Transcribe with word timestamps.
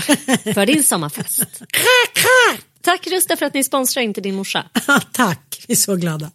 för 0.54 0.66
din 0.66 0.84
sommarfest. 0.84 1.62
Tack 2.82 3.06
Rusta 3.06 3.36
för 3.36 3.46
att 3.46 3.54
ni 3.54 3.64
sponsrar 3.64 4.02
inte 4.02 4.20
din 4.20 4.34
morsa. 4.34 4.66
Tack, 5.12 5.64
vi 5.68 5.72
är 5.72 5.76
så 5.76 5.96
glada. 5.96 6.30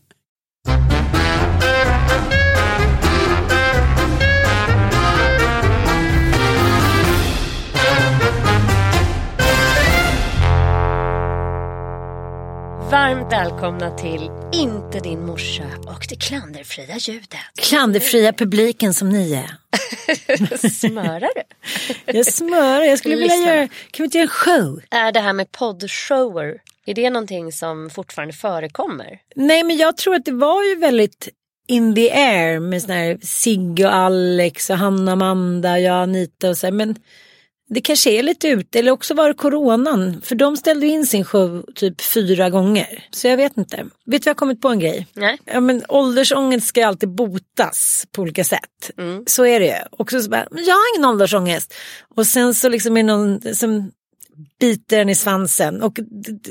Varmt 12.92 13.32
välkomna 13.32 13.98
till 13.98 14.30
Inte 14.54 15.00
din 15.00 15.26
morsa 15.26 15.64
och 15.88 16.06
det 16.10 16.16
klanderfria 16.16 16.98
ljudet. 16.98 17.40
Klanderfria 17.62 18.34
publiken 18.34 18.94
som 18.94 19.10
ni 19.10 19.34
är. 19.34 19.52
Smörar 20.70 21.30
du? 21.36 21.42
Jag 22.18 22.26
smörar, 22.26 22.82
jag 22.82 23.00
skulle 23.00 23.16
vilja 23.16 23.36
Lyssna. 23.36 23.56
göra, 23.56 23.68
kan 23.68 24.04
vi 24.04 24.04
inte 24.04 24.18
göra 24.18 24.24
en 24.24 24.30
show? 24.30 24.82
Är 24.92 25.12
det 25.12 25.20
här 25.20 25.34
med 25.34 25.52
poddshower, 25.52 26.58
är 26.86 26.94
det 26.94 27.10
någonting 27.10 27.52
som 27.52 27.90
fortfarande 27.90 28.34
förekommer? 28.34 29.20
Nej 29.36 29.64
men 29.64 29.78
jag 29.78 29.98
tror 29.98 30.16
att 30.16 30.26
det 30.26 30.32
var 30.32 30.64
ju 30.64 30.76
väldigt 30.76 31.30
in 31.68 31.96
the 31.96 32.12
air 32.12 32.60
med 32.60 32.82
sån 32.82 32.92
här 32.92 33.18
Sigge 33.22 33.86
och 33.86 33.94
Alex 33.96 34.70
och 34.70 34.78
Hanna, 34.78 35.12
Amanda, 35.12 35.80
jag, 35.80 36.04
Anita 36.04 36.50
och 36.50 36.58
så 36.58 36.68
här. 36.68 36.72
Men 36.72 36.96
det 37.70 37.82
kanske 37.82 38.12
är 38.12 38.24
lite 38.24 38.48
ute 38.48 38.80
eller 38.80 38.92
också 38.92 39.14
var 39.14 39.28
det 39.28 39.34
coronan. 39.34 40.22
För 40.22 40.36
de 40.36 40.58
ställde 40.58 40.88
in 40.88 41.06
sin 41.06 41.26
show 41.26 41.66
typ 41.76 42.02
fyra 42.02 42.50
gånger. 42.50 43.08
Så 43.12 43.28
jag 43.28 43.38
vet 43.38 43.58
inte. 43.58 43.78
Vet 43.78 43.90
du 44.06 44.12
vad 44.12 44.22
jag 44.26 44.30
har 44.30 44.36
kommit 44.36 44.62
på 44.62 44.70
en 44.70 44.80
grej? 44.80 45.08
Nej. 45.14 45.38
Ja, 45.46 45.60
men 45.60 45.84
åldersångest 45.90 46.68
ska 46.68 46.88
alltid 46.88 47.10
botas 47.10 48.06
på 48.12 48.22
olika 48.22 48.44
sätt. 48.44 48.92
Så 49.28 49.46
är 49.46 49.60
det 49.60 49.66
ju. 49.66 49.76
Och 49.92 50.12
så, 50.12 50.22
så 50.22 50.30
bara, 50.30 50.48
men 50.52 50.64
jag 50.64 50.74
har 50.76 50.96
ingen 50.96 51.10
åldersångest. 51.10 51.74
Och 52.16 52.28
sen 52.28 52.54
så 52.54 52.70
liksom 52.70 52.98
är 52.98 53.04
det 53.04 53.08
någon 53.08 53.56
som 53.56 53.92
biter 54.60 55.00
en 55.00 55.10
i 55.10 55.16
svansen. 55.16 55.82
Och 55.82 56.00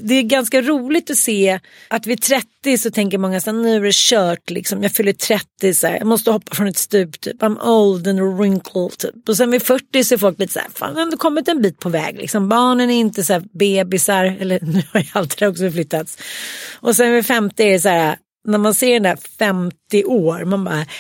det, 0.03 0.15
är 0.15 0.23
ganska 0.23 0.63
roligt 0.63 1.11
att 1.11 1.17
se 1.17 1.61
att 1.89 2.07
vid 2.07 2.23
30 2.23 2.79
så 2.79 2.91
tänker 2.91 3.19
många 3.19 3.41
så 3.41 3.51
här, 3.51 3.59
nu 3.59 3.77
är 3.77 3.81
det 3.81 3.95
kört 3.95 4.51
liksom. 4.51 4.83
Jag 4.83 4.93
fyller 4.93 5.13
30 5.13 5.75
så 5.75 5.87
här, 5.87 5.99
jag 5.99 6.07
måste 6.07 6.31
hoppa 6.31 6.55
från 6.55 6.67
ett 6.67 6.79
stup 6.79 7.21
typ. 7.21 7.43
I'm 7.43 7.61
old 7.63 8.09
and 8.09 8.39
wrinkled 8.39 8.99
typ. 8.99 9.29
Och 9.29 9.37
sen 9.37 9.51
vid 9.51 9.63
40 9.63 10.05
så 10.05 10.15
är 10.15 10.19
folk 10.19 10.39
lite 10.39 10.53
så 10.53 10.59
här, 10.59 10.69
fan 10.75 10.89
jag 10.89 10.97
har 10.97 11.03
ändå 11.03 11.17
kommit 11.17 11.49
en 11.49 11.63
bit 11.63 11.79
på 11.79 11.89
väg 11.89 12.17
liksom. 12.17 12.49
Barnen 12.49 12.91
är 12.91 13.01
inte 13.01 13.25
så 13.25 13.33
här 13.33 13.43
bebisar, 13.59 14.25
eller 14.41 14.61
nu 14.61 14.83
har 14.93 15.01
ju 15.01 15.07
allt 15.13 15.39
det 15.39 15.45
där 15.45 15.51
också 15.51 15.71
flyttats. 15.71 16.19
Och 16.81 16.97
sen 16.97 17.13
vid 17.13 17.27
50 17.27 17.63
är 17.63 17.73
det 17.73 17.81
så 17.81 17.89
här, 17.89 18.17
när 18.45 18.59
man 18.59 18.75
ser 18.75 18.93
den 18.93 19.03
där 19.03 19.19
50 19.39 20.05
år, 20.05 20.45
man 20.45 20.65
bara 20.65 20.87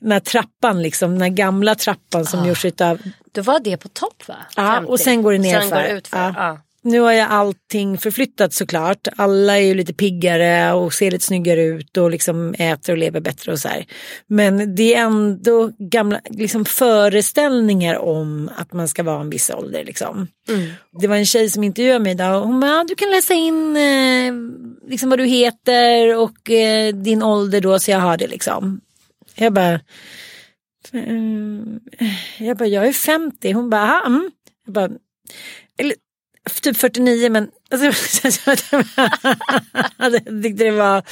den 0.00 0.12
här 0.12 0.20
trappan 0.20 0.82
liksom, 0.82 1.12
den 1.12 1.22
här 1.22 1.28
gamla 1.28 1.74
trappan 1.74 2.24
som 2.26 2.48
gjorts 2.48 2.64
utav 2.64 2.98
Då 3.32 3.42
var 3.42 3.60
det 3.60 3.76
på 3.76 3.88
topp 3.88 4.28
va? 4.28 4.36
Ja, 4.56 4.74
50. 4.76 4.90
och 4.90 5.00
sen 5.00 5.22
går 5.22 5.32
det 5.32 5.38
nerför. 5.38 6.00
Ja. 6.12 6.34
Ja. 6.36 6.58
Nu 6.82 7.00
har 7.00 7.12
jag 7.12 7.30
allting 7.30 7.98
förflyttat 7.98 8.52
såklart. 8.52 9.08
Alla 9.16 9.56
är 9.58 9.62
ju 9.62 9.74
lite 9.74 9.94
piggare 9.94 10.72
och 10.72 10.92
ser 10.94 11.10
lite 11.10 11.24
snyggare 11.24 11.62
ut 11.62 11.96
och 11.96 12.10
liksom 12.10 12.54
äter 12.58 12.92
och 12.92 12.98
lever 12.98 13.20
bättre 13.20 13.52
och 13.52 13.58
så 13.58 13.68
här. 13.68 13.86
Men 14.26 14.74
det 14.74 14.94
är 14.94 15.02
ändå 15.02 15.70
gamla 15.78 16.20
liksom 16.30 16.64
föreställningar 16.64 17.98
om 17.98 18.50
att 18.56 18.72
man 18.72 18.88
ska 18.88 19.02
vara 19.02 19.20
en 19.20 19.30
viss 19.30 19.50
ålder. 19.50 19.84
Liksom. 19.84 20.28
Det 21.00 21.06
var 21.06 21.16
en 21.16 21.26
tjej 21.26 21.50
som 21.50 21.64
intervjuade 21.64 22.00
mig 22.00 22.12
idag 22.12 22.40
och 22.42 22.48
hon 22.48 22.60
bara, 22.60 22.70
"Ja, 22.70 22.84
du 22.88 22.94
kan 22.94 23.10
läsa 23.10 23.34
in 23.34 23.76
eh, 23.76 24.32
liksom 24.90 25.10
vad 25.10 25.18
du 25.18 25.24
heter 25.26 26.16
och 26.16 26.50
eh, 26.50 26.94
din 26.94 27.22
ålder 27.22 27.60
då 27.60 27.78
så 27.78 27.90
jag 27.90 27.98
har 27.98 28.16
det 28.16 28.26
liksom. 28.26 28.80
Jag 29.36 29.52
bara, 29.52 29.80
eh, 30.92 31.76
jag 32.38 32.56
bara, 32.56 32.68
jag 32.68 32.86
är 32.86 32.92
50. 32.92 33.52
Hon 33.52 33.70
bara, 33.70 33.82
"Aha, 33.82 34.06
mm. 34.06 34.30
Jag 34.64 34.74
bara, 34.74 34.90
eller 35.78 35.94
typ 36.62 36.76
49 36.76 37.30
men 37.30 37.50
alltså, 37.70 37.84
jag 39.98 40.42
tyckte 40.42 40.64
det 40.64 40.70
var 40.70 41.02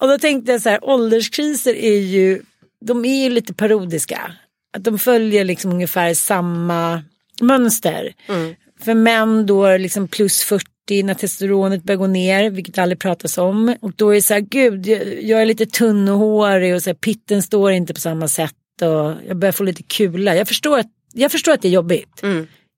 och 0.00 0.08
då 0.08 0.18
tänkte 0.18 0.52
jag 0.52 0.62
så 0.62 0.68
här 0.68 0.84
ålderskriser 0.84 1.74
är 1.74 1.98
ju 1.98 2.42
de 2.80 3.04
är 3.04 3.24
ju 3.24 3.30
lite 3.30 3.54
parodiska 3.54 4.32
att 4.76 4.84
de 4.84 4.98
följer 4.98 5.44
liksom 5.44 5.72
ungefär 5.72 6.14
samma 6.14 7.02
mönster. 7.40 8.14
Mm. 8.28 8.54
För 8.84 8.94
män 8.94 9.46
då 9.46 9.76
liksom 9.76 10.08
plus 10.08 10.42
40 10.42 11.02
när 11.02 11.14
testosteronet 11.14 11.82
börjar 11.82 11.98
gå 11.98 12.06
ner, 12.06 12.50
vilket 12.50 12.78
aldrig 12.78 12.98
pratas 12.98 13.38
om. 13.38 13.76
Och 13.80 13.92
då 13.96 14.10
är 14.10 14.14
det 14.14 14.22
så 14.22 14.34
här, 14.34 14.40
gud, 14.40 14.86
jag, 15.22 15.42
är 15.42 15.46
lite 15.46 15.66
tunn 15.66 16.08
och 16.08 16.18
hårig 16.18 16.74
och 16.74 16.82
så 16.82 16.90
här, 16.90 16.94
pitten 16.94 17.42
står 17.42 17.72
inte 17.72 17.94
på 17.94 18.00
samma 18.00 18.28
sätt 18.28 18.54
och 18.80 19.14
jag 19.28 19.36
börjar 19.36 19.52
få 19.52 19.64
lite 19.64 19.82
kula. 19.82 20.36
Jag 20.36 20.48
förstår 20.48 20.78
att, 20.78 20.90
jag 21.12 21.32
förstår 21.32 21.52
att 21.52 21.62
det 21.62 21.68
är 21.68 21.72
jobbigt. 21.72 22.20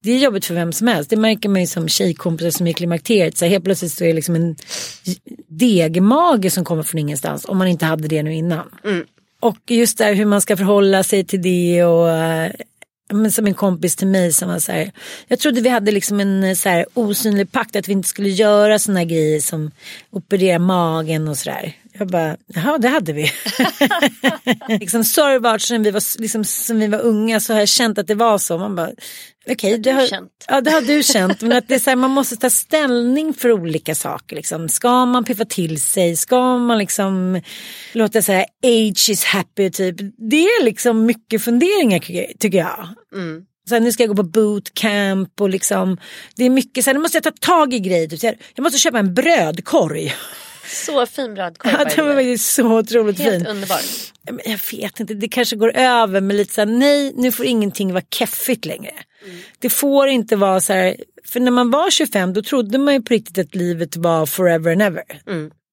Det 0.03 0.13
är 0.13 0.19
jobbigt 0.19 0.45
för 0.45 0.55
vem 0.55 0.73
som 0.73 0.89
helst. 0.89 1.11
Det 1.11 1.17
märker 1.17 1.49
man 1.49 1.61
ju 1.61 1.67
som 1.67 1.89
tjejkompisar 1.89 2.51
som 2.51 2.67
är 2.67 2.71
i 2.71 2.75
klimakteriet. 2.75 3.37
Så 3.37 3.45
här, 3.45 3.51
helt 3.51 3.65
plötsligt 3.65 3.93
så 3.93 4.05
är 4.05 4.09
det 4.09 4.15
liksom 4.15 4.35
en 4.35 4.57
degmage 5.49 6.53
som 6.53 6.65
kommer 6.65 6.83
från 6.83 6.99
ingenstans. 6.99 7.45
Om 7.45 7.59
man 7.59 7.69
inte 7.69 7.85
hade 7.87 8.09
det 8.09 8.23
nu 8.23 8.35
innan. 8.35 8.67
Och 9.41 9.71
just 9.71 9.99
där 9.99 10.15
hur 10.15 10.25
man 10.25 10.41
ska 10.41 10.57
förhålla 10.57 11.03
sig 11.03 11.25
till 11.25 11.43
det 11.43 11.85
och 11.85 12.11
eh, 12.11 12.53
men 13.15 13.33
som 13.33 13.47
en 13.47 13.55
kompis 13.55 13.97
till 13.97 14.07
mig 14.07 14.33
som 14.33 14.49
var 14.49 14.59
så 14.59 14.73
här. 14.73 14.93
Jag 15.29 15.39
trodde 15.39 15.61
vi 15.61 15.69
hade 15.69 15.91
liksom 15.91 16.21
en 16.21 16.45
eh, 16.45 16.55
så 16.55 16.69
här 16.69 16.87
osynlig 16.95 17.53
pakt 17.53 17.77
att 17.77 17.89
vi 17.89 17.93
inte 17.93 18.09
skulle 18.09 18.29
göra 18.29 18.79
sådana 18.79 19.05
grejer 19.05 19.41
som 19.41 19.71
operera 20.11 20.59
magen 20.59 21.29
och 21.29 21.37
sådär. 21.37 21.75
Jag 21.99 22.09
bara, 22.09 22.37
jaha 22.47 22.79
det 22.79 22.89
hade 22.89 23.13
vi. 23.13 23.31
liksom 24.81 25.05
sorry 25.05 25.39
vart 25.39 25.61
sen 25.61 25.83
vi 25.83 25.91
var, 25.91 26.21
liksom, 26.21 26.45
sen 26.45 26.81
vi 26.81 26.87
var 26.87 27.01
unga 27.01 27.41
så 27.41 27.53
har 27.53 27.61
jag 27.61 27.69
känt 27.69 27.99
att 27.99 28.07
det 28.07 28.15
var 28.15 28.39
så. 28.39 28.59
Man 28.59 28.77
bara, 28.77 28.91
okej. 29.51 29.79
det, 29.79 29.91
har, 29.91 30.09
ja, 30.49 30.61
det 30.61 30.71
har 30.71 30.81
du 30.81 31.03
känt. 31.03 31.43
Men 31.43 31.53
att 31.53 31.69
det 31.69 31.75
är 31.75 31.79
så 31.79 31.91
här, 31.91 31.97
man 31.97 32.11
måste 32.11 32.37
ta 32.37 32.51
ställning 32.51 33.35
för 33.35 33.53
olika 33.53 33.95
saker. 33.95 34.37
Liksom. 34.37 34.69
Ska 34.69 35.07
man 35.07 35.25
piffa 35.25 35.45
till 35.45 35.81
sig? 35.81 36.17
Ska 36.17 36.59
man 36.59 36.79
liksom 36.79 37.41
låta 37.93 38.21
här 38.21 38.47
age 38.67 39.11
is 39.11 39.25
happy 39.25 39.71
typ. 39.71 39.97
Det 40.31 40.45
är 40.45 40.65
liksom 40.65 41.07
mycket 41.07 41.43
funderingar 41.43 41.99
tycker 42.39 42.59
jag. 42.59 42.89
Så 43.69 43.75
här, 43.75 43.81
nu 43.81 43.93
ska 43.93 44.03
jag 44.03 44.17
gå 44.17 44.23
på 44.23 44.29
bootcamp 44.29 45.41
och 45.41 45.49
liksom 45.49 45.97
det 46.37 46.45
är 46.45 46.51
mycket 46.51 46.85
så 46.85 46.91
här, 46.91 46.95
nu 46.95 47.01
måste 47.01 47.17
jag 47.17 47.25
ta 47.25 47.33
tag 47.41 47.75
i 47.75 47.79
grejer. 47.81 48.09
Typ, 48.09 48.41
jag 48.55 48.63
måste 48.63 48.79
köpa 48.79 48.99
en 48.99 49.15
brödkorg. 49.15 50.15
Så 50.75 51.07
fin 51.07 51.35
brödkorv. 51.35 51.73
Ja, 51.79 51.85
den 51.97 52.07
var 52.07 52.15
faktiskt 52.15 52.55
så 52.55 52.79
otroligt 52.79 53.19
Helt 53.19 53.37
fin. 53.45 53.47
underbar. 53.47 53.81
Ja, 54.27 54.33
men 54.33 54.41
Jag 54.45 54.61
vet 54.79 55.01
inte, 55.01 55.15
det 55.15 55.29
kanske 55.29 55.57
går 55.57 55.77
över 55.77 56.21
med 56.21 56.37
lite 56.37 56.55
så 56.55 56.61
här, 56.61 56.67
nej 56.67 57.13
nu 57.17 57.33
får 57.33 57.47
ingenting 57.47 57.93
vara 57.93 58.05
keffigt 58.11 58.65
längre. 58.65 58.93
Det 59.59 59.71
får 59.71 60.09
inte 60.09 60.37
vara 60.37 60.61
så 60.61 60.73
här, 60.73 60.97
för 61.25 61.41
när 61.41 61.51
man 61.51 61.71
var 61.71 61.91
25 61.91 62.33
då 62.33 62.43
trodde 62.43 62.79
man 62.79 62.95
ju 62.95 63.03
på 63.03 63.15
riktigt 63.15 63.39
att 63.39 63.55
livet 63.55 63.97
var 63.97 64.27
forever 64.27 64.73
and 64.73 64.83
ever. 64.83 65.05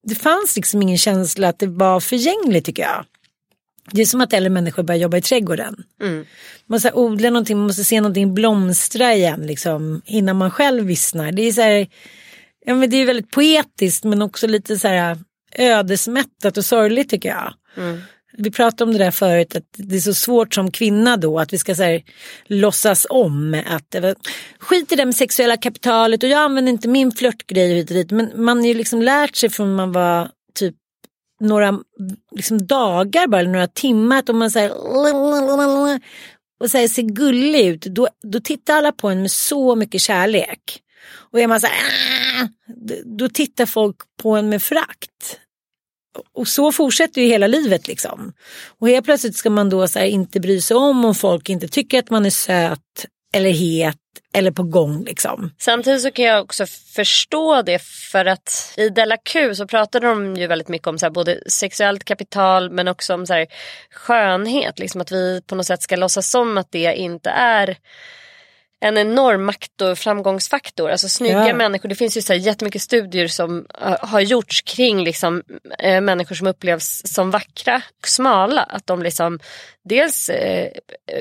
Det 0.06 0.14
fanns 0.14 0.56
liksom 0.56 0.82
ingen 0.82 0.98
känsla 0.98 1.48
att 1.48 1.58
det 1.58 1.66
var 1.66 2.00
förgängligt 2.00 2.64
tycker 2.64 2.82
jag. 2.82 3.04
Det 3.92 4.02
är 4.02 4.06
som 4.06 4.20
att 4.20 4.32
äldre 4.32 4.50
människor 4.50 4.82
börjar 4.82 5.00
jobba 5.00 5.16
i 5.16 5.22
trädgården. 5.22 5.84
Man 6.00 6.24
måste 6.66 6.92
odla 6.92 7.30
någonting, 7.30 7.56
man 7.58 7.66
måste 7.66 7.84
se 7.84 8.00
någonting 8.00 8.34
blomstra 8.34 9.14
igen 9.14 9.40
liksom, 9.46 10.02
innan 10.04 10.36
man 10.36 10.50
själv 10.50 10.84
vissnar. 10.84 11.32
Det 11.32 11.42
är 11.42 11.52
så 11.52 11.60
här, 11.60 11.86
ja, 12.64 12.74
men 12.74 12.90
det 12.90 12.96
är 12.96 13.06
väldigt 13.06 13.30
poetiskt 13.30 14.04
men 14.04 14.22
också 14.22 14.46
lite 14.46 14.78
så 14.78 14.88
här 14.88 15.18
ödesmättat 15.56 16.56
och 16.56 16.64
sorgligt 16.64 17.10
tycker 17.10 17.28
jag. 17.28 17.54
Vi 18.36 18.50
pratade 18.50 18.84
om 18.84 18.92
det 18.92 19.04
där 19.04 19.10
förut 19.10 19.56
att 19.56 19.64
det 19.76 19.96
är 19.96 20.00
så 20.00 20.14
svårt 20.14 20.54
som 20.54 20.70
kvinna 20.70 21.16
då 21.16 21.38
att 21.38 21.52
vi 21.52 21.58
ska 21.58 21.74
så 21.74 21.82
här, 21.82 22.02
låtsas 22.46 23.06
om 23.10 23.62
att 23.66 23.94
skit 24.58 24.92
i 24.92 24.96
det 24.96 25.04
med 25.04 25.14
sexuella 25.14 25.56
kapitalet 25.56 26.22
och 26.22 26.28
jag 26.28 26.40
använder 26.40 26.72
inte 26.72 26.88
min 26.88 27.12
flörtgrej 27.12 27.74
hit 27.74 27.90
och 27.90 27.96
dit 27.96 28.10
men 28.10 28.30
man 28.34 28.58
har 28.58 28.66
ju 28.66 28.74
liksom 28.74 29.02
lärt 29.02 29.36
sig 29.36 29.50
från 29.50 29.74
man 29.74 29.92
var 29.92 30.30
typ 30.54 30.74
några 31.40 31.78
liksom, 32.36 32.66
dagar 32.66 33.26
bara, 33.26 33.40
eller 33.40 33.50
några 33.50 33.66
timmar 33.66 34.18
att 34.18 34.28
om 34.28 34.38
man 34.38 34.50
säger 34.50 34.72
och 36.60 36.70
så 36.70 36.78
här, 36.78 36.88
ser 36.88 37.02
gullig 37.02 37.66
ut 37.66 37.80
då, 37.80 38.08
då 38.22 38.40
tittar 38.40 38.74
alla 38.74 38.92
på 38.92 39.08
en 39.08 39.20
med 39.20 39.30
så 39.30 39.76
mycket 39.76 40.00
kärlek. 40.00 40.82
Och 41.10 41.40
är 41.40 41.46
man 41.46 41.60
så 41.60 41.66
här, 41.66 41.74
ah! 42.42 42.48
då- 43.04 43.28
tittar 43.28 43.66
folk 43.66 43.96
på 44.22 44.36
en 44.36 44.48
med 44.48 44.62
förakt. 44.62 45.38
Och 46.32 46.48
så 46.48 46.72
fortsätter 46.72 47.20
ju 47.20 47.26
hela 47.26 47.46
livet 47.46 47.88
liksom. 47.88 48.32
Och 48.78 48.88
helt 48.88 49.04
plötsligt 49.04 49.36
ska 49.36 49.50
man 49.50 49.70
då 49.70 49.88
så 49.88 49.98
här, 49.98 50.06
inte 50.06 50.40
bry 50.40 50.60
sig 50.60 50.76
om 50.76 51.04
om 51.04 51.14
folk 51.14 51.48
inte 51.48 51.68
tycker 51.68 51.98
att 51.98 52.10
man 52.10 52.26
är 52.26 52.30
söt 52.30 53.06
eller 53.34 53.50
het 53.50 53.96
eller 54.34 54.50
på 54.50 54.62
gång 54.62 55.04
liksom. 55.04 55.50
Samtidigt 55.58 56.02
så 56.02 56.10
kan 56.10 56.24
jag 56.24 56.42
också 56.44 56.66
förstå 56.66 57.62
det 57.62 57.82
för 57.82 58.24
att 58.24 58.74
i 58.76 58.88
Della 58.88 59.16
Q 59.16 59.54
så 59.54 59.66
pratade 59.66 60.06
de 60.06 60.36
ju 60.36 60.46
väldigt 60.46 60.68
mycket 60.68 60.88
om 60.88 60.98
så 60.98 61.06
här, 61.06 61.10
både 61.10 61.50
sexuellt 61.50 62.04
kapital 62.04 62.70
men 62.70 62.88
också 62.88 63.14
om 63.14 63.26
så 63.26 63.32
här, 63.34 63.46
skönhet. 63.90 64.78
Liksom 64.78 65.00
att 65.00 65.12
vi 65.12 65.42
på 65.46 65.54
något 65.54 65.66
sätt 65.66 65.82
ska 65.82 65.96
låtsas 65.96 66.30
som 66.30 66.58
att 66.58 66.68
det 66.70 66.94
inte 66.94 67.30
är 67.30 67.76
en 68.82 68.98
enorm 68.98 69.44
makt 69.44 69.80
och 69.80 69.98
framgångsfaktor. 69.98 70.90
Alltså 70.90 71.08
snygga 71.08 71.48
Ja. 71.48 71.54
människor. 71.54 71.88
Det 71.88 71.94
finns 71.94 72.16
ju 72.16 72.22
så 72.22 72.32
här 72.32 72.40
jättemycket 72.40 72.82
studier 72.82 73.28
som 73.28 73.66
eh, 73.82 73.96
har 74.00 74.20
gjorts 74.20 74.62
kring 74.62 75.04
liksom, 75.04 75.42
eh, 75.78 76.00
människor 76.00 76.34
som 76.34 76.46
upplevs 76.46 77.02
som 77.04 77.30
vackra 77.30 77.82
och 78.02 78.08
smala. 78.08 78.62
Att 78.62 78.86
de 78.86 79.02
liksom 79.02 79.38
dels 79.84 80.28
eh, 80.28 80.68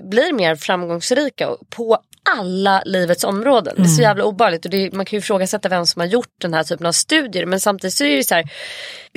blir 0.03 0.33
mer 0.33 0.55
framgångsrika 0.55 1.49
på 1.69 1.97
alla 2.37 2.83
livets 2.85 3.23
områden. 3.23 3.73
Det 3.77 3.83
är 3.83 3.85
så 3.85 4.01
jävla 4.01 4.23
obehagligt 4.23 4.65
och 4.65 4.71
det, 4.71 4.93
man 4.93 5.05
kan 5.05 5.17
ju 5.17 5.19
ifrågasätta 5.19 5.69
vem 5.69 5.85
som 5.85 5.99
har 5.99 6.07
gjort 6.07 6.35
den 6.41 6.53
här 6.53 6.63
typen 6.63 6.85
av 6.85 6.91
studier. 6.91 7.45
Men 7.45 7.59
samtidigt 7.59 7.93
så 7.93 8.03
är 8.03 8.17
det 8.17 8.23
så 8.23 8.35
här 8.35 8.51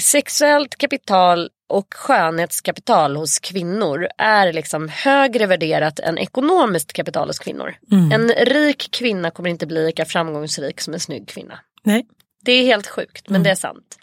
sexuellt 0.03 0.77
kapital 0.77 1.51
och 1.69 1.95
skönhetskapital 1.95 3.17
hos 3.17 3.39
kvinnor 3.39 4.09
är 4.19 4.53
liksom 4.53 4.89
högre 4.89 5.47
värderat 5.47 5.99
än 5.99 6.19
ekonomiskt 6.19 6.93
kapital 6.93 7.29
hos 7.29 7.39
kvinnor. 7.39 7.75
En 8.13 8.29
rik 8.29 8.89
kvinna 8.91 9.31
kommer 9.31 9.51
inte 9.51 9.67
bli 9.67 9.87
lika 9.87 10.05
framgångsrik 10.05 10.81
som 10.81 10.95
en 10.95 11.01
snygg 11.01 11.29
kvinna. 11.29 11.59
Nej. 11.83 12.07
Det 12.45 12.53
är 12.53 12.65
helt 12.65 12.87
sjukt 12.87 13.29
men 13.29 13.43
det 13.43 13.51
är 13.51 13.55
sant. 13.55 13.99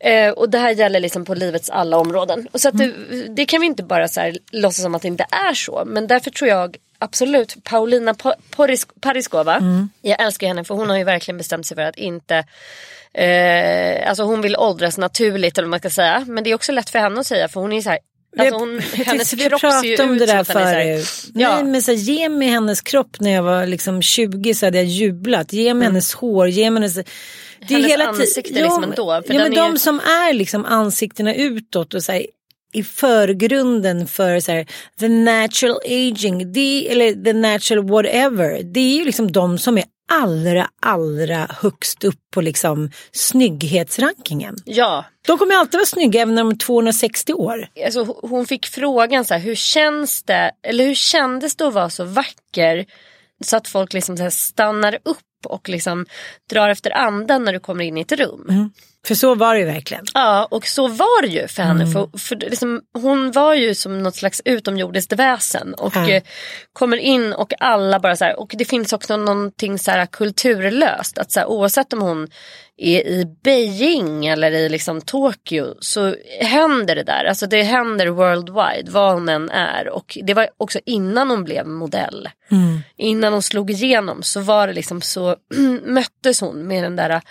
Eh, 0.00 0.30
och 0.30 0.50
det 0.50 0.58
här 0.58 0.70
gäller 0.70 1.00
liksom 1.00 1.24
på 1.24 1.34
livets 1.34 1.70
alla 1.70 1.96
områden. 1.96 2.48
Och 2.52 2.60
så 2.60 2.68
att 2.68 2.78
det, 2.78 2.92
det 3.28 3.46
kan 3.46 3.60
vi 3.60 3.66
inte 3.66 3.82
bara 3.82 4.08
så 4.08 4.20
här, 4.20 4.38
låtsas 4.52 4.82
som 4.82 4.94
att 4.94 5.02
det 5.02 5.08
inte 5.08 5.26
är 5.30 5.54
så. 5.54 5.82
Men 5.86 6.06
därför 6.06 6.30
tror 6.30 6.48
jag 6.48 6.76
absolut 6.98 7.64
Paulina 7.64 8.12
Po- 8.12 8.34
Poris- 8.56 8.88
Pariskova. 9.00 9.60
Jag 10.02 10.22
älskar 10.22 10.46
henne 10.48 10.64
för 10.64 10.74
hon 10.74 10.90
har 10.90 10.96
ju 10.98 11.04
verkligen 11.04 11.38
bestämt 11.38 11.66
sig 11.66 11.74
för 11.74 11.82
att 11.82 11.96
inte 11.96 12.44
eh, 13.14 14.08
Alltså 14.08 14.22
hon 14.22 14.40
vill 14.40 14.56
åldras 14.56 14.98
naturligt 14.98 15.58
eller 15.58 15.66
vad 15.66 15.70
man 15.70 15.78
ska 15.78 15.90
säga. 15.90 16.24
Men 16.28 16.44
det 16.44 16.50
är 16.50 16.54
också 16.54 16.72
lätt 16.72 16.90
för 16.90 16.98
henne 16.98 17.20
att 17.20 17.26
säga 17.26 17.48
för 17.48 17.60
hon 17.60 17.72
är 17.72 17.80
så 17.80 17.90
här 17.90 17.98
Alltså 18.38 18.54
hon, 18.58 18.74
Jag 18.96 19.04
hennes 19.04 19.32
vi 19.32 19.48
kropp 19.48 19.60
ser 19.60 19.84
ju 19.84 19.96
pratade 19.96 20.08
om 20.08 20.14
ut 20.14 20.18
det 20.20 20.26
där 20.26 20.38
är 20.38 20.44
förut. 20.44 21.24
Ja. 21.34 21.54
Nej 21.54 21.64
men 21.64 21.82
så 21.82 21.90
här, 21.90 21.98
ge 21.98 22.28
mig 22.28 22.48
hennes 22.48 22.80
kropp 22.80 23.20
när 23.20 23.30
jag 23.30 23.42
var 23.42 23.66
liksom 23.66 24.02
20 24.02 24.54
så 24.54 24.66
hade 24.66 24.76
jag 24.78 24.86
jublat. 24.86 25.52
Ge 25.52 25.74
mig 25.74 25.86
hennes 25.86 26.14
hår, 26.14 26.48
ge 26.48 26.70
mig 26.70 26.80
hennes... 26.82 26.94
Det 26.94 27.00
är 27.74 27.78
Mm. 27.78 27.82
Hennes 27.82 27.90
hela 27.92 28.04
ti- 28.04 28.08
ansikte 28.08 28.62
liksom 28.62 28.82
ändå, 28.84 29.22
för 29.26 29.34
ja, 29.34 29.40
den 29.40 29.52
men 29.52 29.58
är 29.58 29.68
de 29.72 29.78
som 29.78 30.00
är 30.00 30.32
liksom 30.32 30.64
ansiktena 30.64 31.34
utåt 31.34 31.94
och 31.94 32.02
så 32.02 32.12
här, 32.12 32.26
i 32.72 32.82
förgrunden 32.82 34.06
för 34.06 34.40
så 34.40 34.52
här, 34.52 34.66
the 35.00 35.08
natural 35.08 35.78
aging, 35.84 36.52
det, 36.52 36.92
eller 36.92 37.24
the 37.24 37.32
natural 37.32 37.88
whatever. 37.88 38.62
Det 38.62 38.80
är 38.80 38.96
ju 38.98 39.04
liksom 39.04 39.32
de 39.32 39.58
som 39.58 39.78
är 39.78 39.84
allra, 40.12 40.68
allra 40.82 41.46
högst 41.60 42.04
upp 42.04 42.20
på 42.34 42.40
liksom 42.40 42.90
snygghetsrankingen. 43.12 44.56
Ja, 44.64 45.04
De 45.26 45.38
kommer 45.38 45.54
alltid 45.54 45.78
vara 45.78 45.86
snygga 45.86 46.20
även 46.22 46.34
när 46.34 46.42
de 46.42 46.50
är 46.50 46.56
260 46.56 47.32
år. 47.32 47.68
alltså, 47.84 48.04
hon- 48.22 48.46
fick 48.46 48.66
frågan 48.66 49.24
så 49.24 49.34
här, 49.34 49.40
hur 49.40 49.54
känns 49.54 50.22
det, 50.22 50.50
eller 50.62 50.84
hur 50.84 50.94
kändes 50.94 51.56
det 51.56 51.66
att 51.68 51.74
vara 51.74 51.90
så 51.90 52.04
vacker 52.04 52.86
så 53.44 53.56
att 53.56 53.68
folk 53.68 53.92
liksom 53.92 54.16
så 54.16 54.30
stannar 54.30 54.98
upp 55.04 55.18
och 55.46 55.68
liksom 55.68 56.06
drar 56.50 56.68
efter 56.68 56.90
andan 56.96 57.44
när 57.44 57.52
du 57.52 57.60
kommer 57.60 57.84
in 57.84 57.98
i 57.98 58.00
ett 58.00 58.12
rum. 58.12 58.70
För 59.06 59.14
så 59.14 59.34
var 59.34 59.54
det 59.54 59.60
ju 59.60 59.66
verkligen. 59.66 60.04
Ja 60.14 60.48
och 60.50 60.66
så 60.66 60.88
var 60.88 61.22
det 61.22 61.28
ju 61.28 61.48
för 61.48 61.62
henne. 61.62 61.84
För, 61.92 62.18
för 62.18 62.36
det 62.36 62.48
liksom, 62.48 62.80
hon 62.94 63.30
var 63.32 63.54
ju 63.54 63.74
som 63.74 64.02
något 64.02 64.14
slags 64.16 64.42
utomjordiskt 64.44 65.12
väsen. 65.12 65.74
Och 65.74 65.92
Ja. 65.96 66.10
eh, 66.10 66.22
kommer 66.72 66.96
in 66.96 67.32
och 67.32 67.52
alla 67.60 68.00
bara 68.00 68.16
så 68.16 68.24
här. 68.24 68.40
Och 68.40 68.54
det 68.58 68.64
finns 68.64 68.92
också 68.92 69.16
någonting 69.16 69.78
så 69.78 69.90
här 69.90 70.06
kulturlöst. 70.06 71.18
Att 71.18 71.32
så 71.32 71.40
här, 71.40 71.46
oavsett 71.46 71.92
om 71.92 72.00
hon 72.00 72.28
är 72.76 73.00
i 73.00 73.24
Beijing 73.44 74.26
eller 74.26 74.50
i 74.52 74.68
liksom 74.68 75.00
Tokyo 75.00 75.74
så 75.80 76.14
händer 76.40 76.94
det 76.96 77.02
där. 77.02 77.24
Alltså 77.24 77.46
det 77.46 77.62
händer 77.62 78.06
worldwide 78.06 78.90
vad 78.90 79.12
hon 79.14 79.28
än 79.28 79.50
är. 79.50 79.88
Och 79.88 80.18
det 80.22 80.34
var 80.34 80.48
också 80.56 80.78
innan 80.86 81.30
hon 81.30 81.44
blev 81.44 81.66
modell. 81.66 82.28
Innan 82.96 83.32
hon 83.32 83.42
slog 83.42 83.70
igenom 83.70 84.22
så 84.22 84.40
var 84.40 84.66
det 84.66 84.72
liksom 84.72 85.00
så 85.02 85.27
möttes 85.84 86.40
hon 86.40 86.66
med 86.66 86.84
den 86.84 86.96
där 86.96 87.22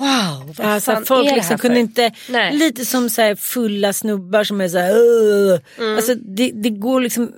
wow, 0.00 0.54
vad 0.56 0.66
Alltså, 0.66 0.92
fan 0.92 1.04
folk 1.04 1.26
är 1.26 1.30
det 1.30 1.36
liksom 1.36 1.50
här 1.50 1.58
kunde 1.58 1.74
för? 1.74 1.80
inte, 1.80 2.12
Nej. 2.28 2.56
lite 2.56 2.86
som 2.86 3.10
så 3.10 3.22
här 3.22 3.34
fulla 3.34 3.92
snubbar 3.92 4.44
som 4.44 4.60
är 4.60 4.68
så 4.68 4.78
här. 4.78 4.90
Mm. 5.78 5.96
alltså 5.96 6.14
det, 6.14 6.50
det 6.54 6.70
går 6.70 7.00
liksom, 7.00 7.32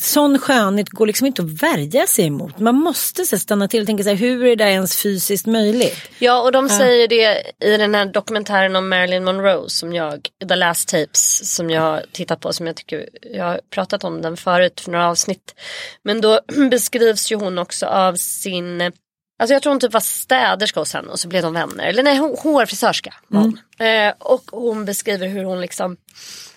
sån 0.00 0.38
skönhet 0.38 0.88
går 0.88 1.06
liksom 1.06 1.26
inte 1.26 1.42
att 1.42 1.62
värja 1.62 2.06
sig 2.06 2.26
emot. 2.26 2.58
Man 2.58 2.74
måste 2.74 3.24
så 3.24 3.36
här, 3.36 3.40
stanna 3.40 3.68
till 3.68 3.80
och 3.80 3.86
tänka 3.86 4.02
så 4.02 4.08
här, 4.08 4.16
hur 4.16 4.46
är 4.46 4.56
det 4.56 4.64
ens 4.64 5.02
fysiskt 5.02 5.46
möjligt? 5.46 5.96
Ja 6.18 6.42
och 6.42 6.52
de 6.52 6.68
säger 6.68 7.08
det 7.08 7.42
i 7.64 7.76
den 7.76 7.94
här 7.94 8.06
dokumentären 8.06 8.76
om 8.76 8.88
Marilyn 8.88 9.24
Monroe 9.24 9.68
som 9.68 9.92
jag, 9.92 10.28
The 10.48 10.56
Last 10.56 10.88
Tapes 10.88 11.54
som 11.54 11.70
jag 11.70 11.80
har 11.80 12.04
tittat 12.12 12.40
på 12.40 12.52
som 12.52 12.66
jag 12.66 12.76
tycker, 12.76 13.08
jag 13.22 13.44
har 13.44 13.60
pratat 13.70 14.04
om 14.04 14.22
den 14.22 14.36
förut 14.36 14.80
för 14.80 14.90
några 14.90 15.08
avsnitt. 15.08 15.54
Men 16.02 16.20
då 16.20 16.40
beskrivs 16.70 17.32
ju 17.32 17.36
hon 17.36 17.58
också 17.58 17.86
av 17.86 18.14
sin 18.14 18.92
Alltså 19.38 19.52
jag 19.54 19.62
tror 19.62 19.70
hon 19.70 19.80
typ 19.80 19.92
var 19.92 20.00
städerska 20.00 20.80
hos 20.80 20.94
henne 20.94 21.08
och 21.08 21.20
så 21.20 21.28
blev 21.28 21.42
de 21.42 21.52
vänner. 21.52 21.84
Eller 21.84 22.02
nej, 22.02 22.18
hår- 22.18 22.42
hårfrisörska 22.42 23.14
var 23.28 23.40
hon. 23.40 23.58
Eh, 23.88 24.14
och 24.18 24.44
hon 24.50 24.84
beskriver 24.84 25.26
hur 25.28 25.44
hon 25.44 25.60
liksom 25.60 25.96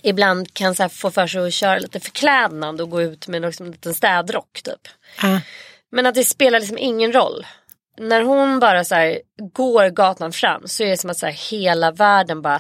ibland 0.02 0.54
kan 0.54 0.76
så 0.76 0.90
få 0.90 1.12
för 1.12 1.28
sig 1.28 1.48
att 1.48 1.54
köra 1.54 1.80
lite 1.80 2.00
förklädnad 2.00 2.82
och 2.82 2.90
gå 2.90 3.02
ut 3.02 3.28
med 3.28 3.42
liksom 3.42 3.66
en 3.66 3.72
liten 3.72 3.94
städrock 3.94 4.62
typ. 4.64 4.88
Ah. 5.24 5.40
Men 5.92 6.06
att 6.06 6.16
det 6.16 6.24
spelar 6.24 6.60
liksom 6.60 6.78
ingen 6.78 7.14
roll. 7.14 7.46
När 8.00 8.22
hon 8.22 8.60
bara 8.60 8.84
så 8.84 8.96
här 8.96 9.20
går 9.54 9.90
gatan 9.90 10.32
fram 10.32 10.68
så 10.68 10.84
är 10.84 10.88
det 10.88 10.98
som 10.98 11.10
att 11.10 11.18
så 11.18 11.26
här 11.26 11.34
hela 11.34 11.92
världen 11.92 12.42
bara 12.42 12.60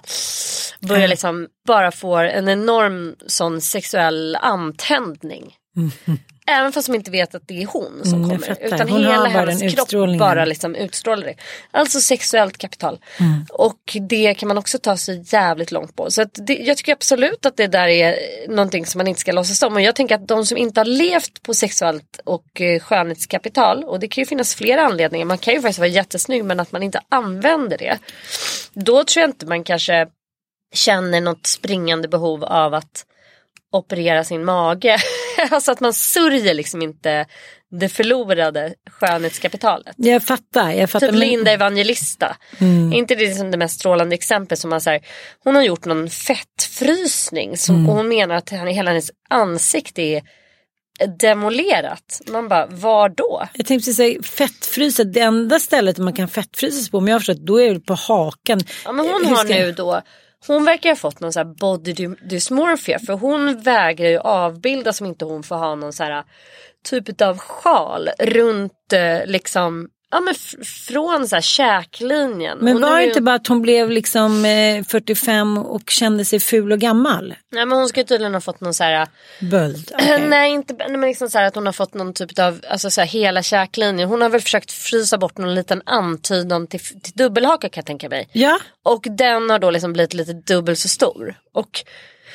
börjar 0.80 1.08
liksom 1.08 1.48
bara 1.68 1.92
få 1.92 2.16
en 2.16 2.48
enorm 2.50 3.16
sån 3.28 3.62
sexuell 3.62 4.36
antändning. 4.42 5.56
Även 6.50 6.72
fast 6.72 6.88
de 6.88 6.96
inte 6.96 7.12
vet 7.12 7.36
att 7.36 7.48
det 7.48 7.62
är 7.64 7.66
hon 7.66 8.02
som 8.04 8.24
Mm, 8.24 8.30
kommer. 8.30 8.58
Utan 8.62 8.90
Hon 8.90 9.02
hela 9.02 9.30
hennes 9.30 9.76
kropp 9.76 10.20
bara 10.20 10.46
liksom 10.46 10.76
utstrålar 10.76 11.26
det. 11.28 11.36
Alltså 11.72 12.00
sexuellt 12.00 12.58
kapital. 12.58 13.00
Mm. 13.20 13.46
Och 13.50 13.98
det 14.10 14.34
kan 14.34 14.48
man 14.48 14.58
också 14.58 14.78
ta 14.78 14.98
sig 14.98 15.24
jävligt 15.26 15.72
långt 15.72 15.96
på. 15.96 16.12
Så 16.12 16.26
det, 16.34 16.54
jag 16.54 16.78
tycker 16.78 16.94
absolut 16.94 17.46
att 17.46 17.58
det 17.58 17.68
där 17.68 17.88
är 17.88 18.16
någonting 18.50 18.86
som 18.86 19.00
man 19.00 19.08
inte 19.08 19.22
ska 19.22 19.32
låtsas 19.32 19.64
om. 19.64 19.74
Och 19.74 19.82
jag 19.82 19.96
tänker 19.96 20.16
att 20.16 20.28
de 20.28 20.46
som 20.46 20.58
inte 20.58 20.80
har 20.80 20.86
levt 20.86 21.44
på 21.44 21.54
sexuellt 21.54 22.20
och 22.24 22.62
eh, 22.62 22.80
skönhetskapital. 22.80 23.84
Och 23.84 24.00
det 24.00 24.08
kan 24.08 24.22
ju 24.22 24.26
finnas 24.26 24.56
flera 24.56 24.82
anledningar. 24.82 25.26
Man 25.26 25.38
kan 25.38 25.54
ju 25.54 25.62
faktiskt 25.62 25.80
vara 25.80 25.90
jättesnygg 25.90 26.46
men 26.46 26.60
att 26.60 26.72
man 26.72 26.84
inte 26.84 27.02
använder 27.10 27.78
det. 27.78 27.98
Då 28.74 29.04
tror 29.04 29.22
jag 29.22 29.30
inte 29.30 29.46
man 29.46 29.64
kanske 29.64 30.08
känner 30.74 31.22
något 31.22 31.48
springande 31.48 32.08
behov 32.08 32.44
av 32.44 32.74
att 32.74 33.06
operera 33.72 34.24
sin 34.24 34.46
mage. 34.46 34.98
alltså 35.52 35.72
att 35.72 35.80
man 35.80 35.94
sörjer 35.94 36.54
liksom 36.54 36.82
inte 36.82 37.26
det 37.80 37.90
förlorade 37.90 38.74
skönhetskapitalet. 38.90 39.94
Jag 39.98 40.24
fattar, 40.24 40.72
jag 40.72 40.90
fattar. 40.90 41.08
Typ 41.08 41.12
men- 41.20 41.30
Linda 41.30 41.52
Evangelista. 41.52 42.38
Inte 42.94 43.16
det 43.16 43.36
som 43.36 43.52
det 43.52 43.58
mest 43.58 43.80
strålande 43.80 44.16
exempel 44.16 44.58
som 44.58 44.70
man 44.70 44.82
här, 44.86 45.02
hon 45.44 45.56
har 45.56 45.64
gjort 45.64 45.86
någon 45.86 46.10
fettfrysning 46.10 47.58
som, 47.58 47.90
och 47.90 47.96
hon 47.96 48.08
menar 48.08 48.36
att 48.36 48.50
han- 48.50 48.68
hela 48.68 48.90
hennes 48.92 49.12
ansikte 49.30 50.02
är 50.02 50.22
demolerat. 51.20 52.22
Man 52.28 52.48
bara, 52.48 52.66
var 52.66 53.10
då? 53.10 53.48
Jag 53.54 53.66
tänkte 53.66 53.94
säga 53.94 54.22
fettfrysa, 54.24 55.04
det 55.04 55.20
enda 55.20 55.60
stället 55.60 55.98
man 55.98 56.14
kan 56.14 56.28
fettfrysa 56.28 56.82
sig 56.82 56.92
på, 56.92 57.00
men 57.00 57.08
jag 57.08 57.16
har 57.16 57.20
förstått, 57.20 57.46
då 57.46 57.62
är 57.62 57.74
det 57.74 57.80
på 57.80 57.94
hakan. 57.94 58.60
Ja, 58.86 58.92
men 58.92 59.06
hon 59.10 59.22
Hur 59.26 59.36
har 59.36 59.46
ska- 59.46 59.54
nu 59.54 59.72
då 59.72 60.02
hon 60.48 60.66
verkar 60.66 60.90
ha 60.90 60.96
fått 60.96 61.20
någon 61.20 61.34
så 61.34 61.40
här 61.40 61.46
body 61.46 61.94
dysmorphia 62.30 63.00
för 63.00 63.14
hon 63.14 63.62
vägrar 63.62 64.10
ju 64.10 64.18
avbilda 64.18 64.94
som 64.94 65.08
inte 65.08 65.26
hon 65.26 65.44
får 65.44 65.56
ha 65.56 65.76
någon 65.76 65.94
så 65.94 66.04
här 66.04 66.24
typ 66.84 67.22
av 67.22 67.38
sjal 67.38 68.10
runt 68.20 68.94
eh, 68.94 69.26
liksom 69.26 69.90
ja 70.12 70.20
men 70.20 70.36
från 70.66 71.28
så 71.28 71.36
här 71.36 71.42
käklinjen. 71.42 72.58
Men 72.62 72.82
var 72.82 72.96
det 72.96 73.02
ju- 73.02 73.08
inte 73.08 73.22
bara 73.22 73.36
att 73.36 73.48
hon 73.48 73.62
blev 73.62 73.90
liksom 73.92 74.46
eh, 74.46 74.84
45 74.84 75.58
och 75.58 75.90
kände 75.90 76.26
sig 76.26 76.40
ful 76.40 76.72
och 76.72 76.80
gammal? 76.80 77.36
Nej 77.52 77.66
men 77.66 77.78
hon 77.78 77.88
ska 77.88 78.04
tydligen 78.04 78.34
ha 78.34 78.42
fått 78.42 78.62
någon 78.62 78.74
så 78.74 78.84
här 78.84 79.08
Böld. 79.42 79.92
okej. 79.96 80.28
Nej 80.28 80.52
inte 80.52 80.74
nej, 80.74 80.92
men 80.98 81.02
liksom 81.02 81.30
så 81.30 81.38
här 81.38 81.46
att 81.46 81.56
hon 81.56 81.66
har 81.66 81.74
fått 81.74 81.94
någon 81.94 82.14
typ 82.14 82.40
av 82.40 82.60
alltså 82.70 82.90
så 82.90 83.02
här, 83.02 83.08
hela 83.08 83.44
käklinjen. 83.44 84.10
Hon 84.10 84.22
har 84.22 84.30
väl 84.30 84.42
försökt 84.42 84.72
frysa 84.72 85.18
bort 85.18 85.38
någon 85.38 85.56
liten 85.56 85.82
antydan 85.86 86.68
till, 86.68 86.80
till 86.80 87.14
dubbelhaka 87.16 87.70
kan 87.70 87.82
jag 87.82 87.86
tänka 87.86 88.10
mig. 88.10 88.30
Ja, 88.32 88.60
Och 88.86 89.06
den 89.10 89.50
har 89.50 89.60
då 89.60 89.72
liksom 89.72 89.94
blivit 89.94 90.14
lite 90.14 90.34
dubbelt 90.34 90.80
så 90.80 90.88
stor. 90.90 91.36
Och 91.54 91.70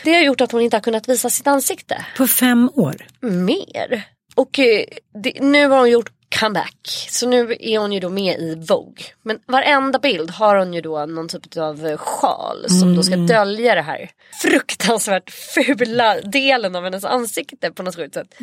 det 0.05 0.15
har 0.15 0.23
gjort 0.23 0.41
att 0.41 0.53
hon 0.53 0.61
inte 0.61 0.77
har 0.77 0.83
kunnat 0.83 1.09
visa 1.09 1.31
sitt 1.31 1.47
ansikte 1.47 2.05
på 2.17 2.27
fem 2.27 2.71
år. 2.75 3.07
mer. 3.21 4.03
Och 4.35 4.59
eh, 4.59 4.85
det, 5.23 5.33
nu 5.41 5.69
har 5.69 5.79
hon 5.79 5.91
gjort 5.91 6.11
comeback. 6.41 7.07
Så 7.11 7.29
nu 7.29 7.57
är 7.61 7.79
hon 7.79 7.93
ju 7.93 8.01
då 8.01 8.09
med 8.09 8.39
i 8.41 8.55
Vogue. 8.69 9.05
Men 9.23 9.39
varenda 9.47 9.99
bild 9.99 10.31
har 10.31 10.57
hon 10.57 10.75
ju 10.75 10.81
då 10.81 11.07
någon 11.07 11.29
typ 11.29 11.57
av 11.57 11.87
eh, 11.87 11.97
sjal 11.97 12.65
som 12.69 12.97
då 12.97 13.03
ska 13.03 13.17
dölja 13.17 13.75
det 13.75 13.83
här 13.83 14.11
fruktansvärt 14.43 15.31
fula 15.31 16.21
delen 16.21 16.77
av 16.77 16.85
hennes 16.85 17.05
ansikte 17.05 17.71
på 17.71 17.83
något 17.83 17.97
sjukt 17.97 18.15
sätt. 18.15 18.35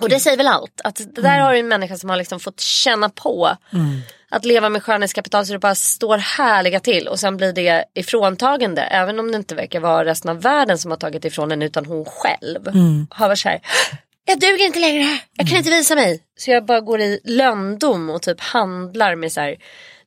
Och 0.00 0.08
det 0.08 0.20
säger 0.20 0.36
väl 0.36 0.46
allt. 0.48 0.80
Att 0.84 0.96
det 1.14 1.22
där 1.22 1.38
har 1.40 1.54
ju 1.54 1.60
en 1.60 1.68
människa 1.68 1.96
som 1.96 2.10
har 2.10 2.16
liksom 2.16 2.40
fått 2.40 2.60
känna 2.60 3.08
på 3.08 3.56
att 4.30 4.44
leva 4.44 4.68
med 4.68 4.82
skönhetskapital 4.82 5.46
så 5.46 5.52
det 5.52 5.58
bara 5.58 5.74
står 5.74 6.18
härliga 6.18 6.80
till 6.80 7.08
och 7.08 7.20
sen 7.20 7.36
blir 7.36 7.52
det 7.52 7.84
ifråntagande. 7.94 8.82
Även 8.82 9.18
om 9.20 9.30
det 9.30 9.36
inte 9.36 9.54
verkar 9.54 9.80
vara 9.80 10.04
resten 10.04 10.30
av 10.30 10.40
världen 10.42 10.78
som 10.78 10.90
har 10.90 10.98
tagit 10.98 11.24
ifrån 11.24 11.50
henne 11.50 11.64
utan 11.64 11.86
hon 11.86 12.04
själv. 12.04 12.60
Har 13.10 13.28
varit 13.28 13.38
så 13.38 13.48
här. 13.48 13.60
Jag 14.24 14.40
duger 14.40 14.66
inte 14.66 14.78
längre 14.78 15.02
här. 15.02 15.20
Jag 15.36 15.48
kan 15.48 15.58
inte 15.58 15.70
visa 15.70 15.94
mig. 15.94 16.22
Så 16.38 16.50
jag 16.50 16.66
bara 16.66 16.80
går 16.80 17.00
i 17.00 17.20
lönndom 17.24 18.10
och 18.10 18.22
typ 18.22 18.40
handlar 18.40 19.16
med 19.16 19.32
så 19.32 19.40
här. 19.40 19.56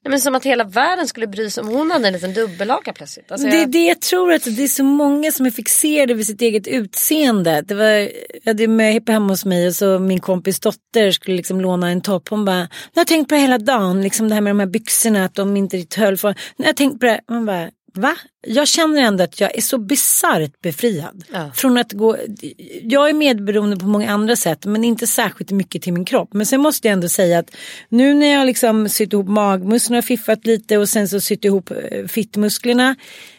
Nej, 0.05 0.09
men 0.09 0.19
som 0.19 0.35
att 0.35 0.45
hela 0.45 0.63
världen 0.63 1.07
skulle 1.07 1.27
bry 1.27 1.49
sig 1.49 1.61
om 1.61 1.67
hon 1.67 1.91
hade 1.91 2.07
en 2.07 2.13
liten 2.13 2.33
dubbelhaka 2.33 2.93
plötsligt. 2.93 3.31
Alltså 3.31 3.47
Det 3.47 3.55
är 3.55 3.59
jag, 3.59 3.71
det 3.71 3.85
jag 3.85 4.01
tror 4.01 4.33
att 4.33 4.43
det 4.43 4.63
är 4.63 4.67
så 4.67 4.83
många 4.83 5.31
som 5.31 5.45
är 5.45 5.51
fixerade 5.51 6.13
vid 6.13 6.25
sitt 6.25 6.41
eget 6.41 6.67
utseende. 6.67 7.61
Det 7.67 7.75
var, 7.75 7.85
jag 7.85 8.09
hade 8.45 8.67
möhippa 8.67 9.11
hemma 9.11 9.33
hos 9.33 9.45
mig 9.45 9.67
och 9.67 9.75
så 9.75 9.99
min 9.99 10.19
kompis 10.19 10.59
dotter 10.59 11.11
skulle 11.11 11.37
liksom 11.37 11.61
låna 11.61 11.89
en 11.89 12.01
topp. 12.01 12.29
Hon 12.29 12.45
bara, 12.45 12.67
jag 12.93 12.99
har 12.99 13.05
tänkt 13.05 13.29
på 13.29 13.35
det 13.35 13.41
hela 13.41 13.57
dagen, 13.57 14.01
liksom 14.01 14.29
det 14.29 14.35
här 14.35 14.41
med 14.41 14.51
de 14.51 14.59
här 14.59 14.67
byxorna, 14.67 15.25
att 15.25 15.35
de 15.35 15.57
inte 15.57 15.77
riktigt 15.77 15.99
höll 15.99 16.17
för. 16.17 16.35
Jag 16.57 16.65
har 16.65 16.73
tänkt 16.73 16.99
på 16.99 17.05
det, 17.05 17.21
man 17.29 17.45
bara, 17.45 17.69
va? 17.97 18.15
Jag 18.47 18.67
känner 18.67 19.01
ändå 19.01 19.23
att 19.23 19.39
jag 19.39 19.57
är 19.57 19.61
så 19.61 19.77
bisarrt 19.77 20.61
befriad. 20.61 21.23
Ja. 21.31 21.51
Från 21.55 21.77
att 21.77 21.91
gå, 21.91 22.17
jag 22.81 23.09
är 23.09 23.13
medberoende 23.13 23.77
på 23.77 23.85
många 23.85 24.11
andra 24.11 24.35
sätt 24.35 24.65
men 24.65 24.83
inte 24.83 25.07
särskilt 25.07 25.51
mycket 25.51 25.81
till 25.81 25.93
min 25.93 26.05
kropp. 26.05 26.29
Men 26.33 26.45
sen 26.45 26.61
måste 26.61 26.87
jag 26.87 26.93
ändå 26.93 27.09
säga 27.09 27.39
att 27.39 27.55
nu 27.89 28.13
när 28.13 28.33
jag 28.33 28.45
liksom 28.45 28.89
sytt 28.89 29.13
ihop 29.13 29.27
magmusklerna 29.27 29.97
och 29.97 30.05
fiffat 30.05 30.45
lite 30.45 30.77
och 30.77 30.89
sen 30.89 31.07
så 31.07 31.19
sytt 31.19 31.45
ihop 31.45 31.71
eh, 31.71 32.07
fittmusklerna. 32.07 32.95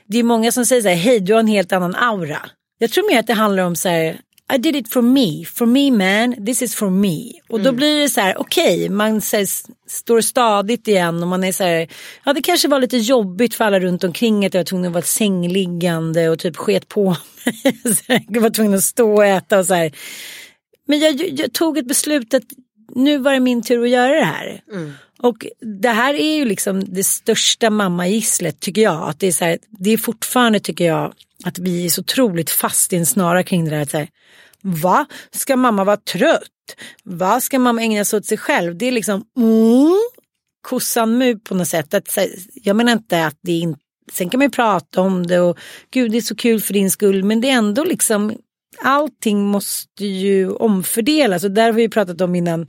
Det 0.07 0.19
är 0.19 0.23
många 0.23 0.53
som 0.53 0.67
säger 0.67 0.83
så 0.83 0.89
här, 0.89 0.97
hej 0.97 1.21
du 1.21 1.33
har 1.33 1.41
en 1.41 1.47
helt 1.47 1.73
annan 1.73 1.95
aura. 1.95 2.39
Jag 2.79 2.91
tror 2.91 3.13
mer 3.13 3.21
att 3.21 3.27
det 3.27 3.35
handlar 3.35 3.63
om 3.63 3.77
så 3.77 3.89
här, 3.89 4.21
I 4.53 4.59
did 4.59 4.77
it 4.77 4.89
for 4.89 5.03
me, 5.03 5.45
for 5.45 5.67
me 5.67 5.91
man, 5.91 6.45
this 6.45 6.63
is 6.63 6.75
for 6.75 6.91
me. 6.91 7.33
Och 7.49 7.61
då 7.61 7.73
blir 7.73 8.01
det 8.01 8.09
så 8.09 8.21
här, 8.21 8.41
okej, 8.41 8.89
man 8.89 9.21
så 9.21 9.37
här, 9.37 9.47
står 9.89 10.21
stadigt 10.21 10.89
igen 10.89 11.23
och 11.23 11.29
man 11.29 11.45
är 11.45 11.53
så 11.53 11.65
här, 11.65 11.89
ja 12.25 12.33
det 12.33 12.43
kanske 12.43 12.69
var 12.69 12.81
lite 12.81 12.97
jobbigt 12.97 13.55
för 13.55 13.65
alla 13.65 13.81
runt 13.81 14.05
omkring 14.05 14.47
att 14.47 14.55
jag 14.55 14.61
var 14.61 14.65
tvungen 14.65 14.87
att 14.87 14.93
vara 14.93 15.05
sängliggande 15.05 16.29
och 16.29 16.39
typ 16.39 16.57
sket 16.57 16.89
på 16.89 17.17
mig. 17.45 17.79
Jag 18.29 18.41
var 18.41 18.51
tvungen 18.51 18.75
att 18.75 18.85
stå 18.85 19.15
och 19.15 19.25
äta 19.25 19.59
och 19.59 19.67
så 19.67 19.75
här. 19.75 19.93
Men 20.87 20.99
jag, 20.99 21.41
jag 21.41 21.53
tog 21.53 21.79
ett 21.79 21.89
beslut 21.89 22.35
att 22.35 22.43
nu 22.95 23.19
var 23.19 23.33
det 23.33 23.41
min 23.41 23.63
tur 23.63 23.83
att 23.83 23.91
göra 23.91 24.15
det 24.15 24.25
här. 24.25 24.61
Och 25.25 25.47
det 25.81 25.89
här 25.89 26.15
är 26.15 26.37
ju 26.37 26.45
liksom 26.45 26.85
det 26.85 27.05
största 27.05 27.71
mammagisslet 27.71 28.61
tycker 28.61 28.83
jag. 28.83 29.09
Att 29.09 29.21
det, 29.21 29.27
är 29.27 29.33
så 29.33 29.45
här, 29.45 29.59
det 29.71 29.91
är 29.91 29.97
fortfarande 29.97 30.61
tycker 30.61 30.85
jag 30.85 31.15
att 31.45 31.59
vi 31.59 31.85
är 31.85 31.89
så 31.89 32.01
otroligt 32.01 32.51
fast 32.51 32.93
i 32.93 32.97
en 32.97 33.07
snara 33.07 33.43
kring 33.43 33.65
det 33.65 33.71
där. 33.71 33.83
Att 33.83 33.91
så 33.91 33.99
här, 33.99 34.09
Va? 34.63 35.07
Ska 35.31 35.57
mamma 35.57 35.85
vara 35.85 35.97
trött? 35.97 36.77
Va? 37.05 37.41
Ska 37.41 37.59
mamma 37.59 37.83
ägna 37.83 38.05
sig 38.05 38.17
åt 38.17 38.27
sig 38.27 38.39
själv? 38.39 38.79
Det 38.79 38.87
är 38.87 38.93
liksom 38.93 39.25
mm, 39.37 40.01
kossan 40.69 41.19
mu 41.19 41.39
på 41.39 41.55
något 41.55 41.69
sätt. 41.69 41.95
Att, 41.95 42.17
här, 42.17 42.29
jag 42.55 42.77
menar 42.77 42.93
inte 42.93 43.27
att 43.27 43.39
det 43.43 43.53
är 43.53 43.61
inte 43.61 43.81
Sen 44.13 44.31
kan 44.31 44.39
man 44.39 44.47
ju 44.47 44.51
prata 44.51 45.01
om 45.01 45.27
det 45.27 45.41
och 45.41 45.59
gud 45.91 46.13
det 46.13 46.17
är 46.17 46.23
så 46.23 46.37
kul 46.37 46.61
för 46.61 46.75
din 46.75 46.91
skull 46.91 47.25
men 47.25 47.41
det 47.41 47.51
är 47.51 47.55
ändå 47.55 47.85
liksom 47.85 48.33
allting 48.83 49.45
måste 49.47 50.07
ju 50.07 50.51
omfördelas 50.51 51.45
och 51.45 51.51
där 51.51 51.65
har 51.65 51.73
vi 51.73 51.83
ju 51.83 51.89
pratat 51.89 52.21
om 52.21 52.35
innan 52.35 52.67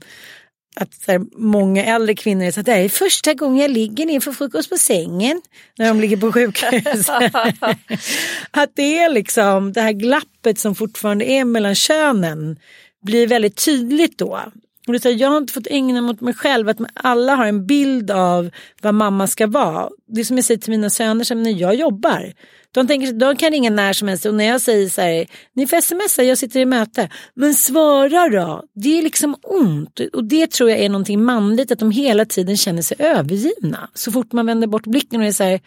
att 0.80 0.94
så 0.94 1.12
här, 1.12 1.20
många 1.36 1.84
äldre 1.84 2.14
kvinnor 2.14 2.50
så 2.50 2.60
att 2.60 2.66
det 2.66 2.72
är 2.72 2.88
första 2.88 3.34
gången 3.34 3.62
jag 3.62 3.70
ligger 3.70 4.06
ner 4.06 4.20
för 4.20 4.32
frukost 4.32 4.70
på 4.70 4.76
sängen 4.76 5.42
när 5.78 5.88
de 5.88 6.00
ligger 6.00 6.16
på 6.16 6.32
sjukhus. 6.32 7.08
att 8.50 8.70
det 8.74 8.98
är 8.98 9.10
liksom 9.10 9.72
det 9.72 9.80
här 9.80 9.92
glappet 9.92 10.58
som 10.58 10.74
fortfarande 10.74 11.24
är 11.24 11.44
mellan 11.44 11.74
könen 11.74 12.56
blir 13.02 13.26
väldigt 13.26 13.64
tydligt 13.64 14.18
då. 14.18 14.40
Och 14.86 14.92
det 14.92 14.96
är 14.96 15.00
så 15.00 15.08
här, 15.08 15.16
jag 15.16 15.28
har 15.28 15.36
inte 15.36 15.52
fått 15.52 15.66
ägna 15.66 16.00
mot 16.00 16.20
mig 16.20 16.34
själv. 16.34 16.68
Att 16.68 16.76
alla 16.94 17.34
har 17.34 17.46
en 17.46 17.66
bild 17.66 18.10
av 18.10 18.50
vad 18.82 18.94
mamma 18.94 19.26
ska 19.26 19.46
vara. 19.46 19.88
Det 20.06 20.20
är 20.20 20.24
som 20.24 20.36
jag 20.36 20.44
säger 20.44 20.60
till 20.60 20.70
mina 20.70 20.90
söner 20.90 21.24
som 21.24 21.42
när 21.42 21.50
jag 21.50 21.74
jobbar. 21.74 22.32
De, 22.76 22.86
tänker, 22.86 23.12
de 23.12 23.36
kan 23.36 23.50
ringa 23.50 23.70
när 23.70 23.92
som 23.92 24.08
helst 24.08 24.26
och 24.26 24.34
när 24.34 24.44
jag 24.44 24.60
säger 24.60 24.88
så 24.88 25.00
här, 25.00 25.26
ni 25.54 25.66
får 25.66 25.80
smsa, 25.80 26.22
jag 26.22 26.38
sitter 26.38 26.60
i 26.60 26.64
möte. 26.64 27.08
Men 27.34 27.54
svara 27.54 28.28
då, 28.28 28.64
det 28.74 28.98
är 28.98 29.02
liksom 29.02 29.36
ont. 29.42 30.00
Och 30.12 30.24
det 30.24 30.50
tror 30.50 30.70
jag 30.70 30.78
är 30.78 30.88
någonting 30.88 31.24
manligt, 31.24 31.72
att 31.72 31.78
de 31.78 31.90
hela 31.90 32.24
tiden 32.24 32.56
känner 32.56 32.82
sig 32.82 32.96
övergivna. 33.00 33.90
Så 33.94 34.12
fort 34.12 34.32
man 34.32 34.46
vänder 34.46 34.66
bort 34.66 34.86
blicken 34.86 35.20
och 35.20 35.26
är 35.26 35.32
så 35.32 35.44
här, 35.44 35.60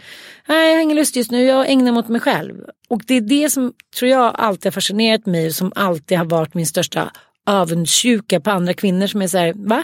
nej 0.47 0.69
jag 0.69 0.77
har 0.77 0.83
ingen 0.83 0.97
lust 0.97 1.15
just 1.15 1.31
nu, 1.31 1.43
jag 1.43 1.69
ägnar 1.69 1.91
mig 1.91 1.99
åt 1.99 2.09
mig 2.09 2.21
själv. 2.21 2.55
Och 2.89 3.01
det 3.07 3.17
är 3.17 3.21
det 3.21 3.49
som 3.49 3.73
tror 3.99 4.11
jag 4.11 4.35
alltid 4.35 4.65
har 4.65 4.71
fascinerat 4.71 5.25
mig 5.25 5.47
och 5.47 5.53
som 5.53 5.71
alltid 5.75 6.17
har 6.17 6.25
varit 6.25 6.53
min 6.53 6.67
största 6.67 7.11
avundsjuka 7.49 8.39
på 8.39 8.51
andra 8.51 8.73
kvinnor 8.73 9.07
som 9.07 9.21
är 9.21 9.27
så 9.27 9.37
här, 9.37 9.53
va? 9.55 9.83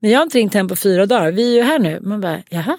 Men 0.00 0.10
jag 0.10 0.18
har 0.18 0.24
inte 0.24 0.38
ringt 0.38 0.54
hem 0.54 0.68
på 0.68 0.76
fyra 0.76 1.06
dagar, 1.06 1.32
vi 1.32 1.50
är 1.50 1.54
ju 1.54 1.62
här 1.62 1.78
nu. 1.78 2.00
Man 2.02 2.20
bara, 2.20 2.42
jaha. 2.48 2.78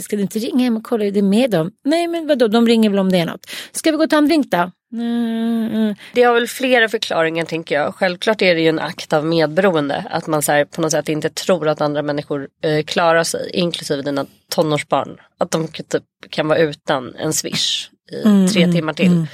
Ska 0.00 0.16
du 0.16 0.22
inte 0.22 0.38
ringa 0.38 0.64
hem 0.64 0.76
och 0.76 0.84
kolla 0.84 1.04
hur 1.04 1.12
det 1.12 1.20
är 1.20 1.22
med 1.22 1.50
dem? 1.50 1.70
Nej 1.84 2.08
men 2.08 2.26
vadå, 2.26 2.48
de 2.48 2.66
ringer 2.66 2.90
väl 2.90 2.98
om 2.98 3.12
det 3.12 3.18
är 3.18 3.26
något. 3.26 3.46
Ska 3.72 3.90
vi 3.90 3.96
gå 3.96 4.04
och 4.04 4.10
ta 4.10 4.18
en 4.18 4.28
drink 4.28 4.50
då? 4.50 4.70
Mm. 4.92 5.94
Det 6.14 6.22
har 6.22 6.34
väl 6.34 6.48
flera 6.48 6.88
förklaringar 6.88 7.44
tänker 7.44 7.74
jag. 7.74 7.94
Självklart 7.94 8.42
är 8.42 8.54
det 8.54 8.60
ju 8.60 8.68
en 8.68 8.78
akt 8.78 9.12
av 9.12 9.26
medberoende. 9.26 10.04
Att 10.10 10.26
man 10.26 10.42
så 10.42 10.52
här, 10.52 10.64
på 10.64 10.80
något 10.80 10.90
sätt 10.90 11.08
inte 11.08 11.30
tror 11.30 11.68
att 11.68 11.80
andra 11.80 12.02
människor 12.02 12.48
eh, 12.62 12.84
klarar 12.84 13.24
sig. 13.24 13.50
Inklusive 13.54 14.02
dina 14.02 14.26
tonårsbarn. 14.48 15.16
Att 15.38 15.50
de 15.50 15.68
typ, 15.68 16.02
kan 16.30 16.48
vara 16.48 16.58
utan 16.58 17.14
en 17.14 17.32
swish 17.32 17.90
i 18.12 18.22
mm, 18.24 18.48
tre 18.48 18.72
timmar 18.72 18.92
till. 18.92 19.06
Mm. 19.06 19.26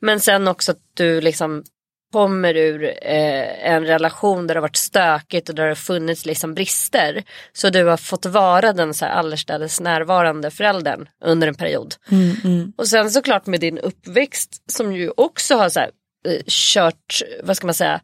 Men 0.00 0.20
sen 0.20 0.48
också 0.48 0.72
att 0.72 0.78
du 0.94 1.20
liksom 1.20 1.64
kommer 2.12 2.56
ur 2.56 2.84
eh, 2.84 3.68
en 3.72 3.86
relation 3.86 4.46
där 4.46 4.54
det 4.54 4.58
har 4.58 4.62
varit 4.62 4.76
stökigt 4.76 5.48
och 5.48 5.54
där 5.54 5.62
det 5.62 5.70
har 5.70 5.74
funnits 5.74 6.26
liksom 6.26 6.54
brister. 6.54 7.24
Så 7.52 7.70
du 7.70 7.84
har 7.84 7.96
fått 7.96 8.26
vara 8.26 8.72
den 8.72 8.94
så 8.94 9.04
här 9.04 9.12
allestädes 9.12 9.80
närvarande 9.80 10.50
föräldern 10.50 11.08
under 11.24 11.48
en 11.48 11.54
period. 11.54 11.94
Mm, 12.10 12.36
mm. 12.44 12.72
Och 12.76 12.88
sen 12.88 13.10
såklart 13.10 13.46
med 13.46 13.60
din 13.60 13.78
uppväxt 13.78 14.72
som 14.72 14.92
ju 14.92 15.10
också 15.16 15.56
har 15.56 15.68
så 15.68 15.80
här, 15.80 15.90
eh, 16.28 16.42
kört, 16.46 17.22
vad 17.42 17.56
ska 17.56 17.66
man 17.66 17.74
säga, 17.74 18.00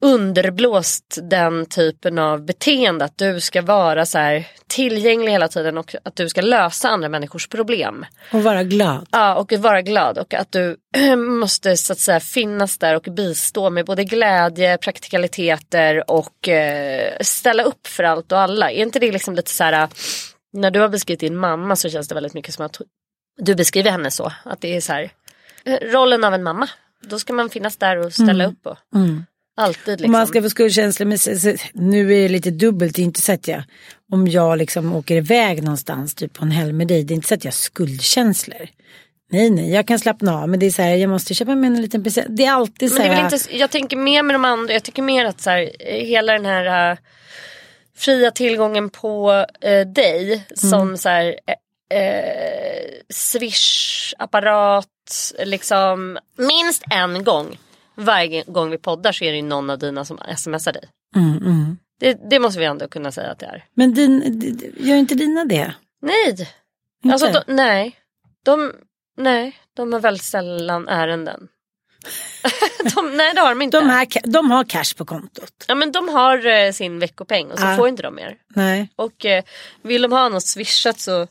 underblåst 0.00 1.18
den 1.22 1.66
typen 1.66 2.18
av 2.18 2.44
beteende 2.44 3.04
att 3.04 3.18
du 3.18 3.40
ska 3.40 3.62
vara 3.62 4.06
så 4.06 4.18
här 4.18 4.46
tillgänglig 4.66 5.32
hela 5.32 5.48
tiden 5.48 5.78
och 5.78 5.94
att 6.02 6.16
du 6.16 6.28
ska 6.28 6.40
lösa 6.40 6.88
andra 6.88 7.08
människors 7.08 7.48
problem. 7.48 8.06
Och 8.32 8.42
vara 8.42 8.62
glad. 8.62 9.06
Ja 9.12 9.34
och 9.34 9.52
vara 9.52 9.82
glad 9.82 10.18
och 10.18 10.34
att 10.34 10.52
du 10.52 10.76
måste 11.16 11.76
så 11.76 11.92
att 11.92 11.98
säga 11.98 12.20
finnas 12.20 12.78
där 12.78 12.96
och 12.96 13.02
bistå 13.02 13.70
med 13.70 13.86
både 13.86 14.04
glädje, 14.04 14.78
praktikaliteter 14.78 16.10
och 16.10 16.48
eh, 16.48 17.16
ställa 17.20 17.62
upp 17.62 17.86
för 17.86 18.04
allt 18.04 18.32
och 18.32 18.38
alla. 18.38 18.70
Är 18.70 18.82
inte 18.82 18.98
det 18.98 19.12
liksom 19.12 19.34
lite 19.34 19.50
så 19.50 19.64
här 19.64 19.88
när 20.52 20.70
du 20.70 20.80
har 20.80 20.88
beskrivit 20.88 21.20
din 21.20 21.36
mamma 21.36 21.76
så 21.76 21.88
känns 21.88 22.08
det 22.08 22.14
väldigt 22.14 22.34
mycket 22.34 22.54
som 22.54 22.66
att 22.66 22.80
du 23.36 23.54
beskriver 23.54 23.90
henne 23.90 24.10
så. 24.10 24.32
Att 24.44 24.60
det 24.60 24.76
är 24.76 24.80
så 24.80 24.92
här 24.92 25.10
eh, 25.64 25.78
rollen 25.92 26.24
av 26.24 26.34
en 26.34 26.42
mamma. 26.42 26.68
Då 27.02 27.18
ska 27.18 27.32
man 27.32 27.50
finnas 27.50 27.76
där 27.76 27.96
och 27.96 28.12
ställa 28.12 28.44
mm. 28.44 28.50
upp. 28.50 28.66
Och, 28.66 28.76
mm. 28.94 29.24
Alltid 29.60 30.00
liksom. 30.00 30.12
Man 30.12 30.26
ska 30.26 30.42
få 30.42 30.50
skuldkänslor, 30.50 31.06
men 31.06 31.18
nu 31.72 32.14
är 32.14 32.22
det 32.22 32.28
lite 32.28 32.50
dubbelt, 32.50 32.96
det 32.96 33.02
är 33.02 33.04
inte 33.04 33.20
så 33.20 33.32
att 33.32 33.48
jag, 33.48 33.62
om 34.12 34.28
jag 34.28 34.58
liksom 34.58 34.94
åker 34.94 35.16
iväg 35.16 35.62
någonstans, 35.62 36.14
typ 36.14 36.32
på 36.32 36.44
en 36.44 36.50
helg 36.50 36.72
med 36.72 36.88
dig, 36.88 37.04
det 37.04 37.14
är 37.14 37.16
inte 37.16 37.28
så 37.28 37.34
att 37.34 37.44
jag 37.44 37.52
har 37.52 37.56
skuldkänslor. 37.56 38.68
Nej, 39.32 39.50
nej, 39.50 39.70
jag 39.70 39.86
kan 39.86 39.98
slappna 39.98 40.42
av, 40.42 40.48
men 40.48 40.60
det 40.60 40.66
är 40.66 40.70
så 40.70 40.82
här, 40.82 40.94
jag 40.94 41.10
måste 41.10 41.34
köpa 41.34 41.54
med 41.54 41.68
en 41.68 41.82
liten 41.82 42.04
present. 42.04 42.26
Det 42.30 42.44
är 42.44 42.52
alltid 42.52 42.92
så 42.92 43.02
här. 43.02 43.08
Men 43.08 43.16
det 43.16 43.22
är 43.22 43.34
inte, 43.34 43.56
jag 43.56 43.70
tänker 43.70 43.96
mer 43.96 44.22
med 44.22 44.34
de 44.34 44.44
andra, 44.44 44.72
jag 44.72 44.82
tycker 44.82 45.02
mer 45.02 45.24
att 45.24 45.40
så 45.40 45.50
här, 45.50 45.70
hela 46.04 46.32
den 46.32 46.46
här 46.46 46.92
uh, 46.92 46.98
fria 47.96 48.30
tillgången 48.30 48.90
på 48.90 49.30
uh, 49.66 49.86
dig 49.92 50.32
mm. 50.32 50.44
som 50.54 50.96
så 50.96 51.08
här, 51.08 51.26
uh, 51.26 51.34
swish-apparat, 53.14 54.86
liksom 55.44 56.18
minst 56.36 56.82
en 56.90 57.24
gång 57.24 57.58
varje 57.94 58.44
gång 58.46 58.70
vi 58.70 58.78
poddar 58.78 59.12
så 59.12 59.24
är 59.24 59.32
det 59.32 59.42
någon 59.42 59.70
av 59.70 59.78
dina 59.78 60.04
som 60.04 60.18
smsar 60.36 60.72
dig. 60.72 60.84
Mm, 61.16 61.36
mm. 61.36 61.78
Det, 62.00 62.30
det, 62.30 62.38
måste 62.38 62.60
vi 62.60 62.66
ändå 62.66 62.88
kunna 62.88 63.12
säga 63.12 63.30
att 63.30 63.38
det 63.38 63.46
är. 63.46 63.64
Men 63.74 63.94
din, 63.94 64.74
gör 64.78 64.96
inte 64.96 65.14
dina 65.14 65.44
det? 65.44 65.74
Nej. 66.02 66.30
Inte? 66.30 66.46
Alltså, 67.12 67.26
de, 67.26 67.54
nej. 67.54 67.96
De, 68.44 68.72
nej, 69.16 69.58
de 69.74 69.92
har 69.92 70.00
väldigt 70.00 70.24
sällan 70.24 70.88
ärenden. 70.88 71.48
de, 72.94 73.16
nej 73.16 73.34
det 73.34 73.40
har 73.40 73.48
de 73.48 73.62
inte. 73.62 73.80
De, 73.80 73.90
här, 73.90 74.06
de 74.24 74.50
har 74.50 74.64
cash 74.64 74.96
på 74.96 75.04
kontot. 75.04 75.64
Ja 75.68 75.74
men 75.74 75.92
de 75.92 76.08
har 76.08 76.46
eh, 76.46 76.72
sin 76.72 76.98
veckopeng 76.98 77.50
och 77.50 77.58
så 77.58 77.66
ah. 77.66 77.76
får 77.76 77.88
inte 77.88 78.02
de 78.02 78.14
mer. 78.14 78.36
Nej. 78.48 78.88
Och 78.96 79.26
eh, 79.26 79.44
vill 79.82 80.02
de 80.02 80.12
ha 80.12 80.28
något 80.28 80.46
swishat 80.46 81.00
så 81.00 81.26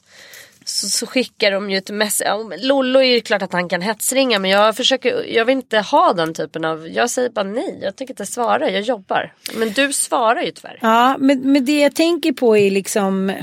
så, 0.69 0.89
så 0.89 1.05
skickar 1.05 1.51
de 1.51 1.69
ju 1.69 1.77
ett 1.77 1.89
mess. 1.89 2.21
Ja, 2.25 2.51
Lollo 2.57 2.99
är 2.99 3.13
ju 3.13 3.21
klart 3.21 3.41
att 3.41 3.53
han 3.53 3.69
kan 3.69 3.81
hetsringa 3.81 4.39
men 4.39 4.51
jag 4.51 4.75
försöker, 4.75 5.25
jag 5.35 5.45
vill 5.45 5.55
inte 5.55 5.79
ha 5.79 6.13
den 6.13 6.33
typen 6.33 6.65
av, 6.65 6.89
jag 6.89 7.09
säger 7.09 7.29
bara 7.29 7.43
nej, 7.43 7.79
jag 7.81 7.95
tänker 7.95 8.11
inte 8.11 8.25
svara, 8.25 8.69
jag 8.69 8.81
jobbar. 8.81 9.33
Men 9.53 9.71
du 9.71 9.93
svarar 9.93 10.41
ju 10.41 10.51
tyvärr. 10.51 10.79
Ja, 10.81 11.17
men, 11.19 11.51
men 11.51 11.65
det 11.65 11.79
jag 11.79 11.95
tänker 11.95 12.33
på 12.33 12.57
är 12.57 12.71
liksom 12.71 13.33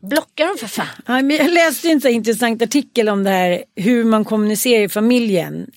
Blocka 0.00 0.46
dem 0.46 0.56
för 0.58 0.66
fan. 0.66 0.86
Ja, 1.06 1.22
men 1.22 1.36
jag 1.36 1.50
läste 1.50 1.88
en 1.88 2.00
så 2.00 2.08
intressant 2.08 2.62
artikel 2.62 3.08
om 3.08 3.24
det 3.24 3.30
här 3.30 3.64
hur 3.76 4.04
man 4.04 4.24
kommunicerar 4.24 4.82
i 4.82 4.88
familjen 4.88 5.70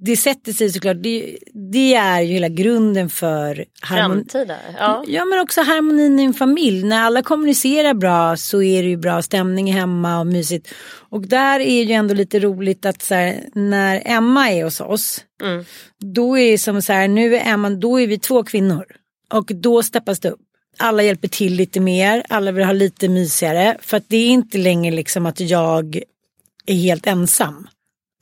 det 0.00 0.16
sätter 0.16 0.52
sig 0.52 0.70
såklart, 0.70 0.96
det, 1.00 1.38
det 1.72 1.94
är 1.94 2.20
ju 2.20 2.32
hela 2.32 2.48
grunden 2.48 3.10
för 3.10 3.64
harmoni. 3.80 4.20
ja. 4.78 5.04
ja 5.06 5.24
men 5.24 5.40
också 5.40 5.60
harmonin 5.60 6.20
i 6.20 6.22
en 6.22 6.34
familj. 6.34 6.84
När 6.84 7.00
alla 7.00 7.22
kommunicerar 7.22 7.94
bra 7.94 8.36
så 8.36 8.62
är 8.62 8.82
det 8.82 8.88
ju 8.88 8.96
bra 8.96 9.22
stämning 9.22 9.72
hemma 9.72 10.20
och 10.20 10.26
mysigt. 10.26 10.68
Och 11.10 11.28
där 11.28 11.60
är 11.60 11.82
ju 11.82 11.92
ändå 11.92 12.14
lite 12.14 12.38
roligt 12.38 12.86
att 12.86 13.02
så 13.02 13.14
här, 13.14 13.44
när 13.54 14.02
Emma 14.04 14.50
är 14.50 14.64
hos 14.64 14.80
oss. 14.80 15.24
Mm. 15.42 15.64
Då 16.14 16.38
är 16.38 16.52
det 16.52 16.58
som 16.58 16.82
så 16.82 16.92
här, 16.92 17.08
nu 17.08 17.36
är 17.36 17.52
Emma, 17.52 17.70
då 17.70 18.00
är 18.00 18.06
vi 18.06 18.18
två 18.18 18.44
kvinnor. 18.44 18.84
Och 19.32 19.46
då 19.54 19.82
steppas 19.82 20.20
det 20.20 20.30
upp. 20.30 20.40
Alla 20.78 21.02
hjälper 21.02 21.28
till 21.28 21.54
lite 21.54 21.80
mer, 21.80 22.22
alla 22.28 22.52
vill 22.52 22.64
ha 22.64 22.72
lite 22.72 23.08
mysigare. 23.08 23.76
För 23.80 23.96
att 23.96 24.08
det 24.08 24.16
är 24.16 24.28
inte 24.28 24.58
längre 24.58 24.94
liksom 24.94 25.26
att 25.26 25.40
jag 25.40 26.00
är 26.66 26.74
helt 26.74 27.06
ensam. 27.06 27.66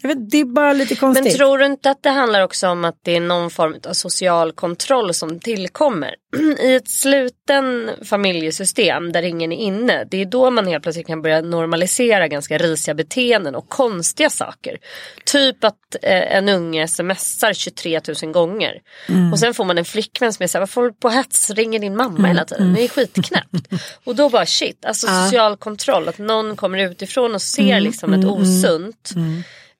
Jag 0.03 0.09
vet, 0.09 0.31
det 0.31 0.41
är 0.41 0.45
bara 0.45 0.73
lite 0.73 0.95
konstigt. 0.95 1.25
Men 1.25 1.35
tror 1.35 1.59
du 1.59 1.67
inte 1.67 1.91
att 1.91 2.03
det 2.03 2.11
handlar 2.11 2.43
också 2.43 2.69
om 2.69 2.85
att 2.85 3.01
det 3.03 3.17
är 3.17 3.21
någon 3.21 3.51
form 3.51 3.77
av 3.89 3.93
social 3.93 4.53
kontroll 4.53 5.15
som 5.15 5.41
tillkommer? 5.41 6.15
I 6.61 6.75
ett 6.75 6.89
sluten 6.89 7.91
familjesystem 8.05 9.13
där 9.13 9.23
ingen 9.23 9.53
är 9.53 9.57
inne. 9.57 10.05
Det 10.11 10.21
är 10.21 10.25
då 10.25 10.51
man 10.51 10.67
helt 10.67 10.83
plötsligt 10.83 11.07
kan 11.07 11.23
börja 11.23 11.41
normalisera 11.41 12.29
ganska 12.29 12.59
risiga 12.59 12.95
beteenden 12.95 13.55
och 13.55 13.69
konstiga 13.69 14.31
saker. 14.31 14.79
Typ 15.25 15.65
att 15.65 15.97
eh, 16.03 16.37
en 16.37 16.49
unge 16.49 16.89
smsar 16.89 17.53
23 17.53 18.01
000 18.23 18.33
gånger. 18.33 18.81
Mm. 19.09 19.33
Och 19.33 19.39
sen 19.39 19.55
får 19.55 19.65
man 19.65 19.79
en 19.79 19.85
flickvän 19.85 20.33
som 20.33 20.43
är 20.43 20.47
såhär, 20.47 20.61
varför 20.61 20.81
håller 20.81 20.91
du 20.91 20.97
på 20.97 21.09
hets? 21.09 21.51
Ringer 21.51 21.79
din 21.79 21.97
mamma 21.97 22.19
mm. 22.19 22.25
hela 22.25 22.45
tiden? 22.45 22.75
Det 22.75 22.85
är 22.85 22.89
skitknäppt. 22.89 23.69
och 24.05 24.17
då 24.17 24.29
bara 24.29 24.47
shit, 24.47 24.85
alltså 24.85 25.07
social 25.07 25.57
kontroll. 25.57 26.09
Att 26.09 26.19
någon 26.19 26.57
kommer 26.57 26.79
utifrån 26.79 27.35
och 27.35 27.43
ser 27.43 27.63
mm. 27.63 27.83
liksom 27.83 28.13
ett 28.13 28.25
mm. 28.25 28.31
osunt. 28.31 29.11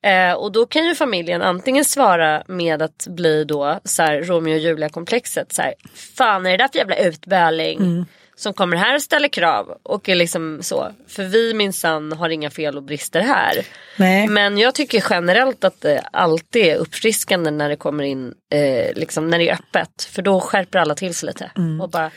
Eh, 0.03 0.33
och 0.33 0.51
då 0.51 0.65
kan 0.65 0.85
ju 0.85 0.95
familjen 0.95 1.41
antingen 1.41 1.85
svara 1.85 2.43
med 2.47 2.81
att 2.81 3.07
bli 3.07 3.43
då 3.43 3.79
så 3.83 4.03
här, 4.03 4.21
Romeo 4.21 4.53
och 4.53 4.59
Julia 4.59 4.89
komplexet. 4.89 5.53
Så 5.53 5.61
här, 5.61 5.73
Fan 6.17 6.45
är 6.45 6.51
det 6.51 6.57
där 6.57 6.67
för 6.67 6.79
jävla 6.79 6.97
utböling? 6.97 7.79
Mm. 7.79 8.05
Som 8.35 8.53
kommer 8.53 8.77
här 8.77 8.95
och 8.95 9.01
ställer 9.01 9.27
krav. 9.27 9.77
Och 9.83 10.09
är 10.09 10.15
liksom 10.15 10.59
så. 10.61 10.91
För 11.07 11.23
vi 11.23 11.53
minsann 11.53 12.11
har 12.11 12.29
inga 12.29 12.49
fel 12.49 12.77
och 12.77 12.83
brister 12.83 13.21
här. 13.21 13.65
Nej. 13.97 14.27
Men 14.27 14.57
jag 14.57 14.75
tycker 14.75 15.03
generellt 15.09 15.63
att 15.63 15.81
det 15.81 16.01
alltid 16.11 16.65
är 16.65 16.75
uppfriskande 16.75 17.51
när 17.51 17.69
det 17.69 17.75
kommer 17.75 18.03
in, 18.03 18.33
eh, 18.53 18.93
liksom 18.95 19.29
när 19.29 19.39
det 19.39 19.49
är 19.49 19.53
öppet. 19.53 20.03
För 20.03 20.21
då 20.21 20.39
skärper 20.39 20.79
alla 20.79 20.95
till 20.95 21.15
sig 21.15 21.27
lite. 21.27 21.51
Mm. 21.57 21.81
Och 21.81 21.89
bara, 21.89 22.11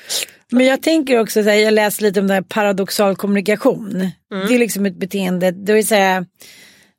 men 0.51 0.67
jag 0.67 0.83
tänker 0.83 1.21
också, 1.21 1.43
så 1.43 1.49
här, 1.49 1.57
jag 1.57 1.75
läser 1.75 2.03
lite 2.03 2.21
om 2.21 2.29
det 2.29 2.35
här 2.35 2.43
paradoxal 2.43 3.17
kommunikation. 3.17 4.11
Mm. 4.33 4.47
Det 4.49 4.55
är 4.55 4.59
liksom 4.59 4.87
ett 4.87 4.97
beteende, 4.97 5.51
det 5.51 5.73
vill 5.73 5.87
säga 5.87 6.27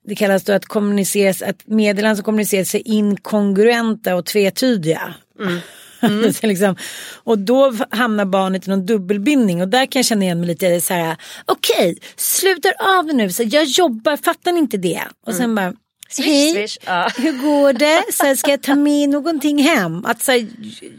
det 0.06 0.16
kallas 0.16 0.44
då 0.44 0.54
att 0.54 0.66
kommuniceras, 0.66 1.42
att 1.42 1.68
meddelanden 1.68 2.16
som 2.16 2.26
kommuniceras 2.26 2.76
är 2.76 2.88
inkongruenta 2.88 4.16
och 4.16 4.26
tvetydiga. 4.26 5.14
Mm. 5.40 5.60
Mm. 6.04 6.32
liksom, 6.42 6.76
och 7.24 7.40
då 7.40 7.74
hamnar 7.90 8.26
barnet 8.26 8.68
i 8.68 8.70
någon 8.70 8.86
dubbelbindning 8.86 9.62
och 9.62 9.68
där 9.68 9.86
kan 9.86 10.00
jag 10.00 10.06
känna 10.06 10.24
igen 10.24 10.40
mig 10.40 10.48
lite 10.48 10.82
så 10.82 10.94
här, 10.94 11.18
okej, 11.46 11.92
okay, 11.92 11.96
slutar 12.16 12.74
av 12.98 13.06
nu, 13.06 13.32
så 13.32 13.44
jag 13.44 13.64
jobbar, 13.64 14.18
fattar 14.18 14.52
ni 14.52 14.60
inte 14.60 14.78
det? 14.78 15.02
Och 15.26 15.34
sen 15.34 15.44
mm. 15.44 15.56
bara, 15.56 15.74
Hej, 16.18 16.68
ja. 16.86 17.10
hur 17.18 17.32
går 17.32 17.74
det? 17.74 18.04
Så 18.14 18.26
här, 18.26 18.36
ska 18.36 18.52
jag 18.52 18.62
ta 18.62 18.76
med 18.76 19.10
någonting 19.10 19.64
hem? 19.64 20.06
Att, 20.06 20.22
så 20.22 20.32
här, 20.32 20.48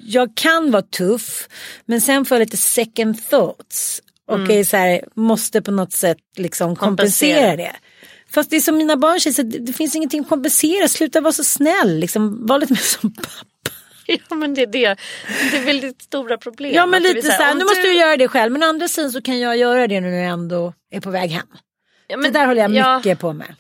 jag 0.03 0.35
kan 0.35 0.71
vara 0.71 0.83
tuff 0.83 1.49
men 1.87 2.01
sen 2.01 2.25
får 2.25 2.35
jag 2.35 2.41
lite 2.41 2.57
second 2.57 3.29
thoughts. 3.29 4.01
Och 4.27 4.39
mm. 4.39 4.51
är 4.51 4.65
så 4.65 4.77
här, 4.77 5.05
måste 5.15 5.63
på 5.63 5.71
något 5.71 5.93
sätt 5.93 6.19
liksom 6.37 6.77
kompensera, 6.77 7.35
kompensera 7.35 7.57
det. 7.57 7.73
Fast 8.35 8.51
det 8.51 8.57
är 8.57 8.61
som 8.61 8.77
mina 8.77 8.97
barn 8.97 9.21
säger, 9.21 9.59
det, 9.61 9.73
finns 9.73 9.97
ingenting 9.97 10.21
att 10.21 10.29
kompensera, 10.29 10.89
sluta 10.89 11.21
vara 11.21 11.33
så 11.33 11.45
snäll, 11.45 11.99
liksom, 11.99 12.47
var 12.47 12.59
lite 12.59 12.73
mer 12.73 12.81
som 12.81 13.15
pappa. 13.15 13.29
ja 14.07 14.37
men 14.37 14.55
det 14.55 14.63
är 14.63 14.67
det. 14.67 14.97
Det 15.51 15.57
är 15.57 15.65
väldigt 15.65 16.03
stora 16.03 16.39
problem. 16.39 16.75
Ja 16.75 16.87
men 16.87 17.03
lite 17.03 17.23
så 17.23 17.43
här, 17.43 17.55
nu 17.55 17.65
måste 17.65 17.83
du 17.83 17.95
göra 17.95 18.17
det 18.17 18.29
själv 18.29 18.53
men 18.53 18.63
å 18.63 18.67
andra 18.67 18.89
sidan 18.89 19.13
så 19.13 19.23
kan 19.23 19.39
jag 19.39 19.57
göra 19.57 19.87
det 19.87 20.01
nu 20.01 20.11
när 20.11 20.23
jag 20.23 20.33
ändå 20.33 20.75
är 20.91 21.01
på 21.01 21.11
väg 21.11 21.31
hem. 21.31 21.47
Ja, 22.07 22.17
det 22.17 22.31
där 22.31 22.47
håller 22.47 22.61
jag 22.61 22.75
ja, 22.75 22.97
mycket 22.97 23.19
på 23.19 23.33
med. 23.33 23.55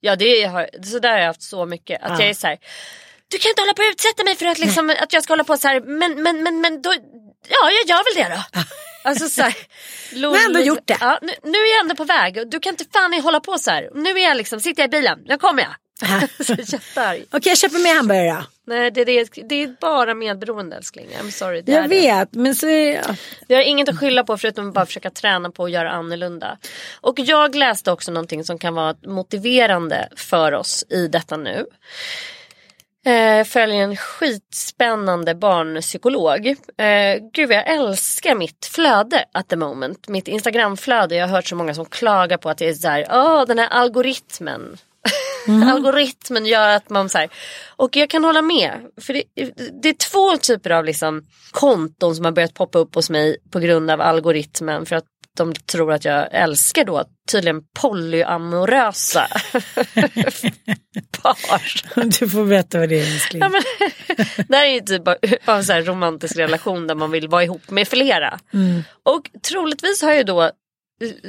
Ja 0.00 0.16
det 0.16 0.42
har, 0.42 0.68
så 0.84 0.98
där 0.98 1.12
har 1.12 1.18
jag 1.18 1.26
haft 1.26 1.42
så 1.42 1.66
mycket. 1.66 2.02
Att 2.02 2.10
Ja. 2.10 2.20
jag 2.20 2.30
är 2.30 2.34
så 2.34 2.46
här. 2.46 2.58
Du 3.28 3.38
kan 3.38 3.48
inte 3.48 3.62
hålla 3.62 3.74
på 3.74 3.82
och 3.82 3.92
utsätta 3.92 4.24
mig 4.24 4.36
för 4.36 4.46
att, 4.46 4.58
liksom, 4.58 4.90
att 4.90 5.12
jag 5.12 5.22
ska 5.22 5.32
hålla 5.32 5.44
på 5.44 5.56
så 5.56 5.68
här. 5.68 5.80
Men, 5.80 6.22
men, 6.22 6.42
men, 6.42 6.60
men 6.60 6.82
då, 6.82 6.92
ja 7.48 7.70
jag 7.70 7.88
gör 7.88 8.04
väl 8.04 8.24
det 8.24 8.36
då. 8.36 8.60
Alltså 9.02 9.28
så 9.28 9.42
här, 9.42 9.54
lol, 10.12 10.32
Men 10.32 10.46
ändå 10.46 10.60
gjort 10.60 10.86
det. 10.86 10.96
Ja, 11.00 11.18
nu, 11.22 11.32
nu 11.42 11.58
är 11.58 11.74
jag 11.74 11.80
ändå 11.80 11.94
på 11.94 12.04
väg. 12.04 12.50
Du 12.50 12.60
kan 12.60 12.72
inte 12.72 12.84
fan 12.92 13.20
hålla 13.20 13.40
på 13.40 13.58
så 13.58 13.70
här. 13.70 13.90
Nu 13.94 14.10
är 14.10 14.24
jag 14.28 14.36
liksom, 14.36 14.60
sitter 14.60 14.82
jag 14.82 14.88
i 14.88 14.90
bilen. 14.90 15.18
Nu 15.24 15.38
kommer 15.38 15.62
jag. 15.62 15.72
Okej 17.30 17.50
jag 17.50 17.58
köper 17.58 17.82
med 17.82 17.96
hamburgare 17.96 18.28
då. 18.28 18.44
Nej 18.66 18.90
det, 18.90 19.04
det, 19.04 19.28
det 19.48 19.62
är 19.62 19.76
bara 19.80 20.14
medberoende 20.14 20.76
älskling. 20.76 21.08
I'm 21.20 21.30
sorry. 21.30 21.62
Det 21.62 21.72
Jag 21.72 21.82
det. 21.82 21.88
vet 21.88 22.34
men 22.34 22.54
så 22.54 22.68
är 22.68 22.94
jag... 22.94 23.16
Vi 23.48 23.54
har 23.54 23.62
inget 23.62 23.88
att 23.88 23.98
skylla 23.98 24.24
på 24.24 24.38
förutom 24.38 24.68
att 24.68 24.74
bara 24.74 24.86
försöka 24.86 25.10
träna 25.10 25.50
på 25.50 25.64
att 25.64 25.70
göra 25.70 25.90
annorlunda. 25.90 26.58
Och 27.00 27.18
jag 27.18 27.54
läste 27.54 27.92
också 27.92 28.12
någonting 28.12 28.44
som 28.44 28.58
kan 28.58 28.74
vara 28.74 28.94
motiverande 29.06 30.08
för 30.16 30.52
oss 30.52 30.84
i 30.88 31.08
detta 31.08 31.36
nu. 31.36 31.66
Eh, 33.06 33.44
följer 33.44 33.82
en 33.82 33.96
skitspännande 33.96 35.34
barnpsykolog. 35.34 36.46
Eh, 36.46 37.18
gud 37.32 37.50
jag 37.50 37.68
älskar 37.68 38.34
mitt 38.34 38.66
flöde 38.66 39.24
at 39.32 39.48
the 39.48 39.56
moment. 39.56 40.08
Mitt 40.08 40.28
Instagramflöde. 40.28 41.14
Jag 41.14 41.26
har 41.26 41.34
hört 41.34 41.46
så 41.46 41.56
många 41.56 41.74
som 41.74 41.84
klagar 41.84 42.36
på 42.36 42.50
att 42.50 42.58
det 42.58 42.68
är 42.68 42.74
så 42.74 42.88
här, 42.88 43.06
åh 43.10 43.46
den 43.46 43.58
här 43.58 43.68
algoritmen. 43.68 44.76
Algoritmen 45.72 46.46
gör 46.46 46.68
att 46.68 46.90
man 46.90 47.08
så 47.08 47.18
här, 47.18 47.28
och 47.76 47.96
jag 47.96 48.10
kan 48.10 48.24
hålla 48.24 48.42
med. 48.42 48.72
För 49.00 49.12
det, 49.12 49.22
det 49.82 49.88
är 49.88 50.10
två 50.10 50.36
typer 50.36 50.70
av 50.70 50.84
liksom 50.84 51.26
konton 51.50 52.16
som 52.16 52.24
har 52.24 52.32
börjat 52.32 52.54
poppa 52.54 52.78
upp 52.78 52.94
hos 52.94 53.10
mig 53.10 53.36
på 53.50 53.58
grund 53.58 53.90
av 53.90 54.00
algoritmen. 54.00 54.86
För 54.86 54.96
att 54.96 55.04
de 55.36 55.54
tror 55.54 55.92
att 55.92 56.04
jag 56.04 56.28
älskar 56.32 56.84
då 56.84 57.04
tydligen 57.30 57.62
polyamorösa 57.74 59.26
par. 61.22 62.10
Du 62.20 62.28
får 62.28 62.44
berätta 62.44 62.78
vad 62.78 62.88
det 62.88 63.00
är 63.00 63.14
älskling. 63.14 63.42
Ja, 63.42 63.48
men, 63.48 63.62
det 64.48 64.56
här 64.56 64.66
är 64.66 64.74
ju 64.74 64.80
typ 64.80 65.08
av 65.08 65.16
av 65.44 65.62
så 65.62 65.72
romantisk 65.72 66.36
relation 66.36 66.86
där 66.86 66.94
man 66.94 67.10
vill 67.10 67.28
vara 67.28 67.44
ihop 67.44 67.70
med 67.70 67.88
flera. 67.88 68.38
Och 69.02 69.30
troligtvis 69.48 70.02
har 70.02 70.12
jag 70.12 70.26
då 70.26 70.42
eh, 70.42 70.50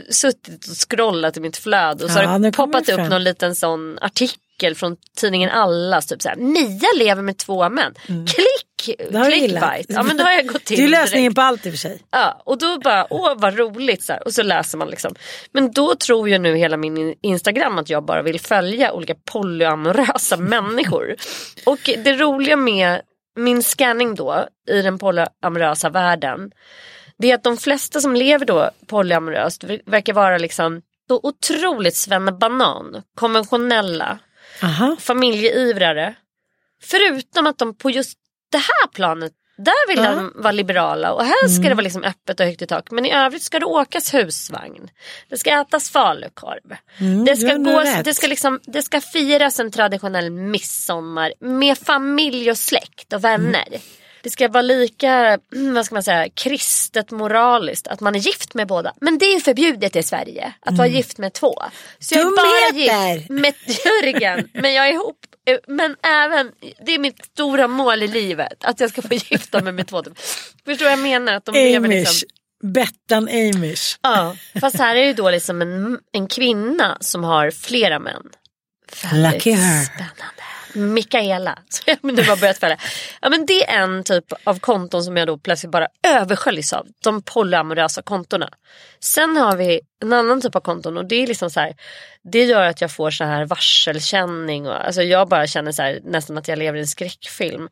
suttit 0.09 0.67
och 0.67 0.89
scrollat 0.89 1.37
i 1.37 1.39
mitt 1.39 1.57
flöde 1.57 2.05
och 2.05 2.11
så 2.11 2.19
Ja, 2.19 2.27
har 2.27 2.39
det 2.39 2.51
poppat 2.51 2.89
upp 2.89 3.09
någon 3.09 3.23
liten 3.23 3.55
sån 3.55 3.97
artikel 4.01 4.75
från 4.75 4.97
tidningen 5.17 5.49
Allas. 5.49 6.07
Typ 6.07 6.21
så 6.21 6.29
här, 6.29 6.35
Mia 6.35 6.89
lever 6.97 7.21
med 7.21 7.37
två 7.37 7.69
män. 7.69 7.93
Klick! 8.05 8.09
Mm. 8.09 8.25
Gillat. 8.25 8.62
Clickbait. 8.83 9.85
Ja 9.89 10.03
men 10.03 10.17
då 10.17 10.23
har 10.23 10.31
jag 10.31 10.47
gått 10.47 10.71
in 10.71 10.77
Det 10.77 10.83
är 10.83 10.87
lösningen 10.87 11.23
direkt. 11.23 11.35
på 11.35 11.41
allt 11.41 11.65
i 11.65 11.69
och 11.69 11.73
för 11.73 11.77
sig. 11.77 12.01
Ja, 12.11 12.41
och 12.45 12.57
då 12.57 12.77
bara, 12.79 13.07
åh 13.09 13.33
vad 13.37 13.57
roligt. 13.57 14.03
Så 14.03 14.13
här. 14.13 14.23
Och 14.25 14.33
så 14.33 14.43
läser 14.43 14.77
man 14.77 14.87
liksom. 14.89 15.15
Men 15.51 15.71
då 15.71 15.95
tror 15.95 16.29
ju 16.29 16.37
nu 16.37 16.55
hela 16.55 16.77
min 16.77 17.15
Instagram 17.21 17.77
att 17.77 17.89
jag 17.89 18.05
bara 18.05 18.21
vill 18.21 18.39
följa 18.39 18.93
olika 18.93 19.15
polyamorösa 19.31 20.37
människor. 20.37 21.15
Och 21.65 21.79
det 22.03 22.13
roliga 22.13 22.55
med 22.55 23.01
min 23.35 23.63
scanning 23.63 24.15
då 24.15 24.45
i 24.69 24.81
den 24.81 24.99
polyamorösa 24.99 25.89
världen. 25.89 26.51
Det 27.17 27.31
är 27.31 27.35
att 27.35 27.43
de 27.43 27.57
flesta 27.57 28.01
som 28.01 28.15
lever 28.15 28.45
då 28.45 28.69
polyamoröst 28.87 29.63
ver- 29.63 29.81
verkar 29.85 30.13
vara 30.13 30.37
liksom 30.37 30.81
så 31.07 31.19
otroligt 31.23 31.95
svennebanan. 31.95 33.01
Konventionella. 33.15 34.19
Aha. 34.63 34.95
Familjeivrare. 34.99 36.15
Förutom 36.83 37.47
att 37.47 37.57
de 37.57 37.77
på 37.77 37.89
just 37.89 38.17
det 38.53 38.57
här 38.57 38.87
planet 38.93 39.31
där 39.57 39.87
vill 39.87 39.97
Ja. 40.03 40.11
de 40.15 40.31
vara 40.35 40.51
liberala 40.51 41.13
och 41.13 41.25
här 41.25 41.47
ska 41.47 41.69
det 41.69 41.75
vara 41.75 41.83
liksom 41.83 42.03
öppet 42.03 42.39
och 42.39 42.45
högt 42.45 42.61
i 42.61 42.67
tak. 42.67 42.91
Men 42.91 43.05
i 43.05 43.13
övrigt 43.13 43.43
ska 43.43 43.59
det 43.59 43.65
åkas 43.65 44.13
husvagn. 44.13 44.89
Det 45.29 45.37
ska 45.37 45.61
ätas 45.61 45.89
falukorv. 45.89 46.75
det, 47.25 47.35
ska 47.35 47.53
gå, 47.55 47.79
rätt. 47.79 48.05
det, 48.05 48.13
ska 48.13 48.27
liksom, 48.27 48.59
det 48.65 48.81
ska 48.83 49.01
firas 49.01 49.59
en 49.59 49.71
traditionell 49.71 50.29
midsommar 50.31 51.33
med 51.39 51.77
familj 51.77 52.51
och 52.51 52.57
släkt 52.57 53.13
och 53.13 53.23
vänner. 53.23 53.65
Det 54.21 54.29
ska 54.29 54.47
vara 54.47 54.61
lika, 54.61 55.39
mm, 55.55 55.73
vad 55.73 55.85
ska 55.85 55.95
man 55.95 56.03
säga, 56.03 56.29
kristet 56.29 57.11
moraliskt 57.11 57.87
att 57.87 57.99
man 57.99 58.15
är 58.15 58.19
gift 58.19 58.53
med 58.53 58.67
båda. 58.67 58.93
Men 59.01 59.17
det 59.17 59.25
är 59.25 59.33
ju 59.33 59.39
förbjudet 59.39 59.95
i 59.95 60.03
Sverige 60.03 60.53
att 60.59 60.77
vara 60.77 60.87
gift 60.87 61.17
med 61.17 61.33
två. 61.33 61.55
Så 61.99 62.15
jag 62.15 62.21
är 62.21 62.35
bara 62.35 62.79
gift 62.79 63.29
med 63.29 63.53
Jörgen. 63.85 64.49
Men 64.53 64.73
jag 64.73 64.87
är 64.87 64.93
ihop, 64.93 65.17
men 65.67 65.95
även, 66.03 66.51
det 66.85 66.93
är 66.93 66.99
mitt 66.99 67.25
stora 67.25 67.67
mål 67.67 68.03
i 68.03 68.07
livet. 68.07 68.63
Att 68.63 68.79
jag 68.79 68.89
ska 68.89 69.01
få 69.01 69.13
gifta 69.13 69.61
mig 69.61 69.73
med 69.73 69.87
två. 69.87 70.03
Förstår 70.65 70.75
du 70.75 70.83
vad 70.83 70.91
jag 70.91 70.99
menar? 70.99 71.33
Att 71.33 71.45
de 71.45 71.51
lever 71.51 71.87
Amish. 71.87 71.99
liksom, 71.99 72.29
Bettan 72.63 73.27
Amish. 73.27 73.97
ja, 74.01 74.35
fast 74.61 74.77
här 74.77 74.95
är 74.95 74.99
det 74.99 75.07
ju 75.07 75.13
då 75.13 75.29
liksom 75.29 75.61
en, 75.61 75.99
en 76.11 76.27
kvinna 76.27 76.97
som 76.99 77.23
har 77.23 77.51
flera 77.51 77.99
män. 77.99 78.29
Väldigt 79.03 79.33
Lucky 79.33 79.51
her. 79.51 79.83
Spännande. 79.83 80.43
Mikaela. 80.73 81.59
Så 81.69 81.83
jag 81.85 81.97
nu 82.01 82.13
börjat 82.13 82.57
följa. 82.57 82.77
Ja 83.21 83.29
men 83.29 83.45
det 83.45 83.69
är 83.69 83.83
en 83.83 84.03
typ 84.03 84.33
av 84.43 84.59
konton 84.59 85.03
som 85.03 85.17
jag 85.17 85.27
då 85.27 85.37
plötsligt 85.37 85.71
bara 85.71 85.87
översköljs 86.07 86.73
av. 86.73 86.87
De 87.03 87.21
polyamorösa 87.21 88.01
kontona. 88.01 88.49
Sen 88.99 89.37
har 89.37 89.55
vi 89.55 89.81
en 90.01 90.13
annan 90.13 90.41
typ 90.41 90.55
av 90.55 90.59
konton 90.59 90.97
och 90.97 91.05
det 91.05 91.15
är 91.15 91.27
liksom 91.27 91.49
så 91.49 91.59
här. 91.59 91.75
Det 92.31 92.43
gör 92.43 92.61
att 92.61 92.81
jag 92.81 92.91
får 92.91 93.11
så 93.11 93.23
här 93.23 93.45
varselkänning 93.45 94.67
och 94.67 94.85
alltså 94.85 95.01
jag 95.01 95.27
bara 95.27 95.47
känner 95.47 95.71
så 95.71 95.81
här 95.81 95.99
nästan 96.03 96.37
att 96.37 96.47
jag 96.47 96.59
lever 96.59 96.77
i 96.77 96.81
en 96.81 96.87
skräckfilm. 96.87 97.69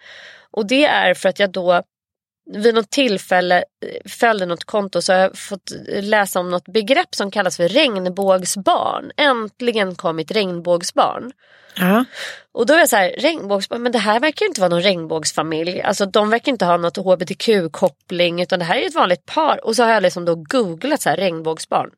Och 0.51 0.67
det 0.67 0.85
är 0.85 1.13
för 1.13 1.29
att 1.29 1.39
jag 1.39 1.51
då 1.51 1.83
vid 2.45 2.75
något 2.75 2.89
tillfälle 2.89 3.57
eh, 3.57 4.11
följde 4.11 4.45
något 4.45 4.63
konto 4.63 5.01
så 5.01 5.13
har 5.13 5.19
jag 5.19 5.37
fått 5.37 5.71
läsa 5.87 6.39
om 6.39 6.49
något 6.49 6.67
begrepp 6.67 7.15
som 7.15 7.31
kallas 7.31 7.57
för 7.57 7.67
regnbågsbarn. 7.67 9.11
Äntligen 9.17 9.95
kom 9.95 10.15
mitt 10.15 10.31
regnbågsbarn. 10.31 11.31
Ja. 11.75 12.05
Och 12.51 12.65
då 12.65 12.73
är 12.73 12.79
jag 12.79 12.89
så 12.89 12.95
här, 12.95 13.15
regnbågsbarn, 13.17 13.83
men 13.83 13.91
det 13.91 13.99
här 13.99 14.19
verkar 14.19 14.45
ju 14.45 14.47
inte 14.47 14.61
vara 14.61 14.69
någon 14.69 14.81
regnbågsfamilj. 14.81 15.81
Alltså 15.81 16.05
de 16.05 16.29
verkar 16.29 16.51
inte 16.51 16.65
ha 16.65 16.77
något 16.77 16.97
hbtq-koppling 16.97 18.41
utan 18.41 18.59
det 18.59 18.65
här 18.65 18.75
är 18.75 18.87
ett 18.87 18.95
vanligt 18.95 19.25
par. 19.25 19.65
Och 19.65 19.75
så 19.75 19.83
har 19.83 19.89
jag 19.89 20.03
liksom 20.03 20.25
då 20.25 20.35
googlat 20.35 21.01
så 21.01 21.09
här 21.09 21.17
regnbågsbarn. 21.17 21.89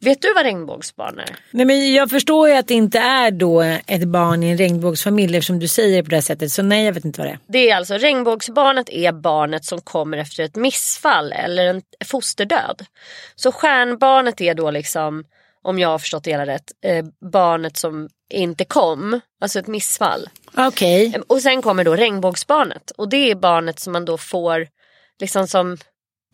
Vet 0.00 0.22
du 0.22 0.34
vad 0.34 0.44
regnbågsbarn 0.44 1.18
är? 1.18 1.36
Nej, 1.50 1.66
men 1.66 1.92
jag 1.94 2.10
förstår 2.10 2.48
ju 2.48 2.54
att 2.54 2.68
det 2.68 2.74
inte 2.74 2.98
är 2.98 3.30
då 3.30 3.60
ett 3.86 4.04
barn 4.08 4.42
i 4.42 4.50
en 4.50 4.58
regnbågsfamilj 4.58 5.36
eftersom 5.36 5.58
du 5.58 5.68
säger 5.68 5.96
det 5.96 6.02
på 6.02 6.10
det 6.10 6.16
här 6.16 6.20
sättet. 6.20 6.52
Så 6.52 6.62
nej 6.62 6.84
jag 6.84 6.92
vet 6.92 7.04
inte 7.04 7.20
vad 7.20 7.28
det 7.28 7.32
är. 7.32 7.38
Det 7.48 7.70
är 7.70 7.76
alltså 7.76 7.94
regnbågsbarnet 7.94 8.88
är 8.88 9.12
barnet 9.12 9.64
som 9.64 9.80
kommer 9.80 10.18
efter 10.18 10.42
ett 10.42 10.56
missfall 10.56 11.32
eller 11.32 11.66
en 11.66 11.82
fosterdöd. 12.04 12.84
Så 13.34 13.52
stjärnbarnet 13.52 14.40
är 14.40 14.54
då 14.54 14.70
liksom, 14.70 15.24
om 15.62 15.78
jag 15.78 15.88
har 15.88 15.98
förstått 15.98 16.24
det 16.24 16.30
hela 16.30 16.46
rätt, 16.46 16.72
eh, 16.84 17.04
barnet 17.32 17.76
som 17.76 18.08
inte 18.34 18.64
kom, 18.64 19.20
alltså 19.40 19.58
ett 19.58 19.66
missfall. 19.66 20.28
Okej. 20.56 21.12
Eh, 21.16 21.22
Och 21.26 21.40
sen 21.42 21.62
kommer 21.62 21.84
då 21.84 21.96
regnbågsbarnet 21.96 22.90
och 22.90 23.08
det 23.08 23.30
är 23.30 23.34
barnet 23.34 23.80
som 23.80 23.92
man 23.92 24.04
då 24.04 24.18
får 24.18 24.66
liksom 25.20 25.48
som 25.48 25.76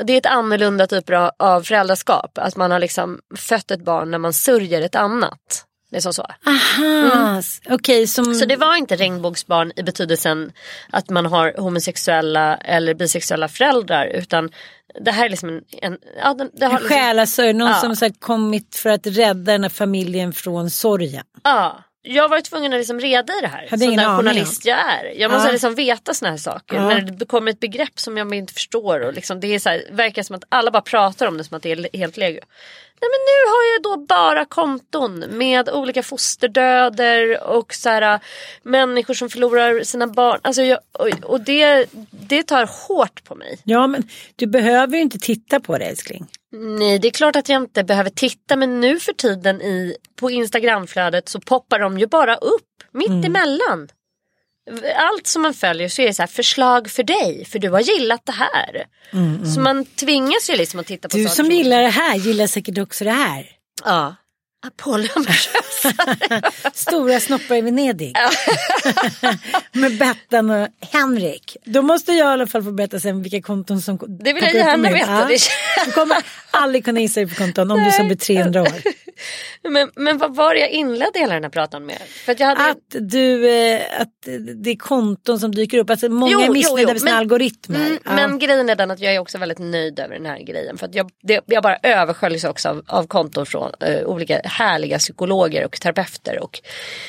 det 0.04 0.12
är 0.12 0.18
ett 0.18 0.26
annorlunda 0.26 0.86
typ 0.86 1.04
av- 1.38 1.62
föräldraskap. 1.62 2.38
Att 2.38 2.56
man 2.56 2.70
har 2.70 2.78
liksom 2.78 3.20
fött 3.36 3.70
ett 3.70 3.84
barn 3.84 4.10
när 4.10 4.18
man 4.18 4.32
sörjer 4.32 4.82
ett 4.82 4.94
annat. 4.94 5.64
Det 5.90 5.96
är 5.96 6.00
som 6.00 6.12
så. 6.14 6.26
Aha, 6.46 7.42
okej 7.70 8.06
som... 8.06 8.34
Så 8.34 8.44
det 8.44 8.56
var 8.56 8.76
inte 8.76 8.96
regnbågsbarn 8.96 9.72
i 9.76 9.82
betydelsen 9.82 10.52
att 10.90 11.10
man 11.10 11.26
har 11.26 11.54
homosexuella 11.58 12.56
eller 12.56 12.94
bisexuella 12.94 13.48
föräldrar 13.48 14.06
utan 14.06 14.50
det 15.00 15.10
här 15.10 15.24
är 15.24 15.28
liksom 15.30 15.48
en... 15.48 15.62
en 15.82 15.98
ja, 16.22 16.34
det 16.52 16.64
har 16.66 16.72
en 16.72 16.80
liksom, 16.80 16.96
själasörj, 16.96 17.52
någon 17.52 17.68
Ja. 17.68 17.74
som 17.74 17.96
så 17.96 18.10
kommit 18.12 18.76
för 18.76 18.90
att 18.90 19.06
rädda 19.06 19.52
den 19.52 19.62
här 19.62 19.70
familjen 19.70 20.32
från 20.32 20.70
sorgen. 20.70 21.24
ja, 21.44 21.78
jag 22.06 22.28
var 22.28 22.40
tvungen 22.40 22.72
att 22.72 22.78
liksom 22.78 23.00
reda 23.00 23.32
i 23.32 23.40
det 23.40 23.48
här. 23.48 23.66
Hade 23.70 23.84
som 23.84 23.96
den 23.96 24.16
journalist 24.16 24.64
jag 24.66 24.78
är. 24.78 25.12
Jag 25.16 25.30
måste 25.30 25.48
Ja. 25.48 25.52
liksom 25.52 25.74
veta 25.74 26.14
såna 26.14 26.30
här 26.30 26.38
saker. 26.38 26.76
Ja. 26.76 26.88
När 26.88 27.00
det 27.00 27.24
kommer 27.26 27.50
ett 27.52 27.60
begrepp 27.60 27.98
som 27.98 28.16
jag 28.16 28.34
inte 28.34 28.54
förstår 28.54 29.00
och 29.00 29.12
liksom, 29.14 29.40
det 29.40 29.46
är 29.54 29.58
så 29.58 29.68
här, 29.68 29.84
verkar 29.90 30.22
som 30.22 30.36
att 30.36 30.44
alla 30.48 30.70
bara 30.70 30.82
pratar 30.82 31.26
om 31.26 31.38
det 31.38 31.44
som 31.44 31.56
att 31.56 31.62
det 31.62 31.72
är 31.72 31.98
helt 31.98 32.16
legio. 32.16 32.40
Nej 33.04 33.10
men 33.12 33.20
nu 33.30 33.50
har 33.50 33.72
jag 33.74 33.82
då 33.82 34.06
bara 34.06 34.44
konton 34.44 35.18
med 35.18 35.68
olika 35.70 36.02
fosterdöder 36.02 37.42
och 37.44 37.74
så 37.74 37.88
här, 37.88 38.20
människor 38.62 39.14
som 39.14 39.28
förlorar 39.30 39.82
sina 39.82 40.06
barn. 40.06 40.40
Alltså 40.42 40.62
jag, 40.62 40.78
och, 40.92 41.08
och 41.24 41.40
det, 41.40 41.86
det 42.10 42.42
tar 42.42 42.88
hårt 42.88 43.24
på 43.24 43.34
mig. 43.34 43.58
Ja 43.64 43.86
men 43.86 44.08
du 44.36 44.46
behöver 44.46 44.96
ju 44.96 45.02
inte 45.02 45.18
titta 45.18 45.60
på 45.60 45.78
det 45.78 45.84
älskling. 45.84 46.26
Nej 46.78 46.98
det 46.98 47.08
är 47.08 47.12
klart 47.12 47.36
att 47.36 47.48
jag 47.48 47.62
inte 47.62 47.84
behöver 47.84 48.10
titta 48.10 48.56
men 48.56 48.80
nu 48.80 49.00
för 49.00 49.12
tiden 49.12 49.62
i, 49.62 49.96
på 50.20 50.30
Instagramflödet 50.30 51.28
så 51.28 51.40
poppar 51.40 51.78
de 51.78 51.98
ju 51.98 52.06
bara 52.06 52.36
upp 52.36 52.62
mitt 52.92 53.08
Mm. 53.08 53.24
emellan. 53.24 53.88
Allt 54.96 55.26
som 55.26 55.42
man 55.42 55.54
följer 55.54 55.88
så 55.88 56.02
är 56.02 56.06
det 56.06 56.14
så 56.14 56.22
här 56.22 56.26
förslag 56.26 56.90
för 56.90 57.02
dig 57.02 57.44
för 57.50 57.58
du 57.58 57.70
har 57.70 57.80
gillat 57.80 58.20
det 58.26 58.32
här. 58.32 58.86
Så 59.54 59.60
man 59.60 59.84
tvingas 59.84 60.50
ju 60.50 60.56
liksom 60.56 60.80
att 60.80 60.86
titta 60.86 61.08
på 61.08 61.16
Mm, 61.16 61.28
Du 61.28 61.34
som 61.34 61.50
gillar 61.50 61.82
det 61.82 61.88
här 61.88 62.16
gillar 62.16 62.46
säkert 62.46 62.78
också 62.78 63.04
det 63.04 63.10
här. 63.10 63.46
Ja. 63.84 64.14
Polyamorösa. 64.76 65.92
Stora 66.74 67.20
snoppar 67.20 67.54
i 67.54 67.60
Venedig. 67.60 68.14
Med 69.72 69.98
Bettan 69.98 70.50
och 70.50 70.68
Henrik. 70.92 71.56
Då 71.64 71.82
måste 71.82 72.12
jag 72.12 72.18
i 72.28 72.32
alla 72.32 72.46
fall 72.46 72.62
få 72.62 72.72
berätta 72.72 73.00
sen 73.00 73.22
vilka 73.22 73.42
konton 73.42 73.82
som 73.82 73.98
Det 74.24 74.32
vill 74.32 74.42
jag 74.42 74.54
gärna 74.54 74.90
veta. 74.90 75.24
Det- 75.26 75.38
Du 75.86 75.92
kommer 75.92 76.16
aldrig 76.50 76.84
kunna 76.84 77.00
gissa 77.00 77.20
dig 77.20 77.28
på 77.28 77.34
konton 77.34 77.70
om 77.70 77.84
du 77.84 77.90
ska 77.90 78.04
bli 78.04 78.16
300 78.16 78.62
år. 78.62 78.82
Men, 79.68 79.90
men 79.96 80.18
vad 80.18 80.36
var 80.36 80.54
det 80.54 80.60
jag 80.60 80.70
inledde 80.70 81.18
hela 81.18 81.34
den 81.34 81.42
här 81.42 81.50
pratan 81.50 81.86
med? 81.86 81.98
För 82.24 82.32
att 82.32 82.40
jag 82.40 82.46
hade... 82.46 82.70
Att 82.70 82.78
du, 83.10 83.48
eh, 83.50 83.80
att 84.00 84.08
det 84.62 84.70
är 84.70 84.76
konton 84.76 85.40
som 85.40 85.54
dyker 85.54 85.78
upp. 85.78 85.90
Alltså 85.90 86.08
många 86.08 86.32
Jo, 86.32 86.40
är 86.40 86.50
missnöjda 86.50 86.92
med 86.92 87.00
sina 87.00 87.10
men- 87.10 87.18
algoritmer. 87.18 87.86
Mm, 87.86 87.98
Ja. 88.04 88.14
Men 88.14 88.38
grejen 88.38 88.70
är 88.70 88.74
den 88.76 88.90
att 88.90 89.00
jag 89.00 89.14
är 89.14 89.18
också 89.18 89.38
väldigt 89.38 89.58
nöjd 89.58 89.98
över 89.98 90.14
den 90.14 90.26
här 90.26 90.38
grejen. 90.38 90.78
För 90.78 90.88
jag, 90.92 91.10
det, 91.22 91.40
jag 91.46 91.62
bara 91.62 91.78
översköljs 91.82 92.44
också 92.44 92.68
av, 92.68 92.82
av 92.86 93.06
konton 93.06 93.46
från 93.46 93.70
eh, 93.80 94.04
olika 94.04 94.40
härliga 94.44 94.98
psykologer 94.98 95.64
och 95.64 95.80
terapeuter. 95.80 96.38
Och 96.42 96.60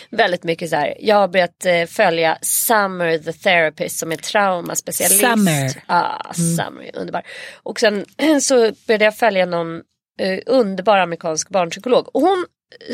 väldigt 0.09 0.43
mycket 0.43 0.69
så 0.69 0.75
här. 0.75 0.95
Jag 0.99 1.15
har 1.15 1.27
börjat 1.27 1.65
eh, 1.65 1.85
följa 1.85 2.37
Summer 2.41 3.17
the 3.17 3.33
therapist 3.33 3.99
som 3.99 4.11
är 4.11 4.15
traumaspecialist. 4.15 5.19
Summer. 5.21 5.83
Ja, 5.87 6.21
Summer, 6.33 6.91
underbar. 6.93 7.23
Och 7.63 7.79
sen 7.79 8.05
så 8.41 8.71
började 8.87 9.05
jag 9.05 9.17
följa 9.17 9.45
någon 9.45 9.81
eh, 10.19 10.39
underbar 10.45 10.97
amerikansk 10.97 11.49
barnpsykolog. 11.49 12.15
Och 12.15 12.21
hon 12.21 12.45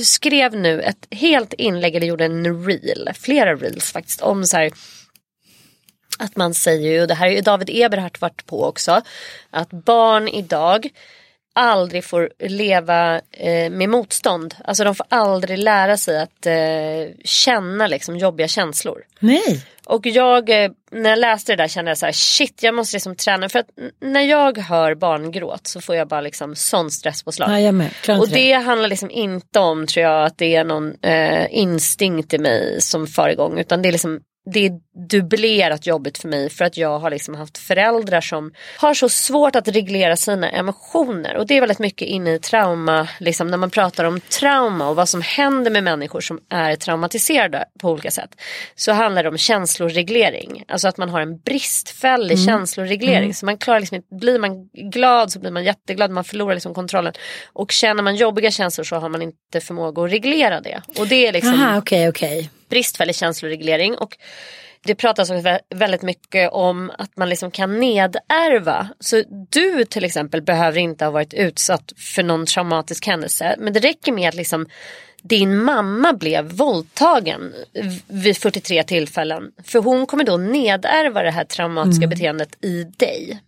skrev 0.04 0.56
nu 0.56 0.82
ett 0.82 1.08
helt 1.12 1.54
inlägg, 1.54 1.96
eller 1.96 2.08
gjorde 2.08 2.26
en 2.26 2.66
reel, 2.66 3.10
flera 3.14 3.56
reels 3.56 3.92
faktiskt, 3.92 4.22
om 4.22 4.46
så 4.46 4.58
här 4.58 4.72
att 6.20 6.36
man 6.36 6.54
säger 6.54 6.92
ju, 6.92 7.02
och 7.02 7.08
det 7.08 7.14
här 7.14 7.28
är 7.28 7.32
ju 7.32 7.42
David 7.42 7.70
Eberhardt 7.74 8.22
varit 8.22 8.46
på 8.46 8.64
också, 8.64 9.02
att 9.50 9.70
barn 9.70 10.28
idag 10.28 10.90
aldrig 11.54 12.04
får 12.04 12.30
leva 12.40 13.22
eh, 13.32 13.70
med 13.72 13.90
motstånd. 13.90 14.56
Alltså 14.66 14.84
de 14.84 14.96
får 14.96 15.06
aldrig 15.10 15.58
lära 15.58 15.98
sig 15.98 16.22
att 16.22 16.46
eh, 16.46 17.16
känna 17.24 17.88
liksom 17.88 18.18
jobbiga 18.18 18.48
känslor. 18.48 19.04
Nej. 19.20 19.66
Och 19.92 20.06
jag, 20.06 20.50
eh, 20.50 20.72
när 20.92 21.10
jag 21.10 21.20
läste 21.20 21.52
det 21.52 21.64
där 21.64 21.68
kände 21.68 21.92
jag 21.92 21.98
så 21.98 22.06
här, 22.06 22.14
shit 22.14 22.64
jag 22.64 22.76
måste 22.76 22.96
liksom 22.96 23.16
träna. 23.16 23.50
För 23.50 23.60
att 23.60 23.70
när 24.02 24.22
jag 24.22 24.58
hör 24.58 24.96
barngråt 24.96 25.68
så 25.68 25.82
får 25.82 25.96
jag 25.96 26.08
bara 26.08 26.22
liksom 26.22 26.56
sån 26.56 26.92
stresspåslag. 26.92 27.50
Ja, 27.50 27.60
jag 27.60 27.74
med. 27.74 27.92
Klarar 27.92 28.20
Och 28.20 28.30
det 28.30 28.54
handlar 28.54 28.90
liksom 28.90 29.12
inte 29.12 29.60
om 29.60 29.88
tror 29.88 30.04
jag 30.04 30.26
att 30.26 30.38
det 30.38 30.56
är 30.56 30.64
någon 30.64 30.94
eh, 31.02 31.48
instinkt 31.50 32.34
i 32.34 32.38
mig 32.38 32.82
som 32.82 33.08
far 33.08 33.30
igång. 33.30 33.60
Utan 33.60 33.82
det 33.82 33.90
är 33.90 33.92
liksom 33.92 34.20
det 34.46 34.66
är 34.66 34.72
dubblerat 35.10 35.88
jobbigt 35.88 36.18
för 36.18 36.28
mig 36.28 36.50
för 36.50 36.66
att 36.66 36.78
jag 36.78 37.00
har 37.00 37.10
liksom 37.10 37.36
haft 37.36 37.58
föräldrar 37.58 38.22
som 38.22 38.52
har 38.78 38.94
så 38.94 39.10
svårt 39.10 39.56
att 39.56 39.68
reglera 39.68 40.16
sina 40.16 40.50
emotioner. 40.50 41.38
Och 41.38 41.48
det 41.48 41.58
är 41.58 41.62
väldigt 41.62 41.80
mycket 41.80 42.08
inne 42.08 42.34
i 42.34 42.40
trauma, 42.40 43.08
liksom 43.20 43.48
när 43.48 43.58
man 43.58 43.70
pratar 43.70 44.04
om 44.04 44.20
trauma 44.20 44.90
och 44.90 44.96
vad 44.96 45.10
som 45.10 45.22
händer 45.22 45.72
med 45.72 45.84
människor 45.84 46.22
som 46.22 46.40
är 46.50 46.76
traumatiserade 46.76 47.66
på 47.80 47.90
olika 47.90 48.12
sätt. 48.12 48.42
Så 48.76 48.92
handlar 48.92 49.24
det 49.24 49.30
om 49.30 49.38
känsloreglering. 49.38 50.64
Alltså 50.68 50.88
att 50.88 50.98
man 50.98 51.10
har 51.10 51.22
en 51.22 51.40
bristfällig 51.40 52.40
känsloreglering. 52.46 53.34
Så 53.34 53.46
man 53.46 53.58
klarar 53.58 53.80
liksom 53.80 54.02
blir 54.20 54.40
man 54.40 54.68
glad 54.92 55.32
så 55.32 55.40
blir 55.40 55.52
man 55.52 55.64
jätteglad, 55.64 56.12
man 56.12 56.24
förlorar 56.24 56.54
liksom 56.54 56.74
kontrollen. 56.74 57.14
Och 57.54 57.72
känner 57.72 58.04
man 58.04 58.16
jobbiga 58.16 58.52
känslor 58.52 58.84
så 58.84 58.96
har 58.96 59.10
man 59.10 59.22
inte 59.22 59.62
förmåga 59.62 60.04
att 60.04 60.12
reglera 60.12 60.62
det. 60.62 60.82
Och 60.98 61.08
det 61.08 61.28
är 61.28 61.32
liksom 61.34 61.54
Aha, 61.54 61.78
okej, 61.78 62.10
okej. 62.10 62.50
Bristfällig 62.72 63.16
känsloreglering. 63.16 63.96
Och 63.96 64.18
det 64.84 64.96
pratas 64.96 65.30
också 65.30 65.48
vä- 65.48 65.60
väldigt 65.76 66.02
mycket 66.02 66.52
om 66.52 66.92
att 66.98 67.18
man 67.18 67.30
liksom 67.30 67.52
kan 67.52 67.80
nedärva. 67.80 68.88
Så 69.00 69.24
du 69.50 69.86
till 69.86 70.06
exempel 70.06 70.42
behöver 70.42 70.80
inte 70.80 71.06
ha 71.06 71.12
varit 71.12 71.34
utsatt 71.34 71.94
för 71.98 72.24
någon 72.24 72.46
traumatisk 72.46 73.08
händelse. 73.08 73.56
Men 73.60 73.74
det 73.74 73.80
räcker 73.80 74.12
med 74.12 74.30
att 74.30 74.36
liksom 74.36 74.66
din 75.24 75.64
mamma 75.64 76.14
blev 76.14 76.46
våldtagen 76.52 77.54
vid 78.08 78.38
43 78.38 78.84
tillfällen. 78.84 79.44
För 79.64 79.80
hon 79.80 80.06
kommer 80.06 80.24
då 80.24 80.38
nedärva 80.38 81.24
det 81.24 81.32
här 81.32 81.44
traumatiska 81.44 82.08
beteendet 82.10 82.66
i 82.66 82.84
dig. 82.84 83.40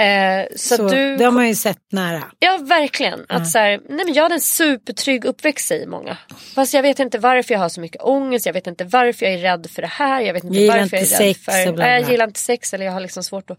Eh, 0.00 0.46
så 0.56 0.76
Så, 0.76 0.88
du 0.88 1.16
Det 1.16 1.24
har 1.24 1.32
man 1.32 1.48
ju 1.48 1.54
sett 1.54 1.92
nära. 1.92 2.22
Ja 2.38 2.58
verkligen. 2.62 3.26
Att 3.28 3.50
så 3.50 3.58
här, 3.58 3.80
nej 3.88 4.04
men 4.04 4.14
jag 4.14 4.22
hade 4.22 4.34
en 4.34 4.40
supertrygg 4.40 5.24
uppväxt 5.24 5.68
säger 5.68 5.86
många. 5.86 6.16
Fast 6.54 6.74
jag 6.74 6.82
vet 6.82 6.98
inte 6.98 7.18
varför 7.18 7.54
jag 7.54 7.58
har 7.58 7.68
så 7.68 7.80
mycket 7.80 8.02
ångest. 8.02 8.46
Jag 8.46 8.52
vet 8.52 8.66
inte 8.66 8.84
varför 8.84 9.26
jag 9.26 9.34
är 9.34 9.38
rädd 9.38 9.66
för 9.70 9.82
det 9.82 9.88
här. 9.88 10.20
Jag 10.20 10.34
vet 10.34 10.44
inte 10.44 10.58
Jag 10.58 10.76
varför 10.76 10.96
jag 10.96 11.06
är 11.06 11.24
rädd 11.24 11.36
för... 11.36 11.76
Nej, 11.76 12.00
jag 12.00 12.10
gillar 12.10 12.26
inte 12.26 12.40
sex 12.40 12.74
eller 12.74 12.84
jag 12.84 12.92
har 12.92 13.00
liksom 13.00 13.22
svårt 13.22 13.50
att... 13.50 13.58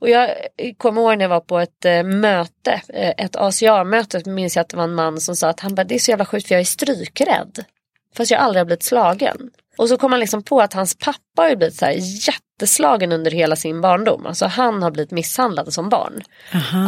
Och 0.00 0.10
jag 0.10 0.30
kommer 0.76 1.00
ihåg 1.02 1.18
när 1.18 1.24
jag 1.24 1.28
var 1.28 1.40
på 1.40 1.58
ett 1.58 1.84
eh, 1.84 2.02
möte, 2.02 2.82
eh, 2.88 3.24
ett 3.24 3.36
ACA-möte, 3.36 4.30
minns 4.30 4.56
jag 4.56 4.62
att 4.62 4.68
det 4.68 4.76
var 4.76 4.84
en 4.84 4.94
man 4.94 5.20
som 5.20 5.36
sa 5.36 5.48
att 5.48 5.60
han 5.60 5.74
bara, 5.74 5.84
det 5.84 5.94
är 5.94 5.98
så 5.98 6.10
jävla 6.10 6.24
sjukt 6.24 6.48
för 6.48 6.54
jag 6.54 6.60
är 6.60 6.64
strykrädd. 6.64 7.64
Fast 8.16 8.30
jag 8.30 8.40
aldrig 8.40 8.60
har 8.60 8.64
blivit 8.64 8.82
slagen. 8.82 9.50
Och 9.78 9.88
så 9.88 9.96
kom 9.96 10.12
han 10.12 10.20
liksom 10.20 10.42
på 10.42 10.60
att 10.60 10.72
hans 10.72 10.98
pappa 10.98 11.42
har 11.42 11.56
blivit 11.56 11.76
så 11.76 11.84
här 11.84 11.92
jätteslagen 12.58 13.12
under 13.12 13.30
hela 13.30 13.56
sin 13.56 13.80
barndom. 13.80 14.26
Alltså 14.26 14.46
han 14.46 14.82
har 14.82 14.90
blivit 14.90 15.10
misshandlad 15.10 15.72
som 15.72 15.88
barn 15.88 16.22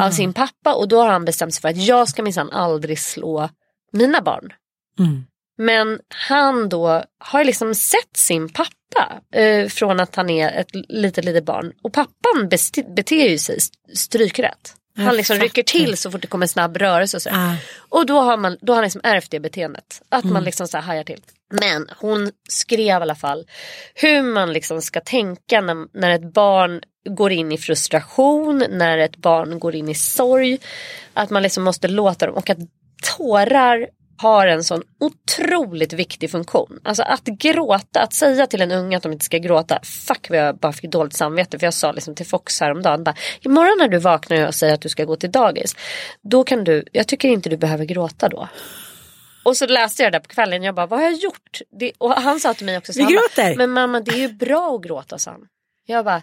av 0.03 0.11
sin 0.11 0.33
pappa 0.33 0.75
och 0.75 0.89
då 0.89 1.01
har 1.01 1.09
han 1.09 1.25
bestämt 1.25 1.55
sig 1.55 1.61
för 1.61 1.69
att 1.69 1.77
jag 1.77 2.09
ska 2.09 2.23
minsann 2.23 2.51
aldrig 2.51 2.99
slå 2.99 3.49
mina 3.93 4.21
barn. 4.23 4.53
Mm. 4.99 5.25
Men 5.59 5.99
han 6.09 6.69
då 6.69 7.03
har 7.19 7.45
liksom 7.45 7.75
sett 7.75 8.17
sin 8.17 8.49
pappa 8.49 9.21
eh, 9.35 9.69
från 9.69 10.01
att 10.01 10.17
han 10.17 10.31
är 10.31 10.61
ett 10.61 10.71
litet 10.89 11.25
litet 11.25 11.45
barn 11.45 11.73
och 11.83 11.93
pappan 11.93 12.49
beter 12.97 13.29
ju 13.29 13.39
sig 13.39 13.57
st- 13.57 13.97
strykrätt. 13.97 14.75
Han 14.97 15.17
liksom 15.17 15.37
rycker 15.37 15.63
till 15.63 15.97
så 15.97 16.11
fort 16.11 16.21
det 16.23 16.27
kommer 16.27 16.45
en 16.45 16.49
snabb 16.49 16.77
rörelse 16.77 17.17
och 17.17 17.23
så. 17.23 17.31
Ah. 17.33 17.55
Och 17.89 18.07
då 18.07 18.21
har, 18.21 18.37
man, 18.37 18.57
då 18.61 18.73
har 18.73 18.77
han 18.77 18.85
liksom 18.85 19.01
ärvt 19.05 19.31
det 19.31 19.41
beteendet. 19.41 20.03
Att 20.09 20.25
man 20.25 20.45
liksom 20.45 20.69
så 20.69 20.77
här 20.77 20.85
hajar 20.85 21.05
till. 21.05 21.21
Men 21.51 21.87
hon 21.99 22.31
skrev 22.49 23.01
i 23.01 23.03
alla 23.03 23.15
fall 23.15 23.47
hur 23.95 24.23
man 24.23 24.53
liksom 24.53 24.83
ska 24.83 25.01
tänka 25.01 25.61
när, 25.61 25.99
när 25.99 26.11
ett 26.11 26.33
barn 26.33 26.81
går 27.09 27.33
in 27.33 27.53
i 27.53 27.59
frustration, 27.59 28.65
när 28.71 28.99
ett 28.99 29.17
barn 29.17 29.59
går 29.59 29.75
in 29.75 29.89
i 29.89 29.95
sorg. 29.95 30.59
Att 31.15 31.31
man 31.31 31.43
liksom 31.43 31.65
måste 31.65 31.89
låta 31.89 32.27
dem 32.27 32.35
och 32.35 32.51
att 32.51 32.59
tårar 33.17 33.89
har 34.23 34.47
en 34.47 34.65
sån 34.65 34.83
otroligt 35.01 35.93
viktig 35.93 36.31
funktion. 36.31 36.81
Alltså 36.83 37.03
att 37.03 37.25
gråta, 37.25 38.01
att 38.01 38.13
säga 38.13 38.47
till 38.47 38.61
en 38.61 38.73
unge 38.73 38.97
att 38.97 39.03
de 39.03 39.13
inte 39.13 39.25
ska 39.25 39.39
gråta. 39.39 39.79
Fuck 39.83 40.31
vad 40.31 40.39
jag 40.39 40.57
bara 40.57 40.73
fick 40.73 40.91
dåligt 40.91 41.17
samvete 41.17 41.59
för 41.59 41.67
jag 41.67 41.75
sa 41.75 41.93
liksom 41.93 42.15
till 42.15 42.27
Fox 42.27 42.61
häromdagen. 42.61 43.05
Bara, 43.05 43.15
Imorgon 43.41 43.79
när 43.79 43.89
du 43.89 43.99
vaknar 43.99 44.37
och 44.37 44.43
jag 44.43 44.55
säger 44.55 44.75
att 44.75 44.81
du 44.81 44.89
ska 44.89 45.05
gå 45.05 45.17
till 45.17 45.31
dagis. 45.31 45.77
Då 46.23 46.45
kan 46.45 46.65
du, 46.65 46.85
jag 46.93 47.09
tycker 47.09 47.29
inte 47.29 47.49
du 47.49 47.57
behöver 47.57 47.85
gråta 47.85 48.29
då. 48.29 48.49
Och 49.43 49.57
så 49.57 49.67
läste 49.67 50.03
jag 50.03 50.13
det 50.13 50.19
där 50.19 50.23
på 50.23 50.29
kvällen. 50.29 50.63
Jag 50.63 50.75
bara, 50.75 50.87
vad 50.87 50.99
har 50.99 51.07
jag 51.07 51.15
gjort? 51.15 51.61
Det, 51.81 51.93
och 51.99 52.13
han 52.13 52.41
sa 52.41 52.55
till 52.55 52.67
mig 52.67 52.79
också. 52.79 52.93
så 52.93 52.99
Vi 52.99 53.05
han 53.05 53.13
gråter. 53.13 53.43
Bara, 53.43 53.55
Men 53.57 53.71
mamma 53.71 54.01
det 54.01 54.11
är 54.11 54.19
ju 54.19 54.29
bra 54.29 54.75
att 54.77 54.83
gråta 54.83 55.19
sa 55.19 55.31
han. 55.31 55.47
Jag 55.87 56.05
bara, 56.05 56.23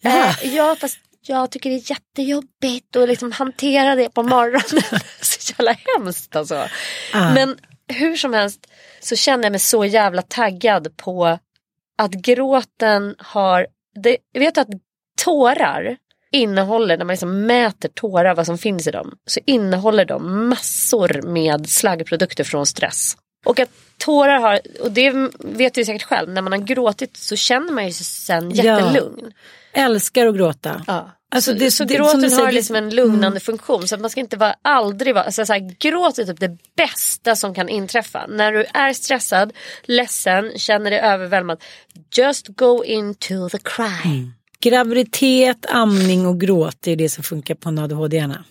Jaha. 0.00 0.28
eh, 0.42 0.54
ja 0.54 0.76
fast 0.80 0.98
jag 1.20 1.50
tycker 1.50 1.70
det 1.70 1.76
är 1.76 1.90
jättejobbigt 1.90 2.96
att 2.96 3.08
liksom 3.08 3.32
hantera 3.32 3.94
det 3.94 4.08
på 4.08 4.22
morgonen. 4.22 5.00
så 5.20 5.52
jävla 5.58 5.76
hemskt 5.96 6.36
alltså. 6.36 6.68
Ah. 7.12 7.32
Men 7.34 7.58
hur 7.88 8.16
som 8.16 8.32
helst 8.32 8.66
så 9.00 9.16
känner 9.16 9.44
jag 9.44 9.50
mig 9.50 9.60
så 9.60 9.84
jävla 9.84 10.22
taggad 10.22 10.96
på 10.96 11.38
att 11.98 12.10
gråten 12.10 13.14
har, 13.18 13.66
det, 14.02 14.16
jag 14.32 14.40
vet 14.40 14.58
att 14.58 14.68
tårar 15.24 15.96
innehåller, 16.32 16.96
när 16.98 17.04
man 17.04 17.12
liksom 17.12 17.46
mäter 17.46 17.88
tårar, 17.88 18.34
vad 18.34 18.46
som 18.46 18.58
finns 18.58 18.86
i 18.86 18.90
dem, 18.90 19.12
så 19.26 19.40
innehåller 19.46 20.04
de 20.04 20.48
massor 20.48 21.22
med 21.22 21.68
slaggprodukter 21.68 22.44
från 22.44 22.66
stress. 22.66 23.16
Och 23.46 23.60
att 23.60 23.70
tårar 23.98 24.38
har, 24.40 24.60
och 24.82 24.92
det 24.92 25.30
vet 25.38 25.74
du 25.74 25.84
säkert 25.84 26.02
själv, 26.02 26.28
när 26.28 26.42
man 26.42 26.52
har 26.52 26.58
gråtit 26.60 27.16
så 27.16 27.36
känner 27.36 27.72
man 27.72 27.86
ju 27.86 27.92
sig 27.92 28.04
sen 28.06 28.50
Ja. 28.54 28.64
jättelugn. 28.64 29.32
Älskar 29.72 30.26
att 30.26 30.36
gråta. 30.36 30.84
Ja. 30.86 31.10
Alltså, 31.34 31.52
så 31.52 31.58
det- 31.58 31.70
så 31.70 31.84
det- 31.84 31.94
gråten 31.94 32.30
säger, 32.30 32.44
har 32.44 32.52
liksom 32.52 32.76
en 32.76 32.90
lugnande 32.94 33.40
funktion. 33.40 33.88
Så 33.88 33.94
att 33.94 34.00
man 34.00 34.10
ska 34.10 34.20
inte 34.20 34.36
vara, 34.36 34.54
aldrig 34.62 35.14
vara, 35.14 35.24
alltså 35.24 35.46
så 35.46 35.52
här, 35.52 35.74
gråt 35.78 36.18
är 36.18 36.24
typ 36.24 36.40
det 36.40 36.56
bästa 36.76 37.36
som 37.36 37.54
kan 37.54 37.68
inträffa. 37.68 38.26
När 38.28 38.52
du 38.52 38.64
är 38.74 38.92
stressad, 38.92 39.52
ledsen, 39.82 40.52
känner 40.58 40.90
dig 40.90 41.00
överväldigad. 41.00 41.62
Just 42.16 42.48
go 42.48 42.84
into 42.84 43.48
the 43.48 43.58
cry. 43.58 44.10
Mm. 44.10 44.32
Graviditet, 44.60 45.66
amning 45.68 46.26
och 46.26 46.40
gråt 46.40 46.76
det 46.80 46.92
är 46.92 46.96
det 46.96 47.08
som 47.08 47.24
funkar 47.24 47.54
på 47.54 47.68
en 47.68 47.78
ADHD-hjärna. 47.78 48.44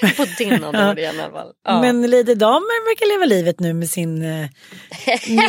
På 0.16 0.26
din 0.38 0.64
ADHD 0.64 1.02
i 1.02 1.06
alla 1.06 1.30
fall. 1.30 1.52
Ja. 1.64 1.80
Men 1.80 2.10
Lady 2.10 2.34
Damer 2.34 2.88
verkar 2.90 3.14
leva 3.14 3.24
livet 3.36 3.60
nu 3.60 3.74
med 3.74 3.90
sin 3.90 4.22
eh, 4.22 4.48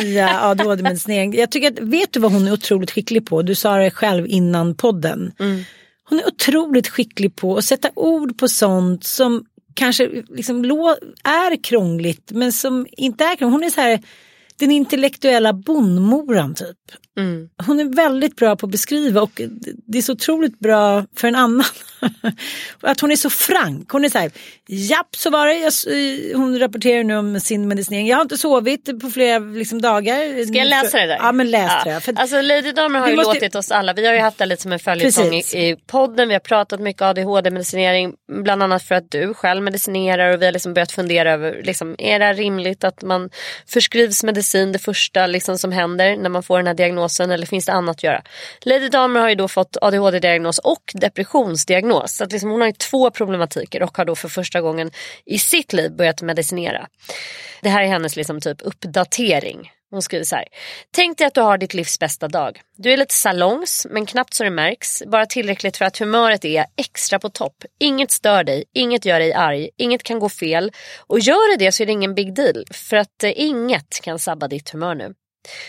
nya 0.02 0.40
ADHD-medicinering. 0.42 1.34
Jag 1.34 1.50
tycker 1.50 1.72
att, 1.72 1.78
vet 1.78 2.12
du 2.12 2.20
vad 2.20 2.32
hon 2.32 2.48
är 2.48 2.52
otroligt 2.52 2.90
skicklig 2.90 3.26
på? 3.26 3.42
Du 3.42 3.54
sa 3.54 3.76
det 3.76 3.90
själv 3.90 4.26
innan 4.26 4.74
podden. 4.74 5.32
Mm. 5.40 5.62
Hon 6.08 6.18
är 6.18 6.26
otroligt 6.26 6.88
skicklig 6.88 7.36
på 7.36 7.56
att 7.56 7.64
sätta 7.64 7.90
ord 7.94 8.38
på 8.38 8.48
sånt 8.48 9.04
som 9.04 9.44
kanske 9.74 10.08
liksom 10.28 10.64
är 11.24 11.62
krångligt 11.62 12.30
men 12.30 12.52
som 12.52 12.86
inte 12.90 13.24
är 13.24 13.36
krångligt. 13.36 13.54
Hon 13.54 13.64
är 13.64 13.70
så 13.70 13.80
här 13.80 14.02
den 14.56 14.70
intellektuella 14.70 15.52
bondmoran 15.52 16.54
typ. 16.54 16.76
Hon 17.66 17.80
är 17.80 17.84
väldigt 17.96 18.36
bra 18.36 18.56
på 18.56 18.66
att 18.66 18.72
beskriva 18.72 19.22
och 19.22 19.40
det 19.86 19.98
är 19.98 20.02
så 20.02 20.12
otroligt 20.12 20.58
bra 20.58 21.06
för 21.16 21.28
en 21.28 21.34
annan. 21.34 21.64
att 22.80 23.00
hon 23.00 23.10
är 23.12 23.16
så 23.16 23.30
frank. 23.30 23.90
Hon 23.92 24.04
är 24.04 24.08
så 24.08 24.18
här, 24.18 24.30
japp 24.68 25.16
så 25.16 25.30
var 25.30 25.46
det. 25.46 25.54
Jag, 25.54 25.72
eh, 25.72 26.36
hon 26.36 26.58
rapporterar 26.58 27.04
nu 27.04 27.16
om 27.16 27.40
sin 27.40 27.68
medicinering. 27.68 28.06
Jag 28.06 28.16
har 28.16 28.22
inte 28.22 28.36
sovit 28.38 29.00
på 29.00 29.10
flera 29.10 29.38
liksom, 29.38 29.82
dagar. 29.82 30.44
Ska 30.46 30.54
jag 30.58 30.68
läsa 30.68 30.98
det 30.98 31.06
där? 31.06 31.16
Ja 31.16 31.32
men 31.32 31.50
läs 31.50 31.84
det. 31.84 32.00
För, 32.00 32.14
Alltså 32.18 32.40
Lady 32.42 32.72
Damer 32.72 32.98
har 32.98 33.06
Vi 33.06 33.12
ju 33.12 33.16
måste- 33.16 33.34
låtit 33.34 33.54
oss 33.54 33.70
alla, 33.70 33.92
vi 33.92 34.06
har 34.06 34.14
ju 34.14 34.20
haft 34.20 34.38
det 34.38 34.46
lite 34.46 34.62
som 34.62 34.72
en 34.72 34.78
följetong 34.78 35.34
i, 35.34 35.38
i 35.38 35.76
podden. 35.86 36.28
Vi 36.28 36.34
har 36.34 36.40
pratat 36.40 36.80
mycket 36.80 37.02
ADHD-medicinering. 37.02 38.14
Bland 38.42 38.62
annat 38.62 38.82
för 38.82 38.94
att 38.94 39.10
du 39.10 39.34
själv 39.34 39.62
medicinerar 39.62 40.34
och 40.34 40.42
vi 40.42 40.44
har 40.44 40.52
liksom 40.52 40.74
börjat 40.74 40.92
fundera 40.92 41.32
över, 41.32 41.62
liksom, 41.62 41.94
är 41.98 42.18
det 42.18 42.32
rimligt 42.32 42.84
att 42.84 43.02
man 43.02 43.30
förskrivs 43.68 44.22
medicin 44.24 44.72
det 44.72 44.78
första 44.78 45.26
liksom, 45.26 45.58
som 45.58 45.72
händer 45.72 46.16
när 46.16 46.28
man 46.30 46.42
får 46.42 46.56
den 46.58 46.66
här 46.66 46.74
diagnosen 46.74 47.09
eller 47.18 47.46
finns 47.46 47.66
det 47.66 47.72
annat 47.72 47.96
att 47.96 48.02
göra? 48.02 48.22
Lady 48.60 48.88
Damer 48.88 49.20
har 49.20 49.28
ju 49.28 49.34
då 49.34 49.48
fått 49.48 49.76
ADHD-diagnos 49.80 50.58
och 50.58 50.92
depressionsdiagnos. 50.94 52.16
Så 52.16 52.24
att 52.24 52.32
liksom, 52.32 52.50
hon 52.50 52.60
har 52.60 52.68
ju 52.68 52.72
två 52.72 53.10
problematiker 53.10 53.82
och 53.82 53.96
har 53.96 54.04
då 54.04 54.16
för 54.16 54.28
första 54.28 54.60
gången 54.60 54.90
i 55.26 55.38
sitt 55.38 55.72
liv 55.72 55.96
börjat 55.96 56.22
medicinera. 56.22 56.86
Det 57.62 57.68
här 57.68 57.82
är 57.82 57.86
hennes 57.86 58.16
liksom 58.16 58.40
typ 58.40 58.62
uppdatering. 58.62 59.70
Hon 59.90 60.02
skriver 60.02 60.24
så 60.24 60.36
här. 60.36 60.44
Tänk 60.90 61.18
dig 61.18 61.26
att 61.26 61.34
du 61.34 61.40
har 61.40 61.58
ditt 61.58 61.74
livs 61.74 61.98
bästa 61.98 62.28
dag. 62.28 62.60
Du 62.76 62.92
är 62.92 62.96
lite 62.96 63.14
salongs 63.14 63.86
men 63.90 64.06
knappt 64.06 64.34
så 64.34 64.44
det 64.44 64.50
märks. 64.50 65.02
Bara 65.06 65.26
tillräckligt 65.26 65.76
för 65.76 65.84
att 65.84 65.98
humöret 65.98 66.44
är 66.44 66.66
extra 66.76 67.18
på 67.18 67.28
topp. 67.28 67.64
Inget 67.80 68.10
stör 68.10 68.44
dig, 68.44 68.64
inget 68.74 69.04
gör 69.04 69.20
dig 69.20 69.32
arg, 69.32 69.70
inget 69.76 70.02
kan 70.02 70.18
gå 70.18 70.28
fel. 70.28 70.72
Och 70.98 71.20
gör 71.20 71.52
det 71.52 71.64
det 71.64 71.72
så 71.72 71.82
är 71.82 71.86
det 71.86 71.92
ingen 71.92 72.14
big 72.14 72.34
deal. 72.34 72.64
För 72.70 72.96
att 72.96 73.24
eh, 73.24 73.32
inget 73.40 74.00
kan 74.02 74.18
sabba 74.18 74.48
ditt 74.48 74.70
humör 74.70 74.94
nu. 74.94 75.14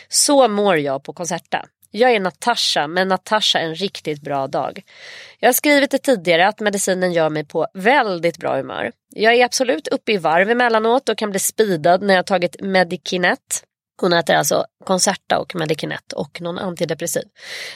Så 0.10 0.48
mår 0.48 0.78
jag 0.78 1.04
på 1.04 1.14
Concerta. 1.14 1.66
Jag 1.92 2.12
är 2.12 2.20
Natasha, 2.20 2.88
men 2.88 3.08
Natasha 3.08 3.60
en 3.60 3.76
riktigt 3.76 4.22
bra 4.22 4.48
dag. 4.48 4.82
Jag 5.40 5.48
har 5.48 5.54
skrivit 5.54 5.92
det 5.92 5.98
tidigare 5.98 6.48
att 6.48 6.60
medicinen 6.60 7.14
gör 7.14 7.30
mig 7.30 7.46
på 7.46 7.68
väldigt 7.74 8.38
bra 8.38 8.58
humör. 8.58 8.92
Jag 9.10 9.34
är 9.34 9.46
absolut 9.46 9.88
uppe 9.88 10.12
i 10.12 10.18
varv 10.18 10.50
emellanåt 10.50 11.10
och 11.10 11.18
kan 11.18 11.30
bli 11.30 11.40
speedad 11.40 12.02
när 12.02 12.14
jag 12.14 12.26
tagit 12.26 12.56
Medikinet. 12.62 13.64
Hon 14.02 14.14
äter 14.14 14.36
alltså 14.36 14.66
Concerta 14.86 15.40
och 15.40 15.56
Medikinet 15.56 16.14
och 16.14 16.42
någon 16.42 16.58
antidepressiv. 16.58 17.24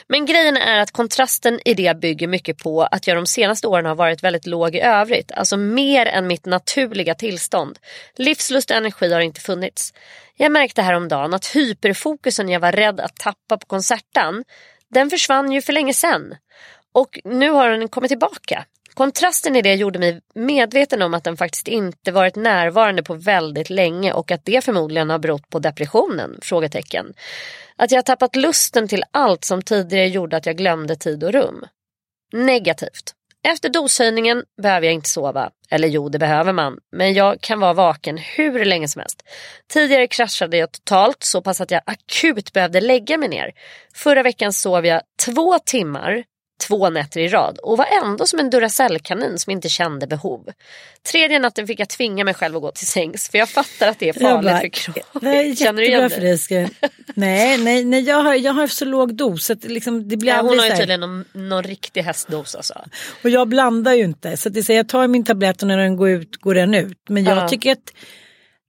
Men 0.08 0.26
grejen 0.26 0.56
är 0.56 0.78
att 0.78 0.90
kontrasten 0.90 1.60
i 1.64 1.74
det 1.74 2.00
bygger 2.00 2.26
mycket 2.26 2.58
på 2.58 2.82
att 2.82 3.06
jag 3.06 3.16
de 3.16 3.26
senaste 3.26 3.66
åren 3.66 3.86
har 3.86 3.94
varit 3.94 4.22
väldigt 4.22 4.46
låg 4.46 4.74
i 4.74 4.80
övrigt. 4.80 5.32
Alltså 5.32 5.56
mer 5.56 6.06
än 6.06 6.26
mitt 6.26 6.46
naturliga 6.46 7.14
tillstånd. 7.14 7.78
Livslust 8.16 8.70
och 8.70 8.76
energi 8.76 9.12
har 9.12 9.20
inte 9.20 9.40
funnits. 9.40 9.92
Jag 10.36 10.52
märkte 10.52 10.82
häromdagen 10.82 11.34
att 11.34 11.46
hyperfokusen 11.46 12.48
jag 12.48 12.60
var 12.60 12.72
rädd 12.72 13.00
att 13.00 13.16
tappa 13.16 13.58
på 13.58 13.66
konserten, 13.66 14.44
den 14.88 15.10
försvann 15.10 15.52
ju 15.52 15.62
för 15.62 15.72
länge 15.72 15.94
sedan. 15.94 16.34
Och 16.92 17.18
nu 17.24 17.50
har 17.50 17.70
den 17.70 17.88
kommit 17.88 18.08
tillbaka. 18.08 18.64
Kontrasten 18.94 19.56
i 19.56 19.62
det 19.62 19.74
gjorde 19.74 19.98
mig 19.98 20.20
medveten 20.34 21.02
om 21.02 21.14
att 21.14 21.24
den 21.24 21.36
faktiskt 21.36 21.68
inte 21.68 22.12
varit 22.12 22.36
närvarande 22.36 23.02
på 23.02 23.14
väldigt 23.14 23.70
länge 23.70 24.12
och 24.12 24.30
att 24.30 24.44
det 24.44 24.64
förmodligen 24.64 25.10
har 25.10 25.18
berott 25.18 25.50
på 25.50 25.58
depressionen? 25.58 26.38
Frågetecken. 26.42 27.14
Att 27.76 27.90
jag 27.90 27.98
har 27.98 28.02
tappat 28.02 28.36
lusten 28.36 28.88
till 28.88 29.04
allt 29.10 29.44
som 29.44 29.62
tidigare 29.62 30.08
gjorde 30.08 30.36
att 30.36 30.46
jag 30.46 30.56
glömde 30.56 30.96
tid 30.96 31.24
och 31.24 31.32
rum. 31.32 31.64
Negativt. 32.32 33.14
Efter 33.48 33.68
doshöjningen 33.68 34.44
behöver 34.62 34.86
jag 34.86 34.94
inte 34.94 35.08
sova. 35.08 35.50
Eller 35.70 35.88
jo, 35.88 36.08
det 36.08 36.18
behöver 36.18 36.52
man. 36.52 36.78
Men 36.92 37.14
jag 37.14 37.40
kan 37.40 37.60
vara 37.60 37.72
vaken 37.72 38.18
hur 38.18 38.64
länge 38.64 38.88
som 38.88 39.00
helst. 39.00 39.22
Tidigare 39.72 40.06
kraschade 40.06 40.56
jag 40.56 40.72
totalt 40.72 41.22
så 41.22 41.42
pass 41.42 41.60
att 41.60 41.70
jag 41.70 41.80
akut 41.86 42.52
behövde 42.52 42.80
lägga 42.80 43.18
mig 43.18 43.28
ner. 43.28 43.52
Förra 43.94 44.22
veckan 44.22 44.52
sov 44.52 44.86
jag 44.86 45.02
två 45.24 45.58
timmar 45.58 46.24
två 46.68 46.90
nätter 46.90 47.20
i 47.20 47.28
rad 47.28 47.58
och 47.62 47.78
var 47.78 47.86
ändå 48.02 48.26
som 48.26 48.38
en 48.38 48.50
Duracell-kanin 48.50 49.38
som 49.38 49.50
inte 49.52 49.68
kände 49.68 50.06
behov. 50.06 50.48
Tredje 51.12 51.38
natten 51.38 51.66
fick 51.66 51.80
jag 51.80 51.88
tvinga 51.88 52.24
mig 52.24 52.34
själv 52.34 52.56
att 52.56 52.62
gå 52.62 52.70
till 52.70 52.86
sängs 52.86 53.28
för 53.28 53.38
jag 53.38 53.48
fattar 53.48 53.88
att 53.88 53.98
det 53.98 54.08
är 54.08 54.12
farligt 54.12 54.50
bara, 54.50 54.60
för 54.60 54.68
kroppen. 54.68 55.56
Känner 55.56 55.82
du 55.82 55.86
igen 55.86 56.10
det? 56.48 56.68
nej, 57.14 57.58
nej, 57.58 57.84
nej 57.84 58.00
jag, 58.00 58.22
har, 58.22 58.34
jag 58.34 58.52
har 58.52 58.66
så 58.66 58.84
låg 58.84 59.14
dos. 59.14 59.50
Att 59.50 59.64
liksom, 59.64 60.08
det 60.08 60.16
blir 60.16 60.32
Ja, 60.32 60.40
hon 60.42 60.58
har 60.58 60.66
ju 60.66 60.76
tydligen 60.76 61.00
någon, 61.00 61.24
någon 61.32 61.62
riktig 61.62 62.02
hästdos 62.02 62.54
alltså. 62.54 62.84
Och 63.24 63.30
jag 63.30 63.48
blandar 63.48 63.92
ju 63.92 64.04
inte. 64.04 64.36
Så 64.36 64.48
att 64.48 64.54
det 64.54 64.62
säger, 64.62 64.78
jag 64.80 64.88
tar 64.88 65.08
min 65.08 65.24
tablett 65.24 65.62
och 65.62 65.68
när 65.68 65.78
den 65.78 65.96
går 65.96 66.10
ut 66.10 66.36
går 66.36 66.54
den 66.54 66.74
ut. 66.74 66.98
Men 67.08 67.24
jag 67.24 67.38
Ja. 67.38 67.48
tycker 67.48 67.72
att 67.72 67.92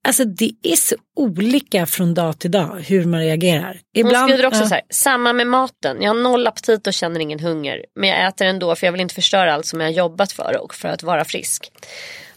alltså, 0.08 0.26
det 0.26 0.52
är 0.64 0.76
så 0.76 0.96
olika 1.16 1.86
från 1.86 2.14
dag 2.14 2.40
till 2.40 2.52
dag 2.52 2.84
hur 2.88 3.06
man 3.06 3.20
reagerar. 3.20 3.80
Hon 3.96 4.28
skriver 4.28 4.46
också 4.46 4.62
ja. 4.62 4.68
så 4.68 4.74
här, 4.74 4.84
samma 4.90 5.34
med 5.34 5.48
maten. 5.48 6.02
Jag 6.02 6.10
har 6.10 6.22
noll 6.22 6.48
aptit 6.48 6.88
och 6.88 6.94
känner 6.94 7.20
ingen 7.20 7.40
hunger. 7.40 7.86
Men 7.96 8.10
jag 8.10 8.28
äter 8.28 8.48
ändå 8.48 8.76
för 8.76 8.88
jag 8.88 8.92
vill 8.92 9.02
inte 9.02 9.16
förstöra 9.16 9.54
allt 9.54 9.66
som 9.66 9.82
jag 9.82 9.88
har 9.88 9.94
jobbat 9.94 10.32
för 10.32 10.64
och 10.64 10.76
för 10.76 10.88
att 10.88 11.04
vara 11.04 11.26
frisk. 11.26 11.72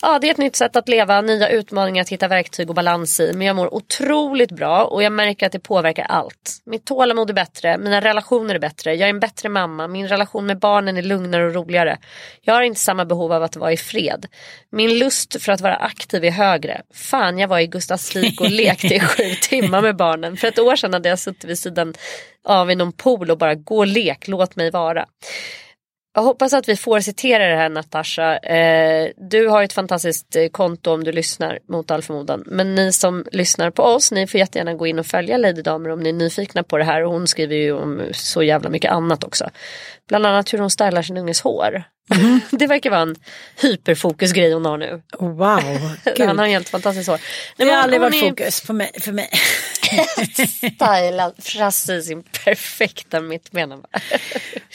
Ja, 0.03 0.19
det 0.19 0.27
är 0.27 0.31
ett 0.31 0.39
nytt 0.39 0.57
sätt 0.57 0.77
att 0.77 0.89
leva, 0.89 1.21
nya 1.21 1.49
utmaningar 1.49 2.03
att 2.03 2.09
hitta 2.09 2.29
verktyg 2.29 2.69
och 2.69 2.75
balans 2.75 3.21
i. 3.21 3.33
Men 3.35 3.47
jag 3.47 3.57
mår 3.57 3.75
otroligt 3.75 4.51
bra 4.51 4.85
och 4.85 5.03
jag 5.03 5.13
märker 5.13 5.47
att 5.47 5.53
det 5.53 5.59
påverkar 5.59 6.05
allt. 6.05 6.63
Mitt 6.65 6.85
tålamod 6.85 7.31
är 7.31 7.35
bättre, 7.35 7.79
mina 7.79 8.01
relationer 8.01 8.55
är 8.55 8.59
bättre, 8.59 8.95
jag 8.95 9.07
är 9.07 9.11
en 9.11 9.21
bättre 9.21 9.49
mamma, 9.49 9.89
min 9.89 10.09
relation 10.09 10.47
med 10.47 10.59
barnen 10.59 10.97
är 10.97 11.03
lugnare 11.03 11.47
och 11.47 11.55
roligare. 11.55 11.99
Jag 12.43 12.55
har 12.55 12.63
inte 12.63 12.81
samma 12.81 13.05
behov 13.05 13.33
av 13.33 13.43
att 13.43 13.57
vara 13.57 13.73
i 13.73 13.77
fred. 13.77 14.27
Min 14.73 14.99
lust 14.99 15.43
för 15.43 15.53
att 15.53 15.61
vara 15.61 15.77
aktiv 15.77 16.25
är 16.25 16.31
högre. 16.31 16.83
Fan, 16.95 17.39
jag 17.39 17.49
var 17.49 17.59
i 17.59 17.67
Gustavsvik 17.67 18.41
och 18.41 18.51
lekte 18.51 18.95
i 18.95 19.01
sju 19.01 19.35
timmar 19.43 19.83
med 19.83 19.97
barnen. 19.97 20.37
För 20.37 20.49
ett 20.49 20.59
år 20.59 20.77
sedan 20.77 20.93
hade 20.93 21.09
jag 21.09 21.19
suttit 21.19 21.45
vid 21.45 21.59
sidan 21.59 21.95
av 22.45 22.71
i 22.71 22.75
någon 22.75 22.93
pool 22.93 23.31
och 23.31 23.39
bara 23.39 23.55
gå 23.55 23.79
och 23.79 23.87
lek, 23.87 24.29
låt 24.29 24.57
mig 24.57 24.71
vara. 24.71 25.07
Jag 26.13 26.23
hoppas 26.23 26.53
att 26.53 26.69
vi 26.69 26.77
får 26.77 27.01
citera 27.01 27.49
det 27.49 27.57
här 27.57 27.69
Natasha. 27.69 28.39
Eh, 28.39 29.11
du 29.17 29.49
har 29.49 29.63
ett 29.63 29.73
fantastiskt 29.73 30.37
eh, 30.37 30.49
konto 30.49 30.91
om 30.91 31.05
du 31.05 31.13
lyssnar 31.13 31.59
mot 31.69 31.91
all 31.91 32.03
förmodan. 32.03 32.43
Men 32.47 32.75
ni 32.75 32.93
som 32.93 33.25
lyssnar 33.33 33.71
på 33.71 33.83
oss, 33.83 34.13
ni 34.13 34.27
får 34.27 34.41
jättegärna 34.41 34.75
gå 34.75 34.87
in 34.87 34.99
och 34.99 35.07
följa 35.07 35.37
Lady 35.37 35.63
Damer 35.63 35.91
om 35.91 36.01
ni 36.01 36.09
är 36.09 36.13
nyfikna 36.13 36.63
på 36.63 36.79
det 36.79 36.85
här. 36.85 37.05
Och 37.05 37.13
hon 37.13 37.27
skriver 37.27 37.57
ju 37.57 37.73
om 37.73 38.03
så 38.13 38.43
jävla 38.43 38.71
mycket 38.71 38.93
annat 38.93 39.25
också. 39.25 39.51
Bland 40.11 40.27
annat 40.27 40.53
hur 40.53 40.59
hon 40.59 40.71
stylar 40.71 41.03
sin 41.03 41.17
unges 41.17 41.41
hår. 41.41 41.85
det 42.51 42.67
verkar 42.67 42.91
vara 42.91 43.01
en 43.01 43.17
hyperfokusgrej 43.57 44.53
hon 44.53 44.65
har 44.65 44.79
nu. 44.79 45.03
Wow, 45.19 45.97
Han 46.27 46.39
har 46.39 46.47
helt 46.47 46.69
fantastiskt 46.69 47.09
hår. 47.09 47.21
Nej, 47.57 47.69
Det 47.69 47.75
har 47.75 47.83
aldrig 47.83 48.01
varit 48.01 48.23
är 48.23 48.29
fokus 48.29 48.61
på 48.61 48.73
mig. 48.73 48.91
För 49.01 49.13
mig. 49.13 49.31
Stylad 50.75 51.35
precis 51.53 52.07
sin 52.07 52.23
perfekta 52.23 53.21
mittbena. 53.21 53.79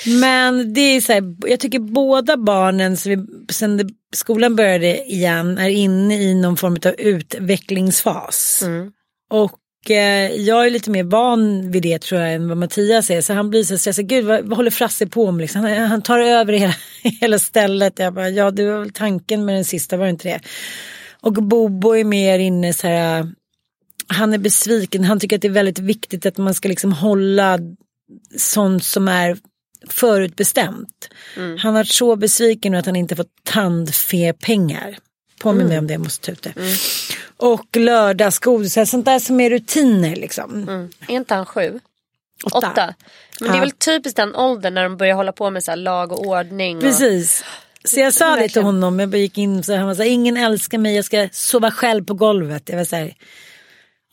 Men 0.06 0.74
det 0.74 0.82
är 0.82 1.02
så 1.02 1.14
här, 1.14 1.36
jag 1.50 1.60
tycker 1.60 1.80
båda 1.80 2.38
barnen 2.38 2.98
sen 3.50 3.78
det, 3.78 3.90
skolan 4.16 4.56
började 4.56 5.04
igen 5.04 5.58
är 5.58 5.70
inne 5.70 6.22
i 6.22 6.36
någon 6.36 6.58
form 6.58 6.78
av 6.86 6.96
utvecklingsfas. 6.98 8.62
Mm. 8.62 8.92
Och 9.30 9.52
jag 9.90 10.66
är 10.66 10.70
lite 10.70 10.90
mer 10.90 11.04
van 11.04 11.72
vid 11.72 11.84
det 11.84 12.02
tror 12.02 12.22
jag 12.22 12.34
än 12.34 12.48
vad 12.48 12.58
Mattias 12.58 13.10
är. 13.10 13.22
Så 13.22 13.34
han 13.34 13.50
blir 13.50 13.64
så 13.64 13.78
stressad, 13.78 14.08
gud 14.08 14.26
vad, 14.26 14.46
vad 14.46 14.58
håller 14.58 14.72
Frasse 14.72 15.08
på 15.08 15.32
med? 15.32 15.42
Liksom? 15.42 15.62
Han, 15.62 15.78
han 15.78 16.02
tar 16.02 16.20
över 16.20 16.54
hela, 16.54 16.76
hela 17.22 17.40
stället. 17.40 18.00
Jag 18.00 18.14
bara, 18.14 18.30
ja 18.30 18.52
det 18.52 18.72
var 18.72 18.80
väl 18.80 18.92
tanken 18.92 19.46
med 19.46 19.56
den 19.56 19.66
sista, 19.66 19.98
var 19.98 20.06
det 20.06 20.12
inte 20.12 20.28
det? 20.30 20.40
Och 21.22 21.34
Bobo 21.34 21.96
är 21.96 22.04
mer 22.04 22.40
inne 22.40 22.74
så 22.74 22.88
här, 22.88 23.28
han 24.08 24.34
är 24.34 24.38
besviken, 24.38 25.04
han 25.04 25.20
tycker 25.20 25.36
att 25.36 25.42
det 25.42 25.48
är 25.48 25.52
väldigt 25.52 25.80
viktigt 25.80 26.26
att 26.26 26.38
man 26.38 26.54
ska 26.54 26.70
liksom 26.70 26.94
hålla 26.94 27.60
sånt 28.38 28.84
som 28.84 29.08
är 29.08 29.38
förutbestämt. 29.90 31.10
Han 31.36 31.74
har 31.76 31.80
varit 31.80 31.88
så 31.88 32.16
besviken 32.16 32.72
nu 32.72 32.78
att 32.78 32.86
han 32.86 32.96
inte 32.96 33.16
fått 33.16 33.44
tandfepengar. 33.44 34.98
Påminn 35.40 35.68
mig 35.68 35.78
om 35.80 35.88
det, 35.88 35.94
jag 35.94 36.02
måste 36.04 36.26
ta 36.26 36.32
ut 36.32 36.42
det. 36.42 36.54
Och 37.38 37.76
lördagsgodis, 37.76 38.74
så 38.74 38.80
här, 38.80 38.86
sånt 38.86 39.06
där 39.06 39.20
som 39.20 39.40
är 39.40 39.50
rutiner 39.50 40.16
liksom. 40.16 40.70
Är 41.08 41.16
inte 41.16 41.34
han 41.36 41.46
sju? 41.46 41.80
Åtta. 42.44 42.58
Åtta. 42.58 42.94
Men 43.40 43.50
det 43.50 43.54
är 43.54 43.58
Ja. 43.58 43.62
väl 43.62 43.72
typiskt 43.72 44.18
den 44.18 44.36
åldern 44.36 44.74
när 44.74 44.84
de 44.84 44.98
börjar 44.98 45.16
hålla 45.16 45.32
på 45.32 45.50
med 45.50 45.64
så 45.64 45.72
här 45.72 45.76
lag 45.76 46.12
och 46.12 46.26
ordning. 46.26 46.78
Och... 46.78 46.84
Precis. 46.84 47.44
Så 47.84 48.00
jag 48.00 48.14
sa 48.14 48.36
det 48.36 48.50
till 48.50 48.62
honom, 48.62 49.00
jag 49.00 49.16
gick 49.16 49.38
in 49.38 49.64
så 49.64 49.76
han 49.76 49.88
var 49.88 49.96
så 49.96 50.02
här, 50.02 50.10
ingen 50.10 50.38
älskar 50.38 50.78
mig, 50.78 50.96
jag 50.96 51.06
ska 51.06 51.30
sova 51.32 51.72
själv 51.72 52.06
på 52.06 52.14
golvet. 52.14 52.70
Jag 52.70 52.78
var 52.78 52.86
så 52.86 52.96
här, 52.96 53.14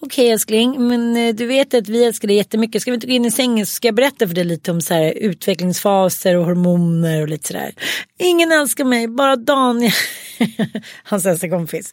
okej 0.03 0.31
älskling, 0.31 0.89
men 0.89 1.17
eh, 1.17 1.35
du 1.35 1.47
vet 1.47 1.75
att 1.75 1.89
vi 1.89 2.05
älskar 2.05 2.29
dig 2.29 2.37
jättemycket. 2.37 2.83
Ska 2.83 2.91
vi 2.91 2.95
inte 2.95 3.07
gå 3.07 3.13
in 3.13 3.25
i 3.25 3.31
sängen 3.31 3.67
så 3.67 3.75
ska 3.75 3.89
jag 3.89 3.95
berätta 3.95 4.27
för 4.27 4.35
dig 4.35 4.45
lite 4.45 4.71
om 4.71 4.81
så 4.81 4.95
här, 4.95 5.13
utvecklingsfaser 5.13 6.37
och 6.37 6.45
hormoner 6.45 7.23
och 7.23 7.29
lite 7.29 7.47
sådär. 7.49 7.75
Ingen 8.19 8.53
älskar 8.53 8.85
mig, 8.85 9.09
bara 9.09 9.37
Daniel, 9.37 9.93
hans 11.05 11.27
äldsta 11.27 11.49
kompis. 11.49 11.93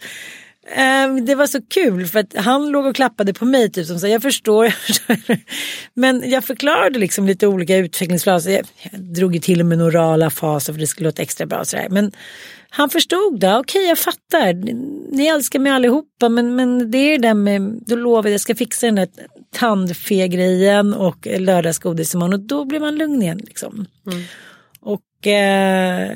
Ehm, 0.75 1.25
det 1.25 1.35
var 1.35 1.47
så 1.47 1.61
kul 1.61 2.05
för 2.07 2.19
att 2.19 2.35
han 2.35 2.69
låg 2.69 2.85
och 2.85 2.95
klappade 2.95 3.33
på 3.33 3.45
mig 3.45 3.71
typ 3.71 3.87
som 3.87 3.99
så 3.99 4.07
jag 4.07 4.21
förstår, 4.21 4.65
jag 4.65 4.73
förstår. 4.73 5.17
Men 5.93 6.29
jag 6.29 6.43
förklarade 6.43 6.99
liksom 6.99 7.27
lite 7.27 7.47
olika 7.47 7.77
utvecklingsfaser. 7.77 8.51
Jag, 8.51 9.01
drog 9.01 9.35
ju 9.35 9.41
till 9.41 9.59
och 9.59 9.65
med 9.65 9.77
några 9.77 9.99
orala 9.99 10.29
faser 10.29 10.73
för 10.73 10.79
det 10.79 10.87
skulle 10.87 11.07
låta 11.07 11.21
extra 11.21 11.45
bra. 11.45 11.59
och 11.59 11.67
Sådär. 11.67 11.87
Men 11.89 12.11
han 12.69 12.89
förstod 12.89 13.39
det, 13.39 13.57
okej 13.57 13.85
jag 13.87 13.97
fattar. 13.97 14.53
Ni, 15.11 15.25
älskar 15.27 15.59
mig 15.59 15.71
allihopa 15.71 16.29
men, 16.29 16.55
men 16.55 16.91
det 16.91 16.97
är 16.97 17.19
det 17.19 17.27
där 17.27 17.33
med, 17.33 17.61
då 17.85 17.95
lovar 17.95 18.23
jag, 18.23 18.33
jag 18.33 18.41
ska 18.41 18.55
fixa 18.55 18.85
den 18.85 18.95
där 18.95 19.07
tandfe-grejen 19.55 20.93
och 20.93 21.27
lördagsgodis 21.39 22.13
imorgon 22.13 22.33
och 22.33 22.39
då 22.39 22.65
blir 22.65 22.79
man 22.79 22.95
lugn 22.95 23.21
igen. 23.21 23.37
Liksom. 23.43 23.85
Och 24.81 25.27
eh, 25.27 26.11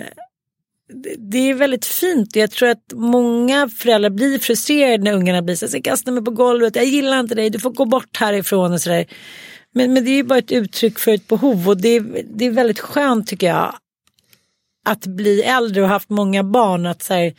det- 1.17 1.49
är 1.49 1.53
väldigt 1.53 1.85
fint. 1.85 2.35
Jag 2.35 2.51
tror 2.51 2.69
att 2.69 2.93
många 2.93 3.69
föräldrar 3.69 4.09
blir 4.09 4.39
frustrerade 4.39 5.03
när 5.03 5.13
ungarna 5.13 5.41
blir 5.41 5.55
så 5.55 5.65
här, 5.65 5.73
"Jag 5.73 5.83
kastar 5.83 6.11
mig 6.11 6.23
på 6.23 6.31
golvet, 6.31 6.75
jag 6.75 6.85
gillar 6.85 7.19
inte 7.19 7.35
dig, 7.35 7.49
du 7.49 7.59
får 7.59 7.69
gå 7.71 7.85
bort 7.85 8.17
härifrån 8.17 8.73
och 8.73 8.81
sådär. 8.81 9.05
Men, 9.73 9.93
men 9.93 10.05
det 10.05 10.11
är 10.11 10.15
ju 10.15 10.23
bara 10.23 10.39
ett 10.39 10.51
uttryck 10.51 10.99
för 10.99 11.11
ett 11.11 11.27
behov 11.27 11.69
och 11.69 11.77
det 11.81 11.89
är, 11.89 12.23
det 12.35 12.45
är 12.45 12.51
väldigt 12.51 12.79
skönt 12.79 13.27
tycker 13.27 13.47
jag 13.47 13.75
att 14.83 15.05
bli 15.05 15.41
äldre 15.41 15.81
och 15.81 15.89
haft 15.89 16.09
många 16.09 16.43
barn. 16.43 16.85
Att 16.85 17.03
så 17.03 17.13
här, 17.13 17.33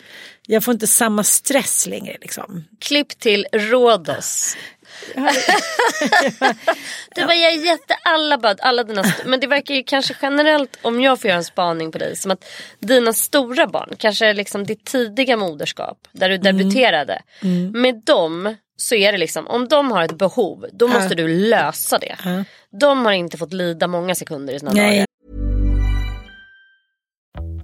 jag 0.46 0.64
får 0.64 0.74
inte 0.74 0.86
samma 0.86 1.24
stress 1.24 1.86
längre. 1.86 2.16
Liksom. 2.20 2.64
Klipp 2.80 3.18
till 3.18 3.46
Rhodos. 3.52 4.56
du 7.14 7.24
bara, 7.24 7.34
jag 7.34 7.52
är 7.52 7.66
jätte, 7.66 7.94
alla 8.04 8.38
bara, 8.38 8.56
alla 8.58 8.84
dina, 8.84 9.04
men 9.24 9.40
det 9.40 9.46
verkar 9.46 9.74
ju 9.74 9.82
kanske 9.82 10.14
generellt, 10.22 10.78
om 10.82 11.00
jag 11.00 11.20
får 11.20 11.28
göra 11.28 11.38
en 11.38 11.44
spaning 11.44 11.92
på 11.92 11.98
dig, 11.98 12.16
som 12.16 12.30
att 12.30 12.44
dina 12.78 13.12
stora 13.12 13.66
barn, 13.66 13.94
kanske 13.98 14.32
liksom 14.32 14.64
ditt 14.64 14.84
tidiga 14.84 15.36
moderskap, 15.36 15.98
där 16.12 16.28
du 16.28 16.38
debuterade, 16.38 17.22
med 17.72 18.02
dem 18.04 18.56
så 18.76 18.94
är 18.94 19.12
det 19.12 19.18
liksom, 19.18 19.46
om 19.46 19.68
de 19.68 19.92
har 19.92 20.04
ett 20.04 20.18
behov, 20.18 20.66
då 20.72 20.88
måste 20.88 21.14
du 21.14 21.28
lösa 21.28 21.98
det. 21.98 22.44
De 22.80 23.04
har 23.06 23.12
inte 23.12 23.38
fått 23.38 23.52
lida 23.52 23.86
många 23.86 24.14
sekunder 24.14 24.54
i 24.54 24.58
sina 24.58 24.72
Nej. 24.72 24.90
dagar. 24.90 25.06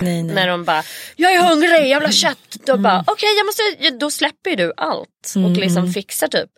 Nej, 0.00 0.22
nej. 0.22 0.34
När 0.34 0.48
de 0.48 0.64
bara, 0.64 0.82
jag 1.16 1.32
är 1.34 1.40
hungrig, 1.48 1.90
jag 1.90 2.00
vill 2.00 2.08
ha 2.08 2.12
kött. 2.12 2.56
Då 2.66 2.76
bara, 2.76 3.04
okej 3.06 3.28
jag 3.36 3.46
måste, 3.46 3.90
då 3.98 4.10
släpper 4.10 4.50
ju 4.50 4.56
du 4.56 4.72
allt 4.76 5.34
och 5.44 5.50
liksom 5.50 5.92
fixar 5.92 6.28
typ. 6.28 6.50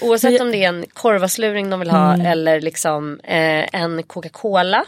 Oavsett 0.00 0.40
om 0.40 0.50
det 0.50 0.64
är 0.64 0.68
en 0.68 0.84
korvasluring 0.92 1.70
de 1.70 1.80
vill 1.80 1.90
ha 1.90 2.14
eller 2.26 2.60
liksom 2.60 3.20
eh, 3.20 3.74
en 3.80 4.02
Coca-Cola 4.02 4.84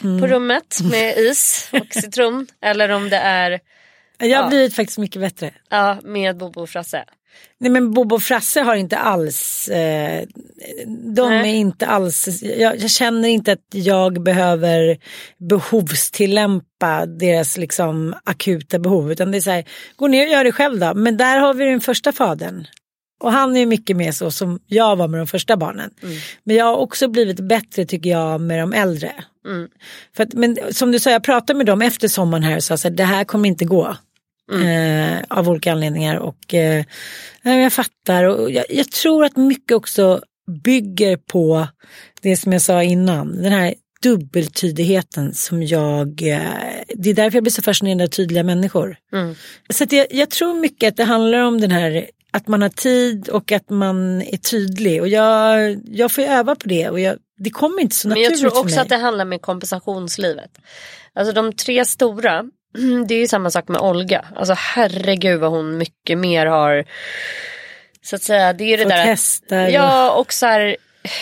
på 0.00 0.26
rummet 0.26 0.78
med 0.90 1.18
is 1.18 1.68
och 1.72 1.86
citron. 2.02 2.46
eller 2.62 2.88
om 2.88 3.10
det 3.10 3.16
är 3.16 3.60
Jag 4.18 4.42
har 4.42 4.48
blivit 4.48 4.76
faktiskt 4.76 4.98
mycket 4.98 5.20
bättre. 5.22 5.54
ja, 5.70 5.98
med 6.02 6.36
Bobo 6.36 6.62
och 6.62 6.70
Frasse. 6.70 7.04
Nej 7.58 7.70
men 7.70 7.92
Bobo 7.92 8.14
och 8.14 8.22
Frasse 8.22 8.60
har 8.60 8.74
inte 8.76 8.98
alls, 8.98 9.68
eh, 9.68 10.22
de 11.14 11.28
Nej. 11.28 11.50
är 11.50 11.54
inte 11.54 11.86
alls, 11.86 12.42
jag, 12.42 12.80
jag 12.80 12.90
känner 12.90 13.28
inte 13.28 13.52
att 13.52 13.66
jag 13.72 14.22
behöver 14.22 14.98
behovstillämpa 15.48 17.06
deras 17.06 17.56
liksom 17.56 18.14
akuta 18.24 18.78
behov. 18.78 19.12
Utan 19.12 19.30
det 19.30 19.38
är 19.38 19.40
så 19.40 19.50
här, 19.50 19.64
gå 19.96 20.06
ner 20.06 20.26
och 20.26 20.32
gör 20.32 20.44
det 20.44 20.52
själv 20.52 20.78
då. 20.78 20.94
Men 20.94 21.16
där 21.16 21.38
har 21.38 21.54
vi 21.54 21.64
den 21.64 21.80
första 21.80 22.12
fadern. 22.12 22.66
Och 23.20 23.32
han 23.32 23.56
är 23.56 23.66
mycket 23.66 23.96
mer 23.96 24.12
så 24.12 24.30
som 24.30 24.60
jag 24.66 24.96
var 24.96 25.08
med 25.08 25.20
de 25.20 25.26
första 25.26 25.56
barnen. 25.56 25.90
Men 26.44 26.56
jag 26.56 26.64
har 26.64 26.76
också 26.76 27.08
blivit 27.08 27.40
bättre 27.40 27.84
tycker 27.84 28.10
jag 28.10 28.40
med 28.40 28.58
de 28.58 28.72
äldre. 28.72 29.12
För 30.16 30.22
att, 30.22 30.34
men 30.34 30.56
som 30.72 30.92
du 30.92 30.98
sa, 30.98 31.10
jag 31.10 31.24
pratade 31.24 31.56
med 31.56 31.66
dem 31.66 31.82
efter 31.82 32.08
sommaren 32.08 32.42
här 32.42 32.56
och 32.56 32.64
sa 32.64 32.74
att 32.74 32.96
det 32.96 33.04
här 33.04 33.24
kommer 33.24 33.48
inte 33.48 33.64
gå. 33.64 33.96
Eh, 34.52 35.18
av 35.28 35.48
olika 35.48 35.72
anledningar 35.72 36.16
och 36.16 36.54
eh, 36.54 36.84
jag 37.42 37.72
fattar 37.72 38.24
och 38.24 38.50
jag, 38.50 38.64
jag 38.68 38.90
tror 38.90 39.24
att 39.24 39.36
mycket 39.36 39.76
också 39.76 40.20
bygger 40.64 41.16
på 41.16 41.66
det 42.20 42.36
som 42.36 42.52
jag 42.52 42.62
sa 42.62 42.82
innan. 42.82 43.42
Den 43.42 43.52
här 43.52 43.74
dubbeltydigheten 44.02 45.34
som 45.34 45.62
jag, 45.62 46.22
eh, 46.22 46.40
det 46.94 47.10
är 47.10 47.14
därför 47.14 47.36
jag 47.36 47.42
blir 47.44 47.52
så 47.52 47.62
fascinerad 47.62 48.02
av 48.02 48.06
tydliga 48.06 48.42
människor. 48.42 48.96
Så 49.70 49.84
att 49.84 49.92
jag, 49.92 50.06
jag 50.10 50.30
tror 50.30 50.54
mycket 50.54 50.88
att 50.88 50.96
det 50.96 51.04
handlar 51.04 51.38
om 51.38 51.60
den 51.60 51.70
här 51.70 52.06
att 52.30 52.48
man 52.48 52.62
har 52.62 52.68
tid 52.68 53.28
och 53.28 53.52
att 53.52 53.70
man 53.70 54.22
är 54.22 54.36
tydlig 54.36 55.00
och 55.00 55.08
jag, 55.08 55.78
jag 55.84 56.12
får 56.12 56.22
öva 56.22 56.54
på 56.56 56.68
det 56.68 56.88
och 56.88 57.00
jag, 57.00 57.16
det 57.38 57.50
kommer 57.50 57.82
inte 57.82 57.96
så 57.96 58.08
Men 58.08 58.18
naturligt 58.18 58.30
jag 58.30 58.40
tror 58.40 58.50
för 58.50 58.56
mig. 58.56 58.64
också 58.64 58.80
att 58.80 58.88
det 58.88 58.96
handlar 58.96 59.24
med 59.24 59.42
kompensationslivet. 59.42 60.50
Alltså 61.14 61.32
de 61.32 61.52
tre 61.52 61.84
stora, 61.84 62.44
det 63.06 63.14
är 63.14 63.18
ju 63.18 63.28
samma 63.28 63.50
sak 63.50 63.68
med 63.68 63.80
Olga. 63.80 64.24
Alltså 64.36 64.54
herregud 64.58 65.40
vad 65.40 65.50
hon 65.50 65.78
mycket 65.78 66.18
mer 66.18 66.46
har 66.46 66.84
så 68.02 68.16
att 68.16 68.22
säga, 68.22 68.52
det 68.52 68.64
är 68.64 68.68
ju 68.68 68.76
det 68.76 68.82
Fått 68.82 68.92
där 68.92 69.04
hästar 69.04 69.68
Ja 69.68 70.10
och 70.10 70.32
så 70.32 70.46
här, 70.46 70.76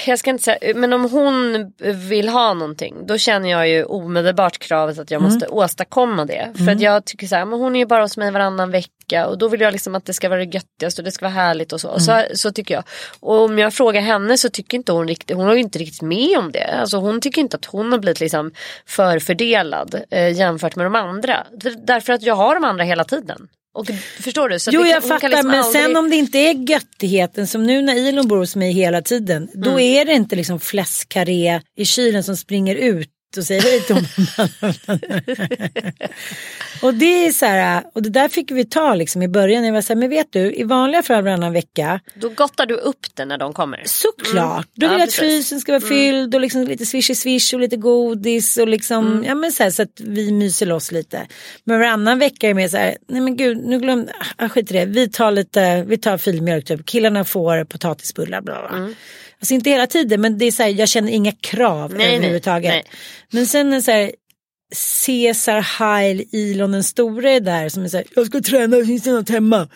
jag 0.06 0.18
ska 0.18 0.30
inte 0.30 0.42
säga, 0.44 0.74
men 0.74 0.92
om 0.92 1.10
hon 1.10 1.72
vill 2.08 2.28
ha 2.28 2.54
någonting 2.54 3.06
då 3.06 3.18
känner 3.18 3.48
jag 3.50 3.68
ju 3.68 3.84
omedelbart 3.84 4.58
kravet 4.58 4.98
att 4.98 5.10
jag 5.10 5.22
måste 5.22 5.46
åstadkomma 5.46 6.24
det. 6.24 6.48
För 6.54 6.72
att 6.72 6.80
jag 6.80 7.04
tycker 7.04 7.26
så 7.26 7.36
här, 7.36 7.44
men 7.44 7.58
hon 7.58 7.76
är 7.76 7.80
ju 7.80 7.86
bara 7.86 8.02
hos 8.02 8.16
mig 8.16 8.30
varannan 8.30 8.70
vecka 8.70 9.26
och 9.26 9.38
då 9.38 9.48
vill 9.48 9.60
jag 9.60 9.72
liksom 9.72 9.94
att 9.94 10.04
det 10.04 10.12
ska 10.12 10.28
vara 10.28 10.38
det 10.44 10.54
göttigaste 10.54 11.00
och 11.00 11.04
det 11.04 11.12
ska 11.12 11.24
vara 11.24 11.32
härligt 11.34 11.72
och 11.72 11.80
så. 11.80 11.88
Och 11.88 12.02
så, 12.02 12.22
så 12.34 12.52
tycker 12.52 12.74
jag. 12.74 12.84
Och 13.20 13.40
om 13.44 13.58
jag 13.58 13.74
frågar 13.74 14.00
henne 14.00 14.38
så 14.38 14.48
tycker 14.48 14.76
inte 14.76 14.92
hon 14.92 15.08
riktigt, 15.08 15.36
hon 15.36 15.46
har 15.46 15.54
ju 15.54 15.60
inte 15.60 15.78
riktigt 15.78 16.02
med 16.02 16.38
om 16.38 16.52
det. 16.52 16.64
Alltså 16.80 16.96
hon 16.96 17.20
tycker 17.20 17.40
inte 17.40 17.56
att 17.56 17.64
hon 17.64 17.92
har 17.92 17.98
blivit 17.98 18.20
liksom 18.20 18.52
förfördelad 18.86 20.00
eh, 20.10 20.32
jämfört 20.38 20.76
med 20.76 20.86
de 20.86 20.94
andra. 20.94 21.46
För- 21.62 21.86
Därför 21.86 22.12
att 22.12 22.22
jag 22.22 22.34
har 22.34 22.54
de 22.54 22.64
andra 22.64 22.84
hela 22.84 23.04
tiden. 23.04 23.48
Och 23.74 23.86
förstår 24.20 24.48
du? 24.48 24.58
Så 24.58 24.70
Jo 24.74 24.82
det, 24.82 24.88
jag 24.88 25.04
fattar 25.04 25.28
liksom 25.28 25.46
men 25.50 25.60
aldrig- 25.60 25.82
sen 25.82 25.96
om 25.96 26.10
det 26.10 26.16
inte 26.16 26.38
är 26.38 26.70
göttigheten 26.70 27.46
som 27.46 27.62
nu 27.64 27.82
när 27.82 27.94
Ilon 28.08 28.28
bor 28.28 28.36
hos 28.36 28.56
mig 28.56 28.72
hela 28.72 29.02
tiden. 29.02 29.48
Då 29.54 29.70
Mm. 29.70 29.80
är 29.82 30.04
det 30.04 30.12
inte 30.12 30.36
liksom 30.36 30.60
fläskkarré 30.60 31.60
i 31.76 31.84
kylen 31.84 32.24
som 32.24 32.36
springer 32.36 32.74
ut 32.74 33.08
och 33.36 33.44
säger 33.44 33.62
hej 33.62 33.82
honom. 33.88 34.04
och 36.82 36.94
det 36.94 37.26
är 37.26 37.32
så 37.32 37.46
här, 37.46 37.82
och 37.94 38.02
det 38.02 38.10
där 38.10 38.28
fick 38.28 38.50
vi 38.50 38.64
ta 38.64 38.94
liksom 38.94 39.22
i 39.22 39.28
början. 39.28 39.64
Jag 39.64 39.72
var 39.72 39.82
så 39.82 39.92
här, 39.92 40.00
men 40.00 40.10
vet 40.10 40.32
du, 40.32 40.52
i 40.54 40.62
vanliga 40.64 41.02
fall 41.02 41.24
varannan 41.24 41.52
vecka. 41.52 42.00
Då 42.14 42.28
gottar 42.28 42.66
du 42.66 42.74
upp 42.74 43.06
det 43.14 43.24
när 43.24 43.38
de 43.38 43.52
kommer. 43.52 43.82
Såklart, 43.84 44.66
då 44.74 44.86
Ja, 44.86 44.90
vill 44.90 44.98
jag 44.98 45.08
att 45.08 45.14
frysen 45.14 45.60
ska 45.60 45.72
vara 45.72 45.80
fylld 45.88 46.34
och 46.34 46.40
liksom 46.40 46.64
lite 46.64 46.86
swish 46.86 47.16
swish 47.16 47.54
och 47.54 47.60
lite 47.60 47.76
godis 47.76 48.56
och 48.56 48.68
liksom, 48.68 49.06
Mm. 49.06 49.24
ja 49.24 49.34
men 49.34 49.52
så, 49.52 49.62
här, 49.62 49.70
så 49.70 49.82
att 49.82 50.00
vi 50.00 50.32
myser 50.32 50.66
loss 50.66 50.92
lite. 50.92 51.26
Men 51.64 51.78
varannan 51.78 52.18
vecka 52.18 52.46
är 52.46 52.50
det 52.50 52.54
mer 52.54 52.68
så 52.68 52.76
här, 52.76 52.96
nej 53.08 53.20
men 53.20 53.36
gud, 53.36 53.58
nu 53.58 53.80
glömde, 53.80 54.12
ah, 54.36 54.48
skit 54.48 54.70
i 54.70 54.74
det, 54.74 54.84
vi 54.84 55.08
tar 55.08 55.30
lite, 55.30 55.82
vi 55.82 55.98
tar 55.98 56.18
filmjölk 56.18 56.64
typ, 56.66 56.86
killarna 56.86 57.24
får 57.24 57.64
potatisbullar, 57.64 58.40
bla 58.40 58.68
bla. 58.68 58.78
bla. 58.78 58.88
Alltså 59.40 59.54
inte 59.54 59.70
hela 59.70 59.86
tiden 59.86 60.20
men 60.20 60.38
det 60.38 60.44
är 60.44 60.52
så 60.52 60.62
här, 60.62 60.70
jag 60.70 60.88
känner 60.88 61.12
inga 61.12 61.32
krav 61.32 61.90
Nej, 61.94 62.06
nej, 62.06 62.16
överhuvudtaget. 62.16 62.70
nej. 62.70 62.84
Men 63.30 63.46
sen 63.46 63.82
så 63.82 63.90
här, 63.90 64.12
Caesar 65.06 65.60
Heil, 65.60 66.24
Elon 66.32 66.72
den 66.72 66.84
store 66.84 67.30
är 67.32 67.40
där 67.40 67.68
som 67.68 67.84
är 67.84 67.88
så 67.88 67.96
här, 67.96 68.06
jag 68.16 68.26
ska 68.26 68.40
träna, 68.40 68.76
finns 68.86 69.02
det 69.02 69.12
något 69.12 69.28
hemma? 69.28 69.68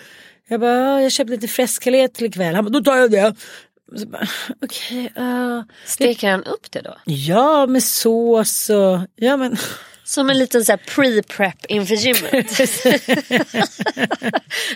Jag 0.48 0.60
bara, 0.60 0.74
"Ja, 0.78 1.02
jag 1.02 1.12
köpte 1.12 1.30
lite 1.34 1.48
fläskkalé 1.48 2.08
till 2.08 2.26
ikväll. 2.26 2.54
Han 2.54 2.64
bara, 2.64 2.70
då 2.70 2.80
tar 2.82 2.96
jag 2.96 3.10
det. 3.10 3.34
Okej, 4.62 5.12
uh, 5.18 5.62
Steker 5.86 6.30
han 6.30 6.44
upp 6.44 6.70
det 6.70 6.80
då? 6.80 6.96
ja 7.04 7.66
med 7.66 7.82
sås 7.82 8.70
och, 8.70 8.98
ja 9.16 9.36
men. 9.36 9.56
Som 10.04 10.30
en 10.30 10.38
liten 10.38 10.62
pre-prep 10.62 11.66
inför 11.68 11.94
gymmet. 11.94 12.58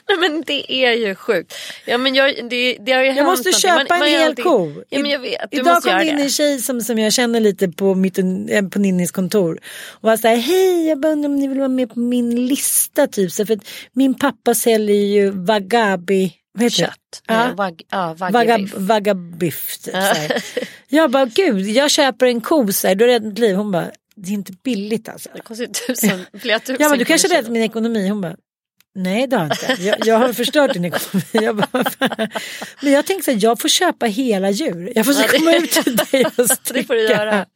Nej 0.09 0.19
men 0.21 0.43
det 0.47 0.73
är 0.73 0.93
ju 0.93 1.15
sjukt. 1.15 1.55
Ja, 1.87 1.99
men 1.99 2.15
jag, 2.15 2.51
det, 2.51 2.77
det 2.81 2.93
har 2.93 3.03
ju 3.03 3.13
Jag 3.13 3.27
måste 3.27 3.53
köpa 3.53 3.87
Man- 3.99 4.03
en 4.03 4.09
hel 4.09 4.29
alltid- 4.29 4.45
ko. 4.45 4.73
Ja, 4.89 4.99
men 4.99 5.11
jag 5.11 5.19
vet, 5.19 5.51
du 5.51 5.57
Idag 5.59 5.75
måste 5.75 5.91
kom 5.91 5.99
det 5.99 6.05
in 6.07 6.19
en 6.19 6.31
tjej 6.31 6.59
som, 6.59 6.81
som 6.81 6.99
jag 6.99 7.13
känner 7.13 7.41
lite 7.41 7.69
på, 7.69 7.95
mitt, 7.95 8.19
eh, 8.19 8.25
på 8.73 8.79
Ninnis 8.79 9.11
kontor. 9.11 9.59
Och 9.91 10.09
var 10.09 10.17
så 10.17 10.29
här, 10.29 10.37
hej 10.37 10.89
jag 10.89 11.01
bara 11.01 11.13
undrar 11.13 11.29
om 11.31 11.37
ni 11.37 11.49
vill 11.49 11.59
vara 11.59 11.69
med 11.69 11.91
på 11.95 12.01
min 12.01 12.47
lista 12.47 13.07
typ. 13.07 13.33
Så 13.33 13.47
för 13.47 13.55
att 13.55 13.69
min 13.93 14.15
pappa 14.15 14.55
säljer 14.55 14.97
ju 15.07 15.31
wagabi. 15.31 16.33
Vad? 16.53 16.73
Kött. 16.73 16.93
Ja. 17.29 17.51
Wag, 17.57 17.83
ja, 17.91 18.15
Vaga, 18.19 18.33
wagyu-biff. 18.39 18.75
vagabiff. 18.77 19.79
Typ, 19.79 19.95
här. 19.95 20.43
jag 20.89 21.11
bara 21.11 21.25
gud 21.25 21.67
jag 21.67 21.91
köper 21.91 22.27
en 22.27 22.41
ko 22.41 22.73
så 22.73 22.89
här, 22.89 22.95
du 22.95 23.05
har 23.05 23.09
räddat 23.09 23.29
mitt 23.29 23.39
liv. 23.39 23.57
Hon 23.57 23.73
bara 23.73 23.91
det 24.23 24.29
är 24.29 24.35
inte 24.35 24.53
billigt 24.53 25.09
alltså. 25.09 25.29
Det 25.35 25.41
kostar 25.41 25.65
ju 25.65 25.73
tusen, 25.73 26.21
flera 26.41 26.59
tusen 26.59 26.77
Ja 26.81 26.89
men 26.89 26.99
du 26.99 27.05
kanske 27.05 27.29
kronor 27.29 27.39
räddat 27.39 27.53
min 27.53 27.63
ekonomi. 27.63 28.09
Hon 28.09 28.21
bara 28.21 28.37
Nej 28.99 29.27
det 29.27 29.37
har 29.37 29.45
jag 29.47 29.71
inte. 29.73 29.83
Jag, 29.87 30.07
jag 30.07 30.19
har 30.19 30.33
förstört 30.33 30.73
din 30.73 30.85
ekonomi. 30.85 31.25
Jag 31.33 31.57
bara, 31.57 31.85
men 32.81 32.93
jag 32.93 33.07
tänkte 33.07 33.31
här, 33.33 33.39
jag 33.43 33.61
får 33.61 33.69
köpa 33.69 34.07
hela 34.07 34.51
djur. 34.51 34.93
Jag 34.95 35.07
får 35.07 35.13
så 35.13 35.23
Ja, 35.23 35.27
det- 35.33 35.39
komma 35.39 35.53
ut 35.55 35.71
till 35.71 35.97
dig 35.97 36.25
och 36.27 36.33
Det 36.37 36.49
stycka. 36.49 36.87
får 36.87 36.95
du 36.95 37.09
göra. 37.09 37.47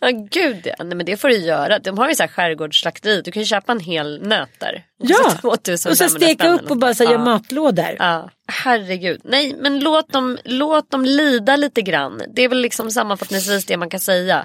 Ja 0.00 0.10
gud 0.30 0.60
ja. 0.64 0.74
Nej, 0.84 0.96
men 0.96 1.06
det 1.06 1.16
får 1.16 1.28
du 1.28 1.36
göra. 1.36 1.78
De 1.78 1.98
har 1.98 2.08
ju 2.08 2.14
så 2.14 2.22
här 2.22 2.28
skärgårdsslakteri. 2.28 3.22
Du 3.24 3.30
kan 3.32 3.42
ju 3.42 3.46
köpa 3.46 3.72
en 3.72 3.80
hel 3.80 4.22
nöt 4.22 4.48
där. 4.58 4.84
Och 5.02 5.08
så 5.08 5.14
Ja, 5.24 5.30
2500 5.40 5.90
och 5.90 5.96
så 5.98 6.08
steka 6.18 6.48
upp 6.48 6.70
och 6.70 6.76
bara 6.76 6.94
så 6.94 7.02
här, 7.04 7.10
Ja. 7.10 7.12
göra 7.18 7.24
matlådor. 7.24 7.96
Ja, 7.98 8.30
herregud. 8.46 9.20
Nej, 9.24 9.56
men 9.60 9.80
låt 9.80 10.12
dem, 10.12 10.38
låt 10.44 10.90
dem 10.90 11.04
lida 11.04 11.56
lite 11.56 11.82
grann. 11.82 12.22
Det 12.34 12.42
är 12.44 12.48
väl 12.48 12.60
liksom 12.60 12.90
sammanfattningsvis 12.90 13.64
det 13.64 13.76
man 13.76 13.90
kan 13.90 14.00
säga. 14.00 14.44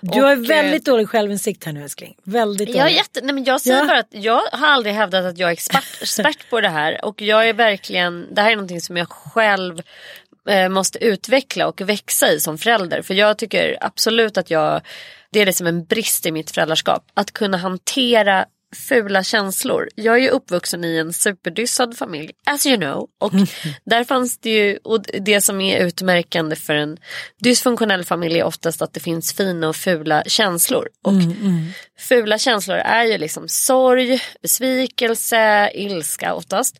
Du 0.00 0.22
har 0.22 0.36
Och, 0.36 0.50
väldigt 0.50 0.84
dålig 0.84 1.08
självinsikt 1.08 1.64
här 1.64 1.72
nu 1.72 1.82
älskling. 1.82 2.14
Väldigt 2.24 2.68
Jag, 2.68 2.76
är 2.76 2.82
dålig. 2.82 2.96
jätte, 2.96 3.20
nej 3.22 3.34
men 3.34 3.44
jag 3.44 3.60
säger 3.60 3.78
Ja. 3.78 3.84
bara 3.86 3.98
att 3.98 4.08
jag 4.10 4.40
har 4.52 4.66
aldrig 4.68 4.94
hävdat 4.94 5.24
att 5.24 5.38
jag 5.38 5.48
är 5.48 5.52
expert, 5.52 5.81
expert 6.00 6.50
på 6.50 6.60
det 6.60 6.68
här. 6.68 7.04
Och 7.04 7.22
jag 7.22 7.48
är 7.48 7.52
verkligen, 7.52 8.34
det 8.34 8.42
här 8.42 8.50
är 8.50 8.56
någonting 8.56 8.80
som 8.80 8.96
jag 8.96 9.08
själv 9.08 9.80
eh, 10.48 10.68
måste 10.68 11.04
utveckla 11.04 11.68
och 11.68 11.80
växa 11.80 12.32
i 12.32 12.40
som 12.40 12.58
förälder. 12.58 13.02
För 13.02 13.14
jag 13.14 13.38
tycker 13.38 13.76
absolut 13.80 14.38
att 14.38 14.50
jag, 14.50 14.80
det 15.30 15.40
är 15.40 15.46
det 15.46 15.52
som 15.52 15.66
en 15.66 15.84
brist 15.84 16.26
i 16.26 16.32
mitt 16.32 16.50
föräldraskap. 16.50 17.04
Att 17.14 17.32
kunna 17.32 17.56
hantera 17.56 18.46
fula 18.76 19.22
känslor. 19.22 19.88
Jag 19.94 20.14
är 20.14 20.18
ju 20.18 20.28
uppvuxen 20.28 20.84
i 20.84 20.96
en 20.96 21.12
superdyssad 21.12 21.98
familj, 21.98 22.30
as 22.46 22.66
you 22.66 22.76
know. 22.76 23.08
Och 23.20 23.32
där 23.84 24.04
fanns 24.04 24.38
det 24.38 24.50
ju, 24.50 24.78
och 24.84 25.02
det 25.20 25.40
som 25.40 25.60
är 25.60 25.86
utmärkande 25.86 26.56
för 26.56 26.74
en 26.74 26.96
dysfunktionell 27.42 28.04
familj 28.04 28.38
är 28.38 28.44
oftast 28.44 28.82
att 28.82 28.94
det 28.94 29.00
finns 29.00 29.32
fina 29.32 29.68
och 29.68 29.76
fula 29.76 30.24
känslor. 30.26 30.88
Och 31.02 31.12
fula 31.98 32.38
känslor 32.38 32.76
är 32.76 33.04
ju 33.04 33.18
liksom 33.18 33.48
sorg, 33.48 34.22
besvikelse, 34.42 35.70
ilska 35.74 36.34
oftast. 36.34 36.76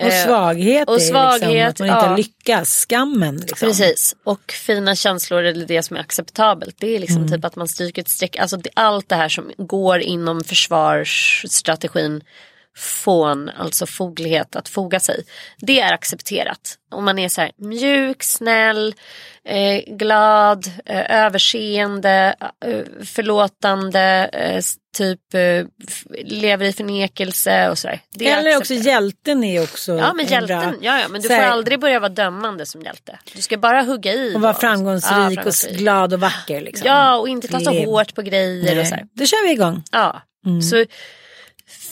Och 0.00 0.06
Eh, 0.06 0.24
svaghet 0.26 0.88
och 0.88 0.94
är 0.94 0.98
liksom 0.98 1.14
svaghet, 1.14 1.68
att 1.70 1.78
man 1.78 1.88
inte 1.88 2.06
ja. 2.06 2.16
lyckas. 2.16 2.86
Skammen. 2.88 3.36
Liksom. 3.36 3.68
Precis, 3.68 4.16
och 4.24 4.52
fina 4.52 4.94
känslor 4.94 5.42
är 5.44 5.52
det 5.66 5.82
som 5.82 5.96
är 5.96 6.00
acceptabelt. 6.00 6.76
Det 6.78 6.96
är 6.96 6.98
liksom 6.98 7.16
Mm. 7.16 7.30
typ 7.32 7.44
att 7.44 7.56
man 7.56 7.68
stryker 7.68 8.02
ett 8.02 8.08
streck, 8.08 8.36
alltså 8.36 8.56
det, 8.56 8.70
allt 8.74 9.08
det 9.08 9.16
här 9.16 9.28
som 9.28 9.52
går 9.58 10.00
inom 10.00 10.44
försvarsstrategin 10.44 12.22
fån, 12.76 13.48
alltså 13.56 13.86
foglighet, 13.86 14.56
att 14.56 14.68
foga 14.68 15.00
sig. 15.00 15.24
Det 15.58 15.80
är 15.80 15.92
accepterat. 15.92 16.78
Om 16.90 17.04
man 17.04 17.18
är 17.18 17.28
så 17.28 17.40
här 17.40 17.50
mjuk, 17.56 18.22
snäll, 18.22 18.94
eh, 19.48 19.94
glad, 19.96 20.66
eh, 20.86 21.24
överseende, 21.24 22.34
eh, 22.64 23.04
förlåtande, 23.04 24.30
eh, 24.32 24.62
typ 24.96 25.34
eh, 25.34 25.64
lever 26.24 26.66
i 26.66 26.72
förnekelse 26.72 27.70
och 27.70 27.78
sådär. 27.78 28.00
Det 28.10 28.28
Eller 28.30 28.56
också 28.56 28.74
hjälten 28.74 29.44
är 29.44 29.62
också 29.62 29.92
Ja 29.92 30.12
men 30.12 30.26
en 30.26 30.32
hjälten, 30.32 30.58
bra- 30.60 30.74
ja, 30.80 31.00
ja 31.00 31.08
men 31.08 31.22
du 31.22 31.28
får 31.28 31.34
här, 31.34 31.48
aldrig 31.50 31.80
börja 31.80 32.00
vara 32.00 32.08
dömande 32.08 32.66
som 32.66 32.82
hjälte. 32.82 33.18
Du 33.34 33.42
ska 33.42 33.56
bara 33.58 33.82
hugga 33.82 34.12
i. 34.12 34.36
Och 34.36 34.40
vara 34.40 34.54
framgångsrik, 34.54 35.12
Ja, 35.12 35.26
och 35.26 35.32
framgångsrik. 35.34 35.76
glad 35.78 36.12
och 36.12 36.20
vacker. 36.20 36.60
Liksom. 36.60 36.86
Ja 36.86 37.16
och 37.16 37.28
inte 37.28 37.48
ta 37.48 37.60
så 37.60 37.84
hårt 37.84 38.14
på 38.14 38.22
grejer 38.22 38.80
och 38.80 38.86
så 38.86 38.94
här. 38.94 39.00
Nej. 39.02 39.10
Då 39.14 39.26
kör 39.26 39.46
vi 39.46 39.52
igång. 39.52 39.82
Ja. 39.92 40.22
Så 40.70 40.84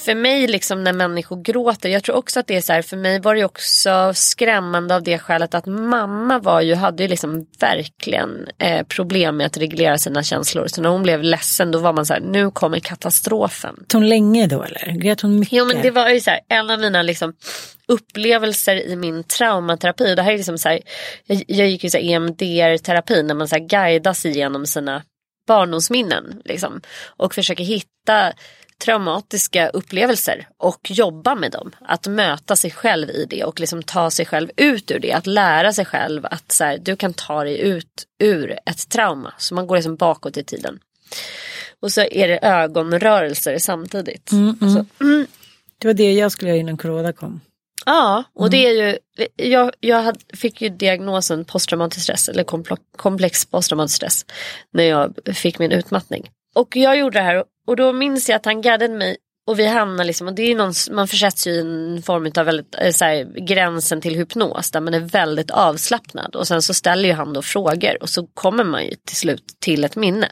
för 0.03 0.15
mig 0.15 0.47
liksom 0.47 0.85
när 0.85 0.93
människor 0.93 1.43
gråter, 1.43 1.89
jag 1.89 2.03
tror 2.03 2.17
också 2.17 2.41
att 2.41 2.47
det 2.47 2.57
är 2.57 2.61
så 2.61 2.73
här, 2.73 2.83
för 2.83 2.97
mig 2.97 3.21
var 3.21 3.35
det 3.35 3.45
också 3.45 4.13
skrämmande 4.15 4.95
av 4.95 5.03
det 5.03 5.19
skälet 5.19 5.55
att 5.55 5.67
mamma 5.67 6.39
var 6.39 6.61
ju, 6.61 6.75
hade 6.75 7.03
ju 7.03 7.09
liksom 7.09 7.47
verkligen 7.59 8.49
eh, 8.59 8.87
problem 8.87 9.37
med 9.37 9.47
att 9.47 9.57
reglera 9.57 9.99
sina 9.99 10.23
känslor. 10.23 10.67
Så 10.67 10.83
när 10.83 10.89
hon 10.89 11.03
blev 11.03 11.23
ledsen 11.23 11.71
då 11.71 11.79
var 11.79 11.93
man 11.93 12.07
så 12.07 12.13
här, 12.13 12.21
nu 12.21 12.51
kommer 12.51 12.79
katastrofen. 12.79 13.75
Grät 13.79 13.93
hon 13.93 14.09
länge 14.09 14.47
då 14.47 14.63
eller? 14.63 14.93
Grät 15.01 15.21
hon 15.21 15.39
mycket? 15.39 15.53
Jo 15.53 15.65
men 15.65 15.83
det 15.83 15.91
var 15.91 16.09
ju 16.09 16.21
så 16.21 16.31
här, 16.31 16.41
en 16.49 16.71
av 16.71 16.81
mina 16.81 17.03
liksom, 17.03 17.35
upplevelser 17.89 18.77
i 18.77 18.97
min 18.97 19.25
traumaterapi. 19.25 20.13
Och 20.13 20.17
det 20.17 20.23
här 20.23 20.33
är 20.33 20.37
liksom 20.37 20.59
så 20.59 20.69
här, 20.69 20.81
jag, 21.27 21.45
jag 21.47 21.69
gick 21.69 21.85
ju 21.85 21.91
så 21.91 21.99
EMDR-terapi 21.99 23.23
när 23.23 23.35
man 23.35 23.49
så 23.49 23.57
här 23.57 23.69
guidas 23.69 24.27
igenom 24.27 24.67
sina 24.67 25.03
barndomsminnen. 25.47 26.43
Liksom, 26.45 26.81
och 27.17 27.35
försöker 27.35 27.65
hitta 27.65 28.33
traumatiska 28.85 29.69
upplevelser 29.69 30.49
och 30.59 30.91
jobba 30.91 31.35
med 31.35 31.53
dem. 31.53 31.71
Att 31.81 32.07
möta 32.07 32.57
sig 32.57 32.71
själv 32.71 33.11
i 33.11 33.27
det 33.31 33.45
och 33.45 33.61
liksom 33.61 33.83
ta 33.83 34.11
sig 34.11 34.27
själv 34.27 34.51
ut 34.57 34.91
ur 34.91 34.99
det. 34.99 35.13
Att 35.13 35.27
lära 35.27 35.73
sig 35.73 35.85
själv 35.85 36.27
att 36.27 36.53
så 36.53 36.65
här, 36.65 36.79
du 36.79 36.97
kan 36.97 37.15
ta 37.15 37.45
dig 37.45 37.61
ut 37.61 38.07
ur 38.23 38.59
ett 38.67 38.89
trauma. 38.89 39.35
Så 39.39 39.55
man 39.55 39.67
går 39.67 39.77
liksom 39.77 39.97
bakåt 39.97 40.37
i 40.37 40.45
tiden. 40.45 40.79
Och 41.81 41.93
så 41.93 42.01
är 42.01 42.29
det 42.29 42.39
ögonrörelser 42.43 43.59
samtidigt. 43.59 44.29
Så, 44.29 44.85
Det 45.79 45.87
var 45.87 45.95
det 45.95 46.13
jag 46.13 46.33
skulle 46.33 46.51
göra 46.51 46.61
innan 46.61 46.77
corona 46.77 47.13
kom. 47.13 47.41
Ja, 47.87 48.25
och 48.35 48.51
det 48.51 48.67
är 48.67 48.73
ju, 48.73 48.99
jag, 49.37 49.73
jag 49.81 50.17
fick 50.35 50.63
ju 50.63 50.69
diagnosen 50.69 51.45
posttraumatisk 51.45 52.03
stress 52.03 52.29
eller 52.29 52.45
komplex 52.97 53.47
posttraumatisk 53.47 53.97
stress 53.97 54.27
när 54.73 54.85
jag 54.85 55.19
fick 55.35 55.59
min 55.59 55.73
utmattning. 55.73 56.31
Och 56.55 56.77
jag 56.77 56.99
gjorde 56.99 57.19
det 57.19 57.25
här 57.25 57.45
och 57.67 57.77
då 57.77 57.93
minns 57.93 58.29
jag 58.29 58.37
att 58.37 58.45
han 58.45 58.63
gaddade 58.63 58.95
mig 58.95 59.17
och 59.47 59.59
vi 59.59 59.67
hamnar 59.67 60.05
liksom, 60.05 60.29
och 60.29 60.35
det 60.35 60.43
är 60.43 60.57
någon, 60.57 60.73
man 60.91 61.09
försätts 61.09 61.47
ju 61.47 61.51
i 61.51 61.61
en 61.61 62.03
form 62.03 62.33
av 62.37 62.47
väldigt, 62.47 62.75
eh, 62.79 62.91
så 62.91 63.05
här, 63.05 63.25
gränsen 63.47 64.01
till 64.01 64.15
hypnos 64.15 64.71
där 64.71 64.81
man 64.81 64.95
är 64.95 65.01
väldigt 65.01 65.51
avslappnad 65.51 66.37
och 66.37 66.49
sen 66.49 66.63
så 66.63 66.75
ställer 66.75 67.09
ju 67.09 67.15
han 67.15 67.33
då 67.33 67.43
frågor 67.43 68.03
och 68.03 68.09
så 68.09 68.27
kommer 68.27 68.65
man 68.65 68.85
ju 68.85 68.95
till 69.07 69.17
slut 69.17 69.45
till 69.61 69.85
ett 69.85 69.97
minne. 69.97 70.29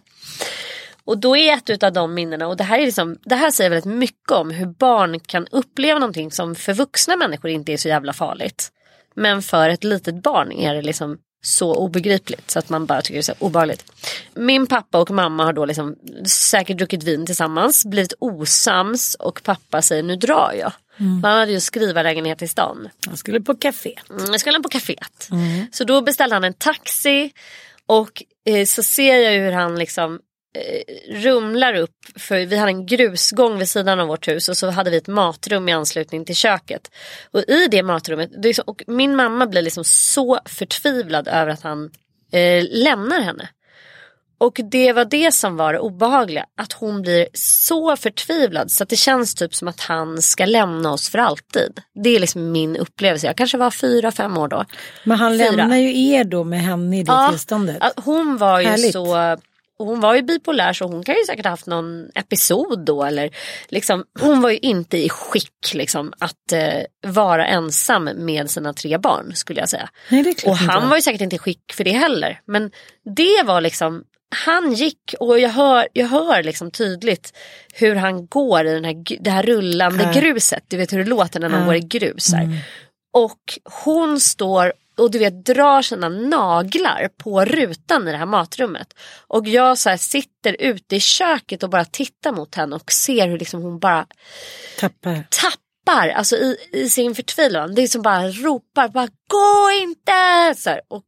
Och 1.05 1.18
då 1.18 1.37
är 1.37 1.72
ett 1.72 1.83
av 1.83 1.93
de 1.93 2.14
minnena, 2.14 2.49
och 2.49 2.57
det 2.57 2.64
här, 2.64 2.78
är 2.78 2.87
liksom, 2.87 3.16
det 3.24 3.35
här 3.35 3.51
säger 3.51 3.70
väldigt 3.70 3.95
mycket 3.95 4.31
om 4.31 4.51
hur 4.51 4.66
barn 4.66 5.20
kan 5.20 5.47
uppleva 5.47 5.99
någonting 5.99 6.31
som 6.31 6.55
för 6.55 6.72
vuxna 6.72 7.16
människor 7.16 7.51
inte 7.51 7.72
är 7.72 7.76
så 7.76 7.89
jävla 7.89 8.12
farligt. 8.12 8.68
Men 9.14 9.43
för 9.43 9.68
ett 9.68 9.85
litet 9.85 10.22
barn 10.22 10.53
är 10.53 10.74
det 10.74 10.83
liksom 10.83 11.18
så 11.43 11.74
obegripligt 11.74 12.51
så 12.51 12.59
att 12.59 12.68
man 12.68 12.86
bara 12.86 13.03
tycker 13.03 13.14
det 13.14 13.20
är 13.20 13.22
så 13.22 13.34
obehagligt. 13.38 13.93
Min 14.34 14.66
pappa 14.66 14.99
och 14.99 15.11
mamma 15.11 15.45
har 15.45 15.53
då 15.53 15.64
liksom 15.64 15.97
säkert 16.26 16.78
druckit 16.78 17.03
vin 17.03 17.26
tillsammans, 17.26 17.84
blivit 17.84 18.12
osams 18.18 19.14
och 19.14 19.43
pappa 19.43 19.82
säger 19.82 20.03
nu 20.03 20.16
drar 20.16 20.53
jag. 20.59 20.72
Han 21.22 21.38
hade 21.38 21.53
ju 21.53 21.61
skrivarlägenhet 21.61 22.43
i 22.43 22.49
stan. 22.49 22.88
Jag 23.09 23.18
skulle 23.18 23.41
på 23.41 23.55
café. 23.55 23.99
Mm, 24.11 24.24
jag 24.30 24.41
skulle 24.41 24.61
på 24.61 24.68
kaféet. 24.68 25.28
Så 25.72 25.84
då 25.84 26.01
beställde 26.01 26.36
han 26.36 26.45
en 26.45 26.55
taxi 26.55 27.32
och 27.86 28.22
eh, 28.47 28.66
så 28.66 28.82
ser 28.82 29.16
jag 29.16 29.32
hur 29.32 29.53
han 29.53 29.78
liksom 29.78 30.20
rumlar 31.09 31.74
upp, 31.74 31.96
för 32.16 32.46
vi 32.46 32.57
hade 32.57 32.70
en 32.70 32.86
grusgång 32.86 33.59
vid 33.59 33.68
sidan 33.68 34.01
av 34.01 34.09
vårt 34.09 34.28
hus 34.28 34.48
och 34.48 34.57
så 34.57 34.70
hade 34.70 34.90
vi 34.90 34.96
ett 34.96 35.07
matrum 35.07 35.68
i 35.68 35.72
anslutning 35.72 36.24
till 36.24 36.36
köket. 36.36 36.90
Och 37.30 37.40
i 37.40 37.68
det 37.70 37.82
matrummet, 37.82 38.30
det 38.42 38.55
så, 38.55 38.62
och 38.66 38.82
min 38.86 39.16
mamma 39.16 39.46
blir 39.46 39.62
liksom 39.62 39.84
så 39.84 40.40
förtvivlad 40.44 41.28
över 41.28 41.48
att 41.53 41.62
han 41.62 41.90
eh, 42.32 42.64
lämnar 42.70 43.20
henne. 43.20 43.48
Och 44.38 44.61
det 44.70 44.92
var 44.92 45.05
det 45.05 45.34
som 45.34 45.57
var 45.57 45.72
det 45.72 45.78
obehagliga. 45.78 46.46
Att 46.57 46.72
hon 46.72 47.03
blir 47.03 47.28
så 47.34 47.96
förtvivlad 47.96 48.70
så 48.70 48.82
att 48.82 48.88
det 48.88 48.96
känns 48.96 49.34
typ 49.34 49.55
som 49.55 49.68
att 49.68 49.80
han 49.80 50.22
ska 50.22 50.46
lämna 50.46 50.92
oss 50.92 51.09
för 51.11 51.18
alltid. 51.18 51.80
Det 52.05 52.11
är 52.11 52.20
liksom 52.20 52.53
min 52.53 52.76
upplevelse. 52.76 53.26
Jag 53.26 53.36
kanske 53.36 53.59
var 53.59 53.70
fyra, 53.70 54.11
fem 54.11 54.38
år 54.38 54.48
då. 54.48 54.64
Men 55.05 55.18
han 55.18 55.38
Fyra. 55.38 55.51
lämnar 55.51 55.76
ju 55.76 56.09
er 56.09 56.24
då 56.24 56.44
med 56.44 56.61
henne 56.61 56.98
i 56.98 57.03
det 57.03 57.12
Ja, 57.12 57.28
tillståndet. 57.30 57.82
Hon 57.96 58.36
var 58.36 58.61
ju 58.61 58.66
Härligt. 58.66 58.92
så 58.92 59.36
och 59.81 59.87
hon 59.87 60.01
var 60.01 60.14
ju 60.14 60.22
bipolär 60.22 60.72
så 60.72 60.85
hon 60.85 61.03
kan 61.05 61.14
ju 61.14 61.24
säkert 61.24 61.45
ha 61.45 61.51
haft 61.51 61.66
någon 61.66 62.09
episod 62.14 62.85
då 62.85 63.05
eller 63.05 63.31
liksom 63.68 64.05
hon 64.20 64.41
var 64.43 64.51
ju 64.51 64.59
inte 64.59 64.99
i 64.99 65.09
skick 65.09 65.74
liksom 65.74 66.12
att 66.18 66.53
eh, 66.53 66.83
vara 67.12 67.47
ensam 67.47 68.05
med 68.05 68.51
sina 68.51 68.72
tre 68.72 68.99
barn 68.99 69.33
skulle 69.35 69.61
jag 69.61 69.68
säga. 69.68 69.89
Nej, 70.09 70.20
Och 70.20 70.28
inte. 70.28 70.49
han 70.49 70.89
var 70.89 70.97
ju 70.97 71.03
säkert 71.03 71.20
inte 71.20 71.37
i 71.37 71.39
skick 71.39 71.72
för 71.72 71.85
det 71.85 71.93
heller. 71.93 72.41
Men 72.47 72.70
det 73.16 73.43
var 73.45 73.61
liksom, 73.61 74.05
han 74.45 74.72
gick 74.72 75.14
och 75.20 75.39
jag 75.41 75.51
hör, 75.51 75.89
jag 75.93 76.07
hör 76.07 76.43
liksom 76.43 76.70
tydligt 76.70 77.33
hur 77.74 77.95
han 77.95 78.26
går 78.26 78.66
i 78.66 78.72
den 78.74 78.85
här, 78.85 79.05
det 79.20 79.31
här 79.31 79.43
rullande 79.43 80.11
Ja. 80.14 80.20
gruset. 80.20 80.64
Du 80.68 80.76
vet 80.76 80.93
hur 80.93 80.99
det 80.99 81.11
låter 81.11 81.41
när 81.41 81.49
man 81.49 81.61
Ja. 81.61 81.66
går 81.66 81.74
i 81.76 81.81
grus. 81.81 82.33
Här. 82.33 82.49
Och 83.12 83.59
hon 83.85 84.20
står 84.20 84.72
och 85.01 85.11
du 85.11 85.18
vet 85.18 85.44
drar 85.46 85.82
sina 85.82 86.09
naglar 86.09 87.09
på 87.16 87.44
rutan 87.44 88.09
i 88.09 88.11
det 88.11 88.16
här 88.18 88.26
matrummet. 88.26 88.94
Och 89.26 89.46
jag 89.48 89.78
så 89.78 89.96
sitter 89.98 90.57
ute 90.59 90.96
i 90.96 91.01
köket 91.01 91.62
och 91.62 91.70
bara 91.70 91.84
tittar 91.84 92.32
mot 92.32 92.55
henne 92.55 92.76
och 92.76 92.92
ser 92.92 93.28
hur 93.28 93.38
liksom 93.38 93.62
hon 93.62 93.78
bara 93.78 94.07
Tappar. 94.78 95.24
tappar 95.30 96.09
alltså 96.09 96.36
i, 96.36 96.57
i 96.72 96.88
sin 96.88 97.14
förtvivlan. 97.14 97.74
Det 97.74 97.82
är 97.82 97.86
som 97.86 98.03
bara 98.03 98.28
ropar, 98.28 98.88
bara 98.88 99.09
gå 99.28 99.70
inte! 99.82 100.61
Så 100.61 100.70
här, 100.70 100.80
och 100.88 101.07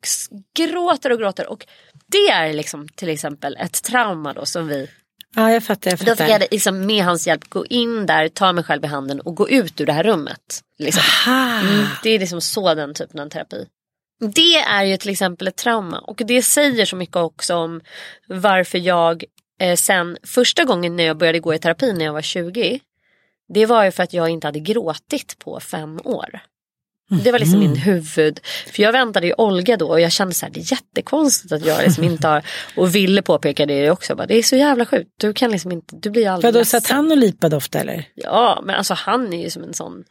gråter 0.57 1.12
och 1.12 1.18
gråter. 1.18 1.47
Och 1.51 1.66
det 2.07 2.28
är 2.30 2.53
liksom 2.53 2.88
till 2.88 3.09
exempel 3.09 3.57
ett 3.61 3.82
trauma 3.82 4.32
då 4.32 4.47
som 4.47 4.68
vi, 4.68 4.88
Ja, 5.34 5.51
jag 5.53 5.64
fattar. 5.64 5.90
Jag 5.90 5.99
då 5.99 6.05
fick 6.05 6.09
fattar. 6.09 6.28
jag 6.28 6.43
liksom 6.51 6.86
med 6.86 7.05
hans 7.05 7.26
hjälp 7.26 7.49
gå 7.51 7.66
in 7.66 8.07
där, 8.07 8.28
ta 8.28 8.53
mig 8.53 8.64
själv 8.64 8.84
i 8.84 8.86
handen 8.86 9.20
och 9.20 9.34
gå 9.36 9.49
ut 9.49 9.80
ur 9.80 9.86
det 9.86 9.93
här 9.93 10.03
rummet. 10.03 10.61
Liksom. 10.78 11.03
Mm, 11.26 11.86
det 12.03 12.11
är 12.11 12.18
liksom 12.18 12.40
så 12.40 12.74
den 12.74 12.95
typen 12.95 13.20
av 13.20 13.28
terapi. 13.28 13.66
Det 14.35 14.57
är 14.57 14.85
ju 14.85 14.97
till 14.97 15.11
exempel 15.11 15.49
ett 15.49 15.57
trauma 15.57 15.99
och 15.99 16.23
det 16.25 16.43
säger 16.43 16.85
så 16.85 16.97
mycket 16.97 17.16
också 17.16 17.55
om 17.55 17.81
varför 18.29 18.79
jag 18.79 19.25
eh, 19.61 19.77
sen 19.77 20.16
första 20.23 20.64
gången 20.64 20.97
när 20.97 21.05
jag 21.05 21.16
började 21.16 21.41
gå 21.41 21.55
i 21.55 21.59
terapi 21.59 21.93
när 21.93 22.05
jag 22.05 22.12
var 22.12 22.23
20 22.23 22.81
det 23.55 23.66
var 23.66 23.85
ju 23.85 23.91
för 23.91 24.03
att 24.03 24.12
jag 24.12 24.29
inte 24.29 24.47
hade 24.47 24.61
gråtit 24.61 25.39
på 25.39 25.61
fem 25.61 26.01
år. 26.05 26.41
Det 27.25 27.33
var 27.33 27.39
liksom 27.39 27.59
min 27.59 27.77
huvud. 27.77 28.41
För 28.73 28.83
jag 28.83 28.93
väntade 28.93 29.27
ju 29.27 29.35
Olga 29.39 29.77
då 29.77 29.89
och 29.89 30.01
jag 30.01 30.12
kände 30.12 30.35
så 30.35 30.47
här, 30.47 30.53
det 30.53 30.61
är 30.61 30.73
jättekonstigt 30.73 31.53
att 31.53 31.66
jag 31.66 31.83
liksom 31.83 32.05
inte 32.05 32.29
har, 32.29 32.43
och 32.77 32.95
ville 32.95 33.23
påpeka 33.23 33.66
det 33.66 33.91
också. 33.91 34.14
Bara, 34.14 34.27
det 34.27 34.39
är 34.39 34.43
så 34.43 34.57
jävla 34.57 34.87
sjukt, 34.87 35.11
du 35.16 35.33
kan 35.33 35.51
liksom 35.51 35.73
inte, 35.73 35.97
du 35.97 36.11
blir 36.11 36.29
aldrig 36.29 36.55
Vadå, 36.55 36.64
satt 36.64 36.83
ledsen. 36.83 36.97
han 36.97 37.11
och 37.11 37.16
lipade 37.16 37.57
ofta 37.57 37.79
eller? 37.81 38.09
Ja, 38.14 38.62
men 38.64 38.75
alltså 38.75 38.95
han 38.95 39.33
är 39.33 39.43
ju 39.43 39.51
som 39.51 39.62
en 39.62 39.75
sån 39.75 40.05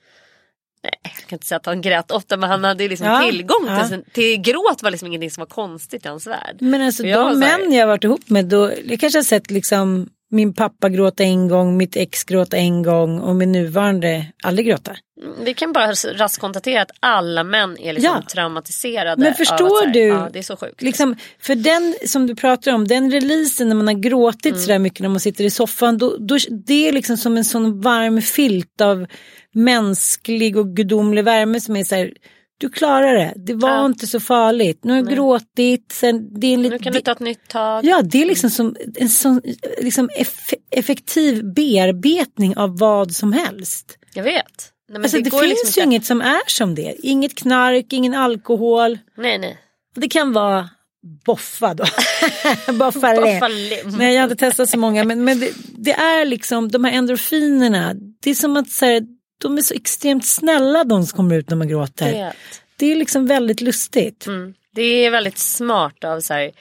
Nej, 0.83 0.93
jag 1.03 1.13
kan 1.27 1.35
inte 1.35 1.47
säga 1.47 1.57
att 1.57 1.65
han 1.65 1.81
grät 1.81 2.11
ofta 2.11 2.37
men 2.37 2.49
han 2.49 2.63
hade 2.63 2.83
ju 2.83 2.89
liksom 2.89 3.07
Ja, 3.07 3.21
tillgång 3.21 3.65
ja. 3.67 3.87
till, 3.87 4.03
till 4.13 4.41
gråt 4.41 4.83
var 4.83 4.91
liksom 4.91 5.07
ingenting 5.07 5.31
som 5.31 5.41
var 5.41 5.47
konstigt 5.47 6.05
i 6.05 6.09
hans 6.09 6.27
värld. 6.27 6.55
Men 6.59 6.81
alltså 6.81 7.03
de 7.03 7.09
här- 7.09 7.35
män 7.35 7.73
jag 7.73 7.87
varit 7.87 8.03
ihop 8.03 8.29
med, 8.29 8.45
då, 8.45 8.71
jag 8.85 8.99
kanske 8.99 9.19
har 9.19 9.23
sett 9.23 9.51
liksom 9.51 10.09
min 10.33 10.53
pappa 10.53 10.89
gråta 10.89 11.23
en 11.23 11.47
gång, 11.47 11.77
mitt 11.77 11.95
ex 11.95 12.23
gråta 12.23 12.57
en 12.57 12.83
gång 12.83 13.19
och 13.19 13.35
min 13.35 13.51
nuvarande 13.51 14.25
aldrig 14.43 14.67
gråta. 14.67 14.91
Mm, 15.21 15.33
Vi 15.43 15.53
kan 15.53 15.73
bara 15.73 15.91
raskt 15.91 16.41
konstatera 16.41 16.81
att 16.81 16.91
alla 16.99 17.43
män 17.43 17.77
är 17.77 17.93
liksom 17.93 18.15
Ja. 18.15 18.23
traumatiserade. 18.33 19.21
Men 19.23 19.31
att 19.31 19.37
förstår 19.37 19.85
här, 19.85 19.93
du? 19.93 19.99
Ja, 20.07 20.29
det 20.33 20.39
är 20.39 20.43
så 20.43 20.57
sjukt. 20.57 20.81
Liksom, 20.81 21.15
för 21.39 21.55
den 21.55 21.95
som 22.07 22.27
du 22.27 22.35
pratar 22.35 22.71
om, 22.73 22.87
den 22.87 23.11
releasen 23.11 23.69
när 23.69 23.75
man 23.75 23.87
har 23.87 23.93
gråtit 23.93 24.45
Mm. 24.45 24.59
sådär 24.61 24.79
mycket 24.79 24.99
när 24.99 25.09
man 25.09 25.19
sitter 25.19 25.43
i 25.43 25.49
soffan, 25.49 25.97
då, 25.97 26.17
då, 26.19 26.37
det 26.67 26.87
är 26.87 26.91
liksom 26.91 27.17
som 27.17 27.37
en 27.37 27.45
sån 27.45 27.81
varm 27.81 28.21
filt 28.21 28.81
av 28.81 29.05
mänsklig 29.53 30.57
och 30.57 30.75
gudomlig 30.75 31.23
värme 31.23 31.61
som 31.61 31.75
är 31.75 31.83
så 31.83 31.95
här, 31.95 32.11
du 32.57 32.69
klarar 32.69 33.13
det, 33.13 33.33
det 33.35 33.53
var 33.53 33.69
Ja. 33.69 33.85
inte 33.85 34.07
så 34.07 34.19
farligt, 34.19 34.79
nu 34.83 34.91
har 34.93 34.97
jag 34.99 35.09
gråtit, 35.09 35.91
sen, 35.91 36.39
det 36.39 36.47
är 36.47 36.53
en 36.53 36.61
Nu 36.61 36.79
kan 36.79 36.93
du 36.93 37.01
ta 37.01 37.11
ett 37.11 37.19
nytt 37.19 37.47
tag. 37.47 37.85
Ja, 37.85 38.01
det 38.01 38.21
är 38.21 38.25
liksom 38.25 38.49
som 38.49 38.75
en 38.95 39.09
sån 39.09 39.41
liksom 39.81 40.09
eff 40.17 40.53
effektiv 40.71 41.53
bearbetning 41.53 42.57
av 42.57 42.77
vad 42.79 43.11
som 43.11 43.33
helst. 43.33 43.97
Jag 44.13 44.23
vet. 44.23 44.43
Nej, 44.89 44.93
men 44.93 45.01
Alltså, 45.01 45.17
det 45.17 45.29
går 45.29 45.39
finns 45.41 45.59
liksom 45.63 45.81
ju 45.81 45.85
inget 45.87 46.05
som 46.05 46.21
är 46.21 46.41
som 46.47 46.75
det. 46.75 46.95
Inget 47.03 47.35
knark, 47.35 47.93
ingen 47.93 48.13
alkohol. 48.13 48.97
Nej, 49.17 49.37
nej. 49.37 49.57
Det 49.95 50.07
kan 50.09 50.33
vara 50.33 50.69
boffa 51.25 51.73
då. 51.73 51.83
boffa 52.73 52.99
Boffa 53.15 53.47
lim. 53.47 53.69
lim. 53.85 53.97
Nej, 53.97 54.13
jag 54.13 54.21
har 54.21 54.31
inte 54.31 54.45
testat 54.45 54.69
så 54.69 54.77
många. 54.77 55.03
Men, 55.03 55.23
men 55.23 55.39
det, 55.39 55.49
det 55.77 55.91
är 55.93 56.25
liksom 56.25 56.67
de 56.71 56.83
här 56.83 56.91
endorfinerna. 56.91 57.93
Det 58.23 58.29
är 58.29 58.35
som 58.35 58.57
att 58.57 58.69
så 58.69 58.85
här, 58.85 59.01
de 59.41 59.57
är 59.57 59.61
så 59.61 59.73
extremt 59.73 60.25
snälla 60.25 60.83
de 60.83 61.05
som 61.05 61.17
kommer 61.17 61.35
ut 61.35 61.49
när 61.49 61.57
man 61.57 61.67
gråter. 61.67 62.33
Det 62.75 62.91
är 62.91 62.95
liksom 62.95 63.27
väldigt 63.27 63.61
lustigt. 63.61 64.27
Mm. 64.27 64.53
Det 64.75 64.81
är 65.05 65.11
väldigt 65.11 65.37
smart 65.37 66.03
av 66.03 66.19
så 66.19 66.33
här, 66.33 66.51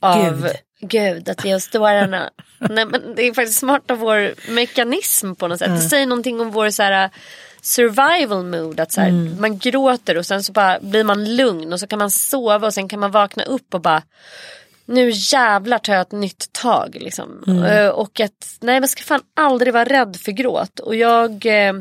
av 0.00 0.40
Gud. 0.42 0.52
Gud 0.80 1.28
att 1.28 1.44
ge 1.44 1.54
oss 1.54 1.68
dårarna. 1.68 2.30
Nej 2.58 2.86
men 2.86 3.14
det 3.16 3.22
är 3.22 3.34
faktiskt 3.34 3.58
smart 3.58 3.90
av 3.90 3.98
vår 3.98 4.34
mekanism 4.50 5.34
på 5.34 5.48
något 5.48 5.58
sätt. 5.58 5.68
Det 5.68 5.88
säger 5.88 6.06
någonting 6.06 6.40
om 6.40 6.50
vår 6.50 6.70
så 6.70 6.82
här 6.82 7.10
survival 7.62 8.44
mood. 8.44 8.80
Att 8.80 8.92
så 8.92 9.00
här, 9.00 9.08
Mm. 9.08 9.40
Man 9.40 9.58
gråter 9.58 10.18
och 10.18 10.26
sen 10.26 10.42
så 10.42 10.52
bara 10.52 10.78
blir 10.80 11.04
man 11.04 11.36
lugn 11.36 11.72
och 11.72 11.80
så 11.80 11.86
kan 11.86 11.98
man 11.98 12.10
sova 12.10 12.66
och 12.66 12.74
sen 12.74 12.88
kan 12.88 13.00
man 13.00 13.10
vakna 13.10 13.42
upp 13.42 13.74
och 13.74 13.80
bara 13.80 14.02
nu 14.88 15.10
jävlar 15.12 15.78
tar 15.78 15.92
jag 15.92 16.02
ett 16.02 16.12
nytt 16.12 16.52
tag. 16.52 16.96
Liksom. 17.00 17.44
Mm. 17.46 17.62
Eh, 17.62 17.88
Och 17.88 18.20
att 18.20 18.56
nej 18.60 18.80
man 18.80 18.88
ska 18.88 19.02
fan 19.02 19.22
aldrig 19.36 19.72
vara 19.72 19.84
rädd 19.84 20.16
för 20.16 20.32
gråt. 20.32 20.78
Och 20.78 20.96
jag 20.96 21.46
eh, 21.46 21.72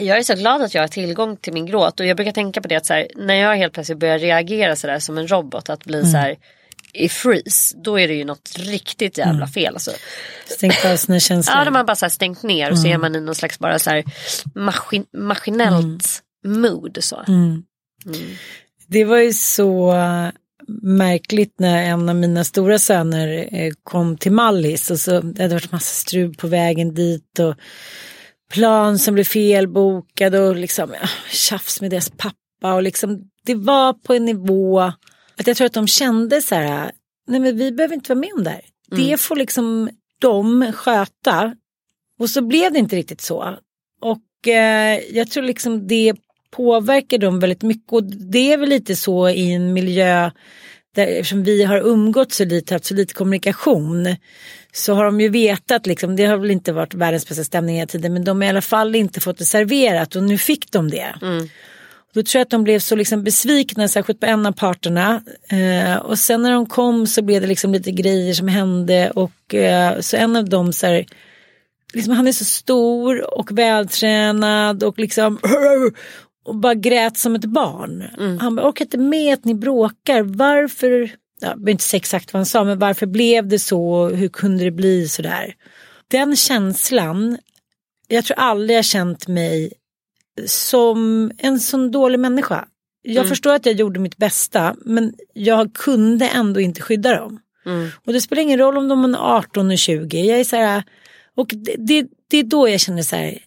jag 0.00 0.18
är 0.18 0.22
så 0.22 0.34
glad 0.34 0.62
att 0.62 0.74
jag 0.74 0.82
har 0.82 0.88
tillgång 0.88 1.36
till 1.36 1.52
min 1.52 1.66
gråt 1.66 2.00
och 2.00 2.06
jag 2.06 2.16
brukar 2.16 2.32
tänka 2.32 2.62
på 2.62 2.68
det 2.68 2.76
att 2.76 2.86
så 2.86 2.94
här, 2.94 3.08
när 3.16 3.34
jag 3.34 3.56
helt 3.56 3.72
plötsligt 3.72 3.98
börjar 3.98 4.18
reagera 4.18 4.76
sådär 4.76 4.98
som 4.98 5.18
en 5.18 5.28
robot 5.28 5.68
att 5.68 5.84
bli 5.84 6.10
så 6.10 6.16
här 6.16 6.36
i 6.92 7.08
freeze 7.08 7.76
då 7.76 8.00
är 8.00 8.08
det 8.08 8.14
ju 8.14 8.24
något 8.24 8.50
riktigt 8.58 9.18
jävla 9.18 9.46
fel. 9.46 9.74
Alltså. 9.74 9.90
Stängt 10.46 10.84
av 10.84 10.96
sina 10.96 11.20
känslor. 11.20 11.56
Ja, 11.58 11.64
de 11.64 11.74
har 11.74 11.84
bara 11.84 11.96
så 11.96 12.10
stängt 12.10 12.42
ner 12.42 12.70
och 12.70 12.78
så 12.78 12.86
är 12.86 12.98
man 12.98 13.16
i 13.16 13.20
någon 13.20 13.34
slags 13.34 13.58
bara 13.58 13.78
så 13.78 13.90
här 13.90 14.04
maskin, 14.54 15.06
maskinellt 15.12 16.22
mood. 16.44 16.98
Så. 17.00 17.24
Det 18.86 19.04
var 19.04 19.18
ju 19.18 19.32
så 19.32 19.92
märkligt 20.82 21.54
när 21.58 21.82
en 21.82 22.08
av 22.08 22.16
mina 22.16 22.44
stora 22.44 22.78
söner 22.78 23.48
eh, 23.52 23.72
kom 23.82 24.16
till 24.16 24.32
Mallis 24.32 24.90
och 24.90 25.00
så 25.00 25.20
det 25.20 25.42
hade 25.42 25.54
varit 25.54 25.72
massa 25.72 25.94
strul 25.94 26.34
på 26.34 26.46
vägen 26.46 26.94
dit 26.94 27.38
och 27.38 27.54
plan 28.52 28.98
som 28.98 29.14
blev 29.14 29.24
felbokad 29.24 30.34
och 30.34 30.56
liksom 30.56 30.94
ja, 31.00 31.08
tjafs 31.30 31.80
med 31.80 31.90
deras 31.90 32.10
pappa 32.10 32.74
och 32.74 32.82
liksom 32.82 33.30
det 33.44 33.54
var 33.54 33.92
på 33.92 34.14
en 34.14 34.24
nivå 34.24 34.80
att 35.36 35.46
jag 35.46 35.56
tror 35.56 35.66
att 35.66 35.72
de 35.72 35.86
kände 35.86 36.42
så 36.42 36.54
här, 36.54 36.92
nej 37.26 37.40
men 37.40 37.56
vi 37.56 37.72
behöver 37.72 37.94
inte 37.94 38.14
vara 38.14 38.20
med 38.20 38.32
om 38.36 38.44
det 38.44 38.50
här. 38.50 38.64
Det 38.90 39.20
får 39.20 39.36
liksom 39.36 39.90
de 40.20 40.72
sköta 40.72 41.56
och 42.18 42.30
så 42.30 42.42
blev 42.42 42.72
det 42.72 42.78
inte 42.78 42.96
riktigt 42.96 43.20
så. 43.20 43.58
Och 44.00 44.48
eh, 44.48 45.00
jag 45.10 45.30
tror 45.30 45.42
liksom 45.42 45.86
det 45.86 46.14
påverkar 46.56 47.18
dem 47.18 47.40
väldigt 47.40 47.62
mycket 47.62 47.92
och 47.92 48.04
det 48.04 48.52
är 48.52 48.56
väl 48.56 48.68
lite 48.68 48.96
så 48.96 49.28
i 49.28 49.52
en 49.52 49.72
miljö 49.72 50.30
där 50.94 51.06
eftersom 51.06 51.42
vi 51.42 51.64
har 51.64 51.78
umgått 51.78 52.32
så 52.32 52.44
lite, 52.44 52.74
haft 52.74 52.84
så 52.84 52.94
lite 52.94 53.14
kommunikation 53.14 54.16
så 54.72 54.94
har 54.94 55.04
de 55.04 55.20
ju 55.20 55.28
vetat 55.28 55.86
liksom, 55.86 56.16
det 56.16 56.24
har 56.24 56.36
väl 56.36 56.50
inte 56.50 56.72
varit 56.72 56.94
världens 56.94 57.28
bästa 57.28 57.44
stämning 57.44 57.76
hela 57.76 57.86
tiden 57.86 58.12
men 58.12 58.24
de 58.24 58.40
har 58.40 58.46
i 58.46 58.50
alla 58.50 58.60
fall 58.62 58.94
inte 58.94 59.20
fått 59.20 59.38
det 59.38 59.44
serverat 59.44 60.16
och 60.16 60.22
nu 60.22 60.38
fick 60.38 60.70
de 60.72 60.90
det. 60.90 61.14
Då 62.14 62.22
tror 62.22 62.38
jag 62.38 62.44
att 62.44 62.50
de 62.50 62.64
blev 62.64 62.78
så 62.78 62.96
liksom 62.96 63.24
besvikna, 63.24 63.88
särskilt 63.88 64.20
på 64.20 64.26
en 64.26 64.46
av 64.46 64.52
parterna. 64.52 65.22
Eh, 65.48 65.96
och 65.96 66.18
sen 66.18 66.42
när 66.42 66.52
de 66.52 66.66
kom 66.66 67.06
så 67.06 67.22
blev 67.22 67.40
det 67.40 67.46
liksom 67.46 67.72
lite 67.72 67.90
grejer 67.90 68.34
som 68.34 68.48
hände 68.48 69.10
och 69.10 69.54
eh, 69.54 70.00
så 70.00 70.16
en 70.16 70.36
av 70.36 70.48
dem 70.48 70.72
så 70.72 70.86
här, 70.86 71.06
liksom, 71.94 72.14
han 72.14 72.28
är 72.28 72.32
så 72.32 72.44
stor 72.44 73.38
och 73.38 73.58
vältränad 73.58 74.82
och 74.82 74.98
liksom 74.98 75.38
och 76.44 76.56
bara 76.56 76.74
grät 76.74 77.16
som 77.16 77.34
ett 77.34 77.44
barn. 77.44 78.04
Han 78.40 78.56
bara, 78.56 78.68
orkar 78.68 78.84
inte 78.84 78.98
med 78.98 79.34
att 79.34 79.44
ni 79.44 79.54
bråkar, 79.54 80.22
varför, 80.22 80.90
jag 81.40 81.58
behöver 81.58 81.70
inte 81.70 81.84
säga 81.84 81.98
exakt 81.98 82.32
vad 82.32 82.38
han 82.38 82.46
sa, 82.46 82.64
men 82.64 82.78
varför 82.78 83.06
blev 83.06 83.48
det 83.48 83.58
så, 83.58 84.08
hur 84.08 84.28
kunde 84.28 84.64
det 84.64 84.70
bli 84.70 85.08
sådär? 85.08 85.54
Den 86.08 86.36
känslan, 86.36 87.38
jag 88.08 88.24
tror 88.24 88.38
aldrig 88.38 88.78
jag 88.78 88.84
känt 88.84 89.28
mig 89.28 89.72
som 90.46 91.30
en 91.38 91.60
sån 91.60 91.90
dålig 91.90 92.20
människa. 92.20 92.68
Jag 93.02 93.28
förstår 93.28 93.54
att 93.54 93.66
jag 93.66 93.74
gjorde 93.74 94.00
mitt 94.00 94.16
bästa 94.16 94.76
men 94.84 95.14
jag 95.32 95.74
kunde 95.74 96.28
ändå 96.28 96.60
inte 96.60 96.82
skydda 96.82 97.16
dem. 97.20 97.40
Och 98.04 98.12
det 98.12 98.20
spelar 98.20 98.42
ingen 98.42 98.58
roll 98.58 98.78
om 98.78 98.88
de 98.88 99.14
är 99.14 99.18
18 99.36 99.70
och 99.70 99.78
20. 99.78 100.20
Jag 100.20 100.40
är 100.40 100.44
så 100.44 100.56
här, 100.56 100.82
och 101.36 101.50
det, 101.54 101.74
det, 101.78 102.06
det 102.30 102.38
är 102.38 102.42
då 102.42 102.68
jag 102.68 102.80
känner 102.80 103.02
så 103.02 103.16
här, 103.16 103.38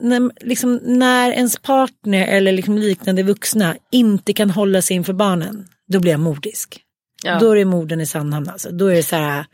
när, 0.00 0.46
liksom, 0.46 0.80
när 0.82 1.30
ens 1.30 1.58
partner 1.58 2.26
eller 2.26 2.52
liksom 2.52 2.78
liknande 2.78 3.22
vuxna 3.22 3.76
inte 3.92 4.32
kan 4.32 4.50
hålla 4.50 4.82
sig 4.82 4.96
inför 4.96 5.12
barnen, 5.12 5.68
då 5.88 6.00
blir 6.00 6.12
jag 6.12 6.20
mordisk. 6.20 6.80
Ja. 7.24 7.38
Då 7.38 7.50
är 7.50 7.56
det 7.56 7.64
morden 7.64 8.00
i 8.00 8.06
Sandhamn 8.06 8.48
alltså. 8.48 8.70
Då 8.70 8.86
är 8.86 8.94
det 8.94 9.02
så 9.02 9.16
här, 9.16 9.46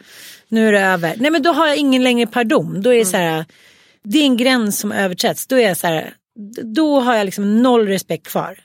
nu 0.48 0.68
är 0.68 0.72
det 0.72 0.80
över. 0.80 1.14
Nej 1.16 1.30
men 1.30 1.42
då 1.42 1.52
har 1.52 1.66
jag 1.66 1.76
ingen 1.76 2.02
längre 2.02 2.26
pardon. 2.26 2.82
Då 2.82 2.92
är 2.92 2.98
det 2.98 3.04
så 3.04 3.16
här, 3.16 3.44
det 4.04 4.18
är 4.18 4.24
en 4.24 4.36
gräns 4.36 4.78
som 4.78 4.92
överträtts. 4.92 5.46
Då 5.46 5.56
är 5.56 5.68
jag 5.68 5.76
så 5.76 5.86
här, 5.86 6.14
då 6.74 7.00
har 7.00 7.14
jag 7.14 7.24
liksom 7.24 7.62
noll 7.62 7.86
respekt 7.88 8.26
kvar. 8.26 8.58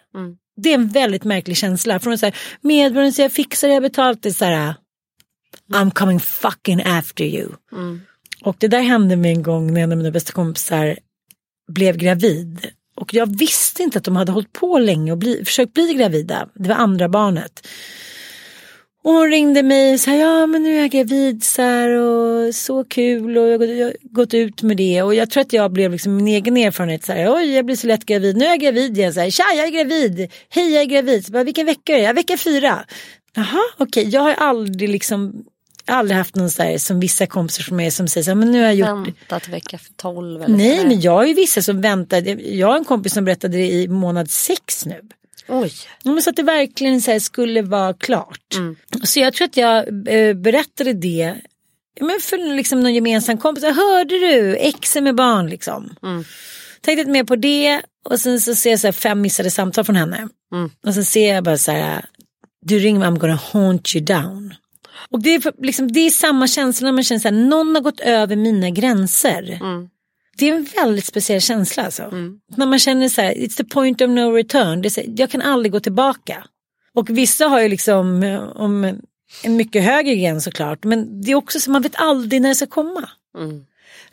Det 0.62 0.70
är 0.70 0.76
en 0.76 0.88
väldigt 0.88 1.24
märklig 1.24 1.58
känsla. 1.58 2.00
Från 2.00 2.18
så 2.18 2.26
här, 2.26 2.36
medborgaren 2.62 3.14
säger 3.14 3.26
jag 3.30 3.34
fixar 3.34 3.68
det, 3.68 3.74
jag 3.74 3.84
betalt 3.84 4.24
det. 4.24 4.34
Så 4.34 4.46
här, 4.46 4.74
I'm 5.74 5.92
coming 5.92 6.20
fucking 6.20 6.82
after 6.86 7.24
you. 7.24 7.50
Och 8.44 8.56
det 8.60 8.68
där 8.68 8.82
hände 8.82 9.16
mig 9.16 9.32
en 9.32 9.44
gång 9.44 9.74
när 9.74 9.82
en 9.82 9.92
av 9.92 9.98
mina 9.98 10.12
bästa 10.12 10.32
kompisar 10.32 10.98
blev 11.70 11.98
gravid. 11.98 12.68
Och 12.96 13.14
jag 13.14 13.38
visste 13.40 13.84
inte 13.84 13.98
att 13.98 14.04
de 14.04 14.16
hade 14.16 14.32
hållit 14.32 14.54
på 14.54 14.80
länge 14.80 15.12
och 15.12 15.18
bli, 15.18 15.46
försökt 15.46 15.74
bli 15.74 15.94
gravida. 15.94 16.50
Det 16.56 16.70
var 16.70 16.76
andra 16.76 17.10
barnet. 17.10 17.68
Och 19.04 19.12
hon 19.14 19.30
ringde 19.30 19.64
mig 19.64 19.94
och 19.94 20.00
sa, 20.00 20.12
ja 20.14 20.48
men 20.48 20.64
nu 20.64 20.76
är 20.76 20.82
jag 20.82 20.90
gravid 20.90 21.44
så 21.44 21.62
här, 21.62 21.90
och 21.90 22.56
så 22.56 22.84
kul 22.84 23.38
och 23.38 23.48
jag 23.48 23.60
har 23.60 23.94
gått- 24.02 24.34
ut 24.34 24.62
med 24.64 24.78
det. 24.78 25.02
Och 25.02 25.16
jag 25.16 25.30
tror 25.30 25.42
att 25.42 25.54
jag 25.54 25.72
blev 25.72 25.92
liksom 25.92 26.16
min 26.16 26.28
egen 26.28 26.58
erfarenhet 26.58 27.06
så 27.06 27.14
här, 27.14 27.36
oj 27.36 27.56
jag 27.56 27.66
blir 27.66 27.76
så 27.76 27.88
lätt 27.88 28.06
gravid, 28.06 28.38
nu 28.38 28.46
är 28.46 28.50
jag 28.50 28.60
gravid 28.60 28.98
igen. 28.98 29.14
Så 29.14 29.20
här, 29.20 29.30
Tja 29.30 29.44
jag 29.58 29.68
är 29.68 29.72
gravid, 29.72 30.32
hej 30.50 30.74
jag 30.74 30.82
är 30.82 30.86
gravid. 30.86 31.26
Så 31.26 31.32
bara, 31.32 31.44
Vilken 31.44 31.66
vecka 31.66 31.94
är 31.94 31.98
det? 31.98 32.04
Ja, 32.04 32.14
vecka 32.14 32.38
fyra. 32.38 32.86
Jaha 33.36 33.62
okej, 33.78 34.10
jag 34.10 34.22
har 34.22 34.34
aldrig 34.34 34.90
liksom, 34.90 35.44
aldrig 35.90 36.18
haft 36.18 36.36
någon 36.36 36.50
så 36.50 36.64
här 36.64 36.78
som 36.78 37.00
vissa 37.00 37.26
kompisar 37.26 37.64
som 37.64 37.80
är 37.80 37.90
som 37.90 38.08
säger 38.08 38.24
så 38.24 38.30
här, 38.30 38.36
men 38.36 38.52
nu 38.52 38.60
har 38.60 38.66
jag 38.66 38.76
gjort 38.76 39.08
Vänta 39.08 39.40
till 39.40 39.52
vecka 39.52 39.80
12 39.96 40.42
eller 40.42 40.58
Nej, 40.58 40.86
men 40.86 41.02
jag 41.02 41.12
har 41.12 41.26
ju 41.26 41.34
vissa 41.34 41.62
som 41.62 41.82
väntar. 41.82 42.42
Jag 42.54 42.68
har 42.68 42.78
en 42.78 42.86
kompis 42.86 43.14
som 43.14 43.26
berättade 43.26 43.58
det 43.58 43.72
i 43.72 43.88
månad 43.88 44.32
sex 44.32 44.86
nu. 44.86 45.02
Oj. 45.48 45.72
Men 46.04 46.22
Så 46.22 46.30
att 46.30 46.36
det 46.36 46.44
verkligen 46.44 47.02
så 47.02 47.12
här 47.12 47.20
skulle 47.20 47.62
vara 47.62 47.94
klart. 47.94 48.56
Mm. 48.56 48.76
Så 49.04 49.20
jag 49.20 49.34
tror 49.34 49.46
att 49.46 49.58
jag 49.58 50.08
eh, 50.08 50.34
berättade 50.34 50.94
det 50.94 51.36
men 52.00 52.20
för 52.22 52.56
liksom 52.56 52.84
någon 52.84 52.94
gemensam 52.94 53.38
kompis. 53.38 53.64
Hörde 53.64 54.16
du 54.20 54.56
exen 54.56 55.04
med 55.04 55.16
barn 55.16 55.50
liksom. 55.50 55.96
Mm. 56.04 56.24
Tänkte 56.82 57.02
inte 57.02 57.12
mer 57.12 57.24
på 57.24 57.36
det 57.36 57.82
och 58.06 58.20
sen 58.20 58.42
så 58.42 58.56
ser 58.56 58.70
jag 58.70 58.80
så 58.80 58.88
här 58.88 58.92
fem 58.92 59.22
missade 59.22 59.52
samtal 59.52 59.84
från 59.84 59.96
henne. 59.96 60.28
Mm. 60.54 60.72
Och 60.86 60.94
sen 60.94 61.06
ser 61.06 61.34
jag 61.34 61.44
bara 61.44 61.58
så 61.58 61.72
här. 61.72 62.06
Du 62.62 62.80
ringer 62.80 63.00
mig, 63.00 63.10
I'm 63.10 63.20
gonna 63.20 63.40
haunt 63.52 63.96
you 63.96 64.06
down. 64.06 64.54
Och 65.10 65.24
det 65.24 65.36
är, 65.36 65.64
liksom, 65.66 65.92
det 65.92 66.00
är 66.00 66.10
samma 66.10 66.48
känsla 66.48 66.86
när 66.86 66.92
man 66.92 67.04
känner 67.04 67.24
här, 67.24 67.32
någon 67.32 67.76
har 67.76 67.82
gått 67.82 68.00
över 68.00 68.36
mina 68.36 68.70
gränser. 68.70 69.58
Mm. 69.62 69.90
Det 70.38 70.50
är 70.50 70.56
en 70.56 70.68
väldigt 70.76 71.06
speciell 71.06 71.42
känsla 71.42 71.84
alltså. 71.84 72.10
När 72.56 72.66
man 72.66 72.80
känner 72.80 73.10
så 73.10 73.22
här, 73.22 73.34
it's 73.34 73.58
the 73.58 73.64
point 73.64 74.02
of 74.02 74.10
no 74.10 74.32
return. 74.32 74.82
Det 74.82 74.98
är 74.98 75.02
här, 75.02 75.14
jag 75.18 75.30
kan 75.30 75.42
aldrig 75.42 75.72
gå 75.72 75.80
tillbaka. 75.80 76.44
Och 76.94 77.10
vissa 77.10 77.46
har 77.46 77.62
ju 77.62 77.70
liksom 77.70 78.24
eh, 78.24 78.40
om 78.56 78.84
en 79.44 79.56
mycket 79.56 79.84
högre 79.84 80.16
gräns 80.16 80.44
såklart. 80.44 80.84
Men 80.84 81.22
det 81.22 81.32
är 81.32 81.36
också 81.36 81.60
så 81.60 81.72
man 81.72 81.82
vet 81.82 81.96
aldrig 81.96 82.42
när 82.42 82.50
det 82.50 82.56
ska 82.56 82.66
komma. 82.66 83.10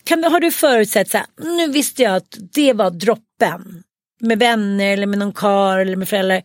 Kan, 0.04 0.24
har 0.24 0.40
du 0.40 0.50
förutsett 0.50 1.10
så 1.10 1.18
här, 1.18 1.26
nu 1.56 1.72
visste 1.72 2.02
jag 2.02 2.16
att 2.16 2.38
det 2.52 2.72
var 2.72 2.90
droppen. 2.90 3.82
Med 4.20 4.38
vänner 4.38 4.92
eller 4.92 5.06
med 5.06 5.18
någon 5.18 5.32
kar 5.32 5.78
eller 5.78 5.96
med 5.96 6.08
föräldrar. 6.08 6.42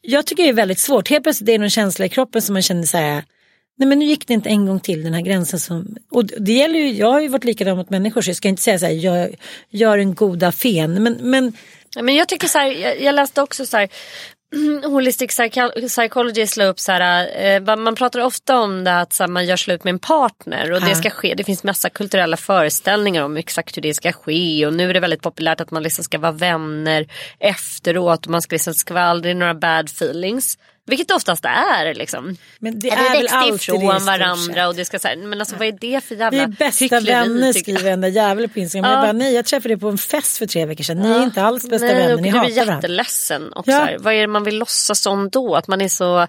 Jag 0.00 0.26
tycker 0.26 0.42
det 0.42 0.48
är 0.48 0.52
väldigt 0.52 0.78
svårt. 0.78 1.10
Helt 1.10 1.22
plötsligt 1.22 1.48
är 1.48 1.52
det 1.52 1.58
någon 1.58 1.70
känsla 1.70 2.04
i 2.04 2.08
kroppen 2.08 2.42
som 2.42 2.52
man 2.52 2.62
känner 2.62 2.82
så 2.82 2.96
här. 2.96 3.24
Nej 3.82 3.88
men 3.88 3.98
nu 3.98 4.04
gick 4.04 4.26
det 4.26 4.34
inte 4.34 4.48
en 4.48 4.66
gång 4.66 4.80
till 4.80 5.04
den 5.04 5.14
här 5.14 5.20
gränsen 5.20 5.60
som. 5.60 5.96
Och 6.10 6.24
det 6.26 6.52
gäller 6.52 6.78
ju, 6.78 6.92
jag 6.92 7.12
har 7.12 7.20
ju 7.20 7.28
varit 7.28 7.44
likadan 7.44 7.76
mot 7.76 7.90
människor 7.90 8.20
så 8.20 8.30
jag 8.30 8.36
ska 8.36 8.48
inte 8.48 8.62
säga 8.62 8.78
så 8.78 8.86
här, 8.86 8.92
gör, 8.92 9.34
gör 9.70 9.98
en 9.98 10.14
goda 10.14 10.52
fen. 10.52 11.02
Men, 11.02 11.18
men 11.20 11.52
Men 12.00 12.14
jag 12.14 12.28
tycker 12.28 12.48
så 12.48 12.58
här, 12.58 12.66
jag, 12.66 13.00
jag 13.02 13.14
läste 13.14 13.42
också 13.42 13.66
så 13.66 13.76
här. 13.76 13.88
Holistic 14.84 15.30
psycho- 15.30 15.88
psychology 15.88 16.46
slår 16.46 16.66
upp 16.66 16.80
så 16.80 16.92
här, 16.92 17.28
eh, 17.44 17.76
man 17.76 17.94
pratar 17.94 18.20
ofta 18.20 18.60
om 18.60 18.84
det 18.84 19.00
att 19.00 19.20
man 19.28 19.46
gör 19.46 19.56
slut 19.56 19.84
med 19.84 19.92
en 19.92 19.98
partner 19.98 20.72
och 20.72 20.80
det 20.80 20.94
ska 20.94 21.10
ske. 21.10 21.34
Det 21.34 21.44
finns 21.44 21.64
massa 21.64 21.90
kulturella 21.90 22.36
föreställningar 22.36 23.22
om 23.22 23.36
exakt 23.36 23.76
hur 23.76 23.82
det 23.82 23.94
ska 23.94 24.12
ske 24.12 24.66
och 24.66 24.74
nu 24.74 24.90
är 24.90 24.94
det 24.94 25.00
väldigt 25.00 25.22
populärt 25.22 25.60
att 25.60 25.70
man 25.70 25.82
liksom 25.82 26.04
ska 26.04 26.18
vara 26.18 26.32
vänner 26.32 27.06
efteråt 27.38 28.24
och 28.26 28.30
man 28.30 28.42
ska 28.42 28.54
liksom, 28.54 28.74
ska 28.74 28.98
aldrig 28.98 29.36
några 29.36 29.54
bad 29.54 29.86
feelings. 29.86 30.58
Vilket 30.86 31.08
det 31.08 31.14
oftast 31.14 31.44
är 31.44 31.94
liksom. 31.94 32.36
Men 32.60 32.78
det 32.78 32.90
Eller 32.90 33.04
är 33.10 33.16
väl 33.16 33.28
alltid 33.28 33.54
ifrån 33.54 34.04
varandra 34.04 34.68
och 34.68 34.74
det 34.74 34.84
ska 34.84 34.98
säga, 34.98 35.16
men 35.16 35.40
alltså 35.40 35.56
vad 35.56 35.68
är 35.68 35.72
det 35.80 36.04
för 36.04 36.14
vi 36.14 36.20
jävla 36.20 36.42
är 36.42 36.46
bästa 36.46 37.00
vänner 37.00 37.52
skriver 37.52 37.90
en 37.90 38.00
där 38.00 38.08
jävel 38.08 38.48
på 38.48 38.58
Instagram. 38.58 38.90
Jag 38.92 39.00
bara, 39.02 39.12
nej 39.12 39.34
jag 39.34 39.44
träffade 39.44 39.74
dig 39.74 39.80
på 39.80 39.88
en 39.88 39.98
fest 39.98 40.38
för 40.38 40.46
tre 40.46 40.66
veckor 40.66 40.84
sedan. 40.84 40.98
Ni 40.98 41.08
är 41.10 41.22
inte 41.22 41.42
alls 41.42 41.68
bästa 41.70 41.86
Nej, 41.86 41.94
vänner, 41.96 42.16
ni 42.16 42.22
du 42.22 42.28
är 42.28 42.32
hatar 42.32 42.54
varandra. 42.54 42.74
jätteledsen. 42.74 43.52
Och 43.52 43.64
Ja. 43.68 43.78
så 43.78 43.84
här, 43.84 43.98
vad 43.98 44.14
är 44.14 44.20
det 44.20 44.26
man 44.26 44.44
vill 44.44 44.58
låtsas 44.58 45.06
om 45.06 45.30
då? 45.30 45.54
Att 45.56 45.66
man 45.68 45.80
är 45.80 45.88
så... 45.88 46.26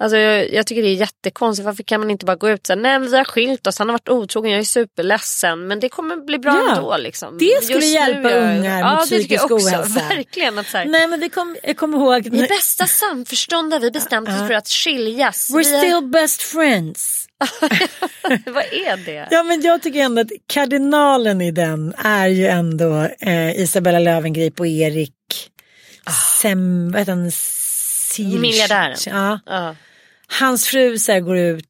Alltså, 0.00 0.16
jag, 0.16 0.52
jag 0.52 0.66
tycker 0.66 0.82
det 0.82 0.88
är 0.88 0.94
jättekonstigt. 0.94 1.66
Varför 1.66 1.82
kan 1.82 2.00
man 2.00 2.10
inte 2.10 2.24
bara 2.26 2.36
gå 2.36 2.50
ut 2.50 2.60
och 2.60 2.66
säga 2.66 2.76
nej 2.76 2.98
vi 2.98 3.16
har 3.16 3.24
skilt 3.24 3.66
oss, 3.66 3.78
han 3.78 3.88
har 3.88 3.94
varit 3.94 4.08
otrogen, 4.08 4.50
jag 4.52 4.60
är 4.60 4.64
superledsen. 4.64 5.66
Men 5.66 5.80
det 5.80 5.88
kommer 5.88 6.16
bli 6.16 6.38
bra 6.38 6.64
Ja, 6.68 6.76
ändå. 6.76 6.96
Liksom. 6.96 7.38
det 7.38 7.64
skulle 7.64 7.78
Just 7.86 7.94
hjälpa 7.94 8.30
jag- 8.30 8.42
ungar 8.58 8.80
ja, 8.80 8.90
mot 8.90 8.98
jag 9.10 9.20
psykisk 9.20 9.44
också. 9.50 9.54
ohälsa. 9.68 10.00
Verkligen. 10.08 10.58
Att, 10.58 10.66
så 10.66 10.76
här, 10.78 10.84
Nej 10.84 11.06
men 11.06 11.20
det 11.20 11.28
kom, 11.28 11.56
jag 11.62 11.76
kommer 11.76 11.98
ihåg. 11.98 12.26
I 12.26 12.30
bästa 12.30 12.86
samförstånd 12.86 13.72
har 13.72 13.80
vi 13.80 13.87
bestämt 13.90 14.28
oss 14.28 14.38
för 14.48 14.52
att 14.52 14.68
skiljas. 14.68 15.50
We're 15.50 15.58
Vi 15.58 15.64
still 15.64 16.02
best 16.02 16.42
friends. 16.42 17.28
vad 18.46 18.64
är 18.64 19.04
det? 19.04 19.28
Ja 19.30 19.42
men 19.42 19.60
jag 19.60 19.82
tycker 19.82 20.00
ändå 20.00 20.20
att 20.20 20.30
kardinalen 20.46 21.40
i 21.40 21.50
den 21.50 21.94
är 21.98 22.26
ju 22.26 22.46
ändå 22.46 23.08
eh, 23.20 23.60
Isabella 23.60 23.98
Löwengrip 23.98 24.60
och 24.60 24.66
Erik 24.66 25.12
Sem, 26.40 26.92
vad 26.92 27.00
heter 27.00 27.12
han? 27.12 27.30
Silch. 27.30 28.40
Miljardären. 28.40 28.96
Ja. 29.06 29.40
Ja. 29.46 29.76
Hans 30.40 30.66
fru 30.66 30.98
så 30.98 31.12
här, 31.12 31.20
går 31.20 31.36
ut, 31.38 31.64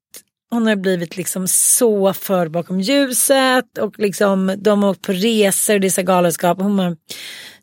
hon 0.50 0.66
har 0.66 0.76
blivit 0.76 1.16
liksom 1.16 1.48
så 1.48 2.12
för 2.12 2.48
bakom 2.48 2.80
ljuset 2.80 3.78
och 3.78 3.98
liksom 3.98 4.54
de 4.58 4.82
har 4.82 4.90
åkt 4.90 5.02
på 5.02 5.12
resor 5.12 5.74
och 5.74 5.80
det 5.80 5.86
är 5.86 5.90
så 5.90 6.02
galenskap. 6.02 6.60
Hon 6.60 6.76
bara, 6.76 6.96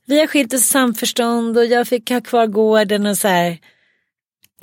vi 0.05 0.19
har 0.19 0.27
skilt 0.27 0.53
oss 0.53 0.65
samförstånd 0.65 1.57
och 1.57 1.65
jag 1.65 1.87
fick 1.87 2.09
ha 2.09 2.21
kvar 2.21 2.47
gården 2.47 3.05
och 3.05 3.17
så 3.17 3.27
här. 3.27 3.57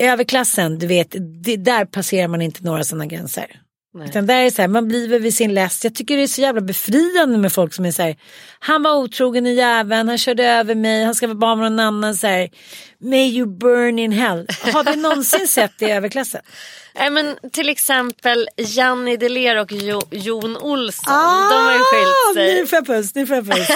Överklassen, 0.03 0.79
du 0.79 0.87
vet, 0.87 1.15
det, 1.43 1.57
där 1.57 1.85
passerar 1.85 2.27
man 2.27 2.41
inte 2.41 2.63
några 2.63 2.83
sådana 2.83 3.05
gränser. 3.05 3.59
Utan 4.05 4.25
där 4.25 4.37
är 4.37 4.49
så 4.49 4.61
här, 4.61 4.69
man 4.69 4.87
blir 4.87 5.09
väl 5.09 5.21
vid 5.21 5.33
sin 5.33 5.53
läst. 5.53 5.83
Jag 5.83 5.95
tycker 5.95 6.17
det 6.17 6.23
är 6.23 6.27
så 6.27 6.41
jävla 6.41 6.61
befriande 6.61 7.37
med 7.37 7.53
folk 7.53 7.73
som 7.73 7.85
är 7.85 7.91
så 7.91 8.01
här, 8.01 8.15
han 8.59 8.83
var 8.83 8.95
otrogen 8.95 9.47
i 9.47 9.53
jäveln, 9.53 10.07
han 10.07 10.17
körde 10.17 10.45
över 10.45 10.75
mig, 10.75 11.03
han 11.03 11.15
ska 11.15 11.27
vara 11.27 11.37
barn 11.37 11.59
med 11.59 11.71
någon 11.71 11.79
annan. 11.79 12.15
Så 12.15 12.27
här, 12.27 12.49
May 13.03 13.37
you 13.37 13.45
burn 13.57 13.99
in 13.99 14.11
hell. 14.11 14.47
Har 14.73 14.83
vi 14.83 14.95
någonsin 14.95 15.47
sett 15.47 15.71
det 15.79 15.85
i 15.85 15.91
överklassen? 15.91 16.41
Nej, 16.95 17.09
men 17.09 17.35
till 17.51 17.69
exempel 17.69 18.47
Janni 18.57 19.17
Deler 19.17 19.55
och 19.55 19.71
jo, 19.71 20.01
Jon 20.11 20.57
Olsson. 20.57 21.13
de 21.49 21.63
har 21.63 21.73
ju 21.73 21.79
skilt 21.79 22.35
sig. 22.35 22.51
Ah, 22.51 22.61
Nu 22.61 22.67
får 22.67 22.75
jag 22.77 22.85
puss, 22.87 23.15
nu 23.15 23.27
får 23.27 23.35
jag 23.35 23.45
puss. 23.45 23.67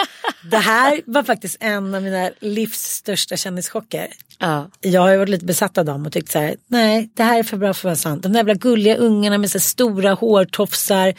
det 0.50 0.56
här 0.58 1.00
var 1.06 1.22
faktiskt 1.22 1.56
en 1.60 1.94
av 1.94 2.02
mina 2.02 2.30
livs 2.40 2.82
största 2.82 3.36
kändischocker. 3.36 4.08
Ja. 4.38 4.70
Jag 4.80 5.00
har 5.00 5.10
ju 5.10 5.16
varit 5.16 5.28
lite 5.28 5.44
besatt 5.44 5.78
av 5.78 5.84
dem 5.84 6.06
och 6.06 6.12
tyckt 6.12 6.32
så 6.32 6.38
här, 6.38 6.56
nej 6.66 7.10
det 7.14 7.22
här 7.22 7.38
är 7.38 7.42
för 7.42 7.56
bra 7.56 7.74
för 7.74 7.80
att 7.80 7.84
vara 7.84 7.96
sant. 7.96 8.22
De 8.22 8.32
där 8.32 8.38
jävla 8.38 8.54
gulliga 8.54 8.96
ungarna 8.96 9.38
med 9.38 9.50
så 9.50 9.60
stora 9.60 10.12
hårtofsar, 10.12 11.14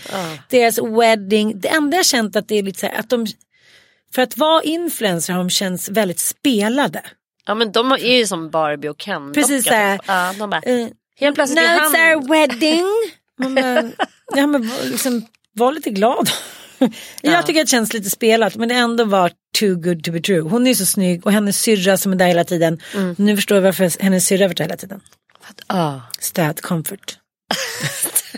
deras 0.50 0.80
wedding. 0.80 1.60
Det 1.60 1.68
enda 1.68 1.98
jag 1.98 2.06
känt 2.06 2.36
att 2.36 2.48
det 2.48 2.56
är 2.56 2.64
lite 2.64 2.80
så 2.80 2.86
här, 2.86 3.00
att 3.00 3.10
de, 3.10 3.28
för 4.16 4.22
att 4.22 4.38
vara 4.38 4.64
influencer 4.64 5.34
har 5.34 5.38
de 5.40 5.50
känts 5.50 5.90
väldigt 5.90 6.20
spelade. 6.20 7.02
Ja 7.48 7.56
men 7.56 7.72
de 7.72 7.92
är 7.92 8.18
ju 8.18 8.28
som 8.28 8.50
Barbie 8.50 8.90
och 8.90 8.98
Ken. 8.98 9.34
Precis 9.34 9.66
så 9.66 9.74
här, 9.74 9.98
typ. 9.98 10.06
Ja, 10.08 10.34
de 10.40 10.50
bara, 10.50 10.62
eh, 10.62 10.88
helt 11.20 11.36
plötsligt 11.36 11.64
Now 11.64 11.78
it's 11.80 12.16
our 12.16 12.30
wedding. 12.30 12.86
Man 13.40 13.56
bara, 13.56 13.92
ja, 14.36 14.48
men 14.48 14.70
var- 14.70 14.90
liksom, 14.90 15.26
var 15.54 15.72
lite 15.72 15.90
glad. 15.90 16.30
Jag 17.22 17.46
tycker 17.46 17.60
att 17.62 17.68
det 17.68 17.72
känns 17.72 17.94
lite 17.94 18.10
spelat 18.10 18.56
men 18.56 18.70
det 18.70 18.76
ändå 18.76 19.04
var 19.04 19.32
too 19.60 19.76
good 19.76 20.04
to 20.04 20.12
be 20.12 20.20
true. 20.22 20.42
Hon 20.42 20.68
är 20.68 20.74
så 20.74 20.86
snygg 20.86 21.26
och 21.26 21.32
hennes 21.32 21.62
syrra 21.62 21.98
som 21.98 22.12
är 22.12 22.16
där 22.16 22.28
hela 22.28 22.44
tiden. 22.44 22.80
Nu 23.18 23.36
förstår 23.36 23.56
jag 23.58 23.62
varför 23.64 24.04
hennes 24.04 24.26
syrra 24.26 24.44
har 24.44 24.48
varit 24.50 24.58
där 24.58 24.64
hela 24.66 24.78
tiden. 24.78 25.02
Ja. 25.68 26.02
Stöd, 26.20 26.62
comfort. 26.62 27.18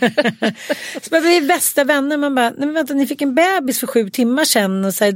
så 1.02 1.08
man 1.10 1.22
blir 1.22 1.48
bästa 1.48 1.84
vänner. 1.84 2.16
Man 2.16 2.34
bara, 2.34 2.50
nej 2.50 2.58
men 2.58 2.72
vänta 2.74 2.94
ni 2.94 3.06
fick 3.06 3.22
en 3.22 3.34
bebis 3.34 3.80
för 3.80 3.86
sju 3.86 4.10
timmar 4.10 4.44
sedan. 4.44 4.84
Och 4.84 4.94
så 4.94 5.04
här, 5.04 5.14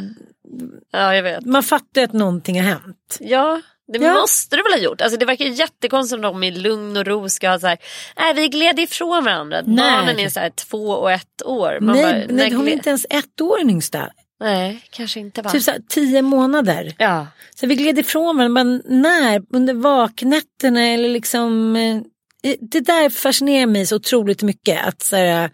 ja, 0.93 1.15
jag 1.17 1.23
vet. 1.23 1.45
man 1.47 1.63
fattar 1.63 2.03
att 2.03 2.13
någonting 2.13 2.61
har 2.63 2.69
hänt. 2.69 3.17
Ja, 3.21 3.61
det 3.93 3.99
Ja. 3.99 4.15
måste 4.15 4.57
det 4.57 4.63
väl 4.63 4.73
ha 4.73 4.79
gjort. 4.79 5.01
Alltså, 5.01 5.19
det 5.19 5.25
verkar 5.27 5.45
jättekonstigt 5.45 6.15
om 6.17 6.23
de 6.23 6.43
i 6.45 6.51
lugn 6.51 6.97
och 6.97 7.07
ro 7.07 7.29
ska 7.29 7.51
ha 7.51 7.59
så 7.59 7.67
här, 7.67 7.79
nej 8.17 8.35
vi 8.35 8.49
gled 8.49 8.79
ifrån 8.79 9.25
varandra. 9.25 9.63
Nej. 9.67 9.77
Barnen 9.93 10.19
är 10.19 10.29
så 10.29 10.41
här 10.41 10.51
två 10.51 10.89
och 10.89 11.13
ett 11.13 11.43
år. 11.45 11.79
Man 11.81 11.97
nej, 11.97 12.03
bara, 12.05 12.13
nej, 12.13 12.51
när 12.51 12.57
hon 12.57 12.69
är 12.69 12.73
inte 12.73 12.89
ens 12.89 13.07
ett 13.11 13.41
år 13.41 13.59
den 13.59 13.71
yngsta. 13.71 14.11
Nej, 14.41 14.81
kanske 14.91 15.21
inte 15.21 15.43
va? 15.43 15.51
Typ 15.51 15.63
så 15.63 15.71
här, 15.71 15.81
tio 15.89 16.23
månader. 16.23 16.95
Ja. 16.99 17.27
Så 17.55 17.67
vi 17.67 17.75
gled 17.75 17.99
ifrån 17.99 18.37
varandra, 18.37 18.65
men 18.65 18.83
när? 19.03 19.43
Under 19.51 19.75
vaknätterna 19.75 20.83
eller 20.87 21.09
liksom. 21.09 21.77
eh, 21.77 22.55
Det 22.61 22.81
där 22.81 23.11
fascinerar 23.11 23.67
mig 23.67 23.87
så 23.87 23.97
otroligt 23.97 24.43
mycket. 24.43 24.87
Att 24.87 25.03
så 25.03 25.17
här, 25.17 25.51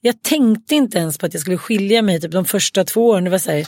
jag 0.00 0.22
tänkte 0.22 0.74
inte 0.74 0.98
ens 0.98 1.18
på 1.18 1.26
att 1.26 1.34
jag 1.34 1.40
skulle 1.40 1.58
skilja 1.58 2.02
mig 2.02 2.20
typ 2.20 2.32
de 2.32 2.44
första 2.44 2.84
två 2.84 3.06
åren. 3.08 3.24
Det 3.24 3.30
var 3.30 3.38
så 3.38 3.50
här, 3.50 3.66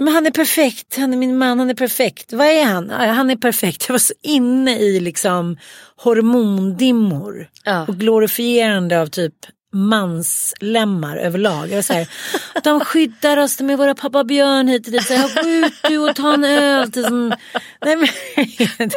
Men 0.00 0.14
han 0.14 0.26
är 0.26 0.30
perfekt, 0.30 0.96
han 0.96 1.12
är 1.12 1.16
min 1.16 1.38
man, 1.38 1.58
han 1.58 1.70
är 1.70 1.74
perfekt. 1.74 2.32
Vad 2.32 2.46
är 2.46 2.64
han? 2.64 2.90
Han 2.90 3.30
är 3.30 3.36
perfekt. 3.36 3.84
Jag 3.88 3.94
var 3.94 3.98
så 3.98 4.14
inne 4.22 4.78
i 4.78 5.00
liksom 5.00 5.56
hormondimmor. 5.96 7.48
Ja. 7.64 7.86
Och 7.88 7.96
glorifierande 7.96 9.00
av 9.00 9.06
typ 9.06 9.34
manslemmar 9.72 11.16
överlag. 11.16 11.70
Jag 11.70 11.84
så 11.84 11.92
här, 11.92 12.08
de 12.64 12.80
skyddar 12.80 13.36
oss, 13.36 13.56
de 13.56 13.70
är 13.70 13.76
våra 13.76 13.94
pappa 13.94 14.24
Björn 14.24 14.68
hit 14.68 14.86
och 14.86 14.92
dit. 14.92 15.06
Så 15.06 15.14
här, 15.14 15.42
Gå 15.42 15.66
ut 15.66 15.72
du 15.88 15.98
och 15.98 16.16
ta 16.16 16.34
en 16.34 16.44
öl. 16.44 16.92
Till 16.92 17.04
sån... 17.04 17.34
Nej, 17.84 17.96
men... 17.96 18.08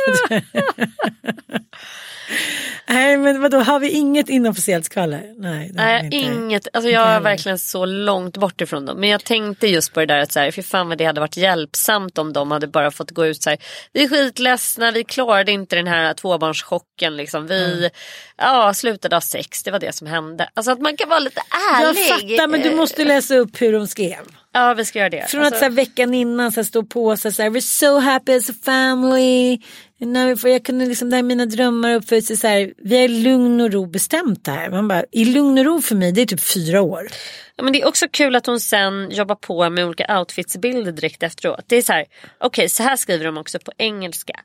Nej 2.87 3.17
men 3.17 3.41
vadå, 3.41 3.57
har 3.59 3.79
vi 3.79 3.89
inget 3.89 4.29
inofficiellt 4.29 4.85
skvaller? 4.85 5.33
Nej, 5.37 5.71
Nej, 5.73 6.03
inte. 6.05 6.17
inget. 6.17 6.67
Alltså 6.73 6.89
jag 6.89 7.07
är 7.07 7.19
verkligen 7.19 7.59
så 7.59 7.85
långt 7.85 8.37
bort 8.37 8.61
ifrån 8.61 8.85
dem. 8.85 8.99
Men 8.99 9.09
jag 9.09 9.23
tänkte 9.23 9.67
just 9.67 9.93
på 9.93 9.99
det 9.99 10.05
där 10.05 10.19
att 10.19 10.31
så 10.31 10.39
här, 10.39 10.51
för 10.51 10.61
fan 10.61 10.89
vad 10.89 10.97
det 10.97 11.05
hade 11.05 11.19
varit 11.19 11.37
hjälpsamt 11.37 12.17
om 12.17 12.33
de 12.33 12.51
hade 12.51 12.67
bara 12.67 12.91
fått 12.91 13.11
gå 13.11 13.25
ut 13.25 13.43
så 13.43 13.49
här. 13.49 13.59
Vi 13.93 14.03
är 14.03 14.07
skitledsna, 14.07 14.91
vi 14.91 15.03
klarade 15.03 15.51
inte 15.51 15.75
den 15.75 15.87
här 15.87 16.13
tvåbarnschocken 16.13 17.15
liksom. 17.17 17.47
Vi 17.47 17.89
ja, 18.37 18.73
slutade 18.73 19.15
ha 19.15 19.21
sex, 19.21 19.63
det 19.63 19.71
var 19.71 19.79
det 19.79 19.95
som 19.95 20.07
hände. 20.07 20.49
Alltså 20.53 20.71
att 20.71 20.79
man 20.81 20.97
kan 20.97 21.09
vara 21.09 21.19
lite 21.19 21.41
Jag 21.79 21.87
ärlig. 21.89 22.07
fattar 22.37 22.47
men 22.47 22.61
du 22.61 22.75
måste 22.75 23.03
läsa 23.05 23.35
upp 23.35 23.61
hur 23.61 23.73
de 23.73 23.87
skrev. 23.87 24.19
Ja 24.53 24.73
vi 24.73 24.85
ska 24.85 24.99
göra 24.99 25.09
det. 25.09 25.25
Från 25.29 25.41
att 25.41 25.45
Alltså- 25.45 25.59
så 25.59 25.65
här, 25.65 25.71
veckan 25.71 26.13
innan 26.13 26.51
så 26.51 26.59
här, 26.59 26.65
stå 26.65 26.83
på 26.83 27.17
sig 27.17 27.33
så 27.33 27.43
här, 27.43 27.49
we're 27.49 27.59
so 27.59 27.99
happy 27.99 28.33
as 28.37 28.49
a 28.49 28.53
family. 28.65 29.59
När 29.99 30.27
vi 30.27 30.35
får, 30.35 30.49
jag 30.49 30.65
kunde 30.65 30.85
liksom, 30.85 31.09
där 31.09 31.23
mina 31.23 31.45
drömmar 31.45 31.93
uppfylls. 31.93 32.39
Så 32.41 32.47
här, 32.47 32.73
vi 32.77 32.95
är 32.95 33.03
i 33.03 33.07
lugn 33.07 33.61
och 33.61 33.71
ro 33.71 33.85
bestämt 33.85 34.45
det 34.45 34.51
här. 34.51 34.69
Man 34.69 34.87
bara, 34.87 35.03
i 35.11 35.25
lugn 35.25 35.57
och 35.57 35.65
ro 35.65 35.81
för 35.81 35.95
mig 35.95 36.11
det 36.11 36.21
är 36.21 36.25
typ 36.25 36.41
fyra 36.41 36.81
år. 36.81 37.07
Ja, 37.55 37.63
men 37.63 37.73
det 37.73 37.81
är 37.81 37.87
också 37.87 38.07
kul 38.11 38.35
att 38.35 38.45
hon 38.45 38.59
sen 38.59 39.09
jobbar 39.11 39.35
på 39.35 39.69
med 39.69 39.85
olika 39.85 40.19
outfitsbilder 40.19 40.91
direkt 40.91 41.23
efteråt. 41.23 41.63
Det 41.67 41.75
är 41.75 41.81
så 41.81 41.93
här, 41.93 42.05
okej 42.39 42.69
så 42.69 42.83
här 42.83 42.95
skriver 42.95 43.25
de 43.25 43.37
också 43.37 43.59
på 43.59 43.71
engelska. 43.77 44.39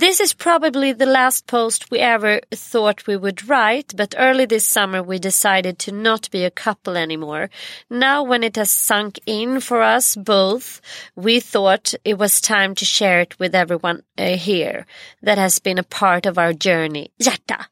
This 0.00 0.20
is 0.20 0.34
probably 0.34 0.94
the 0.94 1.06
last 1.06 1.46
post 1.46 1.92
we 1.92 1.98
ever 1.98 2.40
thought 2.72 3.08
we 3.08 3.16
would 3.16 3.42
write 3.48 3.96
but 3.96 4.14
early 4.14 4.46
this 4.46 4.72
summer 4.72 5.02
we 5.02 5.18
decided 5.18 5.78
to 5.78 5.92
not 5.92 6.30
be 6.30 6.46
a 6.46 6.50
couple 6.50 7.02
anymore. 7.02 7.48
Now 7.90 8.28
when 8.28 8.44
it 8.44 8.56
has 8.56 8.70
sunk 8.70 9.18
in 9.26 9.60
for 9.60 9.96
us 9.96 10.16
both 10.16 10.80
we 11.14 11.40
thought 11.40 11.94
it 12.04 12.18
was 12.18 12.40
time 12.40 12.74
to 12.74 12.84
share 12.84 13.20
it 13.20 13.38
with 13.38 13.54
everyone 13.54 14.02
uh, 14.18 14.36
here 14.36 14.79
that 15.22 15.38
has 15.38 15.58
been 15.58 15.78
a 15.78 15.82
part 15.82 16.26
of 16.26 16.38
our 16.38 16.52
journey. 16.52 17.10
Hjärta! 17.20 17.66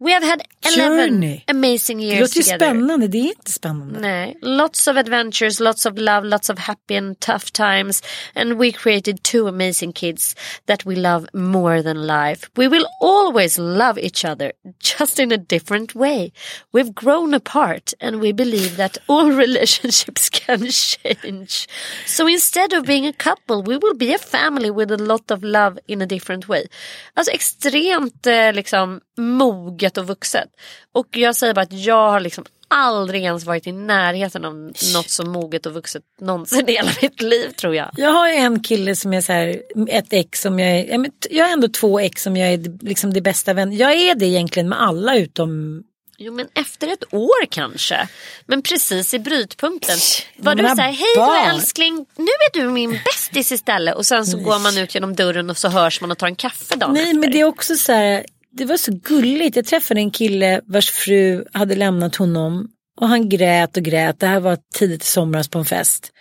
We 0.00 0.12
have 0.12 0.22
had 0.22 0.42
11 0.62 0.96
Journey. 0.96 1.44
amazing 1.48 1.98
Det 1.98 2.04
years 2.04 2.20
låter 2.20 2.36
ju 2.36 2.42
together. 2.42 2.58
spännande, 2.66 3.08
det 3.08 3.18
är 3.18 3.28
inte 3.28 3.50
spännande. 3.52 4.00
Nej, 4.00 4.36
lots 4.42 4.86
of 4.88 4.96
adventures, 4.96 5.60
lots 5.60 5.86
of 5.86 5.98
love, 5.98 6.26
lots 6.28 6.50
of 6.50 6.58
happy 6.58 6.96
and 6.96 7.20
tough 7.20 7.50
times. 7.52 8.02
And 8.34 8.58
we 8.58 8.72
created 8.72 9.22
two 9.22 9.48
amazing 9.48 9.92
kids 9.92 10.36
that 10.66 10.86
we 10.86 10.94
love 10.96 11.26
more 11.32 11.82
than 11.82 12.06
life. 12.06 12.48
We 12.56 12.68
will 12.68 12.86
always 13.00 13.58
love 13.58 13.98
each 13.98 14.24
other, 14.24 14.52
just 14.78 15.18
in 15.18 15.32
a 15.32 15.36
different 15.36 15.94
way. 15.94 16.32
We've 16.72 16.94
grown 16.94 17.34
apart 17.34 17.92
and 18.00 18.20
we 18.20 18.32
believe 18.32 18.76
that 18.76 18.98
all 19.08 19.30
relationships 19.46 20.28
can 20.30 20.60
change. 20.70 21.66
So 22.06 22.28
instead 22.28 22.72
of 22.72 22.84
being 22.86 23.06
a 23.06 23.12
couple, 23.12 23.62
we 23.62 23.76
will 23.78 23.96
be 23.96 24.14
a 24.14 24.18
family 24.18 24.70
with 24.70 24.92
a 24.92 24.96
lot 25.04 25.30
of 25.30 25.42
love 25.42 25.78
in 25.88 26.02
a 26.02 26.06
different 26.06 26.46
way. 26.48 26.66
Alltså 27.14 27.32
extremt 27.32 28.26
eh, 28.26 28.52
liksom 28.54 29.00
moget 29.18 29.98
och 29.98 30.06
vuxet. 30.06 30.48
Och 30.92 31.06
jag 31.10 31.36
säger 31.36 31.54
bara 31.54 31.60
att 31.60 31.72
jag 31.72 32.10
har 32.10 32.20
liksom 32.20 32.44
aldrig 32.68 33.22
ens 33.22 33.44
varit 33.44 33.66
i 33.66 33.72
närheten 33.72 34.44
av 34.44 34.54
något 34.94 35.10
så 35.10 35.24
moget 35.24 35.66
och 35.66 35.72
vuxet 35.72 36.02
någonsin 36.20 36.68
i 36.68 36.72
hela 36.72 36.90
mitt 37.02 37.22
liv 37.22 37.50
tror 37.50 37.74
jag. 37.74 37.90
Jag 37.96 38.12
har 38.12 38.28
en 38.28 38.62
kille 38.62 38.96
som 38.96 39.14
är 39.14 39.20
så 39.20 39.32
här, 39.32 39.62
ett 39.88 40.12
ex 40.12 40.40
som 40.40 40.58
jag 40.58 40.70
är, 40.70 41.10
jag 41.30 41.44
har 41.44 41.52
ändå 41.52 41.68
två 41.68 42.00
ex 42.00 42.22
som 42.22 42.36
jag 42.36 42.52
är 42.52 42.84
liksom 42.84 43.12
det 43.12 43.20
bästa 43.20 43.54
vän. 43.54 43.76
Jag 43.76 43.92
är 43.92 44.14
det 44.14 44.26
egentligen 44.26 44.68
med 44.68 44.82
alla 44.82 45.16
utom 45.16 45.82
Jo 46.20 46.32
men 46.32 46.48
efter 46.54 46.88
ett 46.88 47.14
år 47.14 47.46
kanske. 47.50 48.08
Men 48.46 48.62
precis 48.62 49.14
i 49.14 49.18
brytpunkten. 49.18 49.98
Var 50.36 50.54
du 50.54 50.62
såhär, 50.62 50.92
hej 50.92 51.14
då 51.14 51.20
barn." 51.20 51.50
älskling, 51.50 52.06
nu 52.16 52.24
är 52.24 52.60
du 52.60 52.68
min 52.68 53.00
bästis 53.04 53.52
istället. 53.52 53.94
Och 53.94 54.06
sen 54.06 54.26
så 54.26 54.38
går 54.38 54.58
man 54.58 54.78
ut 54.78 54.94
genom 54.94 55.14
dörren 55.14 55.50
och 55.50 55.58
så 55.58 55.68
hörs 55.68 56.00
man 56.00 56.10
och 56.10 56.18
tar 56.18 56.26
en 56.26 56.36
kaffe 56.36 56.76
dagen 56.76 56.94
Nej 56.94 57.02
efter. 57.02 57.14
men 57.14 57.30
det 57.30 57.40
är 57.40 57.44
också 57.44 57.76
så 57.76 57.92
här, 57.92 58.26
det 58.58 58.64
var 58.64 58.76
så 58.76 58.92
gulligt. 58.92 59.56
Jag 59.56 59.64
träffade 59.64 60.00
en 60.00 60.10
kille 60.10 60.60
vars 60.66 60.90
fru 60.90 61.44
hade 61.52 61.74
lämnat 61.74 62.16
honom 62.16 62.68
och 63.00 63.08
han 63.08 63.28
grät 63.28 63.76
och 63.76 63.82
grät. 63.82 64.20
Det 64.20 64.26
här 64.26 64.40
var 64.40 64.58
tidigt 64.74 65.02
i 65.02 65.06
somras 65.06 65.48
på 65.48 65.58
en 65.58 65.64
fest. 65.64 66.12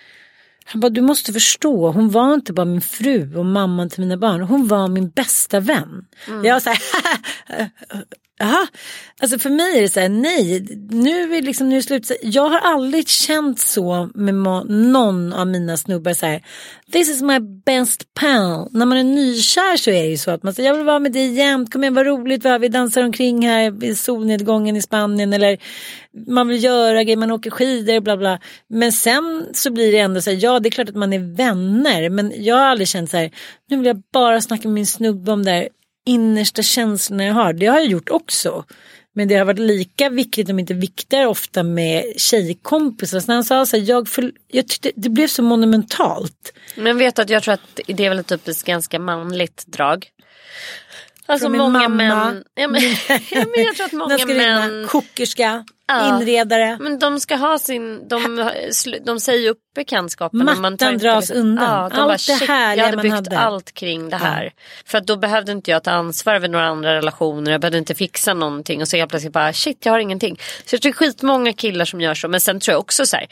Han 0.65 0.81
bara, 0.81 0.89
du 0.89 1.01
måste 1.01 1.33
förstå, 1.33 1.91
hon 1.91 2.09
var 2.09 2.33
inte 2.33 2.53
bara 2.53 2.65
min 2.65 2.81
fru 2.81 3.35
och 3.35 3.45
mamman 3.45 3.89
till 3.89 3.99
mina 3.99 4.17
barn, 4.17 4.41
hon 4.41 4.67
var 4.67 4.87
min 4.87 5.09
bästa 5.09 5.59
vän. 5.59 6.05
Jag 6.43 6.53
var 6.53 6.59
så 6.59 6.69
här, 6.69 6.79
Aha. 8.39 8.67
alltså 9.21 9.39
för 9.39 9.49
mig 9.49 9.77
är 9.77 9.81
det 9.81 9.89
så 9.89 9.99
här, 9.99 10.09
nej, 10.09 10.67
nu 10.89 11.35
är 11.35 11.41
liksom, 11.41 11.69
nu 11.69 11.75
är 11.75 11.79
det 11.79 11.83
slut. 11.83 12.11
Jag 12.21 12.49
har 12.49 12.59
aldrig 12.59 13.07
känt 13.07 13.59
så 13.59 14.09
med 14.13 14.35
någon 14.67 15.33
av 15.33 15.47
mina 15.47 15.77
snubbar 15.77 16.13
så 16.13 16.25
här, 16.25 16.43
this 16.91 17.09
is 17.09 17.21
my 17.21 17.39
best 17.39 18.13
pal. 18.13 18.69
När 18.71 18.85
man 18.85 18.97
är 18.97 19.03
nykär 19.03 19.77
så 19.77 19.89
är 19.89 20.03
det 20.03 20.09
ju 20.09 20.17
så 20.17 20.31
att 20.31 20.43
man 20.43 20.53
säger, 20.53 20.69
jag 20.69 20.75
vill 20.75 20.85
vara 20.85 20.99
med 20.99 21.11
dig 21.11 21.33
jämt, 21.33 21.73
kom 21.73 21.83
igen 21.83 21.93
vad 21.93 22.05
roligt 22.05 22.43
vad 22.43 22.61
vi 22.61 22.67
dansar 22.67 23.03
omkring 23.03 23.47
här 23.47 23.83
i 23.83 23.95
solnedgången 23.95 24.77
i 24.77 24.81
Spanien 24.81 25.33
eller 25.33 25.57
man 26.27 26.47
vill 26.47 26.63
göra 26.63 27.03
grejer, 27.03 27.17
man 27.17 27.31
åker 27.31 27.51
skidor, 27.51 27.99
bla 27.99 28.17
bla. 28.17 28.39
Men 28.69 28.91
sen 28.91 29.45
så 29.53 29.71
blir 29.71 29.91
det 29.91 29.99
ändå 29.99 30.21
så 30.21 30.29
här, 30.29 30.37
ja 30.41 30.59
det 30.59 30.69
är 30.69 30.71
klart 30.71 30.89
att 30.89 30.95
man 30.95 31.13
är 31.13 31.35
vänner, 31.35 32.09
men 32.09 32.33
jag 32.35 32.55
har 32.55 32.65
aldrig 32.65 32.87
känt 32.87 33.11
så 33.11 33.17
här, 33.17 33.31
nu 33.69 33.77
vill 33.77 33.85
jag 33.85 34.01
bara 34.13 34.41
snacka 34.41 34.67
med 34.67 34.75
min 34.75 34.87
snubbe 34.87 35.31
om 35.31 35.45
det 35.45 35.51
här 35.51 35.67
innersta 36.07 36.63
känslorna 36.63 37.25
jag 37.25 37.33
har. 37.33 37.53
Det 37.53 37.65
har 37.65 37.77
jag 37.77 37.85
gjort 37.87 38.09
också. 38.09 38.65
Men 39.13 39.27
det 39.27 39.35
har 39.35 39.45
varit 39.45 39.59
lika 39.59 40.09
viktigt, 40.09 40.49
om 40.49 40.59
inte 40.59 40.73
viktigare 40.73 41.27
ofta 41.27 41.63
med 41.63 42.03
tjejkompisar. 42.17 43.19
Så 43.19 43.27
när 43.27 43.35
han 43.35 43.43
sa 43.43 43.65
så 43.65 43.77
här, 43.77 43.83
jag, 43.83 44.07
för, 44.07 44.31
jag 44.47 44.67
tyckte 44.67 44.91
det 44.95 45.09
blev 45.09 45.27
så 45.27 45.43
monumentalt. 45.43 46.53
Men 46.75 46.97
vet 46.97 47.15
du 47.15 47.21
att 47.21 47.29
jag 47.29 47.43
tror 47.43 47.53
att 47.53 47.79
det 47.87 48.05
är 48.05 48.09
väl 48.09 48.19
ett 48.19 48.27
typiskt 48.27 48.67
ganska 48.67 48.99
manligt 48.99 49.63
drag. 49.67 50.07
Alltså 51.29 51.43
Från 51.45 51.51
min 51.51 51.61
många 51.61 51.79
mamma. 51.89 52.25
män. 52.25 52.43
Ja, 52.55 52.67
men, 52.67 52.81
ja, 53.09 53.45
men 53.55 53.63
jag 53.65 53.75
tror 53.75 53.85
att 53.85 53.91
många 53.91 54.25
män. 54.25 54.87
kokerska, 54.87 55.65
Ja. 55.87 56.07
inredare. 56.19 56.77
Men 56.81 56.99
de 56.99 57.19
ska 57.19 57.35
ha 57.35 57.59
sin, 57.59 58.07
de, 58.07 58.49
de 59.05 59.19
säger 59.19 59.49
upp 59.49 59.57
bekantskapen. 59.75 60.37
men 60.37 60.45
man 60.45 60.55
tar 60.77 60.85
Mattan 60.85 60.93
inte 60.93 61.05
dras 61.05 61.21
liksom- 61.29 61.37
undan. 61.41 61.65
Ja, 61.65 61.77
de 61.77 61.83
Allt 61.83 61.93
bara, 61.95 62.11
det 62.11 62.17
shit, 62.17 62.47
härliga 62.49 62.85
jag 62.85 62.89
hade 62.91 63.01
byggt 63.01 63.15
hade. 63.15 63.39
allt 63.39 63.71
kring 63.71 64.09
det 64.09 64.17
här. 64.17 64.53
För 64.85 64.97
att 64.97 65.07
då 65.07 65.15
behövde 65.15 65.51
inte 65.51 65.71
jag 65.71 65.83
ta 65.83 65.91
ansvar 65.91 66.33
över 66.35 66.47
några 66.49 66.65
andra 66.67 66.95
relationer. 66.95 67.51
Jag 67.51 67.61
behövde 67.61 67.77
inte 67.77 67.95
fixa 67.95 68.33
någonting. 68.33 68.81
Och 68.81 68.87
så 68.87 68.97
helt 68.97 69.09
plötsligt 69.09 69.33
bara 69.33 69.53
shit 69.53 69.85
jag 69.85 69.93
har 69.93 69.99
ingenting. 69.99 70.39
Så 70.65 70.75
jag 70.75 70.81
tror 70.81 70.91
skitmånga 70.91 71.53
killar 71.53 71.85
som 71.85 72.01
gör 72.01 72.13
så. 72.15 72.27
Men 72.27 72.41
sen 72.41 72.59
tror 72.59 72.73
jag 72.73 72.79
också 72.79 73.05
så 73.05 73.15
här. 73.17 73.27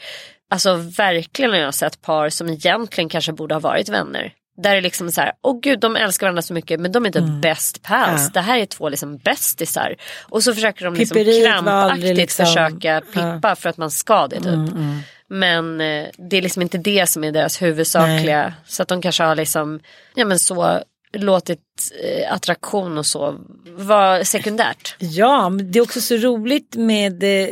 Alltså 0.50 0.74
verkligen 0.74 1.50
har 1.50 1.58
jag 1.58 1.74
sett 1.74 2.02
par 2.02 2.28
som 2.30 2.48
egentligen 2.48 3.08
kanske 3.08 3.32
borde 3.32 3.54
ha 3.54 3.60
varit 3.60 3.88
vänner. 3.88 4.32
Där 4.56 4.70
det 4.70 4.76
är 4.76 4.82
liksom 4.82 5.10
så 5.10 5.20
här, 5.20 5.32
åh 5.42 5.60
gud 5.60 5.80
de 5.80 5.96
älskar 5.96 6.26
varandra 6.26 6.42
så 6.42 6.54
mycket 6.54 6.80
men 6.80 6.92
de 6.92 7.02
är 7.04 7.06
inte 7.06 7.38
best 7.42 7.82
pals. 7.82 8.08
Mm. 8.08 8.22
Ja. 8.22 8.30
Det 8.34 8.40
här 8.40 8.58
är 8.58 8.66
två 8.66 8.88
liksom 8.88 9.16
bästisar. 9.18 9.96
Och 10.22 10.42
så 10.42 10.54
försöker 10.54 10.84
de 10.84 10.94
liksom 10.94 11.14
Pipperiet 11.14 11.46
krampaktigt 11.46 12.16
liksom- 12.16 12.46
försöka 12.46 13.00
pippa 13.00 13.56
för 13.56 13.68
att 13.68 13.76
man 13.76 13.90
ska 13.90 14.26
det 14.26 14.36
typ. 14.36 14.46
Mm, 14.46 14.98
Men 15.28 15.80
eh, 15.80 16.06
det 16.18 16.36
är 16.36 16.42
liksom 16.42 16.62
inte 16.62 16.78
det 16.78 17.06
som 17.06 17.24
är 17.24 17.32
deras 17.32 17.62
huvudsakliga. 17.62 18.54
Så 18.66 18.82
att 18.82 18.88
de 18.88 19.02
kanske 19.02 19.22
har 19.24 19.34
liksom, 19.34 19.80
ja 20.14 20.24
men 20.24 20.38
så 20.38 20.82
låtit 21.12 21.60
eh, 22.04 22.32
attraktion 22.32 22.98
och 22.98 23.06
så 23.06 23.38
vara 23.76 24.24
sekundärt. 24.24 24.96
Ja, 24.98 25.48
men 25.48 25.72
det 25.72 25.78
är 25.78 25.82
också 25.82 26.00
så 26.00 26.16
roligt 26.16 26.76
med 26.76 27.22
eh, 27.22 27.48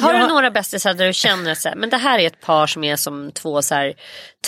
Har 0.00 0.14
du 0.14 0.26
några 0.26 0.50
bästisar 0.50 0.94
där 0.94 1.06
du 1.06 1.12
känner 1.12 1.54
så 1.54 1.68
här, 1.68 1.76
men 1.76 1.90
det 1.90 1.96
här 1.96 2.18
är 2.18 2.26
ett 2.26 2.40
par 2.40 2.66
som 2.66 2.84
är 2.84 2.96
som 2.96 3.32
två 3.32 3.62
så 3.62 3.74
här 3.74 3.94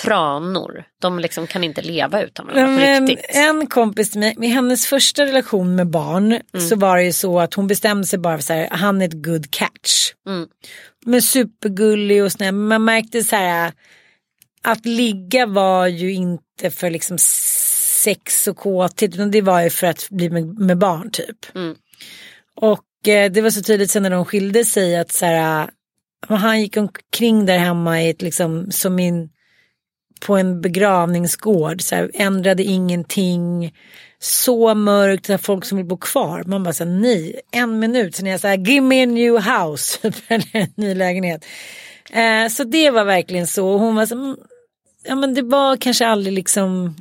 tranor. 0.03 0.85
De 1.01 1.19
liksom 1.19 1.47
kan 1.47 1.65
inte 1.65 1.83
leva 1.83 2.23
utan 2.23 2.47
varandra 2.47 2.67
på 2.67 2.71
Men 2.73 3.07
riktigt. 3.07 3.37
en 3.37 3.67
kompis 3.67 4.17
mig, 4.17 4.35
med 4.39 4.51
hennes 4.51 4.87
första 4.87 5.25
relation 5.25 5.75
med 5.77 5.87
barn 5.91 6.33
Mm. 6.55 6.69
så 6.69 6.77
var 6.77 6.97
det 6.97 7.05
ju 7.05 7.13
så 7.13 7.41
att 7.41 7.55
hon 7.55 7.67
bestämde 7.67 8.07
sig 8.07 8.19
bara 8.19 8.39
för 8.39 8.45
så 8.45 8.53
här, 8.53 8.69
han 8.71 9.03
är 9.03 9.07
ett 9.07 9.23
good 9.25 9.51
catch. 9.51 10.13
Mm. 10.27 10.49
Men 11.07 11.23
supergullig 11.23 12.25
och 12.25 12.33
snäll. 12.33 12.55
Man 12.55 12.85
märkte 12.85 13.23
så 13.23 13.37
här 13.37 13.73
att 14.63 14.87
ligga 14.87 15.47
var 15.47 15.87
ju 15.87 16.13
inte 16.13 16.71
för 16.71 16.91
liksom 16.91 17.17
sex 17.19 18.49
och 18.49 18.57
kåthet 18.57 19.15
utan 19.15 19.31
det 19.31 19.43
var 19.43 19.61
ju 19.63 19.71
för 19.71 19.87
att 19.87 20.07
bli 20.11 20.31
med, 20.31 20.59
med 20.59 20.79
barn 20.79 21.11
typ. 21.11 21.37
Mm. 21.55 21.75
Och 22.57 22.73
eh, 22.73 22.90
Eh, 23.07 23.33
det 23.33 23.41
var 23.41 23.51
så 23.51 23.63
tydligt 23.63 23.91
sen 23.91 24.03
när 24.03 24.11
de 24.11 24.25
skilde 24.25 24.65
sig 24.65 24.97
att 24.97 25.13
så 25.13 25.27
här, 25.27 25.69
eh, 26.29 26.37
han 26.37 26.61
gick 26.61 26.77
omkring 26.77 27.47
där 27.47 27.59
hemma 27.59 28.03
i 28.03 28.11
ett 28.11 28.23
liksom 28.23 28.71
som 28.71 28.99
in 28.99 29.29
på 30.21 30.37
en 30.37 30.61
begravningsgård, 30.61 31.83
så 31.83 31.95
här, 31.95 32.11
ändrade 32.15 32.63
ingenting, 32.63 33.75
så 34.19 34.75
mörkt, 34.75 35.27
så 35.27 35.33
här, 35.33 35.39
folk 35.39 35.65
som 35.65 35.79
vill 35.79 35.87
bo 35.87 35.97
kvar. 35.97 36.45
Man 36.47 36.63
bara 36.63 36.75
så 36.75 36.85
här, 36.85 36.91
nej, 36.91 37.41
en 37.51 37.79
minut, 37.79 38.17
sen 38.17 38.27
är 38.27 38.31
jag 38.31 38.41
så 38.41 38.49
här, 38.49 38.57
give 38.57 38.87
me 38.87 39.03
a 39.03 39.07
new 39.07 39.35
house, 39.35 39.99
eller 40.29 40.57
en 40.57 40.73
ny 40.75 40.95
lägenhet. 40.95 41.45
Eh, 42.13 42.49
så 42.49 42.65
det 42.65 42.91
var 42.91 43.05
verkligen 43.05 43.47
så, 43.47 43.69
och 43.69 43.81
hon 43.81 43.95
var 43.95 44.07
så, 44.07 44.15
mm, 44.15 44.37
ja 45.05 45.15
men 45.15 45.35
det 45.35 45.43
var 45.43 45.77
kanske 45.77 46.07
aldrig 46.07 46.35
liksom 46.35 46.97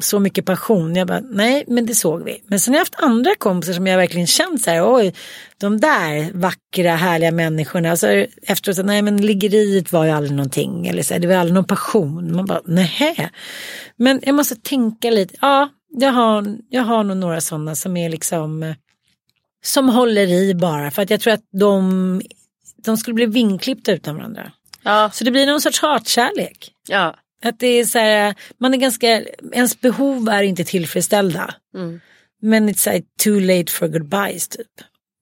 så 0.00 0.20
mycket 0.20 0.44
passion. 0.46 0.96
Jag 0.96 1.06
bara, 1.06 1.20
nej 1.20 1.64
men 1.66 1.86
det 1.86 1.94
såg 1.94 2.24
vi. 2.24 2.42
Men 2.46 2.60
sen 2.60 2.74
har 2.74 2.76
jag 2.76 2.80
haft 2.80 3.02
andra 3.02 3.34
kompisar 3.34 3.72
som 3.72 3.86
jag 3.86 3.96
verkligen 3.96 4.26
känt 4.26 4.62
så 4.62 4.70
här, 4.70 4.94
oj, 4.94 5.14
de 5.58 5.80
där 5.80 6.32
vackra 6.32 6.96
härliga 6.96 7.30
människorna. 7.30 7.90
Alltså, 7.90 8.06
efteråt, 8.42 8.76
så, 8.76 8.82
nej 8.82 9.02
men 9.02 9.16
liggeriet 9.16 9.92
var 9.92 10.04
ju 10.04 10.10
aldrig 10.10 10.36
någonting. 10.36 10.86
Eller 10.86 11.02
så 11.02 11.14
här, 11.14 11.20
det 11.20 11.28
var 11.28 11.34
aldrig 11.34 11.54
någon 11.54 11.64
passion. 11.64 12.36
Man 12.36 12.46
bara, 12.46 12.60
nej. 12.64 13.30
Men 13.96 14.20
jag 14.22 14.34
måste 14.34 14.56
tänka 14.56 15.10
lite, 15.10 15.34
ja, 15.40 15.68
jag 15.88 16.12
har, 16.12 16.56
jag 16.68 16.82
har 16.82 17.04
nog 17.04 17.16
några 17.16 17.40
sådana 17.40 17.74
som 17.74 17.96
är 17.96 18.08
liksom, 18.08 18.74
som 19.64 19.88
håller 19.88 20.26
i 20.26 20.54
bara. 20.54 20.90
För 20.90 21.02
att 21.02 21.10
jag 21.10 21.20
tror 21.20 21.32
att 21.32 21.48
de, 21.52 22.22
de 22.84 22.96
skulle 22.96 23.14
bli 23.14 23.26
vinklippta 23.26 23.92
utan 23.92 24.16
varandra. 24.16 24.52
Ja. 24.82 25.10
Så 25.12 25.24
det 25.24 25.30
blir 25.30 25.46
någon 25.46 25.60
sorts 25.60 25.82
hatkärlek. 25.82 26.72
Ja. 26.88 27.16
Att 27.44 27.58
det 27.58 27.66
är 27.66 27.84
så 27.84 27.98
här, 27.98 28.34
man 28.58 28.74
är 28.74 28.78
ganska, 28.78 29.24
ens 29.52 29.80
behov 29.80 30.28
är 30.28 30.42
inte 30.42 30.64
tillfredsställda. 30.64 31.54
Mm. 31.74 32.00
Men 32.42 32.68
it's 32.68 32.92
like 32.92 33.06
too 33.22 33.40
late 33.40 33.72
for 33.72 33.88
goodbyes 33.88 34.48
typ. 34.48 34.66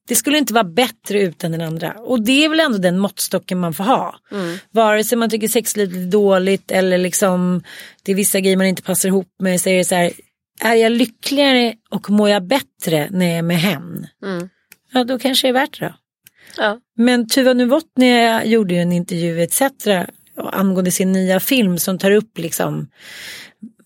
Det 0.09 0.14
skulle 0.14 0.39
inte 0.39 0.55
vara 0.55 0.64
bättre 0.64 1.23
utan 1.23 1.53
den 1.53 1.61
andra. 1.61 1.93
Och 1.93 2.25
det 2.25 2.45
är 2.45 2.49
väl 2.49 2.61
ändå 2.61 2.79
den 2.79 2.99
måttstocken 2.99 3.59
man 3.59 3.75
får 3.75 3.85
ha. 3.85 4.14
Mm. 4.33 4.59
Vare 4.71 5.05
sig 5.05 5.18
man 5.18 5.31
tycker 5.31 5.49
sexlivet 5.49 5.97
är 5.97 6.11
dåligt 6.11 6.71
eller 6.71 6.99
liksom 6.99 7.62
det 8.03 8.12
är 8.12 8.16
vissa 8.16 8.41
grejer 8.41 8.57
man 8.57 8.66
inte 8.66 8.83
passar 8.83 9.09
ihop 9.09 9.29
med. 9.39 9.61
Så 9.61 9.68
är 9.68 9.79
det 9.79 9.85
så 9.85 9.95
här, 9.95 10.12
är 10.61 10.75
jag 10.75 10.93
lyckligare 10.93 11.75
och 11.91 12.11
mår 12.11 12.29
jag 12.29 12.47
bättre 12.47 13.09
när 13.11 13.27
jag 13.27 13.39
är 13.39 13.43
med 13.43 13.61
hen? 13.61 14.07
Mm. 14.25 14.49
Ja 14.93 15.05
då 15.05 15.18
kanske 15.18 15.47
det 15.47 15.51
är 15.51 15.53
värt 15.53 15.81
det 15.81 15.87
då. 15.87 15.95
Ja. 16.57 16.81
Men 16.97 17.29
Tuva 17.29 17.53
Novotny 17.53 18.43
gjorde 18.45 18.75
ju 18.75 18.81
en 18.81 18.93
intervju 18.93 19.43
etc 19.43 19.62
angående 20.49 20.91
sin 20.91 21.12
nya 21.12 21.41
film 21.41 21.78
som 21.78 21.99
tar 21.99 22.11
upp 22.11 22.38
liksom 22.38 22.88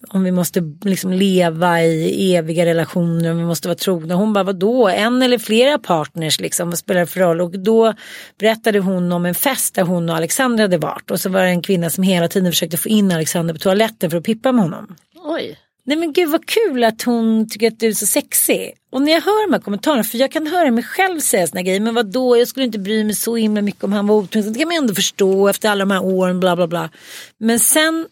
om 0.08 0.24
vi 0.24 0.32
måste 0.32 0.62
liksom 0.84 1.12
leva 1.12 1.82
i 1.82 2.34
eviga 2.34 2.66
relationer, 2.66 3.30
om 3.30 3.38
vi 3.38 3.44
måste 3.44 3.68
vara 3.68 3.78
trogna. 3.78 4.14
Hon 4.14 4.32
bara, 4.32 4.44
vadå, 4.44 4.88
en 4.88 5.22
eller 5.22 5.38
flera 5.38 5.78
partners 5.78 6.40
liksom, 6.40 6.70
vad 6.70 6.78
spelar 6.78 7.00
det 7.00 7.06
för 7.06 7.20
roll? 7.20 7.40
Och 7.40 7.58
då 7.58 7.94
berättade 8.38 8.78
hon 8.78 9.12
om 9.12 9.26
en 9.26 9.34
fest 9.34 9.74
där 9.74 9.82
hon 9.82 10.10
och 10.10 10.16
Alexander 10.16 10.64
hade 10.64 10.78
varit. 10.78 11.10
Och 11.10 11.20
så 11.20 11.30
var 11.30 11.42
det 11.42 11.48
en 11.48 11.62
kvinna 11.62 11.90
som 11.90 12.04
hela 12.04 12.28
tiden 12.28 12.52
försökte 12.52 12.76
få 12.76 12.88
in 12.88 13.12
Alexander 13.12 13.54
på 13.54 13.60
toaletten 13.60 14.10
för 14.10 14.18
att 14.18 14.24
pippa 14.24 14.52
med 14.52 14.64
honom. 14.64 14.96
Oj. 15.24 15.58
Nej 15.86 15.96
men 15.96 16.12
gud 16.12 16.30
vad 16.30 16.46
kul 16.46 16.84
att 16.84 17.02
hon 17.02 17.48
tycker 17.48 17.68
att 17.68 17.80
du 17.80 17.88
är 17.88 17.92
så 17.92 18.06
sexig. 18.06 18.74
Och 18.90 19.02
när 19.02 19.12
jag 19.12 19.20
hör 19.20 19.46
de 19.46 19.52
här 19.52 19.60
kommentarerna, 19.60 20.04
för 20.04 20.18
jag 20.18 20.32
kan 20.32 20.46
höra 20.46 20.70
mig 20.70 20.84
själv 20.84 21.20
säga 21.20 21.46
såna 21.46 21.62
grejer, 21.62 21.80
men 21.80 21.94
vad 21.94 22.06
då? 22.06 22.36
jag 22.36 22.48
skulle 22.48 22.66
inte 22.66 22.78
bry 22.78 23.04
mig 23.04 23.14
så 23.14 23.36
himla 23.36 23.62
mycket 23.62 23.84
om 23.84 23.92
han 23.92 24.06
var 24.06 24.16
otrogen. 24.16 24.52
Det 24.52 24.58
kan 24.58 24.68
man 24.68 24.76
ändå 24.76 24.94
förstå 24.94 25.48
efter 25.48 25.70
alla 25.70 25.84
de 25.84 25.90
här 25.90 26.04
åren, 26.04 26.40
bla 26.40 26.56
bla 26.56 26.66
bla. 26.66 26.90
Men 27.38 27.58
sen 27.58 28.06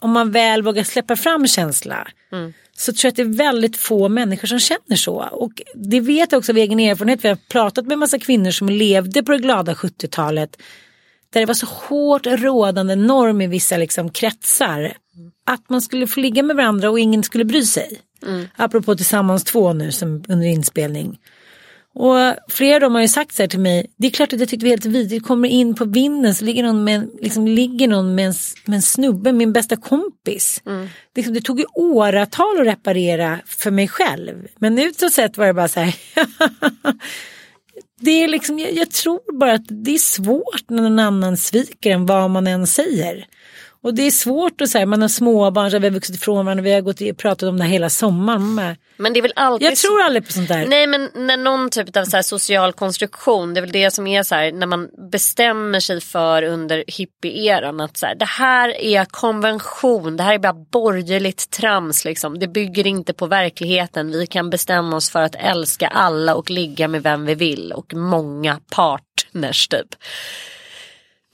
om 0.00 0.10
man 0.10 0.30
väl 0.30 0.62
vågar 0.62 0.84
släppa 0.84 1.16
fram 1.16 1.46
känsla 1.46 2.08
så 2.76 2.92
tror 2.92 3.06
jag 3.06 3.10
att 3.10 3.16
det 3.16 3.22
är 3.22 3.46
väldigt 3.46 3.76
få 3.76 4.08
människor 4.08 4.48
som 4.48 4.60
känner 4.60 4.96
så. 4.96 5.14
Och 5.32 5.62
det 5.74 6.00
vet 6.00 6.32
jag 6.32 6.38
också 6.38 6.52
av 6.52 6.58
egen 6.58 6.80
erfarenhet. 6.80 7.24
Vi 7.24 7.28
har 7.28 7.38
pratat 7.48 7.84
med 7.84 7.92
en 7.92 7.98
massa 7.98 8.18
kvinnor 8.18 8.50
som 8.50 8.68
levde 8.68 9.22
på 9.22 9.32
det 9.32 9.38
glada 9.38 9.74
70-talet. 9.74 10.56
Där 11.34 11.40
det 11.40 11.46
var 11.46 11.54
så 11.54 11.66
hårt 11.66 12.26
rådande 12.26 12.94
norm 12.94 13.40
i 13.40 13.46
vissa 13.46 13.76
liksom 13.76 14.10
kretsar. 14.10 14.92
Att 15.46 15.70
man 15.70 15.82
skulle 15.82 16.06
få 16.06 16.20
ligga 16.20 16.42
med 16.42 16.56
varandra 16.56 16.90
och 16.90 16.98
ingen 16.98 17.22
skulle 17.22 17.44
bry 17.44 17.62
sig. 17.62 18.00
Apropå 18.56 18.96
Tillsammans 18.96 19.44
två 19.44 19.72
nu 19.72 19.92
som 19.92 20.24
under 20.28 20.46
inspelning. 20.46 21.18
Och 21.94 22.16
flera 22.48 22.74
av 22.74 22.80
dem 22.80 22.94
har 22.94 23.02
ju 23.02 23.08
sagt 23.08 23.34
så 23.34 23.42
här 23.42 23.48
till 23.48 23.60
mig, 23.60 23.86
det 23.96 24.06
är 24.06 24.10
klart 24.10 24.32
att 24.32 24.40
jag 24.40 24.48
tyckte 24.48 24.66
det 24.66 24.70
var 24.70 24.76
helt 24.76 24.84
vidrigt, 24.86 25.26
kommer 25.26 25.48
in 25.48 25.74
på 25.74 25.84
vinden 25.84 26.34
så 26.34 26.44
ligger 26.44 26.62
någon 26.62 26.84
med, 26.84 27.10
liksom, 27.20 27.46
ligger 27.46 27.88
någon 27.88 28.14
med, 28.14 28.26
en, 28.26 28.34
med 28.64 28.76
en 28.76 28.82
snubbe, 28.82 29.32
min 29.32 29.52
bästa 29.52 29.76
kompis. 29.76 30.62
Liksom, 31.14 31.34
det 31.34 31.40
tog 31.40 31.60
ju 31.60 31.66
åratal 31.74 32.60
att 32.60 32.66
reparera 32.66 33.38
för 33.46 33.70
mig 33.70 33.88
själv. 33.88 34.46
Men 34.58 34.78
utåt 34.78 35.12
sett 35.12 35.38
var 35.38 35.46
det 35.46 35.54
bara 35.54 35.68
så 35.68 35.80
här, 35.80 35.94
det 38.00 38.22
är 38.22 38.28
liksom, 38.28 38.58
jag, 38.58 38.72
jag 38.72 38.90
tror 38.90 39.38
bara 39.38 39.52
att 39.52 39.66
det 39.68 39.94
är 39.94 39.98
svårt 39.98 40.70
när 40.70 40.82
någon 40.82 40.98
annan 40.98 41.36
sviker 41.36 41.90
en 41.90 42.06
vad 42.06 42.30
man 42.30 42.46
än 42.46 42.66
säger. 42.66 43.26
Och 43.84 43.94
det 43.94 44.02
är 44.02 44.10
svårt 44.10 44.60
att 44.60 44.68
säga, 44.68 44.86
man 44.86 45.02
har 45.02 45.08
småbarn, 45.08 45.70
så 45.70 45.78
vi 45.78 45.86
har 45.86 45.94
vuxit 45.94 46.16
ifrån 46.16 46.46
varandra, 46.46 46.62
vi 46.62 46.72
har 46.72 46.80
gått 46.80 47.00
och 47.00 47.16
pratat 47.16 47.48
om 47.48 47.58
det 47.58 47.64
hela 47.64 47.90
sommaren. 47.90 48.56
Bara, 48.56 48.76
Men 48.96 49.12
det 49.12 49.20
är 49.20 49.22
väl 49.22 49.32
alltid 49.36 49.68
Jag 49.68 49.76
tror 49.76 50.00
aldrig 50.00 50.26
på 50.26 50.32
sånt 50.32 50.48
där. 50.48 50.66
Nej 50.66 50.86
men 50.86 51.10
när 51.14 51.36
någon 51.36 51.70
typ 51.70 51.96
av 51.96 52.04
så 52.04 52.22
social 52.22 52.72
konstruktion, 52.72 53.54
det 53.54 53.60
är 53.60 53.62
väl 53.62 53.72
det 53.72 53.90
som 53.90 54.06
är 54.06 54.22
så 54.22 54.34
här 54.34 54.52
när 54.52 54.66
man 54.66 54.88
bestämmer 55.10 55.80
sig 55.80 56.00
för 56.00 56.42
under 56.42 56.84
hippie-eran 56.86 57.84
att 57.84 57.96
så 57.96 58.06
här, 58.06 58.14
det 58.14 58.24
här 58.24 58.68
är 58.68 59.04
konvention, 59.04 60.16
det 60.16 60.22
här 60.22 60.34
är 60.34 60.38
bara 60.38 60.64
borgerligt 60.72 61.50
trams 61.50 62.04
liksom. 62.04 62.38
Det 62.38 62.48
bygger 62.48 62.86
inte 62.86 63.12
på 63.12 63.26
verkligheten, 63.26 64.10
vi 64.10 64.26
kan 64.26 64.50
bestämma 64.50 64.96
oss 64.96 65.10
för 65.10 65.22
att 65.22 65.34
älska 65.34 65.88
alla 65.88 66.34
och 66.34 66.50
ligga 66.50 66.88
med 66.88 67.02
vem 67.02 67.26
vi 67.26 67.34
vill 67.34 67.72
och 67.72 67.94
många 67.94 68.60
partners 68.70 69.68
typ. 69.68 69.88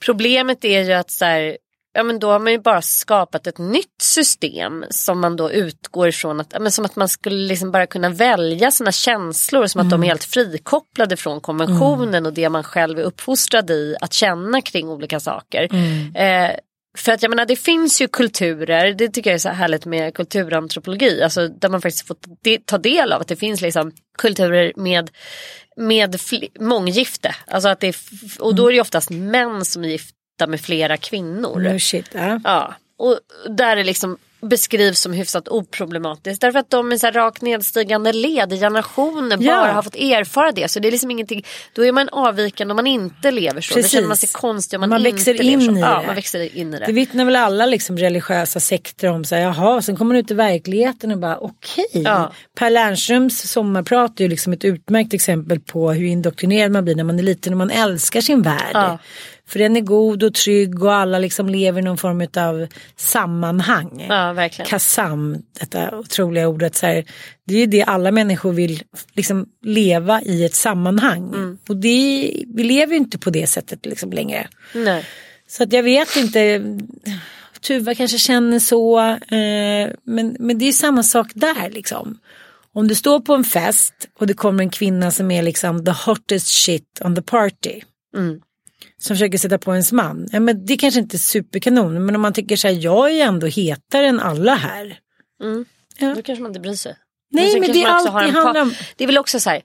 Problemet 0.05 0.65
är 0.65 0.83
ju 0.83 0.93
att 0.93 1.11
så 1.11 1.25
här, 1.25 1.57
ja 1.93 2.03
men 2.03 2.19
då 2.19 2.31
har 2.31 2.39
man 2.39 2.51
ju 2.51 2.59
bara 2.59 2.81
skapat 2.81 3.47
ett 3.47 3.57
nytt 3.57 4.01
system 4.01 4.85
som 4.89 5.19
man 5.19 5.35
då 5.35 5.51
utgår 5.51 6.07
ifrån 6.07 6.39
att, 6.39 6.55
men 6.61 6.71
som 6.71 6.85
att 6.85 6.95
man 6.95 7.07
skulle 7.07 7.47
liksom 7.47 7.71
bara 7.71 7.87
kunna 7.87 8.09
välja 8.09 8.71
sina 8.71 8.91
känslor 8.91 9.67
som 9.67 9.81
att 9.81 9.89
de 9.89 10.03
är 10.03 10.07
helt 10.07 10.23
frikopplade 10.23 11.17
från 11.17 11.41
konventionen 11.41 12.25
och 12.25 12.33
det 12.33 12.49
man 12.49 12.63
själv 12.63 12.99
är 12.99 13.03
uppfostrad 13.03 13.69
i 13.69 13.95
att 14.01 14.13
känna 14.13 14.61
kring 14.61 14.89
olika 14.89 15.19
saker. 15.19 15.67
Eh, 16.15 16.51
för 16.97 17.11
att 17.11 17.21
jag 17.21 17.29
menar 17.29 17.45
det 17.45 17.55
finns 17.55 18.01
ju 18.01 18.07
kulturer, 18.07 18.93
det 18.93 19.09
tycker 19.09 19.29
jag 19.29 19.35
är 19.35 19.39
så 19.39 19.49
här 19.49 19.55
härligt 19.55 19.85
med 19.85 20.13
kulturantropologi, 20.13 21.21
alltså 21.21 21.47
där 21.47 21.69
man 21.69 21.81
faktiskt 21.81 22.07
får 22.07 22.17
ta 22.65 22.77
del 22.77 23.11
av 23.11 23.21
att 23.21 23.27
det 23.27 23.35
finns 23.35 23.61
liksom 23.61 23.91
kulturer 24.17 24.73
med, 24.75 25.09
med 25.77 26.19
månggifte. 26.59 27.35
Alltså 27.47 27.69
att 27.69 27.79
det 27.79 27.87
är, 27.87 27.95
och 28.39 28.55
då 28.55 28.67
är 28.67 28.73
det 28.73 28.81
oftast 28.81 29.09
män 29.09 29.65
som 29.65 29.83
är 29.83 29.99
gifta 30.41 30.47
med 30.47 30.61
flera 30.61 30.97
kvinnor. 30.97 31.59
No 31.59 31.79
shit, 31.79 32.05
ja. 32.13 32.39
Ja, 32.43 32.73
och 32.97 33.19
där 33.49 33.75
det 33.75 33.83
liksom 33.83 34.17
beskrivs 34.43 34.99
som 34.99 35.13
hyfsat 35.13 35.47
oproblematiskt. 35.47 36.41
Därför 36.41 36.59
att 36.59 36.69
de 36.69 36.91
är 36.91 36.97
så 36.97 37.05
här 37.07 37.13
rakt 37.13 37.41
nedstigande 37.41 38.13
led 38.13 38.53
i 38.53 38.59
generationer 38.59 39.37
Ja. 39.39 39.55
bara 39.61 39.71
har 39.71 39.81
fått 39.81 39.95
erfara 39.95 40.51
det. 40.51 40.71
Så 40.71 40.79
det 40.79 40.87
är 40.87 40.91
liksom 40.91 41.11
ingenting, 41.11 41.45
då 41.75 41.85
är 41.85 41.91
man 41.91 42.09
avvikande 42.09 42.71
om 42.71 42.75
man 42.75 42.87
inte 42.87 43.31
lever 43.31 43.61
så. 43.61 43.73
Då 43.73 43.75
Precis. 43.75 43.91
känner 43.91 44.07
man 44.07 44.17
sig 44.17 44.29
konstig 44.31 44.77
om 44.77 44.81
man, 44.81 44.89
Man 44.89 44.99
inte 45.05 45.11
växer 45.11 45.33
lever 45.33 45.49
in 45.51 45.61
så. 45.65 45.77
i 45.77 45.79
ja, 45.79 45.99
det. 45.99 46.05
man 46.07 46.15
växer 46.15 46.55
in 46.57 46.73
i 46.73 46.79
det. 46.79 46.85
Det 46.85 46.91
vittnar 46.91 47.25
väl 47.25 47.35
alla 47.35 47.65
liksom 47.65 47.97
religiösa 47.97 48.59
sekter 48.59 49.07
om. 49.07 49.25
Så 49.25 49.35
här, 49.35 49.41
jaha, 49.41 49.81
sen 49.81 49.95
kommer 49.95 50.13
man 50.13 50.19
ut 50.23 50.31
i 50.31 50.33
verkligheten 50.33 51.11
och 51.11 51.17
bara 51.17 51.37
okej. 51.37 51.85
Ja. 51.91 52.31
Per 52.55 52.69
Lernströms 52.69 53.51
sommarprat 53.51 54.19
är 54.19 54.23
ju 54.23 54.29
liksom 54.29 54.53
ett 54.53 54.65
utmärkt 54.65 55.13
exempel 55.13 55.59
på 55.59 55.91
hur 55.91 56.05
indoktrinerad 56.05 56.71
man 56.71 56.83
blir 56.83 56.95
när 56.95 57.03
man 57.03 57.19
är 57.19 57.23
liten 57.23 57.53
och 57.53 57.57
man 57.57 57.69
älskar 57.71 58.21
sin 58.21 58.41
värld. 58.41 58.71
Ja. 58.73 58.97
För 59.51 59.59
den 59.59 59.77
är 59.77 59.81
god 59.81 60.23
och 60.23 60.33
trygg 60.33 60.83
och 60.83 60.93
alla 60.93 61.19
liksom 61.19 61.49
lever 61.49 61.81
i 61.81 61.83
någon 61.83 61.97
form 61.97 62.27
av 62.37 62.67
sammanhang. 62.95 64.05
Ja, 64.09 64.33
verkligen. 64.33 64.69
Kassam, 64.69 65.37
detta 65.59 65.97
otroliga 65.97 66.47
ordet. 66.47 66.75
Så 66.75 66.85
här, 66.85 67.05
det 67.47 67.53
är 67.53 67.59
ju 67.59 67.65
det 67.65 67.83
alla 67.83 68.11
människor 68.11 68.53
vill 68.53 68.83
liksom 69.13 69.45
leva 69.61 70.21
i 70.21 70.45
ett 70.45 70.55
sammanhang. 70.55 71.27
Mm. 71.27 71.57
Och 71.69 71.77
det, 71.77 72.33
vi 72.47 72.63
lever 72.63 72.93
ju 72.93 72.97
inte 72.97 73.17
på 73.17 73.29
det 73.29 73.47
sättet 73.47 73.85
liksom 73.85 74.11
längre. 74.11 74.47
Nej. 74.75 75.05
Så 75.47 75.63
att 75.63 75.73
jag 75.73 75.83
vet 75.83 76.15
inte. 76.15 76.63
Tuva 77.61 77.95
kanske 77.95 78.17
känner 78.17 78.59
så. 78.59 78.99
Eh, 79.09 79.89
men, 80.03 80.35
men 80.39 80.57
det 80.57 80.65
är 80.65 80.71
samma 80.71 81.03
sak 81.03 81.27
där 81.35 81.69
liksom. 81.69 82.17
Om 82.73 82.87
du 82.87 82.95
står 82.95 83.19
på 83.19 83.33
en 83.33 83.43
fest 83.43 83.93
och 84.19 84.27
det 84.27 84.33
kommer 84.33 84.63
en 84.63 84.69
kvinna 84.69 85.11
som 85.11 85.31
är 85.31 85.43
liksom 85.43 85.85
the 85.85 85.91
hottest 85.91 86.47
shit 86.47 87.01
on 87.01 87.15
the 87.15 87.21
party. 87.21 87.81
Som 89.01 89.15
försöker 89.15 89.37
sätta 89.37 89.57
på 89.57 89.71
ens 89.71 89.91
man. 89.91 90.27
Ja, 90.31 90.39
men 90.39 90.65
det 90.65 90.77
kanske 90.77 90.99
inte 90.99 91.15
är 91.15 91.19
superkanon. 91.19 92.05
Men 92.05 92.15
om 92.15 92.21
man 92.21 92.33
tycker 92.33 92.55
så 92.55 92.67
här, 92.67 92.75
jag 92.75 93.11
är 93.11 93.25
ändå 93.25 93.47
hetare 93.47 94.07
än 94.07 94.19
alla 94.19 94.55
här. 94.55 94.97
Ja. 95.99 96.13
Då 96.15 96.21
kanske 96.21 96.41
man 96.43 96.49
inte 96.49 96.59
bryr 96.59 96.73
sig. 96.73 96.95
Nej, 97.31 97.59
men 97.59 97.71
det 97.71 97.81
är 97.83 97.87
man 97.87 97.95
också 97.95 98.07
allt 98.07 98.13
har 98.13 98.21
det 98.21 98.27
en 98.27 98.33
pa- 98.33 98.39
handlar 98.39 98.61
om. 98.61 98.73
Det 98.95 99.03
är 99.03 99.07
väl 99.07 99.17
också 99.17 99.39
så 99.39 99.49
här 99.49 99.61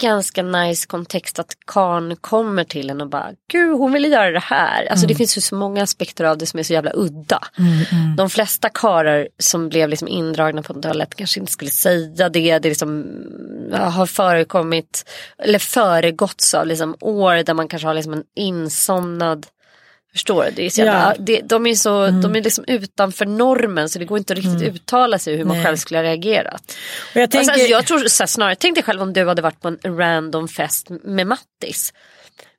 ganska 0.00 0.42
nice 0.42 0.86
kontext 0.86 1.38
att 1.38 1.56
karn 1.66 2.16
kommer 2.16 2.64
till 2.64 2.90
en 2.90 3.00
och 3.00 3.08
bara 3.08 3.30
gud 3.52 3.78
hon 3.78 3.92
ville 3.92 4.08
göra 4.08 4.30
det 4.30 4.38
här. 4.38 4.86
Alltså 4.90 5.04
Mm. 5.04 5.08
det 5.08 5.14
finns 5.14 5.36
ju 5.36 5.40
så 5.40 5.54
många 5.54 5.82
aspekter 5.82 6.24
av 6.24 6.38
det 6.38 6.46
som 6.46 6.58
är 6.58 6.62
så 6.62 6.72
jävla 6.72 6.90
udda. 6.94 7.40
De 8.16 8.30
flesta 8.30 8.68
karar 8.68 9.28
som 9.38 9.68
blev 9.68 9.88
liksom 9.88 10.08
indragna 10.08 10.62
på 10.62 10.72
en 10.72 10.82
toalett 10.82 11.14
kanske 11.14 11.40
inte 11.40 11.52
skulle 11.52 11.70
säga 11.70 12.28
det. 12.28 12.58
Det 12.58 12.68
liksom 12.68 13.04
har 13.72 14.06
förekommit 14.06 15.10
eller 15.38 15.58
föregåtts 15.58 16.54
av 16.54 16.66
liksom 16.66 16.96
år 17.00 17.42
där 17.44 17.54
man 17.54 17.68
kanske 17.68 17.88
har 17.88 17.94
liksom 17.94 18.12
en 18.12 18.24
insomnad 18.34 19.46
Förstår 20.14 20.44
du? 20.44 20.50
Det 20.50 20.66
är 20.66 20.70
så 20.70 20.80
jävla, 20.80 21.14
Ja. 21.16 21.22
det, 21.24 21.40
de 21.40 21.66
är, 21.66 21.74
så, 21.74 22.06
de 22.06 22.36
är 22.36 22.42
liksom 22.42 22.64
utanför 22.68 23.26
normen 23.26 23.88
så 23.88 23.98
det 23.98 24.04
går 24.04 24.18
inte 24.18 24.34
riktigt 24.34 24.62
uttala 24.62 25.18
sig 25.18 25.36
hur 25.36 25.44
man 25.44 25.56
Nej. 25.56 25.64
själv 25.66 25.76
skulle 25.76 25.98
ha 25.98 26.04
reagerat. 26.04 26.62
Och 27.10 27.16
jag 27.16 27.22
Alltså, 27.22 27.38
tänker, 27.38 27.52
alltså, 27.52 27.66
jag 27.66 27.86
tror 27.86 27.98
så 28.08 28.22
här, 28.22 28.26
snarare, 28.26 28.54
tänk 28.54 28.74
dig 28.74 28.84
själv 28.84 29.02
om 29.02 29.12
du 29.12 29.26
hade 29.28 29.42
varit 29.42 29.60
på 29.60 29.68
en 29.68 29.78
random 29.98 30.48
fest 30.48 30.86
med 31.04 31.26
Mattis. 31.26 31.92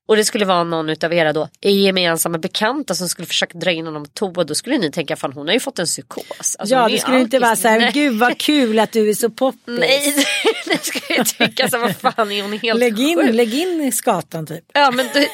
Och 0.08 0.16
det 0.16 0.26
skulle 0.26 0.46
vara 0.46 0.64
någon 0.64 0.90
utav 0.90 1.14
era 1.14 1.34
då 1.34 1.50
gemensamma 1.62 2.38
bekanta 2.38 2.96
som 2.96 3.10
skulle 3.10 3.26
försöka 3.26 3.58
dra 3.58 3.72
in 3.72 3.86
honom 3.86 4.04
på 4.04 4.10
toa 4.14 4.44
då 4.44 4.56
skulle 4.56 4.78
ni 4.78 4.92
tänka 4.92 5.16
fan 5.16 5.34
hon 5.34 5.48
har 5.48 5.54
ju 5.54 5.60
fått 5.60 5.80
en 5.80 5.86
psykos. 5.86 6.56
Alltså, 6.60 6.76
ja 6.76 6.88
det 6.90 6.98
skulle 6.98 7.20
inte 7.20 7.40
vara 7.40 7.56
så 7.56 7.68
här, 7.68 7.92
gud 7.92 8.20
vad 8.20 8.38
kul 8.38 8.80
att 8.80 8.92
du 8.92 9.10
är 9.10 9.14
så 9.14 9.30
poppis. 9.30 9.80
Nej, 9.80 10.26
det 10.66 10.86
skulle 10.86 11.18
jag 11.18 11.28
tycka 11.28 11.70
så 11.70 11.78
vad 11.78 11.96
fan 11.96 12.32
är 12.32 12.42
hon 12.42 12.60
helt 12.60 12.80
lägg, 12.80 13.00
in, 13.00 13.18
sjuk? 13.18 13.34
lägg 13.34 13.54
in 13.54 13.82
i 13.82 13.92
skatan 13.92 14.48
typ. 14.48 14.64
Ja 14.74 14.92
men 14.92 15.10
det, 15.14 15.30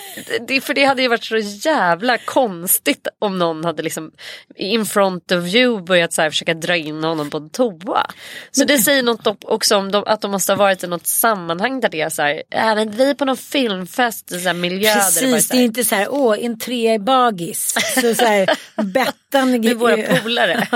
det, 0.47 0.61
för 0.61 0.74
det 0.74 0.86
hade 0.86 1.01
ju 1.01 1.07
varit 1.07 1.24
så 1.24 1.38
jävla 1.38 2.17
konstigt 2.17 3.07
om 3.19 3.39
någon 3.39 3.65
hade 3.65 3.84
liksom 3.84 4.11
in 4.55 4.86
front 4.86 5.32
of 5.32 5.45
you 5.45 5.84
börjat 5.84 6.13
så 6.13 6.22
här 6.22 6.30
försöka 6.30 6.53
dra 6.53 6.76
in 6.76 7.03
honom 7.03 7.30
på 7.30 7.38
en 7.38 7.49
toa. 7.49 8.11
Så 8.51 8.63
det 8.63 8.78
säger 8.78 9.03
något 9.03 9.43
också 9.45 9.76
om 9.76 9.91
de, 9.91 10.03
att 10.07 10.22
de 10.22 10.32
måste 10.32 10.51
ha 10.51 10.57
varit 10.57 10.84
i 10.84 10.88
något 10.88 11.07
sammanhang 11.07 11.80
där 11.80 11.89
det 11.89 12.01
är 12.01 12.09
så 12.09 12.22
här, 12.22 12.43
äh, 12.49 12.76
men 12.76 12.91
vi 12.91 13.09
är 13.09 13.13
på 13.13 13.26
någon 13.26 13.38
filmfest 13.38 14.30
så 14.30 14.38
här 14.38 14.53
miljö 14.62 14.89
där 14.89 15.22
det 15.22 15.28
är 15.28 15.32
Precis, 15.32 15.49
det 15.49 15.57
är 15.57 15.64
inte 15.64 15.84
så 15.84 15.95
här, 15.95 16.07
åh 16.12 16.36
en 16.45 16.59
trea 16.59 16.93
i 16.93 16.99
bagis. 16.99 17.76
Så, 17.95 18.16
så 18.16 18.26
här, 18.26 18.49
Bettan, 18.84 19.51
Med 19.62 19.76
våra 19.78 19.97
polare. 20.24 20.68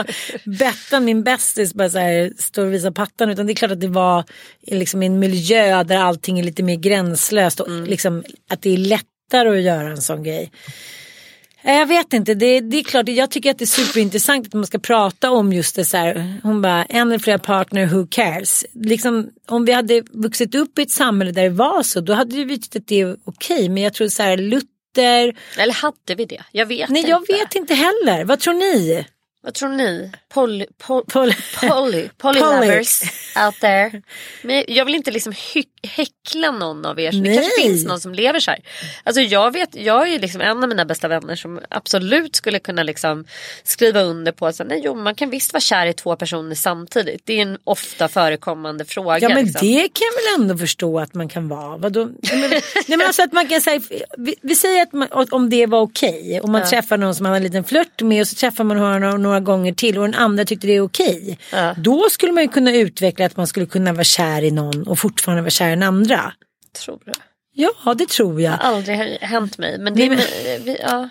Bettan, 0.46 1.06
min 1.06 1.24
bästis, 1.24 1.74
bara 1.74 1.90
så 1.90 1.98
här, 2.00 2.32
står 2.38 2.66
och 2.66 2.74
visar 2.74 2.92
pattan. 2.92 3.30
Utan 3.30 3.46
det 3.48 3.54
är 3.54 3.56
klart 3.56 3.72
att 3.72 3.82
det 3.82 3.88
var 3.88 4.24
liksom 4.68 5.04
en 5.04 5.20
miljö 5.20 5.84
där 5.84 5.98
allting 5.98 6.40
är 6.40 6.44
lite 6.44 6.64
mer 6.64 6.76
gränslöst. 6.76 7.60
Och 7.60 7.68
Mm. 7.68 7.86
liksom, 7.86 8.24
att 8.50 8.62
det 8.62 8.74
är 8.74 8.78
lättare 8.78 9.50
att 9.50 9.62
göra 9.62 9.90
en 9.90 10.02
sån 10.02 10.24
grej. 10.24 10.52
Eh, 11.66 11.74
Jag 11.78 11.86
vet 11.86 12.14
inte, 12.14 12.34
det, 12.34 12.60
det 12.60 12.78
är 12.80 12.84
klart, 12.84 13.10
jag 13.10 13.32
tycker 13.32 13.52
att 13.52 13.58
det 13.58 13.64
är 13.64 13.86
superintressant 13.86 14.48
att 14.48 14.54
man 14.54 14.66
ska 14.68 14.80
prata 14.80 15.32
om 15.32 15.54
just 15.54 15.76
det 15.76 15.86
så 15.86 15.98
här. 15.98 16.34
Hon 16.44 16.62
bara, 16.62 16.86
en 16.86 17.08
eller 17.08 17.20
flera 17.20 17.40
partner, 17.40 17.86
who 17.86 18.08
cares? 18.12 18.66
Liksom, 18.74 19.30
om 19.48 19.66
vi 19.66 19.72
hade 19.72 20.02
vuxit 20.12 20.56
upp 20.56 20.80
i 20.80 20.82
ett 20.82 20.92
samhälle 20.92 21.32
där 21.32 21.44
det 21.44 21.50
var 21.50 21.84
så, 21.84 22.02
då 22.02 22.14
hade 22.14 22.44
vi 22.46 22.60
tyckt 22.60 22.76
att 22.76 22.88
det 22.88 23.02
är 23.02 23.18
okej. 23.24 23.70
Men 23.70 23.84
jag 23.84 23.94
tror 23.94 24.08
så 24.08 24.24
här, 24.24 24.38
Luther, 24.38 25.36
Eller 25.58 25.74
hade 25.74 26.16
vi 26.18 26.26
det? 26.26 26.42
Jag 26.52 26.66
vet 26.66 26.90
nej 26.90 27.00
inte. 27.00 27.12
jag 27.12 27.28
vet 27.28 27.56
inte 27.56 27.74
heller. 27.74 28.24
Vad 28.26 28.40
tror 28.40 28.54
ni? 28.54 29.06
Vad 29.46 29.54
tror 29.54 29.70
ni? 29.70 30.12
Poly, 30.34 30.66
pol, 30.88 31.04
Poly- 31.04 31.36
poly, 31.60 32.10
poly 32.18 32.40
Poly. 32.40 32.40
lovers 32.40 33.02
out 33.46 33.60
there. 33.62 34.02
Men 34.42 34.64
jag 34.68 34.86
vill 34.86 34.96
inte 34.96 35.12
liksom 35.12 35.34
häckla 35.88 36.52
någon 36.52 36.86
av 36.86 37.00
er. 37.00 37.12
Så 37.12 37.18
det 37.18 37.24
Nej. 37.24 37.36
kanske 37.38 37.62
finns 37.62 37.86
någon 37.86 38.00
som 38.00 38.14
lever 38.14 38.40
så 38.40 38.52
här. 38.52 38.60
Alltså 39.04 39.22
jag 39.22 39.54
vet, 39.54 39.76
jag 39.76 40.08
är 40.08 40.12
ju 40.12 40.20
liksom 40.20 40.42
en 40.42 40.64
av 40.64 40.70
mina 40.70 40.86
bästa 40.86 41.08
vänner 41.08 41.36
som 41.36 41.60
absolut 41.70 42.36
skulle 42.36 42.60
kunna 42.60 42.84
liksom 42.84 43.26
skriva 43.64 44.02
under 44.02 44.32
på 44.32 44.48
att 44.48 44.62
nej, 44.66 44.82
jo, 44.84 44.96
man 44.96 45.16
kan 45.16 45.30
visst 45.30 45.54
vara 45.54 45.62
kär 45.62 45.88
i 45.88 45.94
två 45.94 46.16
personer 46.16 46.56
samtidigt. 46.56 47.22
Det 47.26 47.34
är 47.34 47.42
en 47.42 47.58
ofta 47.64 48.08
förekommande 48.08 48.86
fråga. 48.86 49.20
Ja 49.20 49.30
men 49.30 49.46
liksom. 49.46 49.68
det 49.68 49.80
kan 49.80 50.08
jag 50.14 50.38
väl 50.38 50.42
ändå 50.42 50.58
förstå 50.58 51.00
att 51.00 51.14
man 51.14 51.30
kan 51.30 51.48
vara. 51.48 51.78
Vadå? 51.78 52.06
Nej, 52.06 52.50
men, 52.50 52.62
nej, 52.98 53.08
alltså 53.08 53.24
att 53.24 53.34
man 53.34 53.48
kan 53.48 53.62
säga, 53.62 53.82
vi, 54.18 54.36
vi 54.42 54.56
säger 54.56 54.82
att 54.84 54.94
man, 54.94 55.08
om 55.32 55.50
det 55.50 55.66
var 55.66 55.80
okej. 55.82 56.40
Om 56.44 56.52
man 56.52 56.66
träffar 56.66 56.98
någon 56.98 57.16
som 57.16 57.24
man 57.24 57.30
har 57.30 57.38
en 57.38 57.44
liten 57.44 57.64
flört 57.64 58.02
med 58.02 58.22
och 58.22 58.28
så 58.28 58.36
träffar 58.36 58.64
man 58.64 58.78
honom 58.78 59.24
några, 59.24 59.35
några 59.40 59.46
gånger 59.46 59.74
till 59.74 59.98
och 59.98 60.04
den 60.04 60.14
andra 60.16 60.46
tyckte 60.46 60.68
det 60.68 60.74
är 60.76 60.82
okej. 60.82 61.38
Då 61.78 62.10
skulle 62.10 62.32
man 62.32 62.44
ju 62.44 62.50
kunna 62.50 62.76
utveckla 62.76 63.26
att 63.26 63.38
man 63.38 63.48
skulle 63.48 63.66
kunna 63.66 63.94
vara 63.94 64.04
kär 64.04 64.42
i 64.44 64.52
någon 64.52 64.88
och 64.88 65.00
fortfarande 65.00 65.42
vara 65.42 65.50
kär 65.50 65.68
i 65.68 65.70
den 65.70 65.84
andra. 65.84 66.34
Tror 66.86 67.00
du? 67.06 67.12
Ja 67.58 67.94
det 67.94 68.10
tror 68.10 68.42
jag. 68.42 68.54
Det 68.60 68.64
har 68.64 68.76
aldrig 68.76 68.98
hänt 69.22 69.58
mig. 69.58 69.78
Men 69.80 69.96
det, 69.96 70.10
Nej, 70.10 70.20
är- 70.46 70.60
vi, 70.60 70.78
ja. 70.82 71.10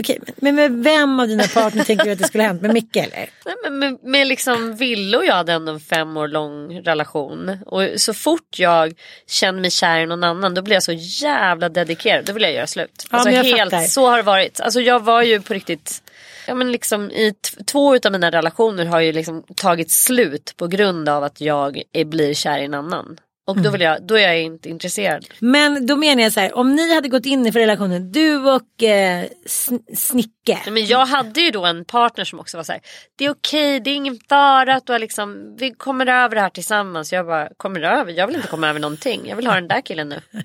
Okej, 0.00 0.18
men- 0.26 0.34
men 0.36 0.54
med 0.54 0.84
vem 0.84 1.20
av 1.20 1.28
dina 1.28 1.44
partner 1.46 1.84
tänker 1.84 2.04
du 2.04 2.10
att 2.10 2.18
det 2.18 2.24
skulle 2.24 2.42
ha 2.42 2.48
hänt? 2.48 2.62
Med 2.62 2.72
Micke 2.74 2.96
eller? 2.96 3.28
Nej, 3.46 3.54
men 3.64 3.78
med, 3.78 3.98
med 4.02 4.26
liksom 4.26 4.76
Ville 4.76 5.16
och 5.16 5.24
jag 5.24 5.34
hade 5.34 5.52
ändå 5.52 5.72
en 5.72 5.80
fem 5.80 6.16
år 6.16 6.28
lång 6.28 6.80
relation. 6.80 7.58
Och 7.66 7.82
så 7.96 8.14
fort 8.14 8.58
jag 8.58 8.94
känner 9.30 9.60
mig 9.60 9.70
kär 9.70 10.00
i 10.00 10.06
någon 10.06 10.24
annan 10.24 10.54
då 10.54 10.62
blir 10.62 10.76
jag 10.76 10.82
så 10.82 10.92
jävla 10.92 11.68
dedikerad. 11.68 12.24
Då 12.24 12.32
vill 12.32 12.42
jag 12.42 12.52
göra 12.52 12.66
slut. 12.66 13.06
Ja, 13.10 13.16
alltså, 13.18 13.30
men 13.30 13.44
helt, 13.44 13.70
fattar. 13.72 13.86
så 13.86 14.06
har 14.10 14.16
det 14.16 14.22
varit. 14.22 14.60
Alltså, 14.60 14.80
jag 14.80 15.00
var 15.04 15.22
ju 15.22 15.40
på 15.40 15.54
riktigt 15.54 16.02
Ja, 16.46 16.54
men 16.54 16.72
liksom 16.72 17.10
i 17.10 17.34
två 17.66 17.96
av 18.06 18.12
mina 18.12 18.30
relationer 18.30 18.84
har 18.86 19.00
ju 19.00 19.12
liksom 19.12 19.42
tagit 19.56 19.90
slut 19.90 20.54
på 20.56 20.66
grund 20.66 21.08
av 21.08 21.24
att 21.24 21.40
jag 21.40 21.82
är, 21.92 22.04
blir 22.04 22.34
kär 22.34 22.58
i 22.58 22.64
en 22.64 22.74
annan. 22.74 23.18
Och 23.48 23.52
Mm. 23.56 23.64
då, 23.64 23.70
vill 23.70 23.80
jag, 23.80 24.02
då 24.06 24.14
är 24.18 24.22
jag 24.22 24.42
inte 24.42 24.68
intresserad. 24.68 25.26
Men 25.38 25.86
då 25.86 25.96
menar 25.96 26.22
jag 26.22 26.32
så 26.32 26.40
här, 26.40 26.56
om 26.56 26.74
ni 26.76 26.94
hade 26.94 27.08
gått 27.08 27.26
in 27.26 27.46
i 27.46 27.52
för 27.52 27.60
relationen, 27.60 28.12
du 28.12 28.36
och 28.36 28.82
eh, 28.82 29.24
sn- 29.46 29.94
Snicke. 29.96 30.58
Men 30.70 30.86
jag 30.86 31.06
hade 31.06 31.40
ju 31.40 31.50
då 31.50 31.64
en 31.66 31.84
partner 31.84 32.24
som 32.24 32.40
också 32.40 32.56
var 32.56 32.64
så 32.64 32.72
här. 32.72 32.80
Det 33.16 33.24
är 33.24 33.30
okej, 33.30 33.80
det 33.80 33.90
är 33.90 33.94
ingen 33.94 34.18
fara 34.28 34.74
att 34.74 34.86
du 34.86 34.92
har 34.92 34.98
liksom, 34.98 35.56
vi 35.58 35.70
kommer 35.74 36.06
över 36.06 36.34
det 36.34 36.40
här 36.40 36.50
tillsammans. 36.50 37.12
Jag 37.12 37.26
bara, 37.26 37.48
kommer 37.56 37.80
över? 37.80 38.12
Jag 38.12 38.26
vill 38.26 38.36
inte 38.36 38.48
komma 38.48 38.68
över 38.68 38.80
någonting. 38.80 39.20
Jag 39.28 39.36
vill 39.36 39.46
ha 39.46 39.54
den 39.54 39.68
där 39.68 39.80
killen 39.80 40.08
nu. 40.08 40.20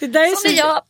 Det 0.00 0.06
där 0.06 0.20
är 0.20 0.36
Som 0.36 0.50
är 0.50 0.56
jag. 0.56 0.82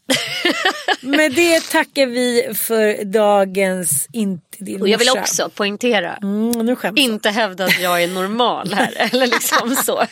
Med 1.00 1.32
det 1.32 1.60
tackar 1.60 2.06
vi 2.06 2.54
för 2.54 3.04
dagens 3.04 4.08
inte 4.12 4.64
din 4.64 4.80
Och 4.82 4.88
jag 4.88 4.98
vill 4.98 5.08
morsa. 5.08 5.20
också 5.20 5.48
poängtera. 5.48 6.16
Mm. 6.22 6.76
Inte 6.96 7.30
hävda 7.30 7.64
att 7.64 7.80
jag 7.80 8.02
är 8.02 8.08
normal 8.08 8.72
här. 8.72 8.92
Eller 9.12 9.26
liksom 9.26 9.76
så. 9.76 10.04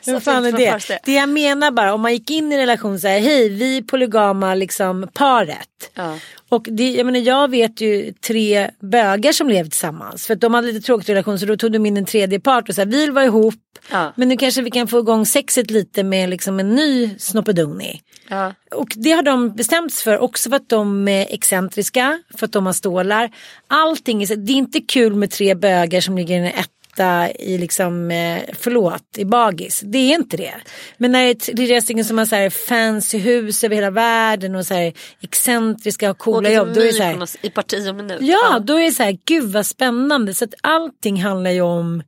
Så 0.00 0.20
fan 0.20 0.44
är 0.44 0.52
det? 0.52 0.98
Det 1.04 1.14
jag 1.14 1.28
menar 1.28 1.70
bara, 1.70 1.94
om 1.94 2.00
man 2.00 2.12
gick 2.12 2.30
in 2.30 2.52
i 2.52 2.54
en 2.54 2.60
relation 2.60 3.00
så 3.00 3.08
här, 3.08 3.20
hej 3.20 3.48
vi 3.48 3.76
är 3.76 3.82
polygama 3.82 4.54
liksom 4.54 5.08
paret. 5.14 5.68
Ja. 5.94 6.18
Och 6.48 6.66
det, 6.70 6.90
jag 6.90 7.06
menar 7.06 7.20
jag 7.20 7.50
vet 7.50 7.80
ju 7.80 8.12
tre 8.12 8.70
bögar 8.80 9.32
som 9.32 9.48
lever 9.48 9.70
tillsammans. 9.70 10.26
För 10.26 10.34
att 10.34 10.40
de 10.40 10.54
hade 10.54 10.66
lite 10.66 10.86
tråkig 10.86 11.12
relation 11.12 11.38
så 11.38 11.46
då 11.46 11.56
tog 11.56 11.72
de 11.72 11.86
in 11.86 11.96
en 11.96 12.04
tredje 12.04 12.40
part 12.40 12.68
och 12.68 12.74
så 12.74 12.80
här, 12.80 12.86
vi 12.86 13.00
vill 13.00 13.12
vara 13.12 13.24
ihop. 13.24 13.54
Ja. 13.90 14.12
Men 14.16 14.28
nu 14.28 14.36
kanske 14.36 14.62
vi 14.62 14.70
kan 14.70 14.88
få 14.88 14.98
igång 14.98 15.26
sexet 15.26 15.70
lite 15.70 16.02
med 16.02 16.30
liksom 16.30 16.60
en 16.60 16.74
ny 16.74 17.18
snoppedunni. 17.18 18.00
Ja. 18.28 18.54
Och 18.74 18.88
det 18.96 19.10
har 19.10 19.22
de 19.22 19.54
bestämt 19.54 19.92
sig 19.92 20.04
för 20.04 20.18
också 20.18 20.50
för 20.50 20.56
att 20.56 20.68
de 20.68 21.08
är 21.08 21.26
excentriska, 21.30 22.22
för 22.38 22.46
att 22.46 22.52
de 22.52 22.66
har 22.66 22.72
stålar. 22.72 23.30
Allting 23.68 24.22
är 24.22 24.36
det 24.36 24.52
är 24.52 24.56
inte 24.56 24.80
kul 24.80 25.14
med 25.14 25.30
tre 25.30 25.54
bögar 25.54 26.00
som 26.00 26.16
ligger 26.16 26.34
i 26.34 26.38
en 26.38 26.52
etta 26.94 27.30
i 27.30 27.58
liksom, 27.58 28.10
eh, 28.10 28.42
förlåt, 28.58 29.02
i 29.16 29.24
bagis. 29.24 29.82
Det 29.84 29.98
är 29.98 30.14
inte 30.14 30.36
det. 30.36 30.54
Men 30.96 31.12
när 31.12 31.54
det 31.54 31.76
är 31.76 31.80
stycken 31.80 32.04
som 32.04 32.18
har 32.18 32.26
så 32.26 32.36
här 32.36 32.50
fancy 32.50 33.18
hus 33.18 33.64
över 33.64 33.76
hela 33.76 33.90
världen 33.90 34.54
och 34.54 34.66
så 34.66 34.74
här 34.74 34.92
excentriska 35.22 36.10
och 36.10 36.18
coola 36.18 36.48
till 36.48 36.56
jobb. 36.56 36.74
Då 36.74 36.80
är 36.80 36.84
det 36.84 36.92
så 36.92 37.02
här, 37.02 37.28
i 37.42 37.50
parti 37.50 37.88
och 37.88 37.94
minut. 37.94 38.18
Ja, 38.20 38.58
då 38.58 38.74
är 38.78 38.84
det 38.84 38.92
så 38.92 39.02
här, 39.02 39.18
gud 39.24 39.52
vad 39.52 39.66
spännande. 39.66 40.34
Så 40.34 40.44
att 40.44 40.54
allting 40.60 41.22
handlar 41.22 41.50
ju 41.50 41.60
om 41.60 42.02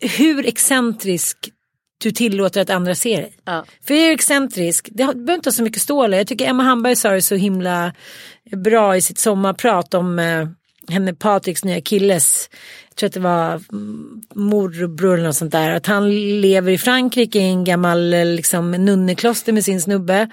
hur 0.00 0.46
excentrisk 0.46 1.36
du 2.02 2.10
tillåter 2.10 2.60
att 2.60 2.70
andra 2.70 2.94
ser 2.94 3.22
dig. 3.22 3.32
Ja. 3.44 3.64
För 3.86 3.94
är 3.94 4.08
du 4.08 4.12
excentrisk, 4.12 4.88
det 4.90 4.96
behöver 4.96 5.34
inte 5.34 5.48
ha 5.48 5.52
så 5.52 5.62
mycket 5.62 5.82
stålar. 5.82 6.18
Jag 6.18 6.26
tycker 6.26 6.46
Emma 6.46 6.62
Hamberg 6.62 6.96
sa 6.96 7.10
det 7.10 7.22
så 7.22 7.34
himla 7.34 7.92
bra 8.56 8.96
i 8.96 9.00
sitt 9.00 9.18
sommarprat 9.18 9.94
om 9.94 10.18
eh, 10.18 10.48
henne 10.88 11.14
Patriks 11.14 11.64
nya 11.64 11.80
killes, 11.80 12.50
jag 12.92 12.96
tror 12.96 13.06
att 13.06 13.12
det 13.12 13.20
var 13.20 13.62
mm, 13.72 14.22
morbror 14.34 15.14
eller 15.14 15.26
något 15.26 15.36
sånt 15.36 15.52
där. 15.52 15.70
Att 15.70 15.86
han 15.86 16.10
lever 16.40 16.72
i 16.72 16.78
Frankrike 16.78 17.38
i 17.38 17.42
en 17.42 17.64
gammal 17.64 18.14
eh, 18.14 18.24
liksom, 18.24 18.70
nunnekloster 18.70 19.52
med 19.52 19.64
sin 19.64 19.80
snubbe. 19.80 20.30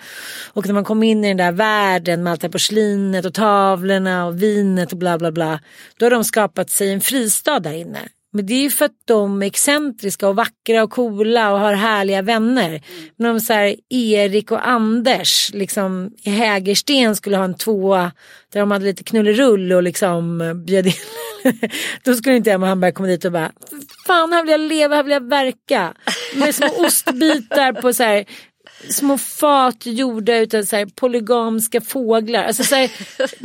Och 0.53 0.66
när 0.66 0.74
man 0.74 0.84
kommer 0.84 1.07
in 1.07 1.26
i 1.26 1.28
den 1.28 1.38
där 1.38 1.51
världen 1.51 2.24
med 2.24 2.32
allt 2.32 2.41
det 2.41 2.47
här 2.47 2.51
porslinet 2.51 3.26
och 3.26 3.34
tavlorna 3.34 4.26
och 4.26 4.43
vinet 4.43 4.91
och 4.91 4.97
bla 4.97 5.18
bla 5.18 5.32
bla. 5.32 5.60
Då 5.97 6.05
har 6.05 6.12
de 6.12 6.24
skapat 6.24 6.70
sig 6.70 6.93
en 6.93 7.01
fristad 7.01 7.60
där 7.60 7.74
inne. 7.74 7.99
Men 8.32 8.45
det 8.45 8.53
är 8.53 8.61
ju 8.61 8.69
för 8.69 8.86
att 8.86 9.01
de 9.05 9.41
är 9.41 9.47
excentriska 9.47 10.27
och 10.27 10.36
vackra 10.36 10.84
och 10.84 10.91
coola 10.91 11.51
och 11.51 11.59
har 11.59 11.73
härliga 11.73 12.21
vänner. 12.21 12.82
Men 13.15 13.32
om 13.32 13.39
så 13.39 13.53
här 13.53 13.75
Erik 13.89 14.51
och 14.51 14.67
Anders 14.67 15.51
liksom 15.53 16.11
i 16.23 16.30
Hägersten 16.30 17.15
skulle 17.15 17.38
ha 17.38 17.43
en 17.43 17.57
tvåa 17.57 18.11
där 18.53 18.59
de 18.59 18.71
hade 18.71 18.86
lite 18.86 19.03
knullerull 19.03 19.73
och 19.73 19.84
liksom 19.84 20.41
eh, 20.41 20.53
bjöd 20.53 20.86
in. 20.86 20.93
Då 22.03 22.13
skulle 22.13 22.36
inte 22.36 22.51
Emma 22.51 22.67
Hamberg 22.67 22.91
komma 22.91 23.07
dit 23.07 23.25
och 23.25 23.32
bara 23.32 23.51
Fan 24.07 24.34
här 24.34 24.43
vill 24.43 24.51
jag 24.51 24.61
leva, 24.61 24.95
här 24.95 25.03
vill 25.03 25.13
jag 25.13 25.30
verka. 25.30 25.93
Med 26.36 26.55
små 26.55 26.67
ostbitar 26.86 27.82
på 27.82 27.93
så 27.93 28.03
här 28.03 28.25
små 28.89 29.17
fat 29.17 29.86
gjorda 29.86 30.38
utav 30.38 30.63
så 30.63 30.75
här 30.75 30.86
polygamska 30.86 31.82
fåglar. 31.82 32.43
Alltså 32.43 32.63
så 32.63 32.75
här, 32.75 32.91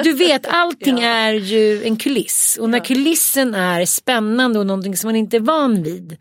du 0.04 0.12
vet 0.12 0.46
allting 0.50 1.00
är 1.00 1.32
ju 1.32 1.84
en 1.84 1.96
kuliss. 1.96 2.58
Och 2.60 2.70
när 2.70 2.78
kulissen 2.78 3.54
är 3.54 3.84
spännande 3.84 4.58
och 4.58 4.66
någonting 4.66 4.96
som 4.96 5.08
man 5.08 5.16
inte 5.16 5.36
är 5.36 5.40
van 5.40 5.82
vid. 5.82 6.16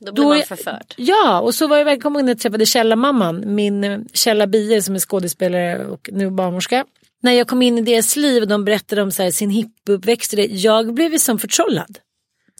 Då 0.00 0.12
blir 0.12 0.24
man 0.24 0.38
är- 0.38 0.42
förförd. 0.42 0.94
Ja, 0.96 1.40
och 1.40 1.54
så 1.54 1.66
var 1.66 1.76
jag 1.76 1.84
välkommen 1.84 2.24
när 2.24 2.32
jag 2.32 2.38
träffade 2.40 2.66
Källarmamman, 2.66 3.54
min 3.54 3.84
eh, 3.84 3.98
Källa 4.12 4.46
Bie 4.46 4.82
som 4.82 4.94
är 4.94 4.98
skådespelare 4.98 5.86
och 5.86 6.08
nu 6.12 6.30
barnmorska. 6.30 6.84
När 7.22 7.32
jag 7.32 7.48
kom 7.48 7.62
in 7.62 7.78
i 7.78 7.82
deras 7.82 8.16
liv 8.16 8.42
och 8.42 8.48
de 8.48 8.64
berättade 8.64 9.02
om 9.02 9.10
så 9.10 9.22
här, 9.22 9.30
sin 9.30 9.50
hippuppväxt 9.50 10.32
och 10.32 10.36
det, 10.36 10.46
jag 10.46 10.94
blev 10.94 11.18
som 11.18 11.38
förtrollad. 11.38 11.98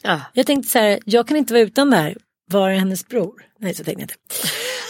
Ja. 0.03 0.21
Jag 0.33 0.47
tänkte 0.47 0.71
så 0.73 0.79
här, 0.79 0.99
jag 1.05 1.29
kan 1.29 1.37
inte 1.37 1.53
vara 1.53 1.63
utan 1.63 1.91
det 1.91 1.97
här. 1.97 2.17
Var 2.51 2.71
är 2.71 2.75
hennes 2.75 3.09
bror? 3.09 3.35
Nej, 3.61 3.75
så 3.75 3.85
tänkte 3.85 4.03
jag 4.03 4.05
inte. 4.05 4.15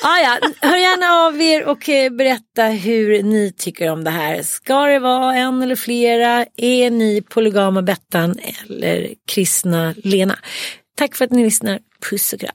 Ah, 0.03 0.19
ja, 0.19 0.39
hör 0.61 0.77
gärna 0.77 1.27
av 1.27 1.41
er 1.43 1.65
och 1.65 1.89
eh, 1.89 2.13
berätta 2.13 2.65
hur 2.65 3.23
ni 3.23 3.53
tycker 3.57 3.91
om 3.91 4.05
det 4.05 4.11
här. 4.11 4.43
Ska 4.43 4.87
det 4.87 4.99
vara 4.99 5.37
en 5.37 5.63
eller 5.63 5.77
flera? 5.77 6.47
Är 6.57 6.91
ni 6.91 7.23
polygama 7.29 7.83
Bettan 7.83 8.39
eller 8.69 9.15
kristna 9.27 9.95
Lena? 9.97 10.39
Tack 10.97 11.15
för 11.15 11.25
att 11.25 11.31
ni 11.31 11.45
lyssnar. 11.45 11.79
Puss 12.11 12.33
och 12.33 12.41
kram. 12.41 12.55